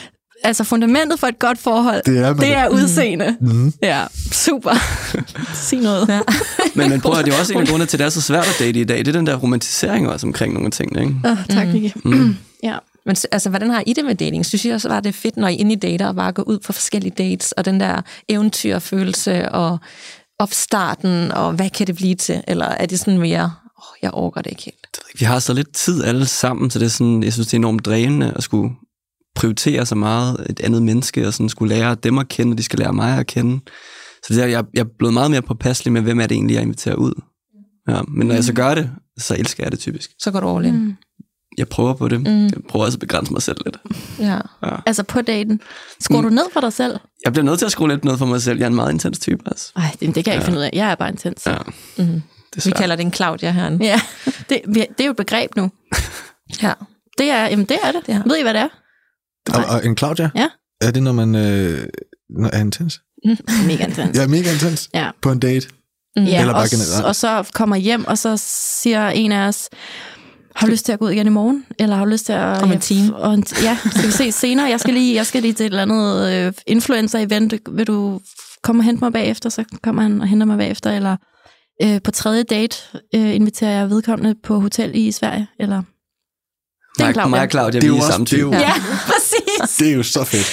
altså 0.45 0.65
fundamentet 0.65 1.21
for 1.21 1.27
et 1.27 1.39
godt 1.39 1.59
forhold, 1.59 2.03
det 2.07 2.19
er, 2.19 2.33
det 2.35 2.57
er 2.57 2.69
udseende. 2.69 3.37
Mm. 3.41 3.73
Ja, 3.83 4.05
super. 4.33 4.75
Sig 5.69 5.79
noget. 5.79 6.09
Ja. 6.09 6.21
men, 6.75 6.91
men 6.91 7.01
prøv 7.01 7.19
at 7.19 7.25
det 7.25 7.35
er 7.35 7.39
også 7.39 7.53
en 7.53 7.61
af 7.61 7.67
grundene 7.67 7.87
til, 7.87 7.97
at 7.97 7.99
det 7.99 8.05
er 8.07 8.11
så 8.11 8.21
svært 8.21 8.47
at 8.47 8.57
date 8.59 8.81
i 8.81 8.85
dag. 8.85 8.99
Det 8.99 9.09
er 9.09 9.13
den 9.13 9.27
der 9.27 9.37
romantisering 9.37 10.09
også 10.09 10.27
omkring 10.27 10.55
nogle 10.55 10.71
ting. 10.71 11.01
Ikke? 11.01 11.15
Oh, 11.25 11.37
tak, 11.51 11.69
Nicky. 11.69 11.97
Mm. 12.05 12.15
Mm. 12.15 12.37
Ja. 12.63 12.77
Men 13.07 13.17
altså, 13.33 13.51
hvordan 13.51 13.71
har 13.71 13.83
I 13.87 13.93
det 13.93 14.05
med 14.05 14.15
dating? 14.15 14.47
Synes 14.47 14.65
I 14.65 14.69
også, 14.69 14.89
var 14.89 15.01
det 15.01 15.15
fedt, 15.15 15.37
når 15.37 15.49
I 15.49 15.55
inde 15.55 15.73
i 15.73 15.77
dater 15.77 16.09
og 16.09 16.15
bare 16.15 16.33
går 16.33 16.43
ud 16.43 16.59
på 16.59 16.73
forskellige 16.73 17.15
dates, 17.19 17.53
og 17.53 17.65
den 17.65 17.81
der 17.81 18.01
eventyrfølelse 18.29 19.49
og 19.49 19.79
opstarten, 20.39 21.33
og 21.33 21.53
hvad 21.53 21.71
kan 21.71 21.87
det 21.87 21.97
blive 21.97 22.15
til? 22.15 22.43
Eller 22.49 22.67
er 22.67 22.87
det 22.87 23.01
sådan 23.01 23.19
mere, 23.19 23.53
oh, 23.77 23.97
jeg 24.03 24.11
overgår 24.11 24.41
det 24.41 24.51
ikke 24.51 24.63
helt? 24.65 25.21
Vi 25.21 25.25
har 25.25 25.39
så 25.39 25.53
lidt 25.53 25.75
tid 25.75 26.05
alle 26.05 26.27
sammen, 26.27 26.71
så 26.71 26.79
det 26.79 26.87
er 26.87 26.91
sådan, 26.91 27.23
jeg 27.23 27.33
synes, 27.33 27.47
det 27.49 27.55
er 27.55 27.59
enormt 27.59 27.85
drænende 27.85 28.33
at 28.37 28.43
skulle 28.43 28.71
prioritere 29.39 29.87
så 29.87 29.95
meget 29.95 30.47
et 30.51 30.61
andet 30.61 30.83
menneske, 30.83 31.27
og 31.27 31.35
sådan 31.35 31.49
skulle 31.49 31.75
lære 31.75 31.95
dem 31.95 32.19
at 32.19 32.29
kende, 32.29 32.53
og 32.55 32.59
de 32.59 32.63
skal 32.63 32.79
lære 32.79 32.93
mig 32.93 33.19
at 33.19 33.27
kende. 33.27 33.61
Så 34.23 34.35
det 34.35 34.43
er, 34.43 34.47
jeg, 34.47 34.65
jeg 34.75 34.81
er 34.81 34.89
blevet 34.99 35.15
meget 35.15 35.31
mere 35.31 35.43
påpasselig 35.43 35.93
med, 35.93 36.03
hvem 36.03 36.21
er 36.21 36.27
det 36.27 36.35
egentlig, 36.35 36.55
jeg 36.55 36.63
inviterer 36.63 36.95
ud. 36.95 37.13
Ja, 37.89 38.01
men 38.09 38.27
når 38.27 38.33
mm. 38.33 38.37
jeg 38.37 38.45
så 38.45 38.53
gør 38.53 38.75
det, 38.75 38.91
så 39.19 39.37
elsker 39.39 39.65
jeg 39.65 39.73
det 39.73 39.81
typisk. 39.81 40.11
Så 40.21 40.31
går 40.31 40.41
du 40.41 40.57
all 40.57 40.67
in. 40.67 40.75
Mm. 40.75 40.97
Jeg 41.59 41.69
prøver 41.69 41.95
på 41.95 42.09
det. 42.09 42.21
Mm. 42.21 42.45
Jeg 42.45 42.53
prøver 42.69 42.85
også 42.85 42.97
at 42.97 43.01
begrænse 43.01 43.33
mig 43.33 43.43
selv 43.43 43.57
lidt. 43.65 43.77
Ja. 44.19 44.39
ja. 44.63 44.77
Altså 44.87 45.03
på 45.03 45.23
daten. 45.23 45.61
Skruer 46.01 46.21
mm. 46.21 46.29
du 46.29 46.35
ned 46.35 46.45
for 46.53 46.61
dig 46.61 46.73
selv? 46.73 46.97
Jeg 47.25 47.33
bliver 47.33 47.45
nødt 47.45 47.59
til 47.59 47.67
at 47.67 47.73
skrue 47.73 47.89
lidt 47.89 48.05
ned 48.05 48.19
for 48.19 48.27
mig 48.27 48.43
selv. 48.43 48.59
Jeg 48.59 48.65
er 48.65 48.69
en 48.69 48.75
meget 48.75 48.93
intens 48.93 49.19
type. 49.19 49.43
Altså. 49.47 49.73
Ej, 49.77 49.97
det, 50.01 50.01
det 50.01 50.15
kan 50.15 50.17
jeg 50.17 50.27
ja. 50.27 50.33
ikke 50.33 50.45
finde 50.45 50.59
ud 50.59 50.65
af. 50.65 50.71
Jeg 50.73 50.91
er 50.91 50.95
bare 50.95 51.09
intens. 51.09 51.47
Ja. 51.47 51.59
Mm. 51.99 52.23
Vi 52.65 52.71
kalder 52.71 52.97
det 52.97 53.05
en 53.05 53.13
Claudia 53.13 53.51
her. 53.51 53.79
Ja, 53.81 54.01
det, 54.49 54.61
det 54.75 55.01
er 55.01 55.05
jo 55.05 55.11
et 55.11 55.17
begreb 55.17 55.57
nu. 55.57 55.71
ja. 56.63 56.73
Det 57.19 57.31
er, 57.31 57.45
jamen 57.45 57.65
det 57.65 57.79
er 57.83 57.93
det. 57.93 58.01
Ja. 58.09 58.23
Ved 58.27 58.37
I, 58.37 58.43
hvad 58.43 58.55
det 58.55 58.61
er? 58.61 58.69
Og, 59.55 59.65
og 59.75 59.87
en 59.87 59.97
Claudia? 59.97 60.31
Ja. 60.35 60.49
Er 60.81 60.91
det, 60.91 61.03
når 61.03 61.13
man 61.13 61.35
øh, 61.35 61.87
når 62.31 62.51
er 62.53 62.61
intens? 62.61 63.01
mega 63.69 63.85
intens. 63.85 64.19
ja, 64.19 64.27
mega 64.27 64.53
intens. 64.53 64.89
Ja. 64.95 65.11
På 65.23 65.33
en 65.33 65.39
date? 65.39 65.69
Mm. 66.17 66.25
Ja, 66.25 66.41
Eller 66.41 66.53
bare 66.53 66.63
og, 66.63 66.69
generelt. 66.71 67.05
og 67.07 67.17
så 67.17 67.51
kommer 67.55 67.77
hjem, 67.77 68.05
og 68.07 68.19
så 68.19 68.37
siger 68.83 69.09
en 69.09 69.33
af 69.33 69.49
os, 69.49 69.69
har 70.57 70.67
du 70.67 70.71
lyst 70.71 70.85
til 70.85 70.93
at 70.93 70.99
gå 70.99 71.05
ud 71.05 71.11
igen 71.11 71.27
i 71.27 71.31
morgen? 71.31 71.65
Eller 71.79 71.97
har 71.97 72.05
du 72.05 72.11
lyst 72.11 72.27
til 72.27 72.33
at... 72.33 72.63
Om 72.63 72.73
en 72.73 72.81
time. 72.81 73.17
Og 73.17 73.35
en, 73.35 73.45
ja, 73.63 73.79
skal 73.91 74.07
vi 74.07 74.13
se 74.13 74.33
senere. 74.33 74.67
Jeg 74.67 74.81
skal 74.81 74.95
lige, 74.95 75.15
jeg 75.15 75.27
skal 75.27 75.43
lige 75.43 75.55
til 75.55 75.67
et 75.67 75.71
eller 75.71 75.83
andet 75.83 76.33
øh, 76.33 76.53
influencer-event. 76.67 77.55
Vil 77.71 77.87
du 77.87 78.21
komme 78.63 78.81
og 78.81 78.85
hente 78.85 79.05
mig 79.05 79.13
bagefter? 79.13 79.49
Så 79.49 79.65
kommer 79.83 80.03
han 80.03 80.21
og 80.21 80.29
henter 80.29 80.47
mig 80.47 80.59
bagefter. 80.59 80.91
Eller 80.91 81.17
øh, 81.83 82.03
på 82.03 82.11
tredje 82.11 82.43
date 82.43 82.77
øh, 83.15 83.35
inviterer 83.35 83.71
jeg 83.71 83.91
vedkommende 83.91 84.35
på 84.43 84.61
hotel 84.61 84.91
i 84.95 85.13
Sverige. 85.13 85.47
Eller 85.61 85.83
det 86.99 87.07
er 87.07 87.13
Claudia. 87.13 87.31
Mig 87.31 87.41
og 87.41 87.51
Claudia, 87.51 87.81
det 87.81 87.87
er 87.87 87.89
jo 87.89 87.97
også, 87.97 88.19
det 88.19 88.33
er 88.33 88.41
jo, 88.41 88.53
ja, 88.53 88.73
præcis. 89.11 89.77
Det 89.77 89.89
er 89.89 89.95
jo 89.95 90.03
så 90.03 90.25
fedt. 90.25 90.49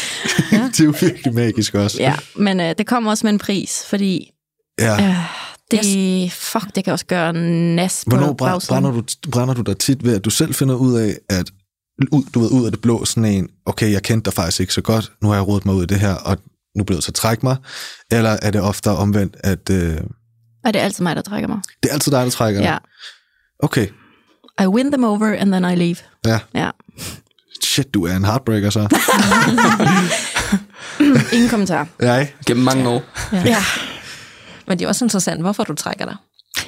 Ja. 0.51 0.57
det 0.71 0.79
er 0.79 0.85
jo 0.85 0.93
virkelig 1.01 1.33
magisk 1.33 1.75
også. 1.75 1.97
Ja, 1.99 2.15
men 2.35 2.59
øh, 2.59 2.75
det 2.77 2.87
kommer 2.87 3.11
også 3.11 3.25
med 3.25 3.33
en 3.33 3.39
pris, 3.39 3.85
fordi 3.89 4.31
ja. 4.79 5.07
øh, 5.07 5.15
det, 5.71 6.31
fuck, 6.31 6.75
det 6.75 6.83
kan 6.83 6.93
også 6.93 7.05
gøre 7.05 7.33
nas 7.33 8.05
på 8.09 8.15
Hvornår 8.15 8.33
brænder 8.33 8.91
du, 8.91 9.03
brænder 9.31 9.53
du 9.53 9.61
dig 9.61 9.77
tit 9.77 10.05
ved, 10.05 10.15
at 10.15 10.25
du 10.25 10.29
selv 10.29 10.53
finder 10.53 10.75
ud 10.75 10.93
af, 10.99 11.17
at 11.29 11.51
ud, 12.11 12.23
du 12.33 12.39
ved, 12.39 12.51
ud 12.51 12.65
af 12.65 12.71
det 12.71 12.81
blå 12.81 13.05
sådan 13.05 13.25
en, 13.25 13.49
okay, 13.65 13.91
jeg 13.91 14.03
kendte 14.03 14.25
dig 14.25 14.33
faktisk 14.33 14.59
ikke 14.59 14.73
så 14.73 14.81
godt, 14.81 15.11
nu 15.21 15.27
har 15.27 15.35
jeg 15.35 15.47
rodet 15.47 15.65
mig 15.65 15.75
ud 15.75 15.83
i 15.83 15.85
det 15.85 15.99
her, 15.99 16.13
og 16.13 16.37
nu 16.77 16.83
bliver 16.83 16.97
jeg 16.97 17.03
så 17.03 17.11
trække 17.11 17.45
mig, 17.45 17.57
eller 18.11 18.37
er 18.41 18.51
det 18.51 18.61
ofte 18.61 18.89
omvendt, 18.89 19.35
at... 19.39 19.69
Øh, 19.69 19.97
er 20.63 20.71
det 20.71 20.79
altid 20.79 21.03
mig, 21.03 21.15
der 21.15 21.21
trækker 21.21 21.47
mig? 21.47 21.59
Det 21.83 21.89
er 21.89 21.93
altid 21.93 22.11
dig, 22.11 22.23
der 22.23 22.29
trækker 22.29 22.61
Ja. 22.61 22.77
Okay. 23.59 23.87
I 24.61 24.67
win 24.67 24.91
them 24.91 25.03
over, 25.03 25.35
and 25.39 25.51
then 25.51 25.65
I 25.65 25.75
leave. 25.75 25.95
Ja. 26.25 26.39
Ja. 26.53 26.69
Shit, 27.63 27.93
du 27.93 28.05
er 28.05 28.15
en 28.15 28.25
heartbreaker 28.25 28.69
så. 28.69 28.79
Ingen 31.35 31.49
kommentar. 31.49 31.87
Nej. 32.01 32.31
Gennem 32.45 32.63
mange 32.63 32.89
år. 32.89 33.03
Ja. 33.31 33.43
ja. 33.45 33.63
Men 34.67 34.79
det 34.79 34.85
er 34.85 34.89
også 34.89 35.05
interessant, 35.05 35.41
hvorfor 35.41 35.63
du 35.63 35.73
trækker 35.73 36.05
dig. 36.05 36.15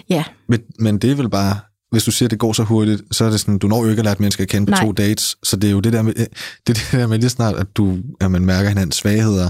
Ja. 0.09 0.23
Men, 0.49 0.59
men 0.79 0.97
det 0.97 1.11
er 1.11 1.15
vel 1.15 1.29
bare, 1.29 1.59
hvis 1.91 2.03
du 2.03 2.11
siger, 2.11 2.27
at 2.27 2.31
det 2.31 2.39
går 2.39 2.53
så 2.53 2.63
hurtigt, 2.63 3.01
så 3.11 3.25
er 3.25 3.29
det 3.29 3.39
sådan, 3.39 3.57
du 3.57 3.67
når 3.67 3.83
jo 3.83 3.89
ikke 3.89 3.99
at 3.99 4.05
lære 4.05 4.13
et 4.13 4.19
menneske 4.19 4.43
at 4.43 4.49
kende 4.49 4.65
på 4.65 4.71
Nej. 4.71 4.83
to 4.83 4.91
dates. 4.91 5.38
Så 5.43 5.55
det 5.55 5.67
er 5.67 5.71
jo 5.71 5.79
det 5.79 5.93
der 5.93 6.01
med, 6.01 6.13
det, 6.13 6.29
det 6.67 6.88
der 6.91 7.07
med 7.07 7.19
lige 7.19 7.29
snart, 7.29 7.55
at, 7.55 7.67
du, 7.77 7.97
at 8.21 8.31
man 8.31 8.45
mærker 8.45 8.69
hinandens 8.69 8.95
svagheder, 8.95 9.49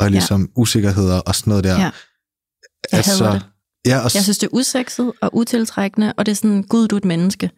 og 0.00 0.10
ligesom 0.10 0.40
ja. 0.40 0.46
usikkerheder 0.56 1.20
og 1.20 1.34
sådan 1.34 1.50
noget 1.50 1.64
der. 1.64 1.78
Ja. 1.78 1.80
Jeg 1.82 1.92
altså, 2.92 3.32
det. 3.32 3.46
Ja, 3.86 3.98
og 3.98 4.10
jeg 4.14 4.22
synes, 4.22 4.38
det 4.38 4.46
er 4.46 4.54
usekset 4.54 5.12
og 5.22 5.36
utiltrækkende, 5.36 6.12
og 6.16 6.26
det 6.26 6.32
er 6.32 6.36
sådan, 6.36 6.62
gud, 6.62 6.88
du 6.88 6.96
er 6.96 6.98
et 6.98 7.04
menneske. 7.04 7.50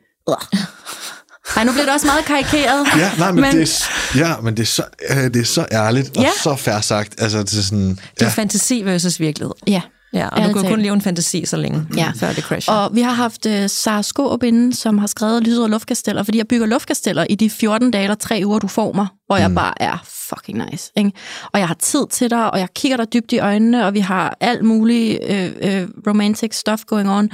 Ej, 1.56 1.64
nu 1.64 1.72
bliver 1.72 1.84
det 1.84 1.94
også 1.94 2.06
meget 2.06 2.24
karikeret. 2.24 2.86
Ja, 2.96 3.10
nej, 3.18 3.32
men, 3.32 3.40
men... 3.40 3.56
Det, 3.56 3.88
er, 4.14 4.18
ja, 4.18 4.40
men 4.40 4.56
det, 4.56 4.62
er 4.62 4.66
så, 4.66 4.84
øh, 5.10 5.16
det 5.16 5.36
er 5.36 5.44
så 5.44 5.66
ærligt 5.72 6.16
og 6.16 6.22
ja. 6.22 6.30
så 6.42 6.56
færre 6.56 6.82
sagt. 6.82 7.22
Altså, 7.22 7.38
det 7.38 7.58
er, 7.58 7.62
sådan, 7.62 7.90
det 7.90 8.22
er 8.22 8.24
ja. 8.24 8.28
fantasi 8.28 8.82
versus 8.82 9.20
virkelighed. 9.20 9.54
Ja. 9.66 9.80
Ja, 10.12 10.28
og 10.28 10.48
du 10.48 10.52
kan 10.52 10.70
kun 10.70 10.80
leve 10.80 10.94
en 10.94 11.02
fantasi 11.02 11.44
så 11.44 11.56
længe, 11.56 11.86
ja. 11.96 12.12
før 12.16 12.32
det 12.32 12.44
crasher. 12.44 12.74
Og 12.74 12.94
vi 12.94 13.00
har 13.00 13.12
haft 13.12 13.46
uh, 13.46 13.66
Sara 13.66 14.02
Skåb 14.02 14.42
inde, 14.42 14.76
som 14.76 14.98
har 14.98 15.06
skrevet 15.06 15.42
Lyserøde 15.42 15.68
Luftkasteller, 15.68 16.22
fordi 16.22 16.38
jeg 16.38 16.48
bygger 16.48 16.66
luftkasteller 16.66 17.26
i 17.30 17.34
de 17.34 17.50
14 17.50 17.90
dage 17.90 18.04
eller 18.04 18.14
3 18.14 18.42
uger, 18.44 18.58
du 18.58 18.68
får 18.68 18.92
mig, 18.92 19.06
hvor 19.26 19.36
mm. 19.36 19.42
jeg 19.42 19.54
bare 19.54 19.82
er 19.82 20.04
fucking 20.04 20.62
nice. 20.70 20.92
Ikke? 20.96 21.12
Og 21.52 21.60
jeg 21.60 21.68
har 21.68 21.74
tid 21.74 22.06
til 22.10 22.30
dig, 22.30 22.50
og 22.50 22.58
jeg 22.58 22.68
kigger 22.74 22.96
dig 22.96 23.12
dybt 23.12 23.32
i 23.32 23.38
øjnene, 23.38 23.86
og 23.86 23.94
vi 23.94 24.00
har 24.00 24.36
alt 24.40 24.64
muligt 24.64 25.20
uh, 25.30 25.36
uh, 25.36 25.88
romantic 26.06 26.54
stuff 26.54 26.84
going 26.84 27.10
on. 27.10 27.30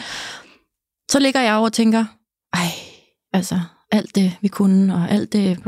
Så 1.10 1.18
ligger 1.18 1.40
jeg 1.40 1.54
over 1.54 1.64
og 1.64 1.72
tænker, 1.72 2.04
ej, 2.52 2.70
altså, 3.34 3.60
alt 3.90 4.14
det, 4.14 4.36
vi 4.42 4.48
kunne, 4.48 4.94
og 4.94 5.10
alt 5.10 5.32
det, 5.32 5.58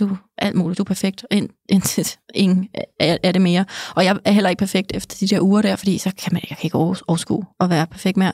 du, 0.00 0.16
alt 0.38 0.56
muligt, 0.56 0.78
du 0.78 0.82
er 0.82 0.84
perfekt, 0.84 1.24
ind, 1.30 1.48
indtil 1.68 2.08
ingen 2.34 2.68
er, 3.00 3.16
er 3.22 3.32
det 3.32 3.42
mere. 3.42 3.64
Og 3.94 4.04
jeg 4.04 4.18
er 4.24 4.32
heller 4.32 4.50
ikke 4.50 4.60
perfekt 4.60 4.92
efter 4.94 5.16
de 5.20 5.28
der 5.28 5.40
uger 5.40 5.62
der, 5.62 5.76
fordi 5.76 5.98
så 5.98 6.12
kan 6.18 6.32
man 6.32 6.42
jeg 6.50 6.56
kan 6.56 6.64
ikke 6.66 6.76
overskue 6.76 7.44
at 7.60 7.70
være 7.70 7.86
perfekt 7.86 8.16
mere. 8.16 8.32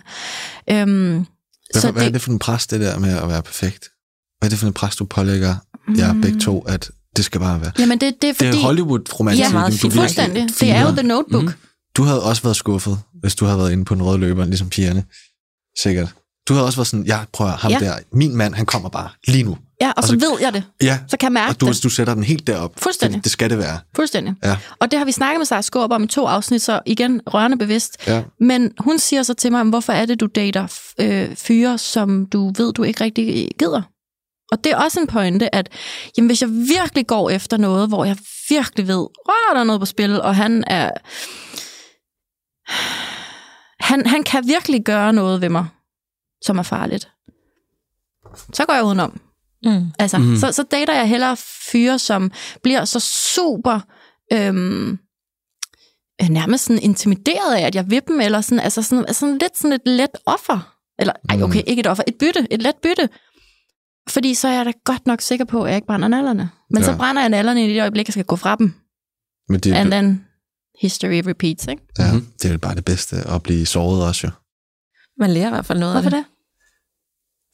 Øhm, 0.70 1.26
hvad, 1.72 1.82
så 1.82 1.90
hvad 1.90 2.02
det, 2.02 2.08
er 2.08 2.12
det 2.12 2.20
for 2.20 2.30
en 2.30 2.38
pres, 2.38 2.66
det 2.66 2.80
der 2.80 2.98
med 2.98 3.18
at 3.18 3.28
være 3.28 3.42
perfekt? 3.42 3.88
Hvad 4.38 4.48
er 4.48 4.50
det 4.50 4.58
for 4.58 4.66
en 4.66 4.72
pres, 4.72 4.96
du 4.96 5.04
pålægger 5.04 5.54
jer 5.96 6.12
mm. 6.12 6.20
begge 6.20 6.40
to, 6.40 6.60
at 6.60 6.90
det 7.16 7.24
skal 7.24 7.40
bare 7.40 7.60
være? 7.60 7.72
Jamen 7.78 8.00
det, 8.00 8.22
det 8.22 8.30
er 8.30 8.34
fordi... 8.34 8.50
Det 8.50 8.56
er 8.56 8.62
Hollywood-romantik. 8.62 9.44
Ja, 9.44 9.52
meget 9.52 9.80
fuldstændig. 9.80 10.48
Det 10.60 10.70
er 10.70 10.82
jo 10.82 10.90
The 10.90 11.02
Notebook. 11.02 11.42
Mm. 11.42 11.52
Du 11.96 12.02
havde 12.02 12.22
også 12.22 12.42
været 12.42 12.56
skuffet, 12.56 12.98
hvis 13.20 13.34
du 13.34 13.44
havde 13.44 13.58
været 13.58 13.72
inde 13.72 13.84
på 13.84 13.94
en 13.94 14.02
rød 14.02 14.18
løber, 14.18 14.44
ligesom 14.44 14.70
pigerne. 14.70 15.04
Sikkert. 15.82 16.14
Du 16.48 16.52
havde 16.52 16.66
også 16.66 16.78
været 16.78 16.86
sådan, 16.88 17.06
ja, 17.06 17.18
prøv 17.32 17.46
at 17.46 17.52
ham 17.52 17.70
ja. 17.72 17.78
der, 17.78 17.94
min 18.12 18.36
mand, 18.36 18.54
han 18.54 18.66
kommer 18.66 18.88
bare 18.88 19.08
lige 19.28 19.42
nu. 19.44 19.58
Ja, 19.80 19.92
og 19.96 20.02
så 20.04 20.14
Og 20.14 20.20
så- 20.20 20.28
ved 20.30 20.38
jeg 20.40 20.52
det. 20.54 20.64
Ja, 20.82 20.98
Så 21.08 21.16
kan 21.16 21.26
jeg 21.26 21.32
mærke 21.32 21.50
og 21.50 21.60
du, 21.60 21.66
det. 21.68 21.82
du 21.82 21.88
sætter 21.88 22.14
den 22.14 22.22
helt 22.24 22.46
derop. 22.46 22.72
Fuldstændig. 22.76 23.16
Det, 23.16 23.24
det 23.24 23.32
skal 23.32 23.50
det 23.50 23.58
være. 23.58 23.78
Fuldstændig. 23.96 24.34
Ja. 24.44 24.56
Og 24.80 24.90
det 24.90 24.98
har 24.98 25.06
vi 25.06 25.12
snakket 25.12 25.38
med 25.40 25.46
Sara 25.46 25.62
Skåb 25.62 25.92
om 25.92 26.02
i 26.04 26.06
to 26.06 26.26
afsnit, 26.26 26.62
så 26.62 26.80
igen 26.86 27.20
rørende 27.26 27.56
bevidst. 27.58 27.96
Ja. 28.06 28.22
Men 28.40 28.72
hun 28.80 28.98
siger 28.98 29.22
så 29.22 29.34
til 29.34 29.52
mig, 29.52 29.64
hvorfor 29.64 29.92
er 29.92 30.06
det, 30.06 30.20
du 30.20 30.26
dater 30.26 30.66
øh, 31.00 31.36
fyre, 31.36 31.78
som 31.78 32.26
du 32.26 32.52
ved, 32.56 32.72
du 32.72 32.82
ikke 32.82 33.04
rigtig 33.04 33.48
gider? 33.58 33.82
Og 34.52 34.64
det 34.64 34.72
er 34.72 34.76
også 34.76 35.00
en 35.00 35.06
pointe, 35.06 35.54
at 35.54 35.68
jamen, 36.16 36.26
hvis 36.26 36.42
jeg 36.42 36.50
virkelig 36.50 37.06
går 37.06 37.30
efter 37.30 37.56
noget, 37.56 37.88
hvor 37.88 38.04
jeg 38.04 38.16
virkelig 38.48 38.88
ved, 38.88 39.06
at 39.28 39.54
der 39.54 39.60
er 39.60 39.64
noget 39.64 39.80
på 39.80 39.86
spil, 39.86 40.20
og 40.22 40.36
han 40.36 40.64
er... 40.66 40.90
Han, 43.80 44.06
han 44.06 44.22
kan 44.22 44.46
virkelig 44.48 44.84
gøre 44.84 45.12
noget 45.12 45.40
ved 45.40 45.48
mig, 45.48 45.66
som 46.42 46.58
er 46.58 46.62
farligt. 46.62 47.10
Så 48.52 48.64
går 48.66 48.74
jeg 48.74 48.84
udenom. 48.84 49.20
Mm. 49.64 49.86
Altså, 49.98 50.18
Mhm. 50.18 50.28
mm. 50.28 50.36
så, 50.36 50.52
så 50.52 50.62
dater 50.62 50.94
jeg 50.94 51.08
hellere 51.08 51.36
fyre, 51.72 51.98
som 51.98 52.30
bliver 52.62 52.84
så 52.84 53.00
super 53.34 53.80
øhm, 54.32 54.98
øh, 56.22 56.28
nærmest 56.28 56.64
sådan 56.64 56.82
intimideret 56.82 57.54
af, 57.54 57.60
at 57.66 57.74
jeg 57.74 57.90
vil 57.90 58.02
dem, 58.08 58.20
eller 58.20 58.40
sådan, 58.40 58.60
altså 58.60 58.82
sådan, 58.82 59.14
sådan 59.14 59.38
lidt 59.38 59.58
sådan 59.58 59.72
et 59.72 59.80
let 59.86 60.10
offer. 60.26 60.74
Eller, 60.98 61.12
ej, 61.28 61.42
okay, 61.42 61.62
ikke 61.66 61.80
et 61.80 61.86
offer, 61.86 62.02
et 62.06 62.14
bytte, 62.20 62.46
et 62.50 62.62
let 62.62 62.74
bytte. 62.82 63.08
Fordi 64.08 64.34
så 64.34 64.48
er 64.48 64.52
jeg 64.52 64.66
da 64.66 64.72
godt 64.84 65.06
nok 65.06 65.20
sikker 65.20 65.44
på, 65.44 65.62
at 65.62 65.68
jeg 65.68 65.76
ikke 65.76 65.86
brænder 65.86 66.08
nallerne. 66.08 66.50
Men 66.70 66.82
ja. 66.82 66.88
Så 66.92 66.96
brænder 66.96 67.22
jeg 67.22 67.28
nallerne 67.28 67.64
i 67.66 67.74
det 67.74 67.80
øjeblik, 67.80 68.08
jeg 68.08 68.12
skal 68.12 68.24
gå 68.24 68.36
fra 68.36 68.56
dem. 68.56 68.74
Men 69.48 69.60
det, 69.60 69.72
And 69.74 69.90
then 69.90 70.24
history 70.80 71.22
repeats, 71.26 71.66
ikke? 71.66 71.82
ja, 71.98 72.12
Mhm. 72.12 72.26
det 72.42 72.48
er 72.48 72.52
jo 72.52 72.58
bare 72.58 72.74
det 72.74 72.84
bedste, 72.84 73.16
at 73.16 73.42
blive 73.42 73.66
såret 73.66 74.04
også 74.06 74.26
jo. 74.26 74.30
Man 75.18 75.30
lærer 75.30 75.46
i 75.46 75.50
hvert 75.50 75.66
fald 75.66 75.78
noget 75.78 75.94
Hvorfor 75.94 76.06
af 76.06 76.10
det. 76.10 76.18
det? 76.18 76.24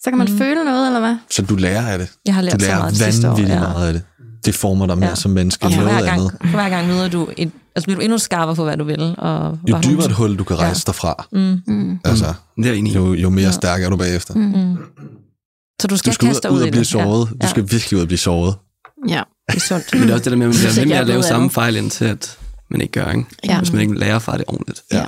Så 0.02 0.10
kan 0.10 0.18
man 0.18 0.28
mm. 0.30 0.38
føle 0.38 0.64
noget, 0.64 0.86
eller 0.86 1.00
hvad? 1.00 1.16
Så 1.30 1.42
du 1.42 1.54
lærer 1.56 1.86
af 1.86 1.98
det. 1.98 2.10
Jeg 2.26 2.34
har 2.34 2.40
Du 2.42 2.44
lært 2.46 2.60
så 2.60 2.66
lærer 2.66 2.78
meget 2.78 2.90
det 2.94 2.98
sidste 3.02 3.26
år. 3.28 3.30
vanvittigt 3.32 3.54
Ja. 3.54 3.60
meget 3.60 3.86
af 3.86 3.92
det. 3.92 4.02
Det 4.44 4.54
former 4.54 4.86
dig 4.86 4.98
mere 4.98 5.08
Ja. 5.08 5.14
som 5.14 5.30
menneske 5.30 5.64
Og 5.64 5.70
end 5.70 5.74
for 5.76 5.82
hver, 5.82 5.92
noget 5.92 6.04
gang, 6.06 6.20
andet. 6.20 6.36
for 6.40 6.48
hver 6.48 6.68
gang 6.68 6.86
møder 6.86 7.08
du 7.08 7.28
et, 7.36 7.50
altså 7.76 7.84
bliver 7.86 7.96
du 7.96 8.02
endnu 8.02 8.18
skarpere 8.18 8.56
på, 8.56 8.64
hvad 8.64 8.76
du 8.76 8.84
vil. 8.84 9.14
Og 9.18 9.58
Jo 9.70 9.78
dybere 9.84 10.02
du- 10.04 10.08
et 10.10 10.12
hul, 10.12 10.36
du 10.38 10.44
kan 10.44 10.58
rejse 10.58 10.86
dig 10.86 10.94
fra, 10.94 11.26
Mm, 11.32 11.60
Mm. 11.66 11.98
altså, 12.04 12.24
er 12.26 12.32
jeg 12.58 12.76
enig 12.76 12.92
i. 12.92 12.96
jo, 12.96 13.12
jo 13.14 13.30
mere 13.30 13.52
stærk 13.52 13.82
er 13.82 13.90
du 13.90 13.96
bagefter. 13.96 14.34
mm. 14.34 14.76
Så 15.80 15.86
du 15.88 15.96
skal, 15.96 16.10
Du 16.10 16.14
skal 16.14 16.28
kaste 16.28 16.42
dig 16.42 16.50
ud, 16.50 16.56
ud 16.58 16.64
i 16.64 16.68
og 16.68 16.70
blive 16.72 16.84
såret. 16.84 17.28
Du 17.30 17.34
Ja, 17.42 17.48
skal 17.48 17.62
virkelig 17.70 17.96
ud 17.96 18.00
og 18.02 18.06
blive 18.08 18.18
såret. 18.18 18.54
Ja. 19.08 19.22
det 19.50 19.56
er 19.56 19.60
sundt. 19.60 19.84
Men 19.94 20.02
det 20.02 20.10
er 20.10 20.14
også 20.14 20.24
det 20.24 20.30
der 20.32 20.36
med, 20.38 20.46
at 20.46 20.50
man 20.52 20.58
bliver 20.58 20.74
ved 20.74 20.86
med 20.86 20.96
at 20.96 21.06
lave 21.06 21.22
samme 21.22 21.50
fejl, 21.50 21.76
indtil 21.76 22.04
at 22.04 22.38
man 22.70 22.80
ikke 22.80 22.92
gør, 22.92 23.10
ikke? 23.10 23.24
Ja. 23.44 23.58
Hvis 23.58 23.72
man 23.72 23.80
ikke 23.80 23.98
lærer 23.98 24.18
fra 24.18 24.36
det 24.38 24.44
ordentligt. 24.48 24.82
Ja. 24.92 25.04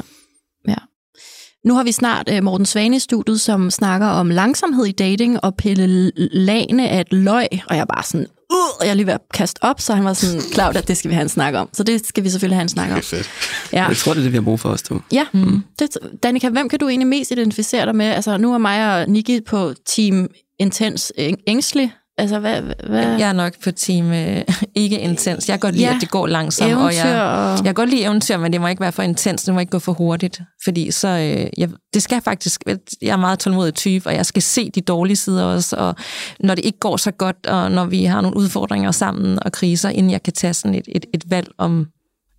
Nu 1.66 1.74
har 1.74 1.84
vi 1.84 1.92
snart 1.92 2.28
uh, 2.32 2.42
Morten 2.44 2.66
Svane 2.66 2.96
i 2.96 2.98
studiet, 2.98 3.40
som 3.40 3.70
snakker 3.70 4.06
om 4.06 4.30
langsomhed 4.30 4.86
i 4.86 4.92
dating 4.92 5.44
og 5.44 5.54
pille 5.56 6.12
lagene 6.32 6.88
af 6.88 7.00
et 7.00 7.12
løg, 7.12 7.46
og 7.66 7.74
jeg 7.76 7.80
er 7.80 7.84
bare 7.84 8.02
sådan, 8.04 8.26
uh, 8.52 8.56
og 8.80 8.84
jeg 8.84 8.90
er 8.90 8.94
lige 8.94 9.06
ved 9.06 9.12
at 9.12 9.20
kaste 9.34 9.58
op, 9.62 9.80
så 9.80 9.94
han 9.94 10.04
var 10.04 10.12
sådan, 10.12 10.40
Claudia, 10.40 10.80
det 10.80 10.96
skal 10.96 11.08
vi 11.08 11.14
have 11.14 11.22
en 11.22 11.28
snak 11.28 11.54
om. 11.54 11.68
Så 11.72 11.82
det 11.82 12.06
skal 12.06 12.24
vi 12.24 12.30
selvfølgelig 12.30 12.56
have 12.56 12.62
en 12.62 12.68
snak 12.68 12.90
om. 12.90 12.94
Det 12.94 13.12
er 13.12 13.16
fedt. 13.16 13.30
Ja, 13.72 13.86
Jeg 13.86 13.96
tror, 13.96 14.12
det 14.12 14.20
er 14.20 14.22
det, 14.22 14.32
vi 14.32 14.36
har 14.36 14.42
brug 14.42 14.60
for 14.60 14.68
os 14.68 14.82
to. 14.82 15.00
ja. 15.12 15.24
Mm. 15.32 15.62
Det, 15.78 15.98
Danika, 16.22 16.48
hvem 16.48 16.68
kan 16.68 16.78
du 16.78 16.88
egentlig 16.88 17.06
mest 17.08 17.30
identificere 17.30 17.86
dig 17.86 17.96
med? 17.96 18.06
Altså, 18.06 18.36
nu 18.38 18.54
er 18.54 18.58
mig 18.58 18.94
og 19.00 19.08
Niki 19.08 19.40
på 19.40 19.72
team 19.86 20.28
intens 20.58 21.12
ængstelig. 21.46 21.92
Altså, 22.18 22.38
hvad... 22.38 22.62
hvad 22.62 23.18
Jeg 23.18 23.28
er 23.28 23.32
nok 23.32 23.52
på 23.64 23.70
team 23.70 24.12
øh, 24.12 24.42
ikke 24.74 24.98
intens. 25.00 25.48
Jeg 25.48 25.54
kan 25.54 25.60
godt 25.60 25.74
lide, 25.74 25.86
Ja. 25.86 25.94
at 25.94 26.00
det 26.00 26.10
går 26.10 26.26
langsomt. 26.26 26.70
eventyr 26.70 26.86
og 26.86 26.94
jeg, 26.94 27.54
jeg 27.56 27.64
kan 27.64 27.74
godt 27.74 27.90
lide 27.90 28.02
eventyr, 28.02 28.36
men 28.36 28.52
det 28.52 28.60
må 28.60 28.66
ikke 28.66 28.80
være 28.80 28.92
for 28.92 29.02
intens. 29.02 29.42
Det 29.42 29.54
må 29.54 29.60
ikke 29.60 29.70
gå 29.70 29.78
for 29.78 29.92
hurtigt. 29.92 30.40
Fordi 30.64 30.90
så, 30.90 31.08
øh, 31.08 31.46
jeg, 31.60 31.68
det 31.94 32.02
skal 32.02 32.20
faktisk... 32.22 32.62
Jeg 33.02 33.12
er 33.12 33.16
meget 33.16 33.38
tålmodig 33.38 33.74
type, 33.74 34.08
og 34.08 34.14
jeg 34.14 34.26
skal 34.26 34.42
se 34.42 34.70
de 34.70 34.80
dårlige 34.80 35.16
sider 35.16 35.44
også. 35.44 35.76
Og 35.76 35.94
når 36.40 36.54
det 36.54 36.64
ikke 36.64 36.78
går 36.78 36.96
så 36.96 37.10
godt, 37.10 37.46
og 37.46 37.70
når 37.70 37.84
vi 37.84 38.04
har 38.04 38.20
nogle 38.20 38.36
udfordringer 38.36 38.90
sammen 38.90 39.38
og 39.42 39.52
kriser, 39.52 39.88
inden 39.88 40.12
jeg 40.12 40.22
kan 40.22 40.32
tage 40.32 40.54
sådan 40.54 40.74
et, 40.74 40.88
et, 40.88 41.06
et 41.14 41.30
valg 41.30 41.48
om, 41.58 41.86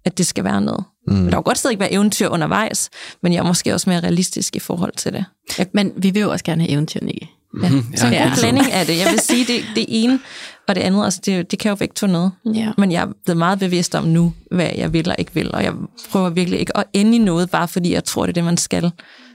at 0.05 0.17
det 0.17 0.25
skal 0.27 0.43
være 0.43 0.61
noget. 0.61 0.83
Mm. 1.07 1.13
Men 1.13 1.25
der 1.25 1.31
kan 1.31 1.43
godt 1.43 1.57
stadig 1.57 1.79
være 1.79 1.91
eventyr 1.91 2.29
undervejs, 2.29 2.89
men 3.23 3.33
jeg 3.33 3.39
er 3.39 3.43
måske 3.43 3.73
også 3.73 3.89
mere 3.89 3.99
realistisk 3.99 4.55
i 4.55 4.59
forhold 4.59 4.93
til 4.97 5.13
det. 5.13 5.25
Jeg, 5.57 5.67
Men 5.73 5.91
vi 5.97 6.09
vil 6.09 6.21
jo 6.21 6.31
også 6.31 6.45
gerne 6.45 6.61
have 6.61 6.71
eventyr, 6.71 6.99
Niki. 7.03 7.29
Ja. 7.63 7.69
Så 7.95 8.07
en 8.07 8.13
Ja. 8.13 8.23
god 8.27 8.37
blanding 8.39 8.71
af 8.71 8.85
det. 8.85 8.97
Jeg 8.97 9.11
vil 9.11 9.19
sige, 9.19 9.45
det, 9.45 9.65
det 9.75 9.85
ene 9.87 10.19
og 10.67 10.75
det 10.75 10.81
andet, 10.81 11.03
altså 11.05 11.21
det, 11.25 11.51
det 11.51 11.59
kan 11.59 11.69
jo 11.69 11.75
væk 11.79 11.95
to 11.95 12.07
noget. 12.07 12.31
Ja. 12.53 12.71
Men 12.77 12.91
jeg 12.91 13.01
er 13.01 13.11
blevet 13.25 13.37
meget 13.37 13.59
bevidst 13.59 13.95
om 13.95 14.03
nu, 14.03 14.33
hvad 14.51 14.69
jeg 14.75 14.93
vil 14.93 15.09
og 15.09 15.15
ikke 15.19 15.33
vil, 15.33 15.51
og 15.55 15.63
jeg 15.63 15.73
prøver 16.11 16.29
virkelig 16.29 16.59
ikke 16.59 16.77
at 16.77 16.83
ende 16.93 17.15
i 17.15 17.19
noget, 17.19 17.49
bare 17.49 17.67
fordi 17.67 17.93
jeg 17.93 18.03
tror, 18.03 18.25
det 18.25 18.29
er 18.29 18.33
det, 18.33 18.43
man 18.43 18.57
skal. 18.57 18.91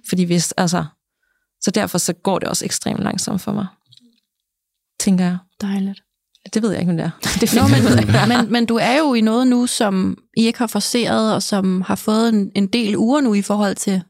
Fordi 0.09 0.25
hvis, 0.25 0.53
altså, 0.53 0.85
så 1.61 1.71
derfor 1.71 1.99
så 1.99 2.13
går 2.13 2.39
det 2.39 2.49
også 2.49 2.65
ekstremt 2.65 3.01
langsomt 3.03 3.41
for 3.41 3.53
mig. 3.53 3.67
Tænker 5.01 5.25
jeg. 5.25 5.37
Dejligt. 5.61 6.01
Det 6.55 6.63
ved 6.63 6.71
jeg 6.71 6.81
ikke, 6.81 6.91
om 6.91 6.97
det 6.97 7.05
er. 7.07 7.11
Det 7.41 7.55
Nå, 7.55 7.63
men, 7.69 8.29
men, 8.29 8.53
men 8.53 8.67
du 8.67 8.77
er 8.77 8.99
jo 8.99 9.15
i 9.15 9.21
noget 9.21 9.47
nu, 9.47 9.67
som 9.67 10.19
I 10.37 10.47
ikke 10.47 10.59
har 10.59 10.67
forseret, 10.67 11.35
og 11.35 11.43
som 11.43 11.81
har 11.81 11.95
fået 11.95 12.29
en, 12.29 12.51
en 12.55 12.67
del 12.67 12.97
uger 12.97 13.21
nu 13.21 13.35
i 13.35 13.43
forhold 13.43 13.77
til 13.77 14.03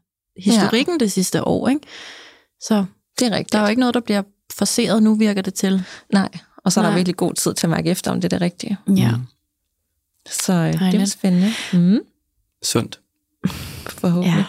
historikken 0.45 0.95
ja. 0.95 1.05
det 1.05 1.13
sidste 1.13 1.45
år, 1.45 1.69
ikke? 1.69 1.81
Så 2.61 2.85
Det 3.19 3.27
er 3.27 3.31
rigtigt. 3.37 3.53
der 3.53 3.59
er 3.59 3.63
jo 3.63 3.69
ikke 3.69 3.81
noget, 3.81 3.95
der 3.95 4.01
bliver 4.01 4.23
forseret 4.57 5.03
nu, 5.03 5.15
virker 5.15 5.43
det 5.43 5.55
til. 5.55 5.85
Nej. 6.13 6.29
Og 6.65 6.73
så 6.73 6.81
er 6.81 6.83
Nej. 6.83 6.91
der 6.91 6.97
virkelig 6.97 7.17
god 7.17 7.35
tid 7.35 7.55
til 7.55 7.67
at 7.67 7.71
mærke 7.71 7.91
efter, 7.91 8.11
om 8.11 8.21
det 8.21 8.25
er 8.33 8.39
det 8.39 8.41
rigtige. 8.41 8.77
Ja. 8.97 9.11
Så 10.31 10.53
øh, 10.53 10.59
det 10.67 10.69
er 10.69 10.73
jo 10.73 10.79
Dejligt. 10.79 11.11
spændende. 11.11 11.53
Mm, 11.73 11.99
Sundt. 12.65 13.01
forhåbentlig. 14.01 14.45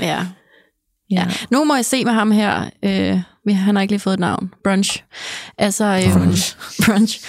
Ja. 0.00 0.06
ja. 0.06 0.26
Ja. 1.10 1.26
Nu 1.50 1.64
må 1.64 1.74
jeg 1.74 1.84
se 1.84 2.04
med 2.04 2.12
ham 2.12 2.30
her. 2.30 2.70
Øh, 2.82 3.20
vi- 3.44 3.52
han 3.52 3.74
har 3.76 3.82
ikke 3.82 3.92
lige 3.92 4.00
fået 4.00 4.14
et 4.14 4.20
navn. 4.20 4.54
Brunch. 4.64 5.02
Altså, 5.58 5.84
øh, 5.84 6.12
Brunch. 6.12 6.56
brunch. 6.86 7.20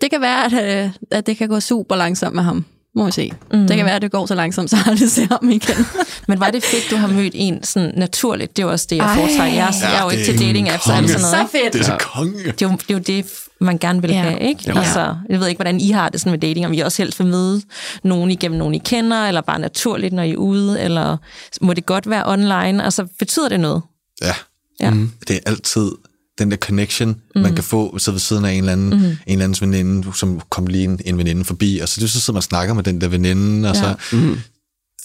Det 0.00 0.10
kan 0.10 0.20
være, 0.20 0.44
at, 0.44 0.84
øh, 0.86 0.90
at 1.10 1.26
det 1.26 1.36
kan 1.36 1.48
gå 1.48 1.60
super 1.60 1.96
langsomt 1.96 2.34
med 2.34 2.42
ham. 2.42 2.64
Må 2.96 3.04
vi 3.06 3.12
se. 3.12 3.30
Mm. 3.52 3.66
Det 3.66 3.76
kan 3.76 3.86
være, 3.86 3.94
at 3.96 4.02
det 4.02 4.10
går 4.10 4.26
så 4.26 4.34
langsomt, 4.34 4.70
så 4.70 4.76
aldrig 4.86 5.10
ser 5.10 5.26
ham 5.30 5.50
igen. 5.50 5.86
Men 6.28 6.40
var 6.40 6.50
det 6.50 6.64
fedt, 6.64 6.90
du 6.90 6.96
har 6.96 7.06
mødt 7.06 7.32
en 7.36 7.62
sådan 7.64 7.92
naturligt? 7.96 8.56
Det 8.56 8.62
er 8.62 8.66
jo 8.66 8.72
også 8.72 8.86
det, 8.90 8.96
jeg 8.96 9.12
foretrækker. 9.14 9.58
Jeg, 9.58 9.74
jeg 9.82 9.98
er 9.98 10.04
jo 10.04 10.10
ikke 10.10 10.24
til 10.24 10.38
dating 10.40 10.68
apps 10.70 10.86
og 10.86 10.96
alt 10.96 11.10
sådan 11.10 11.20
noget. 11.32 11.48
så 11.52 11.58
fedt. 11.58 11.72
Det 11.72 11.80
er 11.80 11.84
så 11.84 11.96
konge. 12.00 12.32
Det 12.44 12.62
er, 12.62 12.68
jo, 12.68 12.76
det 12.76 12.90
er 12.90 12.94
jo 12.94 12.98
det, 13.00 13.26
man 13.60 13.78
gerne 13.78 14.00
vil 14.02 14.10
Ja. 14.10 14.22
have, 14.22 14.40
ikke? 14.40 14.70
Jo. 14.70 14.74
Altså, 14.78 15.16
jeg 15.28 15.40
ved 15.40 15.46
ikke, 15.48 15.58
hvordan 15.58 15.80
I 15.80 15.90
har 15.90 16.08
det 16.08 16.20
sådan 16.20 16.30
med 16.30 16.38
dating, 16.38 16.66
om 16.66 16.72
I 16.72 16.78
også 16.78 17.02
helst 17.02 17.18
vil 17.18 17.26
møde 17.28 17.62
nogen 18.02 18.30
igennem 18.30 18.58
nogen, 18.58 18.74
I 18.74 18.78
kender, 18.78 19.26
eller 19.28 19.40
bare 19.40 19.58
naturligt, 19.58 20.12
når 20.12 20.22
I 20.22 20.30
er 20.32 20.36
ude, 20.36 20.80
eller 20.80 21.16
må 21.60 21.72
det 21.72 21.86
godt 21.86 22.10
være 22.10 22.26
online? 22.28 22.84
Altså, 22.84 23.06
betyder 23.18 23.48
det 23.48 23.60
noget? 23.60 23.82
Ja. 24.22 24.34
Ja. 24.80 24.90
Mm. 24.90 25.10
Det 25.28 25.36
er 25.36 25.40
altid 25.50 25.90
den 26.38 26.50
der 26.50 26.56
connection, 26.56 27.08
mm. 27.34 27.42
man 27.42 27.54
kan 27.54 27.64
få 27.64 27.98
så 27.98 28.10
ved 28.10 28.18
siden 28.20 28.44
af 28.44 28.52
en 28.52 28.58
eller 28.58 28.72
anden, 28.72 28.90
mm. 28.90 28.94
en 29.04 29.16
eller 29.26 29.44
andens 29.44 29.62
veninde, 29.62 30.12
som 30.14 30.40
kommer 30.50 30.70
lige 30.70 30.84
en, 30.84 31.00
en 31.04 31.18
veninde 31.18 31.44
forbi, 31.44 31.78
og 31.82 31.88
så, 31.88 32.00
det, 32.00 32.10
så 32.10 32.20
sidder 32.20 32.32
man 32.32 32.38
og 32.38 32.42
snakker 32.42 32.74
med 32.74 32.82
den 32.82 33.00
der 33.00 33.08
veninde, 33.08 33.70
og 33.70 33.76
Ja. 33.76 33.80
så, 33.82 34.16
mm. 34.16 34.38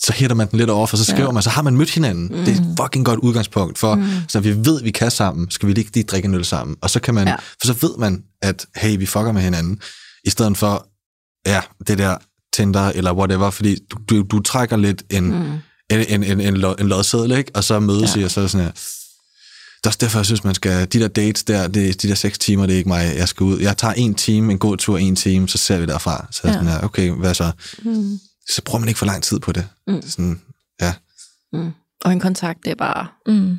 så 0.02 0.14
hætter 0.14 0.36
man 0.36 0.48
den 0.52 0.60
lidt 0.60 0.70
over, 0.70 0.88
og 0.92 0.98
så 0.98 1.06
skriver 1.06 1.24
Ja. 1.26 1.32
man, 1.32 1.44
så 1.44 1.50
har 1.50 1.62
man 1.62 1.76
mødt 1.78 1.90
hinanden. 1.90 2.24
Mm. 2.24 2.46
Det 2.46 2.48
er 2.48 2.52
et 2.62 2.76
fucking 2.84 3.06
godt 3.06 3.20
udgangspunkt 3.20 3.78
for, 3.78 3.96
mm. 3.96 4.06
så 4.28 4.40
vi 4.40 4.56
ved, 4.66 4.84
vi 4.84 4.92
kan 4.92 5.12
sammen, 5.12 5.52
skal 5.52 5.68
vi 5.68 5.74
lige, 5.74 5.90
lige 5.94 6.04
drikke 6.04 6.26
en 6.26 6.34
øl 6.36 6.46
sammen, 6.46 6.78
og 6.82 6.90
så 6.90 7.00
kan 7.00 7.14
man, 7.16 7.28
Ja. 7.28 7.32
ja. 7.32 7.38
for 7.62 7.68
så 7.68 7.74
ved 7.88 7.98
man, 8.00 8.24
at 8.42 8.66
hey, 8.76 8.98
vi 8.98 9.06
fucker 9.06 9.32
med 9.32 9.42
hinanden, 9.42 9.80
i 10.26 10.30
stedet 10.30 10.58
for, 10.58 10.88
ja, 11.48 11.62
det 11.88 11.98
der 11.98 12.18
Tinder 12.54 12.92
eller 12.96 13.14
whatever, 13.14 13.50
fordi 13.50 13.78
du, 13.92 13.98
du, 14.10 14.22
du 14.22 14.40
trækker 14.42 14.78
lidt 14.78 15.04
en, 15.10 15.24
mm. 15.26 15.52
en, 15.92 16.06
en, 16.10 16.24
en, 16.24 16.40
en, 16.42 16.58
lod, 16.58 16.76
en 16.80 16.88
lodseddel, 16.88 17.32
ikke? 17.32 17.52
og 17.54 17.64
så 17.64 17.80
mødes 17.80 18.16
ja. 18.16 18.22
I, 18.22 18.24
og 18.24 18.32
så 18.32 18.40
er 18.40 18.44
det 18.44 18.52
sådan 18.52 18.66
her, 18.66 18.72
det 19.80 19.86
er 19.86 19.90
også 19.90 19.98
derfor, 20.02 20.20
jeg 20.20 20.26
synes, 20.26 20.44
man 20.44 20.56
skal... 20.56 20.88
De 20.94 21.00
der 21.00 21.08
dates 21.08 21.44
der, 21.44 21.68
det, 21.68 22.02
de 22.02 22.08
der 22.08 22.16
seks 22.16 22.40
timer, 22.40 22.66
det 22.66 22.74
er 22.74 22.78
ikke 22.78 22.90
mig, 22.90 23.14
jeg 23.18 23.28
skal 23.28 23.44
ud. 23.44 23.60
Jeg 23.60 23.78
tager 23.78 23.94
en 23.94 24.16
time, 24.16 24.52
en 24.52 24.60
god 24.60 24.78
tur, 24.78 24.98
en 24.98 25.16
time, 25.16 25.48
så 25.50 25.58
ser 25.58 25.78
vi 25.80 25.86
derfra. 25.86 26.28
Så 26.32 26.42
jeg 26.44 26.50
Ja. 26.50 26.54
sådan 26.54 26.68
her, 26.70 26.82
okay, 26.82 27.12
hvad 27.12 27.34
så? 27.34 27.52
Mm. 27.84 28.20
Så 28.50 28.62
bruger 28.66 28.80
man 28.80 28.88
ikke 28.88 28.98
for 28.98 29.06
lang 29.06 29.24
tid 29.24 29.40
på 29.40 29.52
det. 29.52 29.68
Mm. 29.88 30.02
Sådan, 30.02 30.42
ja. 30.82 30.94
Og 32.06 32.12
en 32.12 32.20
kontakt, 32.20 32.60
det 32.64 32.72
er 32.72 32.76
bare... 32.76 33.08
Mm. 33.28 33.58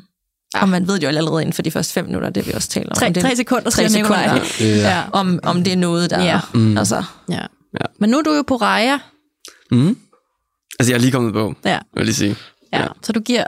Og 0.53 0.69
man 0.69 0.87
ved 0.87 0.99
jo 0.99 1.07
allerede 1.07 1.41
inden 1.41 1.53
for 1.53 1.61
de 1.61 1.71
første 1.71 1.93
fem 1.93 2.05
minutter, 2.05 2.29
det 2.29 2.47
vi 2.47 2.51
også 2.51 2.69
taler 2.69 2.89
om. 2.89 2.95
Tre, 2.95 3.07
om 3.07 3.13
det, 3.13 3.23
tre 3.23 3.35
sekunder, 3.35 3.69
tre 3.69 3.87
Nikolaj. 3.89 4.39
sekunder. 4.45 4.75
Ja. 4.75 4.89
Ja. 4.97 5.03
Om, 5.13 5.39
om 5.43 5.63
det 5.63 5.73
er 5.73 5.77
noget, 5.77 6.09
der... 6.09 6.23
Ja. 6.23 6.39
Mm. 6.53 6.77
Altså, 6.77 7.03
ja. 7.29 7.35
Ja. 7.81 7.85
Men 7.99 8.09
nu 8.09 8.17
er 8.17 8.21
du 8.21 8.33
jo 8.33 8.43
på 8.47 8.55
Raja. 8.55 8.99
Mm. 9.71 9.97
Altså, 10.79 10.91
jeg 10.91 10.97
er 10.97 11.01
lige 11.01 11.11
kommet 11.11 11.33
på, 11.33 11.53
Ja. 11.65 11.79
vil 11.93 11.99
jeg 12.01 12.05
lige 12.05 12.15
sige. 12.15 12.35
Ja. 12.73 12.87
Så 13.03 13.11
du 13.11 13.19
giver 13.19 13.43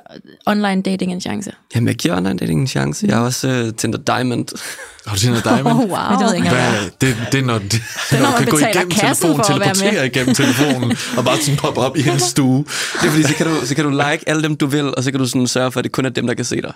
online 0.46 0.82
dating 0.82 1.12
en 1.12 1.22
chance. 1.22 1.52
Jamen, 1.76 1.88
jeg 1.88 1.96
giver 1.96 2.18
online 2.18 2.38
dating 2.40 2.62
en 2.62 2.68
chance. 2.68 3.06
Jeg 3.08 3.16
har 3.18 3.24
også 3.24 3.64
uh, 3.68 3.74
Tinder 3.78 3.98
Diamond. 3.98 4.48
Har 5.08 5.16
du 5.16 5.28
noget 5.28 5.44
Diamond? 5.44 5.68
Oh, 5.74 5.78
wow. 5.80 5.86
Det 5.88 6.20
ved 6.20 6.28
jeg 6.28 6.36
ikke 6.36 6.48
engang. 6.48 6.72
Hvad, 6.72 6.90
det, 7.02 7.18
det 7.32 7.40
er 7.40 7.46
når, 7.46 7.58
det, 7.60 7.82
når 8.12 8.20
når 8.20 8.32
man 8.32 8.46
du 8.46 8.52
kan 8.52 8.52
gå 8.52 8.58
igennem 8.58 8.92
telefonen, 8.92 9.44
teleportere 9.46 10.06
igennem 10.08 10.36
telefonen, 10.36 10.98
og 11.18 11.24
bare 11.26 11.38
sådan 11.38 11.58
poppe 11.58 11.82
op 11.82 11.98
i 11.98 12.02
hendes 12.02 12.22
stue. 12.24 12.58
Det 13.02 13.08
er 13.08 13.10
fordi, 13.12 13.24
så 13.24 13.34
kan, 13.36 13.46
du, 13.46 13.66
så 13.66 13.76
kan 13.76 13.84
du 13.84 13.90
like 13.90 14.30
alle 14.30 14.44
dem, 14.44 14.56
du 14.56 14.66
vil, 14.66 14.96
og 14.96 15.04
så 15.04 15.12
kan 15.12 15.20
du 15.20 15.28
sådan 15.28 15.48
sørge 15.48 15.72
for, 15.72 15.80
at 15.80 15.84
det 15.84 15.92
kun 15.92 16.06
er 16.06 16.10
dem, 16.10 16.28
der 16.28 16.34
kan 16.34 16.46
se 16.46 16.62
dig. 16.62 16.74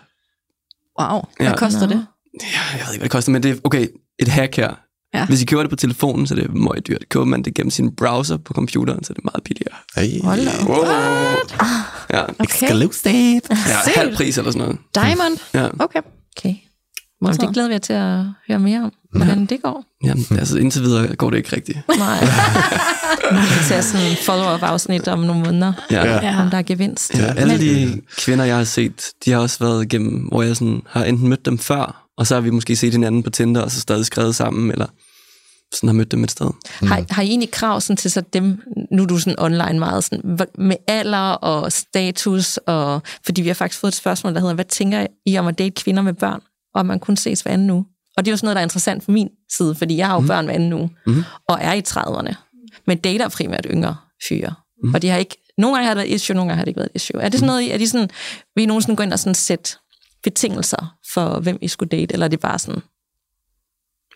Wow. 1.02 1.22
Hvad 1.38 1.48
Ja. 1.48 1.56
koster 1.56 1.80
Nå. 1.88 1.94
det? 1.94 2.06
Ja, 2.42 2.48
jeg 2.78 2.86
ved 2.86 2.94
ikke, 2.94 3.00
hvad 3.00 3.04
det 3.04 3.12
koster, 3.12 3.32
men 3.32 3.44
det 3.44 3.52
er, 3.52 3.56
okay, 3.64 3.88
et 4.20 4.28
hack 4.28 4.56
her. 4.56 4.74
Ja. 5.14 5.26
Hvis 5.26 5.42
I 5.42 5.46
køber 5.46 5.64
det 5.64 5.70
på 5.70 5.76
telefonen, 5.76 6.28
så 6.28 6.34
er 6.34 6.40
det 6.40 6.54
meget 6.54 6.88
dyrt. 6.88 7.10
Køber 7.10 7.26
man 7.26 7.42
det 7.44 7.54
gennem 7.54 7.72
sin 7.72 7.96
browser 7.96 8.38
på 8.38 8.54
computeren, 8.54 9.04
så 9.04 9.14
er 9.14 9.16
det 9.16 9.24
meget 9.26 9.44
billigere. 9.44 9.76
Hey. 9.96 10.22
Hold 10.24 10.46
da. 10.46 10.66
Wow. 10.66 10.86
Ja, 12.14 12.22
Okay. 12.40 12.44
Exclusive. 12.44 13.42
ja 13.50 13.92
halv 13.96 14.16
pris 14.16 14.38
eller 14.38 14.52
sådan 14.52 14.68
noget. 14.68 14.80
Diamond? 14.96 15.38
Ja. 15.54 15.68
Okay. 15.80 16.00
Okay. 16.38 16.54
Jamen, 17.22 17.38
det 17.38 17.54
glæder 17.54 17.68
vi 17.68 17.74
jer 17.74 17.80
til 17.80 17.94
at 17.94 18.24
høre 18.48 18.60
mere 18.60 18.84
om, 18.84 18.92
hvordan 19.16 19.46
det 19.46 19.62
går. 19.64 19.84
Jamen, 20.04 20.26
altså 20.32 20.58
indtil 20.58 20.82
videre 20.82 21.16
går 21.16 21.30
det 21.30 21.38
ikke 21.38 21.56
rigtigt. 21.56 21.78
Nej. 21.98 22.20
Nu 23.32 23.38
kan 23.38 23.64
tage 23.68 23.82
sådan 23.84 24.08
en 24.12 24.18
follow-up-afsnit 24.26 25.08
om 25.08 25.20
nogle 25.20 25.44
måneder, 25.44 25.74
Ja. 25.92 26.06
Ja. 26.06 26.14
ja. 26.16 26.26
ja. 26.28 26.42
om 26.42 26.50
der 26.50 26.58
er 26.58 26.62
gevinst. 26.62 27.14
ja 27.16 27.34
alle 27.38 27.58
de 27.60 28.02
kvinder, 28.18 28.46
jeg 28.46 28.58
har 28.58 28.64
set, 28.64 29.06
de 29.26 29.32
har 29.32 29.40
også 29.40 29.58
været 29.60 29.84
igennem, 29.84 30.14
hvor 30.20 30.42
jeg 30.44 30.56
sådan 30.56 30.82
har 30.90 31.04
enten 31.04 31.28
mødt 31.28 31.46
dem 31.46 31.58
før, 31.60 32.08
og 32.18 32.28
så 32.28 32.34
har 32.34 32.42
vi 32.42 32.50
måske 32.50 32.76
set 32.76 32.92
hinanden 32.92 33.24
på 33.24 33.30
Tinder, 33.30 33.62
og 33.62 33.72
så 33.72 33.80
stadig 33.82 34.06
skrevet 34.06 34.36
sammen, 34.36 34.72
eller 34.72 34.86
sådan 35.74 35.90
har 35.90 35.94
mødt 35.94 36.12
dem 36.12 36.24
et 36.24 36.32
sted. 36.32 36.50
Har, 36.80 37.06
har 37.10 37.22
I 37.22 37.28
egentlig 37.28 37.52
krav 37.52 37.82
sådan, 37.82 37.98
til 37.98 38.12
så 38.12 38.22
dem, 38.22 38.62
nu 38.92 39.04
er 39.04 39.08
du 39.08 39.18
sådan 39.18 39.40
online 39.40 39.80
meget, 39.80 40.04
sådan, 40.04 40.40
med 40.58 40.76
alder 40.88 41.32
og 41.32 41.72
status, 41.72 42.58
og, 42.58 43.02
fordi 43.26 43.42
vi 43.42 43.48
har 43.48 43.54
faktisk 43.54 43.80
fået 43.80 43.92
et 43.92 43.98
spørgsmål, 43.98 44.34
der 44.34 44.40
hedder, 44.40 44.54
hvad 44.54 44.66
tænker 44.66 45.08
I 45.26 45.38
om 45.38 45.48
at 45.48 45.58
date 45.58 45.72
kvinder 45.72 46.02
med 46.02 46.14
børn, 46.14 46.42
og 46.74 46.80
om 46.80 46.86
man 46.86 47.00
kun 47.00 47.18
ses 47.18 47.42
hver 47.42 47.52
anden 47.52 47.70
uge? 47.70 47.86
Og 48.18 48.26
det 48.26 48.32
er 48.32 48.34
jo 48.34 48.38
sådan 48.38 48.46
noget, 48.46 48.56
der 48.56 48.62
er 48.62 48.66
interessant 48.66 49.04
for 49.04 49.12
min 49.12 49.30
side, 49.58 49.76
fordi 49.76 49.98
jeg 49.98 50.08
har 50.08 50.14
jo 50.14 50.20
mm. 50.20 50.28
børn 50.28 50.46
hver 50.46 50.54
anden 50.54 50.74
uge, 50.74 50.90
mm. 51.08 51.24
og 51.50 51.58
er 51.62 51.74
i 51.74 51.82
30'erne, 51.88 52.34
men 52.88 52.98
dater 52.98 53.30
primært 53.30 53.68
yngre 53.70 53.96
fyre. 54.30 54.54
Mm. 54.84 54.94
Og 54.94 55.02
de 55.02 55.10
har 55.10 55.18
ikke, 55.18 55.38
nogle 55.58 55.76
gange 55.76 55.88
har 55.88 55.94
det 55.94 55.98
været 55.98 56.12
et 56.12 56.16
issue, 56.16 56.36
nogle 56.36 56.50
gange 56.50 56.58
har 56.58 56.66
det 56.66 56.70
ikke 56.70 56.80
været 56.80 56.90
et 56.96 57.02
issue. 57.02 57.22
Er 57.22 57.30
det 57.30 57.40
sådan 57.40 57.48
noget, 57.48 57.74
er 57.74 57.78
de 57.78 57.88
sådan, 57.88 58.10
vil 58.56 58.64
I 58.64 58.66
nogensinde 58.66 58.96
gå 58.96 59.04
ind 59.04 59.14
og 59.14 59.20
sådan 59.20 59.36
sætte 59.36 59.78
betingelser 60.24 60.96
for, 61.14 61.40
hvem 61.40 61.58
I 61.62 61.68
skulle 61.68 61.90
date, 61.90 62.14
eller 62.14 62.26
er 62.26 62.30
det 62.30 62.40
bare 62.40 62.60
sådan, 62.60 62.82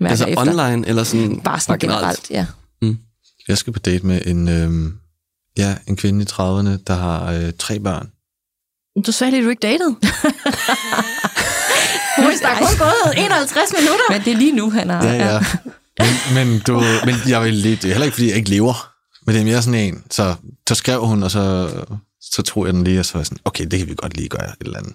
mærker 0.02 0.12
Altså 0.12 0.26
efter? 0.26 0.42
online, 0.42 0.88
eller 0.88 1.04
sådan 1.04 1.42
Bare 1.44 1.60
sådan 1.60 1.80
generelt, 1.80 2.30
ja. 2.30 2.46
Jeg 3.48 3.58
skal 3.58 3.74
på 3.74 3.80
date 3.80 4.06
med 4.06 4.22
en, 4.26 4.48
øhm, 4.48 4.98
ja, 5.58 5.76
en 5.88 5.96
kvinde 5.96 6.22
i 6.24 6.26
30'erne, 6.32 6.84
der 6.88 6.94
har 6.94 7.32
øh, 7.32 7.52
tre 7.60 7.80
børn. 7.80 8.10
Du 9.06 9.12
sagde 9.12 9.32
lige, 9.32 9.44
du 9.44 9.50
ikke 9.50 9.60
datede. 9.68 9.96
Boris, 12.18 12.40
der 12.40 12.48
er 12.48 12.58
kun 12.58 12.78
gået 12.78 13.26
51 13.26 13.74
minutter. 13.80 14.04
Men 14.10 14.22
det 14.22 14.34
er 14.34 14.38
lige 14.38 14.52
nu, 14.52 14.72
han 14.72 14.90
er. 14.90 15.06
Ja, 15.06 15.14
ja. 15.14 15.40
Men, 16.00 16.48
men, 16.48 16.60
du, 16.60 16.84
men 17.06 17.16
jeg 17.28 17.44
vil 17.44 17.54
lidt, 17.54 17.86
er 17.86 17.88
heller 17.88 18.06
ikke, 18.06 18.16
fordi 18.16 18.28
jeg 18.28 18.38
ikke 18.38 18.50
lever, 18.50 18.92
men 19.26 19.36
det 19.36 19.42
er 19.42 19.46
mere 19.46 19.62
sådan 19.62 19.80
en, 19.80 20.04
så, 20.12 20.36
så 20.70 20.76
skrev 20.76 21.06
hun, 21.06 21.24
og 21.24 21.32
så, 21.32 21.70
så 22.22 22.42
tog 22.42 22.66
jeg 22.66 22.74
den 22.74 22.84
lige, 22.84 23.00
og 23.00 23.06
så 23.06 23.14
var 23.14 23.20
jeg 23.20 23.26
sådan, 23.26 23.38
okay, 23.46 23.66
det 23.66 23.80
kan 23.80 23.88
vi 23.88 23.96
godt 23.98 24.18
lige 24.18 24.30
gøre 24.30 24.46
et 24.46 24.56
eller 24.66 24.78
andet. 24.78 24.94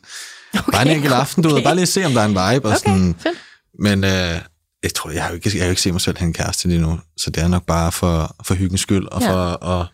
Okay, 0.58 0.72
bare 0.72 0.82
en 0.82 0.96
enkelt 0.96 1.14
aften, 1.14 1.42
du 1.42 1.48
okay. 1.48 1.56
ved, 1.56 1.64
bare 1.64 1.74
lige 1.74 1.86
se, 1.86 2.04
om 2.04 2.12
der 2.12 2.20
er 2.20 2.24
en 2.24 2.30
vibe. 2.30 2.68
Og 2.68 2.74
Okay, 2.74 2.78
sådan, 2.78 3.14
fedt. 3.18 3.38
Men 3.78 4.04
øh, 4.04 4.40
jeg 4.86 4.94
tror, 4.94 5.10
jeg 5.10 5.22
har 5.22 5.28
jo 5.30 5.34
ikke, 5.34 5.50
jeg 5.54 5.60
har 5.60 5.66
jo 5.66 5.70
ikke 5.70 5.82
set 5.82 5.92
mig 5.92 6.00
selv 6.00 6.18
have 6.18 6.26
en 6.26 6.32
kæreste 6.32 6.68
lige 6.68 6.80
nu, 6.80 6.98
så 7.16 7.30
det 7.30 7.42
er 7.42 7.48
nok 7.48 7.66
bare 7.66 7.92
for, 7.92 8.36
for 8.44 8.54
hyggens 8.54 8.80
skyld, 8.80 9.06
og 9.06 9.20
Ja. 9.22 9.32
for 9.32 9.64
at, 9.80 9.86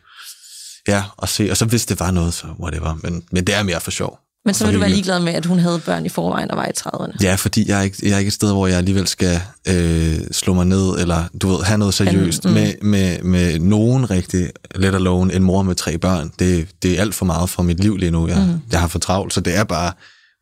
ja, 0.88 1.04
at 1.22 1.28
se, 1.28 1.50
og 1.50 1.56
så 1.56 1.64
hvis 1.64 1.86
det 1.86 2.00
var 2.00 2.10
noget, 2.10 2.34
så 2.34 2.46
whatever, 2.60 2.94
men, 3.02 3.22
men 3.32 3.44
det 3.44 3.54
er 3.54 3.62
mere 3.62 3.80
for 3.80 3.90
sjov. 3.90 4.18
Men 4.44 4.54
så 4.54 4.58
For 4.58 4.66
vil 4.66 4.74
du 4.74 4.80
være 4.80 4.90
ligeglad 4.90 5.20
med, 5.20 5.32
at 5.32 5.46
hun 5.46 5.58
havde 5.58 5.78
børn 5.78 6.06
i 6.06 6.08
forvejen 6.08 6.50
og 6.50 6.56
var 6.56 6.66
i 6.66 6.70
30'erne. 6.78 7.16
Ja, 7.22 7.34
fordi 7.34 7.68
jeg 7.68 7.78
er, 7.78 7.82
ikke, 7.82 7.96
jeg 8.02 8.10
er 8.14 8.18
ikke 8.18 8.28
et 8.28 8.32
sted, 8.32 8.52
hvor 8.52 8.66
jeg 8.66 8.78
alligevel 8.78 9.06
skal 9.06 9.40
øh, 9.68 10.18
slå 10.32 10.54
mig 10.54 10.66
ned, 10.66 10.98
eller 10.98 11.24
du 11.42 11.48
ved, 11.48 11.62
have 11.64 11.78
noget 11.78 11.94
seriøst 11.94 12.44
mm. 12.44 12.50
med, 12.50 12.74
med, 12.82 13.22
med 13.22 13.58
nogen 13.58 14.10
rigtig, 14.10 14.50
let 14.74 14.94
alone 14.94 15.34
en 15.34 15.42
mor 15.42 15.62
med 15.62 15.74
tre 15.74 15.98
børn. 15.98 16.32
Det, 16.38 16.68
det 16.82 16.96
er 16.96 17.00
alt 17.00 17.14
for 17.14 17.24
meget 17.24 17.50
for 17.50 17.62
mit 17.62 17.80
liv 17.80 17.96
lige 17.96 18.10
nu. 18.10 18.28
Jeg, 18.28 18.38
mm. 18.38 18.60
jeg 18.72 18.80
har 18.80 18.88
for 18.88 18.98
travlt, 18.98 19.34
så 19.34 19.40
det 19.40 19.56
er 19.56 19.64
bare, 19.64 19.92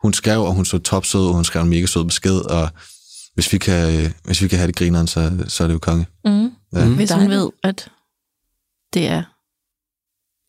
hun 0.02 0.12
skrev, 0.12 0.42
og 0.44 0.52
hun 0.52 0.64
så 0.64 0.78
topsød, 0.78 1.26
og 1.26 1.34
hun 1.34 1.44
skrev 1.44 1.62
en 1.62 1.68
mega 1.68 1.86
sød 1.86 2.04
besked, 2.04 2.36
og 2.36 2.68
hvis 3.34 3.52
vi 3.52 3.58
kan, 3.58 4.00
øh, 4.04 4.10
hvis 4.24 4.42
vi 4.42 4.48
kan 4.48 4.58
have 4.58 4.66
det 4.66 4.76
grineren, 4.76 5.06
så, 5.06 5.44
så 5.48 5.62
er 5.64 5.66
det 5.68 5.74
jo 5.74 5.78
konge. 5.78 6.06
Mm. 6.24 6.50
Ja. 6.74 6.84
Mm. 6.84 6.94
Hvis 6.94 7.10
hun 7.12 7.30
ved, 7.30 7.50
at 7.64 7.88
det 8.94 9.06
er 9.08 9.22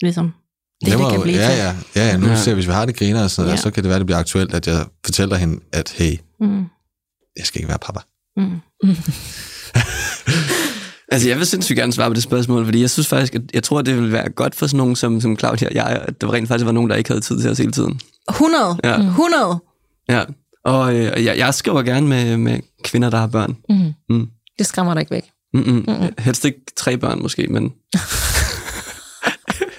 ligesom 0.05 0.25
det, 0.25 0.91
Det 0.91 0.99
det 0.99 1.07
kan 1.07 1.15
jo- 1.15 1.21
blive 1.21 1.37
ja, 1.37 1.49
til. 1.49 1.57
ja, 1.57 1.75
ja, 1.95 2.07
ja, 2.11 2.17
nu 2.17 2.27
Ja. 2.27 2.35
ser 2.35 2.51
vi, 2.51 2.53
hvis 2.55 2.67
vi 2.67 2.71
har 2.71 2.85
det 2.85 2.95
griner, 2.97 3.27
så, 3.27 3.43
Ja. 3.43 3.49
ja. 3.49 3.55
så 3.57 3.71
kan 3.71 3.83
det 3.83 3.89
være, 3.89 3.99
det 3.99 4.05
bliver 4.05 4.19
aktuelt, 4.19 4.53
at 4.53 4.67
jeg 4.67 4.85
fortæller 5.05 5.35
hende, 5.35 5.59
at 5.73 5.93
hey, 5.97 6.17
Mm. 6.39 6.65
jeg 7.37 7.45
skal 7.45 7.59
ikke 7.61 7.69
være 7.69 7.79
pappa. 7.79 7.99
Mm. 8.37 8.59
Altså, 11.13 11.27
jeg 11.29 11.37
vil 11.37 11.45
sindssygt 11.45 11.77
gerne 11.77 11.93
svare 11.93 12.09
på 12.09 12.13
det 12.13 12.23
spørgsmål, 12.23 12.65
fordi 12.65 12.81
jeg 12.81 12.89
synes 12.89 13.07
faktisk, 13.07 13.35
at 13.35 13.41
jeg 13.53 13.63
tror, 13.63 13.79
at 13.79 13.85
det 13.85 13.95
ville 13.95 14.11
være 14.11 14.29
godt 14.29 14.55
for 14.55 14.67
sådan 14.67 14.77
nogen 14.77 14.95
som, 14.95 15.21
som 15.21 15.39
Claudia 15.39 15.67
og 15.67 15.75
jeg, 15.75 15.87
at 16.07 16.21
der 16.21 16.33
rent 16.33 16.47
faktisk 16.47 16.65
var 16.65 16.71
nogen, 16.71 16.89
der 16.89 16.95
ikke 16.95 17.09
havde 17.09 17.21
tid 17.21 17.41
til 17.41 17.49
os 17.49 17.57
hele 17.57 17.71
tiden. 17.71 17.99
100. 18.29 18.79
Ja. 18.83 18.97
100. 18.99 19.59
Ja. 20.09 20.23
Og 20.65 20.95
øh, 20.95 21.23
jeg, 21.25 21.37
jeg 21.37 21.53
skriver 21.53 21.83
gerne 21.83 22.07
med, 22.07 22.37
med 22.37 22.59
kvinder, 22.83 23.09
der 23.09 23.17
har 23.17 23.27
børn. 23.27 23.57
Mm. 23.69 23.93
Mm. 24.09 24.27
Det 24.59 24.65
skræmmer 24.65 24.93
dig 24.93 25.01
ikke 25.01 25.11
væk. 25.11 25.23
Mm-mm. 25.53 25.85
Mm-mm. 25.87 26.13
Helst 26.19 26.45
ikke 26.45 26.59
tre 26.77 26.97
børn 26.97 27.21
måske, 27.21 27.47
men 27.47 27.63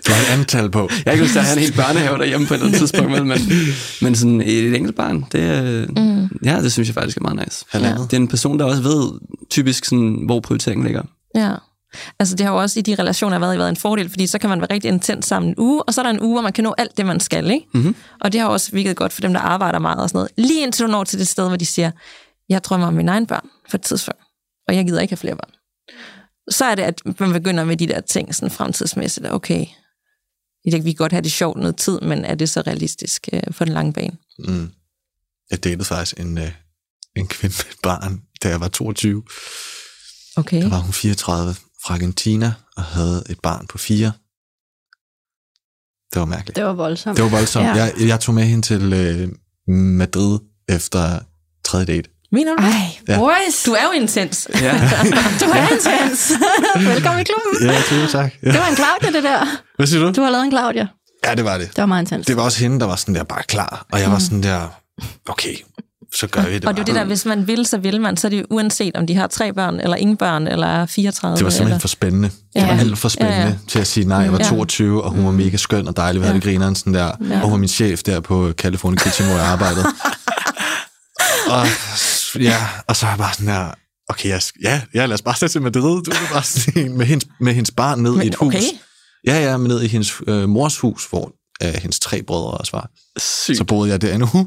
Du 0.07 0.13
har 0.13 0.21
et 0.35 0.39
antal 0.39 0.71
på. 0.71 0.91
jeg 1.07 1.19
lyst 1.19 1.33
til 1.33 1.39
at 1.39 1.45
have 1.45 1.57
en 1.57 1.63
hel 1.63 1.73
børnehave 1.73 2.19
derhjemme 2.19 2.47
på 2.47 2.55
et 2.55 2.59
eller 2.59 2.67
andet 2.67 2.79
tidspunkt, 2.79 3.11
men, 3.11 3.33
men 4.03 4.15
sådan 4.15 4.41
et 4.41 4.75
enkelt 4.75 4.97
barn, 4.97 5.25
det, 5.33 5.65
øh, 5.65 5.89
mm. 5.89 6.29
ja, 6.45 6.63
det 6.63 6.73
synes 6.73 6.89
jeg 6.89 6.95
faktisk 6.95 7.17
er 7.17 7.23
meget 7.23 7.37
nice. 7.47 7.65
Halvandet. 7.71 8.11
Det 8.11 8.17
er 8.17 8.21
en 8.21 8.29
person, 8.29 8.59
der 8.59 8.65
også 8.65 8.83
ved 8.83 9.21
typisk, 9.51 9.85
sådan, 9.85 10.23
hvor 10.27 10.41
prioriteringen 10.41 10.87
ligger. 10.87 11.03
Ja. 11.35 11.55
Altså 12.19 12.37
det 12.37 12.47
har 12.47 12.53
jo 12.53 12.61
også 12.61 12.79
i 12.79 12.83
de 12.83 12.95
relationer 12.95 13.39
været, 13.39 13.59
været 13.59 13.69
en 13.69 13.77
fordel, 13.77 14.09
fordi 14.09 14.27
så 14.27 14.39
kan 14.39 14.51
man 14.51 14.61
være 14.61 14.73
rigtig 14.73 14.89
intens 14.89 15.27
sammen 15.27 15.49
en 15.49 15.55
uge, 15.59 15.83
og 15.83 15.95
så 15.95 16.01
er 16.01 16.03
der 16.03 16.11
en 16.11 16.23
uge, 16.23 16.33
hvor 16.33 16.43
man 16.43 16.53
kan 16.53 16.65
nå 16.65 16.75
alt 16.79 16.97
det, 16.97 17.07
man 17.07 17.21
skal. 17.21 17.51
Ikke? 17.51 17.67
Mm-hmm. 17.75 17.97
Og 18.21 18.33
det 18.33 18.41
har 18.41 18.49
også 18.49 18.73
virket 18.73 18.97
godt 18.97 19.13
for 19.13 19.21
dem, 19.21 19.33
der 19.33 19.41
arbejder 19.41 19.79
meget 19.79 19.99
og 19.99 20.09
sådan 20.09 20.19
noget. 20.19 20.31
Lige 20.37 20.63
indtil 20.63 20.87
du 20.87 20.91
når 20.91 21.05
til 21.05 21.19
det 21.19 21.29
sted, 21.29 21.49
hvor 21.49 21.57
de 21.57 21.67
siger, 21.67 21.91
jeg 22.49 22.65
drømmer 22.65 22.87
om 22.87 22.95
mine 22.95 23.11
egne 23.11 23.27
børn 23.27 23.49
for 23.71 23.77
et 23.77 23.83
tidspunkt, 23.83 24.21
og 24.69 24.77
jeg 24.77 24.85
gider 24.85 25.01
ikke 25.01 25.13
have 25.13 25.17
flere 25.17 25.37
børn. 25.37 25.51
Så 26.51 26.65
er 26.65 26.75
det, 26.75 26.83
at 26.83 27.03
man 27.21 27.33
begynder 27.33 27.65
med 27.65 27.77
de 27.77 27.87
der 27.87 28.01
ting 28.01 28.35
sådan 28.35 28.51
fremtidsmæssigt. 28.51 29.27
Okay, 29.31 29.67
vi 30.65 30.71
kan 30.71 30.95
godt 30.95 31.13
have 31.13 31.23
det 31.23 31.33
sjovt 31.33 31.59
noget 31.59 31.77
tid, 31.77 32.01
men 32.01 32.25
er 32.25 32.35
det 32.35 32.51
så 32.51 32.61
realistisk 32.61 33.29
øh, 33.33 33.43
for 33.51 33.65
den 33.65 33.75
lange 33.75 33.93
bane? 33.93 34.17
Mm. 34.39 34.71
Jeg 35.51 35.65
datede 35.65 35.85
faktisk 35.85 36.21
en, 36.21 36.39
øh, 36.39 36.53
en 37.17 37.29
kvinde 37.29 37.55
med 37.59 37.73
et 37.73 37.79
barn, 37.83 38.23
da 38.43 38.49
jeg 38.49 38.61
var 38.61 38.69
22. 38.69 39.23
Okay. 40.37 40.63
Der 40.63 40.69
var 40.69 40.79
hun 40.79 40.93
34 40.93 41.55
fra 41.85 41.95
Argentina 41.95 42.53
og 42.77 42.83
havde 42.83 43.23
et 43.31 43.41
barn 43.41 43.67
på 43.67 43.79
fire. 43.79 44.13
Det 46.13 46.21
var 46.21 46.25
mærkeligt. 46.27 46.57
Det 46.57 46.65
var 46.65 46.73
voldsomt. 46.73 47.17
Det 47.17 47.25
var 47.25 47.31
voldsomt. 47.31 47.67
Ja. 47.67 47.75
Ja. 47.75 47.83
Jeg, 47.85 47.93
jeg 48.09 48.21
tog 48.21 48.35
med 48.35 48.45
hende 48.45 48.63
til 48.67 48.93
øh, 48.93 49.29
Madrid 49.75 50.39
efter 50.69 51.19
tredje 51.65 51.87
date. 51.87 52.09
Mener 52.33 52.57
du? 52.57 52.63
Ej, 52.63 52.71
Ja. 53.09 53.17
Du 53.67 53.73
er 53.73 53.85
jo 53.85 54.01
intens. 54.01 54.49
Ja. 54.55 54.73
du 55.41 55.45
er 55.45 55.73
intens. 55.75 56.33
Velkommen 56.95 57.21
i 57.21 57.25
klubben. 57.25 57.69
Ja, 57.69 57.81
tusind 57.89 58.09
tak. 58.09 58.33
Ja. 58.43 58.53
Det 58.53 58.61
var 58.61 58.67
en 58.67 58.77
Claudia, 58.77 59.11
det 59.17 59.23
der. 59.23 59.47
Hvad 59.77 59.87
siger 59.87 60.03
du? 60.03 60.13
Du 60.13 60.23
har 60.23 60.31
lavet 60.31 60.45
en 60.45 60.51
Claudia. 60.51 60.87
Ja, 61.25 61.35
det 61.35 61.45
var 61.45 61.59
det. 61.59 61.69
Det 61.69 61.79
var 61.79 61.87
meget 61.87 62.03
intens. 62.03 62.27
Det 62.27 62.37
var 62.37 62.43
også 62.43 62.59
hende, 62.59 62.81
der 62.81 62.87
var 62.87 62.97
sådan 62.97 63.15
der 63.15 63.25
bare 63.25 63.43
klar. 63.43 63.87
Og 63.93 64.01
jeg 64.01 64.11
var 64.11 64.19
sådan 64.19 64.43
der, 64.43 64.69
okay, 65.29 65.55
så 66.15 66.27
gør 66.27 66.43
vi 66.43 66.55
det 66.55 66.65
Og 66.65 66.75
det 66.75 66.81
er 66.81 66.85
det 66.85 66.95
der, 66.95 67.05
hvis 67.05 67.25
man 67.25 67.47
vil, 67.47 67.67
så 67.67 67.79
vil 67.79 68.01
man. 68.01 68.17
Så 68.17 68.27
er 68.27 68.31
det 68.31 68.47
uanset, 68.51 68.97
om 68.97 69.07
de 69.07 69.15
har 69.15 69.27
tre 69.27 69.53
børn, 69.53 69.81
eller 69.81 69.97
ingen 69.97 70.17
børn, 70.17 70.47
eller 70.47 70.67
er 70.67 70.87
34. 70.87 71.37
Det 71.37 71.45
var 71.45 71.51
simpelthen 71.51 71.67
eller... 71.67 71.79
for 71.79 71.89
spændende. 71.89 72.29
Det 72.29 72.37
Ja. 72.55 72.67
var 72.67 72.81
alt 72.81 72.99
for 72.99 73.09
spændende 73.09 73.41
Ja, 73.43 73.47
ja. 73.49 73.55
til 73.69 73.79
at 73.79 73.87
sige 73.87 74.09
nej. 74.09 74.19
Jeg 74.19 74.33
var 74.33 74.39
Ja. 74.39 74.45
22, 74.45 75.03
og 75.05 75.11
hun 75.11 75.25
var 75.25 75.31
mega 75.31 75.57
skøn 75.57 75.89
og 75.89 75.97
dejlig. 75.97 76.21
Vi 76.21 76.27
havde 76.27 76.35
det 76.35 76.45
grineren 76.45 76.75
sådan 76.75 76.95
der. 76.95 77.05
Og 77.07 77.41
hun 77.41 77.51
var 77.53 77.57
min 77.59 77.69
chef 77.69 78.03
der 78.03 78.21
på 78.21 78.53
California 78.53 78.99
Kitchen, 79.03 79.27
hvor 79.29 79.37
jeg 79.37 79.47
arbejdede. 79.47 79.85
og, 81.57 81.67
ja, 82.41 82.57
og 82.89 82.97
så 82.97 83.07
er 83.07 83.11
jeg 83.11 83.19
bare 83.19 83.33
sådan 83.35 83.47
der, 83.49 83.71
okay, 84.09 84.29
jeg, 84.29 84.41
ja, 84.63 84.81
ja, 84.95 85.07
lad 85.07 85.15
os 85.15 85.23
bare 85.23 85.37
sætte 85.37 85.55
til 85.55 85.63
Madrid. 85.63 86.03
Du 86.03 86.11
er 86.11 86.33
bare 86.33 86.43
sådan 86.43 86.97
med, 86.97 87.07
hendes, 87.07 87.27
med 87.41 87.55
hendes 87.55 87.71
barn 87.71 87.99
ned 87.99 88.13
Men 88.13 88.23
i 88.23 88.27
et 88.27 88.35
hus. 88.35 88.55
okay. 88.55 88.63
Ja, 89.27 89.41
ja, 89.51 89.57
men 89.57 89.69
ned 89.69 89.83
i 89.83 89.87
hendes 89.87 90.13
øh, 90.27 90.49
mors 90.49 90.79
hus, 90.79 91.07
hvor 91.11 91.33
øh, 91.63 91.75
hendes 91.75 92.01
tre 92.01 92.23
brødre 92.23 92.51
også 92.51 92.73
var. 92.77 92.91
Sygt. 93.19 93.59
Så 93.59 93.65
boede 93.65 93.91
jeg 93.91 94.03
der 94.03 94.15
en 94.15 94.23
uge. 94.23 94.47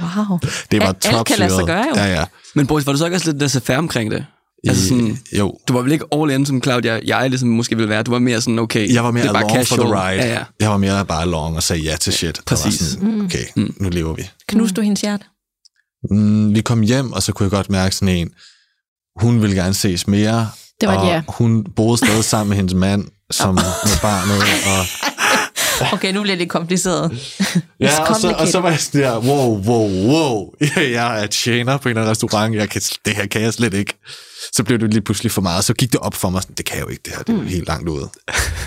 Wow. 0.00 0.38
Det 0.70 0.80
var 0.80 0.86
Alt- 0.86 1.06
alt 1.06 1.26
kan 1.26 1.38
lade 1.38 1.50
sig 1.50 1.64
gøre, 1.66 1.86
jo. 1.94 2.00
Ja, 2.02 2.14
ja. 2.14 2.24
Men 2.54 2.66
Boris, 2.66 2.86
var 2.86 2.92
du 2.92 2.98
så 2.98 3.04
ikke 3.04 3.16
også 3.16 3.30
lidt 3.32 3.42
laissez-faire 3.42 3.78
omkring 3.78 4.10
det? 4.10 4.26
Altså 4.68 4.88
sådan, 4.88 5.18
jo, 5.38 5.58
du 5.68 5.72
var 5.72 5.82
vel 5.82 5.92
ikke 5.92 6.04
all 6.12 6.30
in, 6.30 6.46
som 6.46 6.62
Claudia, 6.62 7.00
jeg 7.04 7.30
ligesom 7.30 7.48
måske 7.48 7.76
ville 7.76 7.88
være. 7.88 8.02
Du 8.02 8.10
var 8.10 8.18
mere 8.18 8.40
sådan, 8.40 8.58
okay, 8.58 8.94
Jeg 8.94 9.04
var 9.04 9.10
mere 9.10 9.22
det 9.22 9.28
er 9.28 9.32
bare 9.32 9.50
along 9.50 9.66
for 9.66 9.76
the 9.76 9.84
ride. 9.84 10.22
Ja, 10.22 10.32
ja. 10.32 10.44
Jeg 10.60 10.70
var 10.70 10.76
mere 10.76 11.06
bare 11.06 11.22
along 11.22 11.56
og 11.56 11.62
sagde 11.62 11.82
ja 11.82 11.96
til 11.96 12.12
shit. 12.12 12.38
Og 12.38 12.44
Præcis. 12.44 12.80
Var 12.80 12.86
sådan, 12.88 13.20
okay, 13.20 13.72
nu 13.80 13.88
lever 13.88 14.14
vi. 14.14 14.28
Knuste 14.48 14.74
du 14.74 14.80
hendes 14.80 15.00
hjerte? 15.00 15.24
Mm, 16.10 16.54
vi 16.54 16.60
kom 16.60 16.80
hjem, 16.80 17.12
og 17.12 17.22
så 17.22 17.32
kunne 17.32 17.44
jeg 17.44 17.50
godt 17.50 17.70
mærke 17.70 17.94
sådan 17.94 18.14
en, 18.16 18.30
hun 19.20 19.42
ville 19.42 19.56
gerne 19.56 19.74
ses 19.74 20.06
mere. 20.06 20.48
Det 20.80 20.88
var 20.88 20.96
og 20.96 21.06
ja. 21.06 21.22
hun 21.28 21.64
boede 21.76 21.98
stadig 21.98 22.24
sammen 22.24 22.48
med 22.48 22.56
hendes 22.56 22.74
mand, 22.74 23.04
som 23.30 23.54
med 23.54 24.00
barnet. 24.02 24.42
Og, 24.66 24.86
Okay, 25.92 26.12
nu 26.12 26.22
bliver 26.22 26.36
det 26.36 26.48
kompliceret. 26.48 27.12
ja, 27.80 28.02
og 28.10 28.16
så, 28.16 28.34
og 28.38 28.48
så 28.48 28.60
var 28.60 28.70
jeg 28.70 28.80
sådan 28.80 29.00
der, 29.00 29.18
wow, 29.18 29.64
wow, 29.64 29.88
wow. 30.06 30.50
Jeg 30.76 31.22
er 31.22 31.26
tjener 31.26 31.76
på 31.76 31.88
en 31.88 31.90
eller 31.90 32.00
anden 32.02 32.10
restaurant. 32.10 32.54
Jeg 32.54 32.70
kan, 32.70 32.82
det 33.04 33.14
her 33.14 33.26
kan 33.26 33.42
jeg 33.42 33.54
slet 33.54 33.74
ikke. 33.74 33.94
Så 34.52 34.64
blev 34.64 34.78
det 34.78 34.90
lige 34.90 35.02
pludselig 35.02 35.32
for 35.32 35.42
meget. 35.42 35.64
Så 35.64 35.74
gik 35.74 35.92
det 35.92 36.00
op 36.00 36.14
for 36.14 36.30
mig, 36.30 36.42
sådan, 36.42 36.54
det 36.56 36.64
kan 36.64 36.76
jeg 36.76 36.84
jo 36.84 36.88
ikke, 36.88 37.02
det 37.04 37.12
her. 37.12 37.22
Det 37.22 37.32
er 37.32 37.36
jo 37.36 37.42
helt 37.42 37.66
langt 37.66 37.88
ude. 37.88 38.08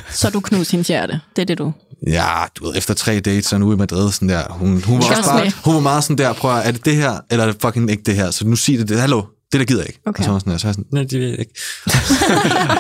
Så 0.10 0.30
du 0.30 0.40
knuste 0.40 0.72
hendes 0.72 0.88
hjerte. 0.88 1.20
Det 1.36 1.42
er 1.42 1.46
det, 1.46 1.58
du... 1.58 1.74
Ja, 2.08 2.30
du 2.56 2.66
ved, 2.66 2.78
efter 2.78 2.94
tre 2.94 3.20
dates 3.20 3.54
og 3.54 3.60
nu 3.60 3.74
i 3.74 3.76
Madrid, 3.76 4.12
sådan 4.12 4.30
der, 4.30 4.44
hun, 4.50 4.84
hun, 4.84 5.00
var 5.00 5.10
også 5.10 5.30
bare, 5.32 5.52
hun 5.64 5.76
var 5.76 5.82
meget 5.82 6.04
sådan 6.04 6.18
der, 6.18 6.34
prøv 6.34 6.58
at, 6.58 6.68
er 6.68 6.72
det 6.72 6.86
det 6.86 6.96
her, 6.96 7.20
eller 7.32 7.46
er 7.46 7.52
det 7.52 7.62
fucking 7.62 7.92
ikke 7.92 8.04
det 8.04 8.16
her? 8.16 8.32
Så 8.32 8.48
nu 8.48 8.56
sig 8.56 8.80
det, 8.80 8.90
det 8.90 9.00
hallo, 9.00 9.22
det 9.52 9.60
der 9.60 9.66
gider 9.66 9.82
jeg 9.82 9.90
ikke. 9.90 10.00
Okay. 10.06 10.20
Og 10.20 10.26
så 10.26 10.32
var 10.32 10.40
sådan 10.40 10.52
der, 10.52 10.58
så 10.58 10.68
var 10.68 10.70
jeg 10.70 10.74
sådan, 10.76 10.86
nej, 10.92 11.04
det 11.04 11.20
ved 11.20 11.30
jeg 11.30 11.40
ikke. 11.40 11.54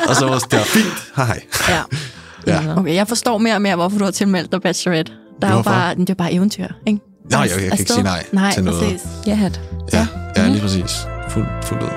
og 0.09 0.15
så 0.15 0.25
var 0.25 0.39
det 0.39 0.51
der, 0.51 0.63
fint, 0.63 0.93
hej. 1.15 1.43
Ja. 1.69 1.81
Ja. 2.47 2.77
Okay, 2.77 2.93
jeg 2.95 3.07
forstår 3.07 3.37
mere 3.37 3.55
og 3.55 3.61
mere, 3.61 3.75
hvorfor 3.75 3.97
du 3.97 4.03
har 4.03 4.11
tilmeldt 4.11 4.51
dig 4.51 4.61
Bachelorette. 4.61 5.11
Der 5.41 5.47
er 5.47 5.51
jo 5.51 5.55
Hvorfor? 5.55 5.69
bare, 5.71 5.95
det 5.95 6.09
er 6.09 6.13
bare 6.13 6.33
eventyr, 6.33 6.67
ikke? 6.87 6.99
Nej, 7.31 7.41
jeg, 7.41 7.49
jeg 7.51 7.59
kan 7.71 7.79
ikke 7.79 7.91
sige 7.93 8.03
nej, 8.03 8.23
nej 8.31 8.51
til 8.53 8.63
noget. 8.63 8.81
Præcis. 8.83 9.01
Ja, 9.27 9.33
hat. 9.35 9.61
Ja, 9.93 10.07
ja 10.37 10.47
lige 10.47 10.61
præcis. 10.61 10.91
Fuld, 11.29 11.45
fuldt 11.63 11.83
ud. 11.83 11.89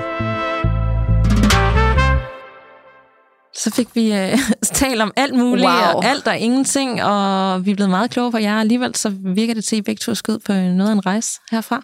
Så 3.55 3.71
fik 3.71 3.87
vi 3.93 4.13
øh, 4.13 4.37
talt 4.73 5.01
om 5.01 5.11
alt 5.15 5.33
muligt, 5.35 5.67
Wow. 5.67 5.73
og 5.75 6.05
alt 6.05 6.27
og 6.27 6.37
ingenting, 6.37 7.03
og 7.03 7.65
vi 7.65 7.71
er 7.71 7.75
blevet 7.75 7.89
meget 7.89 8.09
klogere 8.11 8.31
på 8.31 8.37
jer. 8.37 8.59
Alligevel 8.59 8.95
så 8.95 9.09
virker 9.35 9.53
det 9.53 9.63
til, 9.65 9.75
at 9.75 9.79
I 9.79 9.81
begge 9.81 9.99
to 9.99 10.15
skal 10.15 10.31
ud 10.33 10.39
på 10.39 10.53
noget 10.53 10.87
af 10.89 10.91
en 10.93 11.05
rejse 11.05 11.39
herfra. 11.51 11.81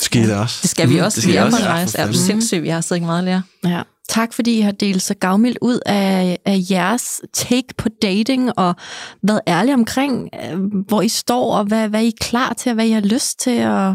Skal 0.00 0.22
I 0.22 0.26
det 0.26 0.36
også? 0.36 0.58
Det 0.62 0.70
skal 0.70 0.88
vi 0.88 0.94
Mhm, 0.94 1.04
også. 1.04 1.16
det 1.16 1.22
skal 1.22 1.32
vi 1.32 1.36
er 1.38 1.42
på 1.42 1.46
også. 1.46 1.58
en 1.58 1.64
Ja, 1.64 1.70
rejse. 1.72 1.92
for 1.92 1.98
Er 1.98 2.02
du 2.06 2.12
fanden. 2.12 2.22
sindssyg? 2.26 2.62
Vi 2.62 2.68
har 2.68 2.80
stadig 2.80 3.02
meget 3.02 3.18
at 3.18 3.24
lære. 3.24 3.42
Ja. 3.64 3.82
Tak 4.08 4.32
fordi 4.32 4.58
I 4.58 4.60
har 4.60 4.72
delt 4.72 5.02
så 5.02 5.14
gavmildt 5.14 5.58
ud 5.62 5.80
af, 5.86 6.38
af 6.44 6.58
jeres 6.70 7.20
take 7.32 7.68
på 7.78 7.88
dating, 8.02 8.58
og 8.58 8.74
været 9.22 9.40
ærlige 9.48 9.74
omkring, 9.74 10.28
øh, 10.44 10.58
hvor 10.88 11.02
I 11.02 11.08
står, 11.08 11.56
og 11.56 11.64
hvad, 11.64 11.88
hvad 11.88 12.02
I 12.02 12.06
er 12.06 12.12
klar 12.20 12.52
til, 12.52 12.70
og 12.70 12.74
hvad 12.74 12.86
I 12.86 12.90
har 12.90 13.00
lyst 13.00 13.40
til. 13.40 13.66
Og 13.66 13.94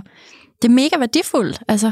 det 0.61 0.68
er 0.68 0.74
mega 0.74 0.97
værdifuldt. 0.99 1.61
Altså, 1.68 1.91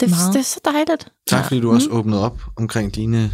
det, 0.00 0.10
Meget. 0.10 0.32
det 0.32 0.38
er 0.40 0.44
så 0.44 0.60
dejligt. 0.64 1.08
Tak 1.28 1.44
fordi 1.44 1.60
du 1.60 1.72
også 1.72 1.88
åbnede 1.90 2.24
op 2.24 2.40
omkring 2.56 2.94
dine 2.94 3.30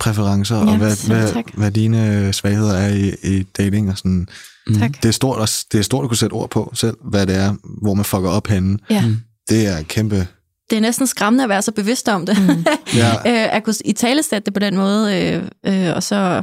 præferencer, 0.00 0.56
Ja, 0.56 0.70
og 0.70 0.76
hvad, 0.76 0.96
selv 0.96 1.14
hvad, 1.14 1.32
tak. 1.32 1.44
hvad 1.54 1.70
dine 1.70 2.32
svagheder 2.32 2.74
er 2.74 2.88
i, 2.94 3.12
i 3.22 3.42
dating. 3.42 3.90
Og 3.90 3.98
sådan. 3.98 4.28
Mm. 4.66 4.78
Tak. 4.78 5.02
Det, 5.02 5.08
er 5.08 5.12
stort, 5.12 5.38
også, 5.38 5.66
det 5.72 5.78
er 5.78 5.82
stort 5.82 6.04
at 6.04 6.08
kunne 6.08 6.16
sætte 6.16 6.34
ord 6.34 6.50
på 6.50 6.72
selv, 6.74 6.96
hvad 7.04 7.26
det 7.26 7.36
er, 7.36 7.54
hvor 7.82 7.94
man 7.94 8.04
fucker 8.04 8.30
op 8.30 8.46
henne. 8.46 8.78
Ja. 8.90 9.06
Mm. 9.06 9.16
Det 9.48 9.66
er 9.66 9.82
kæmpe... 9.82 10.26
Det 10.72 10.76
er 10.76 10.80
næsten 10.80 11.06
skræmmende 11.06 11.44
at 11.44 11.48
være 11.48 11.62
så 11.62 11.72
bevidst 11.72 12.08
om 12.08 12.26
det. 12.26 12.36
Mm. 12.42 12.64
Ja, 12.96 13.12
øh, 13.14 13.56
at 13.56 13.64
kunne 13.64 13.74
i 13.84 13.92
tale 13.92 14.22
det 14.22 14.54
på 14.54 14.60
den 14.60 14.76
måde, 14.76 15.18
øh, 15.18 15.42
øh, 15.66 15.96
og 15.96 16.02
så 16.02 16.42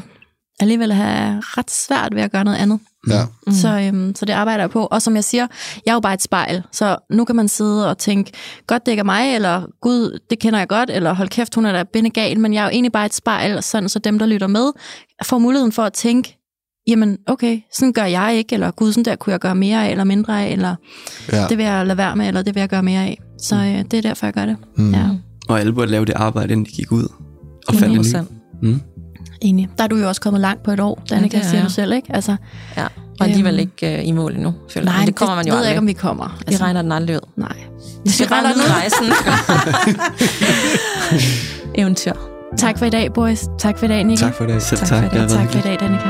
alligevel 0.59 0.93
have 0.93 1.41
ret 1.57 1.71
svært 1.71 2.15
ved 2.15 2.21
at 2.21 2.31
gøre 2.31 2.43
noget 2.43 2.57
andet. 2.57 2.79
ja. 3.09 3.25
Mm. 3.47 3.53
Så, 3.53 3.67
øhm, 3.67 4.15
så 4.15 4.25
det 4.25 4.33
arbejder 4.33 4.63
jeg 4.63 4.69
på. 4.69 4.85
Og 4.85 5.01
som 5.01 5.15
jeg 5.15 5.23
siger, 5.23 5.47
jeg 5.85 5.91
er 5.91 5.95
jo 5.95 5.99
bare 5.99 6.13
et 6.13 6.21
spejl, 6.21 6.63
så 6.71 6.97
nu 7.09 7.25
kan 7.25 7.35
man 7.35 7.47
sidde 7.47 7.89
og 7.89 7.97
tænke, 7.97 8.31
godt 8.67 8.85
det 8.85 8.91
ikke 8.91 9.01
er 9.01 9.05
mig, 9.05 9.35
eller 9.35 9.63
gud, 9.81 10.19
det 10.29 10.39
kender 10.39 10.59
jeg 10.59 10.67
godt, 10.67 10.89
eller 10.89 11.13
hold 11.13 11.29
kæft, 11.29 11.55
hun 11.55 11.65
er 11.65 11.71
da 11.71 11.83
bindegal, 11.83 12.39
men 12.39 12.53
jeg 12.53 12.59
er 12.59 12.65
jo 12.65 12.69
egentlig 12.69 12.91
bare 12.91 13.05
et 13.05 13.13
spejl, 13.13 13.63
sådan 13.63 13.89
så 13.89 13.99
dem, 13.99 14.19
der 14.19 14.25
lytter 14.25 14.47
med, 14.47 14.71
får 15.23 15.37
muligheden 15.37 15.71
for 15.71 15.83
at 15.83 15.93
tænke, 15.93 16.38
jamen 16.89 17.17
okay, 17.27 17.59
sådan 17.73 17.93
gør 17.93 18.03
jeg 18.05 18.35
ikke, 18.35 18.53
eller 18.53 18.71
gud, 18.71 18.91
sådan 18.93 19.05
der 19.05 19.15
kunne 19.15 19.31
jeg 19.31 19.39
gøre 19.39 19.55
mere 19.55 19.87
af, 19.87 19.91
eller 19.91 20.03
mindre 20.03 20.43
af, 20.45 20.51
eller 20.51 20.75
ja. 21.31 21.45
det 21.47 21.57
vil 21.57 21.65
jeg 21.65 21.85
lade 21.85 21.97
være 21.97 22.15
med, 22.15 22.27
eller 22.27 22.41
det 22.41 22.55
vil 22.55 22.59
jeg 22.61 22.69
gøre 22.69 22.83
mere 22.83 23.01
af. 23.01 23.19
Så 23.41 23.55
øh, 23.55 23.63
det 23.91 23.93
er 23.93 24.01
derfor, 24.01 24.25
jeg 24.25 24.33
gør 24.33 24.45
det. 24.45 24.57
Mm. 24.77 24.93
Ja, 24.93 25.03
Og 25.49 25.59
alle 25.59 25.73
burde 25.73 25.91
lave 25.91 26.05
det 26.05 26.13
arbejde, 26.15 26.51
inden 26.53 26.65
de 26.65 26.71
gik 26.71 26.91
ud 26.91 27.03
og 27.67 27.75
fandt 27.75 27.95
en 27.95 28.01
ny. 28.01 28.15
100%. 28.15 28.23
Mm. 28.63 28.81
enig. 29.41 29.69
Der 29.77 29.83
er 29.83 29.87
du 29.87 29.95
jo 29.97 30.07
også 30.07 30.21
kommet 30.21 30.41
langt 30.41 30.63
på 30.63 30.71
et 30.71 30.79
år, 30.79 31.03
Danika, 31.09 31.37
ja, 31.37 31.43
siger 31.43 31.55
jeg. 31.57 31.65
du 31.65 31.69
selv, 31.71 31.93
ikke? 31.93 32.07
Altså, 32.15 32.35
Ja. 32.77 32.85
Og 33.19 33.25
alligevel 33.25 33.53
Øhm. 33.53 33.69
ikke 33.81 33.99
uh, 34.01 34.07
i 34.07 34.11
mål 34.11 34.35
endnu. 34.35 34.53
Føler. 34.69 34.85
nej, 34.85 34.97
Men 34.97 35.07
det 35.07 35.15
kommer 35.15 35.35
man 35.35 35.47
jo 35.47 35.51
ved 35.53 35.57
aldrig. 35.57 35.71
ikke, 35.71 35.79
om 35.79 35.87
vi 35.87 35.93
kommer. 35.93 36.37
Vi 36.47 36.55
regner 36.55 36.81
den 36.81 36.91
aldrig 36.91 37.15
ud. 37.15 37.21
Nej. 37.37 37.55
Vi 38.05 38.09
skal 38.09 38.27
bare 38.29 38.43
regner 38.43 38.55
nyde 38.55 38.63
den 38.63 38.71
ud. 38.71 38.75
rejsen. 38.75 39.05
Eventyr. 41.81 42.13
Tak 42.57 42.77
for 42.77 42.85
i 42.85 42.89
dag, 42.89 43.13
boys. 43.13 43.45
Tak 43.59 43.77
for 43.77 43.85
i 43.85 43.89
dag, 43.89 44.03
Nika. 44.03 44.19
Tak 44.25 44.33
for 44.35 44.43
i 44.43 44.47
dag. 44.47 44.61
Selv 44.61 44.79
Tak 44.79 44.87
tak, 44.89 45.03
for 45.03 45.09
har 45.09 45.15
været 45.17 45.29
Tak 45.29 45.51
for 45.51 45.59
i 45.59 45.61
dag, 45.61 45.77
Danika. 45.79 46.07